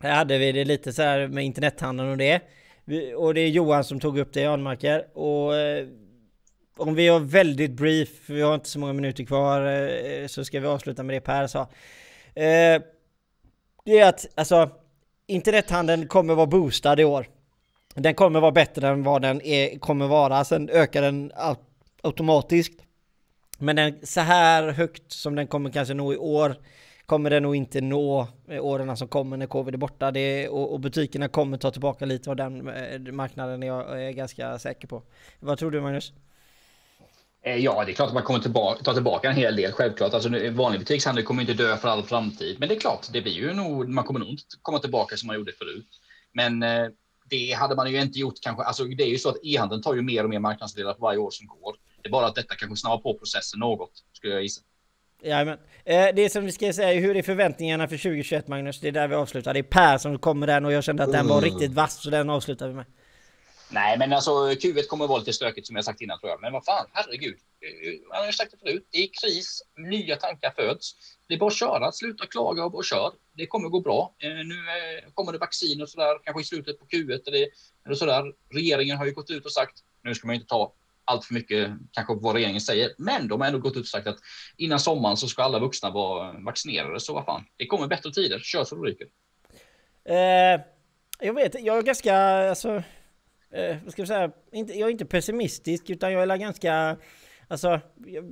Här 0.00 0.14
hade 0.14 0.38
vi 0.38 0.52
det 0.52 0.64
lite 0.64 0.92
så 0.92 1.02
här 1.02 1.28
med 1.28 1.44
internethandeln 1.44 2.10
och 2.10 2.16
det. 2.16 2.40
Och 3.16 3.34
det 3.34 3.40
är 3.40 3.48
Johan 3.48 3.84
som 3.84 4.00
tog 4.00 4.18
upp 4.18 4.32
det, 4.32 4.40
Janmarker. 4.40 5.18
Och 5.18 5.56
eh, 5.56 5.86
om 6.76 6.94
vi 6.94 7.08
har 7.08 7.20
väldigt 7.20 7.70
brief, 7.70 8.08
vi 8.26 8.42
har 8.42 8.54
inte 8.54 8.68
så 8.68 8.78
många 8.78 8.92
minuter 8.92 9.24
kvar, 9.24 9.66
eh, 9.66 10.26
så 10.26 10.44
ska 10.44 10.60
vi 10.60 10.66
avsluta 10.66 11.02
med 11.02 11.16
det 11.16 11.20
Per 11.20 11.46
sa. 11.46 11.60
Eh, 12.34 12.82
det 13.84 13.98
är 13.98 14.08
att 14.08 14.26
alltså, 14.34 14.70
internethandeln 15.26 16.08
kommer 16.08 16.34
vara 16.34 16.46
boostad 16.46 17.00
i 17.00 17.04
år. 17.04 17.26
Den 17.94 18.14
kommer 18.14 18.40
vara 18.40 18.52
bättre 18.52 18.88
än 18.88 19.02
vad 19.02 19.22
den 19.22 19.42
är, 19.42 19.78
kommer 19.78 20.06
vara, 20.06 20.44
sen 20.44 20.68
ökar 20.68 21.02
den 21.02 21.32
automatiskt. 22.02 22.80
Men 23.62 23.76
den, 23.76 24.06
så 24.06 24.20
här 24.20 24.72
högt 24.72 25.12
som 25.12 25.34
den 25.34 25.46
kommer 25.46 25.70
kanske 25.70 25.94
nå 25.94 26.12
i 26.12 26.16
år 26.16 26.56
kommer 27.06 27.30
den 27.30 27.42
nog 27.42 27.56
inte 27.56 27.80
nå 27.80 28.28
eh, 28.48 28.64
åren 28.64 28.96
som 28.96 29.08
kommer 29.08 29.36
när 29.36 29.46
covid 29.46 29.74
är 29.74 29.78
borta. 29.78 30.10
Det, 30.10 30.48
och, 30.48 30.72
och, 30.72 30.80
butikerna 30.80 31.28
kommer 31.28 31.58
ta 31.58 31.70
tillbaka 31.70 32.04
lite 32.04 32.30
av 32.30 32.36
den 32.36 32.54
eh, 32.54 32.62
marknaden 32.62 33.16
marknaden, 33.16 33.62
jag 33.62 34.02
är 34.02 34.10
ganska 34.10 34.58
säker 34.58 34.88
på. 34.88 35.02
Vad 35.40 35.58
tror 35.58 35.70
du 35.70 35.80
Magnus? 35.80 36.12
Eh, 37.44 37.56
ja, 37.56 37.84
det 37.84 37.92
är 37.92 37.94
klart 37.94 38.08
att 38.08 38.14
man 38.14 38.22
kommer 38.22 38.40
tillbaka, 38.40 38.82
ta 38.82 38.94
tillbaka 38.94 39.30
en 39.30 39.36
hel 39.36 39.56
del, 39.56 39.72
självklart. 39.72 40.14
Alltså, 40.14 40.50
vanlig 40.50 40.80
butikshandel 40.80 41.24
kommer 41.24 41.40
inte 41.40 41.54
dö 41.54 41.76
för 41.76 41.88
all 41.88 42.02
framtid. 42.02 42.56
Men 42.60 42.68
det 42.68 42.74
är 42.74 42.80
klart, 42.80 43.06
det 43.12 43.22
blir 43.22 43.32
ju 43.32 43.52
nog, 43.54 43.88
man 43.88 44.04
kommer 44.04 44.20
nog 44.20 44.28
inte 44.28 44.44
komma 44.62 44.78
tillbaka 44.78 45.16
som 45.16 45.26
man 45.26 45.36
gjorde 45.36 45.52
förut. 45.52 45.88
Men 46.32 46.62
eh, 46.62 46.86
det 47.30 47.52
hade 47.52 47.74
man 47.74 47.92
ju 47.92 48.00
inte 48.00 48.18
gjort 48.18 48.34
kanske. 48.42 48.62
Alltså, 48.62 48.84
det 48.84 49.02
är 49.02 49.08
ju 49.08 49.18
så 49.18 49.28
att 49.28 49.44
e-handeln 49.44 49.82
tar 49.82 49.94
ju 49.94 50.02
mer 50.02 50.24
och 50.24 50.30
mer 50.30 50.38
marknadsandelar 50.38 50.94
för 50.94 51.00
varje 51.00 51.18
år 51.18 51.30
som 51.30 51.46
går. 51.46 51.76
Det 52.02 52.08
är 52.08 52.10
bara 52.10 52.26
att 52.26 52.34
detta 52.34 52.54
kanske 52.54 52.76
snabbar 52.76 52.98
på 52.98 53.18
processen 53.18 53.60
något, 53.60 53.92
skulle 54.12 54.32
jag 54.34 54.42
gissa. 54.42 54.60
Jajamän. 55.22 55.58
Eh, 55.84 56.08
det 56.14 56.30
som 56.30 56.44
vi 56.44 56.52
ska 56.52 56.72
säga, 56.72 57.00
hur 57.00 57.16
är 57.16 57.22
förväntningarna 57.22 57.88
för 57.88 57.96
2021 57.96 58.48
Magnus? 58.48 58.80
Det 58.80 58.88
är 58.88 58.92
där 58.92 59.08
vi 59.08 59.14
avslutar. 59.14 59.54
Det 59.54 59.60
är 59.60 59.62
Per 59.62 59.98
som 59.98 60.18
kommer 60.18 60.46
den 60.46 60.64
och 60.64 60.72
jag 60.72 60.84
kände 60.84 61.04
att 61.04 61.12
den 61.12 61.28
var 61.28 61.38
mm. 61.38 61.50
riktigt 61.50 61.72
vass 61.72 62.02
så 62.02 62.10
den 62.10 62.30
avslutar 62.30 62.68
vi 62.68 62.74
med. 62.74 62.84
Nej, 63.70 63.98
men 63.98 64.12
alltså 64.12 64.30
Q1 64.30 64.86
kommer 64.86 65.04
att 65.04 65.08
vara 65.08 65.18
lite 65.18 65.32
stökigt 65.32 65.66
som 65.66 65.76
jag 65.76 65.84
sagt 65.84 66.00
innan 66.00 66.18
tror 66.18 66.30
jag. 66.30 66.40
Men 66.40 66.52
vad 66.52 66.64
fan, 66.64 66.86
herregud. 66.92 67.38
Man 68.08 68.18
har 68.18 68.26
ju 68.26 68.32
sagt 68.32 68.50
det 68.50 68.58
förut. 68.58 68.86
Det 68.90 68.98
är 68.98 69.08
kris, 69.20 69.62
nya 69.76 70.16
tankar 70.16 70.50
föds. 70.56 70.94
Det 71.28 71.34
är 71.34 71.38
bara 71.38 71.46
att 71.46 71.56
köra, 71.56 71.92
sluta 71.92 72.26
klaga 72.26 72.64
och 72.64 72.72
bara 72.72 72.82
kör. 72.82 73.12
Det 73.32 73.46
kommer 73.46 73.66
att 73.66 73.72
gå 73.72 73.80
bra. 73.80 74.14
Eh, 74.18 74.30
nu 74.30 74.54
eh, 74.54 75.12
kommer 75.14 75.32
det 75.32 75.38
vaccin 75.38 75.82
och 75.82 75.88
sådär, 75.88 76.18
kanske 76.24 76.40
i 76.40 76.44
slutet 76.44 76.78
på 76.78 76.86
Q1 76.86 77.20
eller, 77.26 77.46
eller 77.86 77.94
sådär. 77.94 78.22
Regeringen 78.54 78.98
har 78.98 79.06
ju 79.06 79.12
gått 79.12 79.30
ut 79.30 79.44
och 79.44 79.52
sagt, 79.52 79.78
nu 80.02 80.14
ska 80.14 80.26
man 80.26 80.34
inte 80.34 80.46
ta 80.46 80.72
allt 81.04 81.24
för 81.24 81.34
mycket 81.34 81.70
kanske 81.92 82.14
vad 82.14 82.34
regeringen 82.34 82.60
säger, 82.60 82.90
men 82.98 83.28
de 83.28 83.40
har 83.40 83.48
ändå 83.48 83.58
gått 83.58 83.76
ut 83.76 83.82
och 83.82 83.86
sagt 83.86 84.06
att 84.06 84.18
innan 84.56 84.80
sommaren 84.80 85.16
så 85.16 85.28
ska 85.28 85.42
alla 85.42 85.58
vuxna 85.58 85.90
vara 85.90 86.32
vaccinerade. 86.32 87.00
Så 87.00 87.14
vad 87.14 87.24
fan, 87.24 87.44
det 87.56 87.66
kommer 87.66 87.86
bättre 87.86 88.12
tider. 88.12 88.38
Kör 88.38 88.64
så 88.64 88.74
det 88.76 88.90
ryker. 88.90 89.06
Eh, 90.04 90.60
jag 91.20 91.34
vet, 91.34 91.64
jag 91.64 91.78
är 91.78 91.82
ganska, 91.82 92.16
alltså 92.48 92.82
eh, 93.50 93.76
vad 93.84 93.92
ska 93.92 94.02
jag 94.02 94.08
säga, 94.08 94.30
inte, 94.52 94.72
jag 94.72 94.86
är 94.86 94.92
inte 94.92 95.04
pessimistisk 95.04 95.90
utan 95.90 96.12
jag 96.12 96.22
är 96.22 96.36
ganska 96.36 96.96
Alltså, 97.52 97.80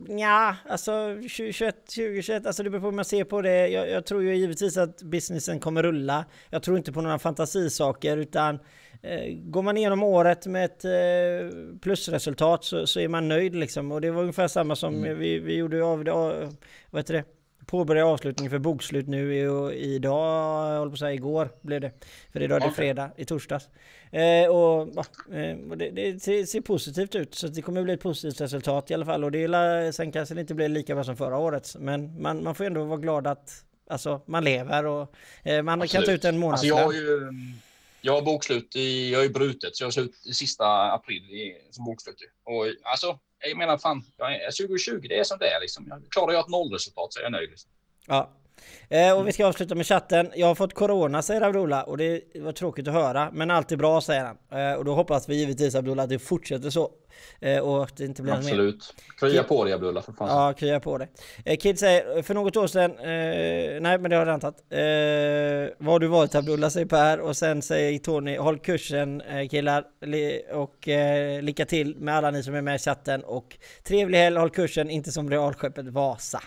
ja, 0.09 0.57
alltså 0.69 1.15
2021, 1.15 1.87
2021, 1.87 2.47
alltså 2.47 2.63
det 2.63 2.71
beror 2.71 2.81
på 2.81 2.87
hur 2.87 2.93
man 2.93 3.05
ser 3.05 3.25
på 3.25 3.43
det. 3.43 3.69
Jag, 3.69 3.89
jag, 3.89 4.07
tror 4.07 4.23
ju 4.23 4.37
givetvis 4.37 4.77
att 4.77 5.03
businessen 5.03 5.61
kommer 5.61 5.83
rulla. 5.83 6.25
Jag 6.51 6.63
tror 6.63 6.77
inte 6.77 6.93
på 6.93 7.01
några 7.01 7.19
fantasisaker 7.19 8.17
utan 8.17 8.59
eh, 9.03 9.35
går 9.35 9.63
man 9.63 9.77
igenom 9.77 10.03
året 10.03 10.47
med 10.47 10.65
ett 10.65 10.85
eh, 10.85 11.79
plusresultat 11.81 12.65
så, 12.65 12.87
så, 12.87 13.01
är 13.01 13.09
man 13.09 13.29
nöjd 13.29 13.57
liksom. 13.57 13.93
Och 13.93 14.01
det 14.01 14.11
var 14.11 14.21
ungefär 14.21 14.49
samma 14.49 14.77
som 14.77 14.95
mm. 14.95 15.19
vi, 15.19 15.39
vi 15.39 15.57
gjorde 15.57 15.85
av 15.85 16.05
det, 16.05 16.13
vad 16.91 17.01
heter 17.01 17.15
det? 17.15 17.25
Påbörja 17.71 18.07
avslutningen 18.07 18.51
för 18.51 18.59
bokslut 18.59 19.07
nu 19.09 19.35
i, 19.35 19.41
idag, 19.95 20.73
jag 20.73 20.79
håller 20.79 20.91
på 20.91 20.95
att 20.95 20.99
säga 20.99 21.13
igår 21.13 21.51
blev 21.63 21.81
det. 21.81 21.93
För 22.33 22.43
idag 22.43 22.63
är 22.63 22.69
det 22.69 22.75
fredag, 22.75 23.11
i 23.17 23.25
torsdags. 23.25 23.69
Eh, 24.13 24.49
och 24.49 24.81
eh, 25.35 25.59
och 25.71 25.79
det, 25.79 25.91
det 25.91 26.23
ser, 26.23 26.45
ser 26.45 26.61
positivt 26.61 27.15
ut, 27.15 27.35
så 27.35 27.49
det 27.49 27.63
kommer 27.63 27.83
bli 27.83 27.93
ett 27.93 28.01
positivt 28.01 28.41
resultat 28.41 28.91
i 28.91 28.95
alla 28.95 29.05
fall. 29.05 29.25
Och 29.25 29.33
det 29.33 29.43
är, 29.45 29.93
sen 29.93 30.13
kanske 30.13 30.35
det 30.35 30.41
inte 30.41 30.55
blir 30.55 30.69
lika 30.69 30.95
bra 30.95 31.05
som 31.05 31.17
förra 31.17 31.39
året, 31.39 31.77
men 31.79 32.23
man, 32.23 32.43
man 32.43 32.55
får 32.55 32.65
ändå 32.65 32.85
vara 32.85 32.99
glad 32.99 33.27
att 33.27 33.65
alltså, 33.91 34.21
man 34.27 34.45
lever 34.45 34.87
och 34.87 35.15
eh, 35.43 35.63
man 35.63 35.89
kan 35.89 36.05
ta 36.05 36.13
ut 36.13 36.25
en 36.25 36.29
Alltså 36.29 36.41
månadslön. 36.41 36.79
jag 36.79 36.85
har 36.85 36.93
ju 36.93 37.33
jag 38.03 38.13
har 38.13 38.23
bokslut 38.23 38.77
i, 38.77 39.13
jag 39.13 39.25
är 39.25 39.29
brutet, 39.29 39.77
så 39.77 39.83
jag 39.83 39.87
har 39.87 39.93
slut 39.93 40.15
sista 40.33 40.93
april 40.93 41.23
i, 41.23 41.57
som 41.71 41.85
bokslut. 41.85 42.17
Och 42.45 42.67
alltså, 42.83 43.19
jag 43.49 43.59
menar 43.59 43.79
fan, 43.79 44.05
jag 44.17 44.35
är, 44.35 44.67
2020 44.67 45.07
det 45.09 45.19
är 45.19 45.25
som 45.25 45.39
det 45.39 45.49
är 45.49 45.61
liksom. 45.61 46.05
Klarar 46.11 46.33
jag 46.33 46.41
ett 46.41 46.49
nollresultat 46.49 47.13
så 47.13 47.19
är 47.21 47.23
jag 47.23 47.33
nöjd. 47.33 47.51
Liksom. 47.51 47.71
Ja. 48.07 48.40
Eh, 48.89 49.19
och 49.19 49.29
vi 49.29 49.33
ska 49.33 49.47
avsluta 49.47 49.75
med 49.75 49.87
chatten. 49.87 50.31
Jag 50.35 50.47
har 50.47 50.55
fått 50.55 50.75
corona 50.75 51.23
säger 51.23 51.41
Abdullah 51.41 51.83
och 51.89 51.97
det 51.97 52.21
var 52.35 52.53
tråkigt 52.53 52.89
att 52.89 52.95
höra. 52.95 53.31
Men 53.33 53.51
allt 53.51 53.73
är 53.73 53.77
bra 53.77 54.01
säger 54.01 54.25
han. 54.25 54.61
Eh, 54.61 54.79
och 54.79 54.85
då 54.85 54.95
hoppas 54.95 55.29
vi 55.29 55.35
givetvis 55.35 55.75
Abdullah 55.75 56.03
att 56.03 56.11
det 56.11 56.19
fortsätter 56.19 56.71
så. 56.71 56.91
Eh, 57.41 57.59
och 57.59 57.83
att 57.83 57.97
det 57.97 58.05
inte 58.05 58.23
blir. 58.23 58.33
Absolut. 58.33 58.95
Krya 59.21 59.43
på 59.43 59.65
dig 59.65 59.73
Abdullah 59.73 60.03
för 60.05 60.13
fan. 60.13 60.29
Ja, 60.29 60.53
krya 60.53 60.81
på 60.81 60.99
det. 60.99 61.09
Eh, 61.45 61.57
Kid 61.57 61.79
säger, 61.79 62.23
för 62.23 62.35
något 62.35 62.57
år 62.57 62.67
sedan, 62.67 62.91
eh, 62.91 63.81
nej 63.81 63.99
men 63.99 64.03
det 64.03 64.17
har 64.17 64.27
jag 64.27 64.27
redan 64.27 64.41
tagit. 64.41 64.59
Eh, 64.71 65.77
vad 65.79 65.93
har 65.93 65.99
du 65.99 66.07
varit 66.07 66.35
Abdullah 66.35 66.71
säger 66.71 66.87
Per 66.87 67.21
och 67.21 67.37
sen 67.37 67.63
säger 67.63 67.99
Tony, 67.99 68.37
håll 68.37 68.59
kursen 68.59 69.23
killar 69.51 69.85
och 70.53 70.89
lycka 71.43 71.67
till 71.67 71.97
med 71.97 72.17
alla 72.17 72.31
ni 72.31 72.43
som 72.43 72.55
är 72.55 72.63
med 72.63 72.75
i 72.75 72.79
chatten 72.79 73.25
och 73.25 73.57
trevlig 73.85 74.19
helg, 74.19 74.37
håll 74.37 74.51
kursen, 74.51 74.91
inte 74.91 75.13
som 75.13 75.31
realskeppet 75.31 75.87
Vasa. 75.87 76.43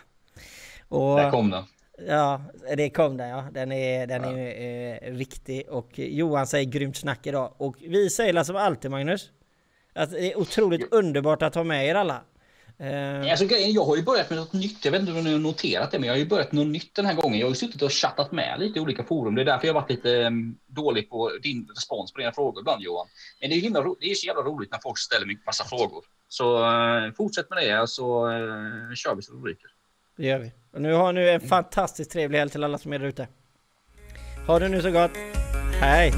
Och, 0.89 1.17
Där 1.17 1.31
kom 1.31 1.49
den. 1.49 1.63
Ja, 2.07 2.41
det 2.77 2.89
kom 2.89 3.17
den 3.17 3.29
ja. 3.29 3.45
Den 3.51 3.71
är, 3.71 4.07
den 4.07 4.23
är 4.23 5.03
eh, 5.07 5.15
riktig. 5.15 5.69
Och 5.69 5.89
Johan 5.99 6.47
säger 6.47 6.65
grymt 6.71 6.97
snack 6.97 7.27
idag. 7.27 7.53
Och 7.57 7.75
vi 7.79 8.09
säger 8.09 8.43
som 8.43 8.55
alltid 8.55 8.91
Magnus. 8.91 9.29
Att 9.93 10.11
det 10.11 10.31
är 10.31 10.37
otroligt 10.39 10.93
underbart 10.93 11.41
att 11.41 11.55
ha 11.55 11.63
med 11.63 11.87
er 11.87 11.95
alla. 11.95 12.21
Eh, 12.79 13.31
Alltså, 13.31 13.45
grejen, 13.45 13.71
jag 13.71 13.85
har 13.85 13.95
ju 13.95 14.03
börjat 14.03 14.29
med 14.29 14.39
något 14.39 14.53
nytt. 14.53 14.85
Jag 14.85 14.91
vet 14.91 15.01
inte 15.01 15.13
om 15.13 15.23
ni 15.23 15.31
har 15.31 15.39
noterat 15.39 15.91
det, 15.91 15.99
men 15.99 16.07
jag 16.07 16.13
har 16.13 16.19
ju 16.19 16.25
börjat 16.25 16.51
med 16.51 16.65
något 16.65 16.71
nytt 16.73 16.95
den 16.95 17.05
här 17.05 17.13
gången. 17.13 17.39
Jag 17.39 17.45
har 17.45 17.51
ju 17.51 17.55
suttit 17.55 17.81
och 17.81 17.91
chattat 17.91 18.31
med 18.31 18.59
lite 18.59 18.79
i 18.79 18.81
olika 18.81 19.03
forum. 19.03 19.35
Det 19.35 19.41
är 19.41 19.45
därför 19.45 19.67
jag 19.67 19.73
har 19.73 19.81
varit 19.81 19.89
lite 19.89 20.09
um, 20.09 20.57
dålig 20.67 21.09
på 21.09 21.31
din 21.43 21.67
respons 21.75 22.11
på 22.13 22.19
dina 22.19 22.31
frågor 22.31 22.59
ibland 22.61 22.81
Johan. 22.81 23.07
Men 23.41 23.49
det 23.49 23.55
är, 23.55 23.59
himla, 23.61 23.81
ro- 23.81 23.97
det 23.99 24.11
är 24.11 24.15
så 24.15 24.27
jävla 24.27 24.41
roligt 24.41 24.71
när 24.71 24.79
folk 24.83 24.97
ställer 24.97 25.25
mig 25.25 25.37
massa 25.45 25.63
frågor. 25.63 26.03
Så 26.27 26.57
eh, 26.65 27.13
fortsätt 27.17 27.49
med 27.49 27.57
det 27.63 27.87
så 27.89 28.27
uh, 28.31 28.93
kör 28.95 29.15
vi 29.15 29.21
så 29.21 29.33
rubriker 29.33 29.69
det 30.15 30.25
gör 30.25 30.39
vi. 30.39 30.51
Och 30.73 30.81
nu 30.81 30.93
har 30.93 31.13
nu 31.13 31.29
en 31.29 31.41
fantastiskt 31.41 32.11
trevlig 32.11 32.39
helg 32.39 32.51
till 32.51 32.63
alla 32.63 32.77
som 32.77 32.93
är 32.93 32.99
där 32.99 33.05
ute. 33.05 33.27
Ha 34.47 34.59
det 34.59 34.69
nu 34.69 34.81
så 34.81 34.91
gott. 34.91 35.11
Hej! 35.81 36.13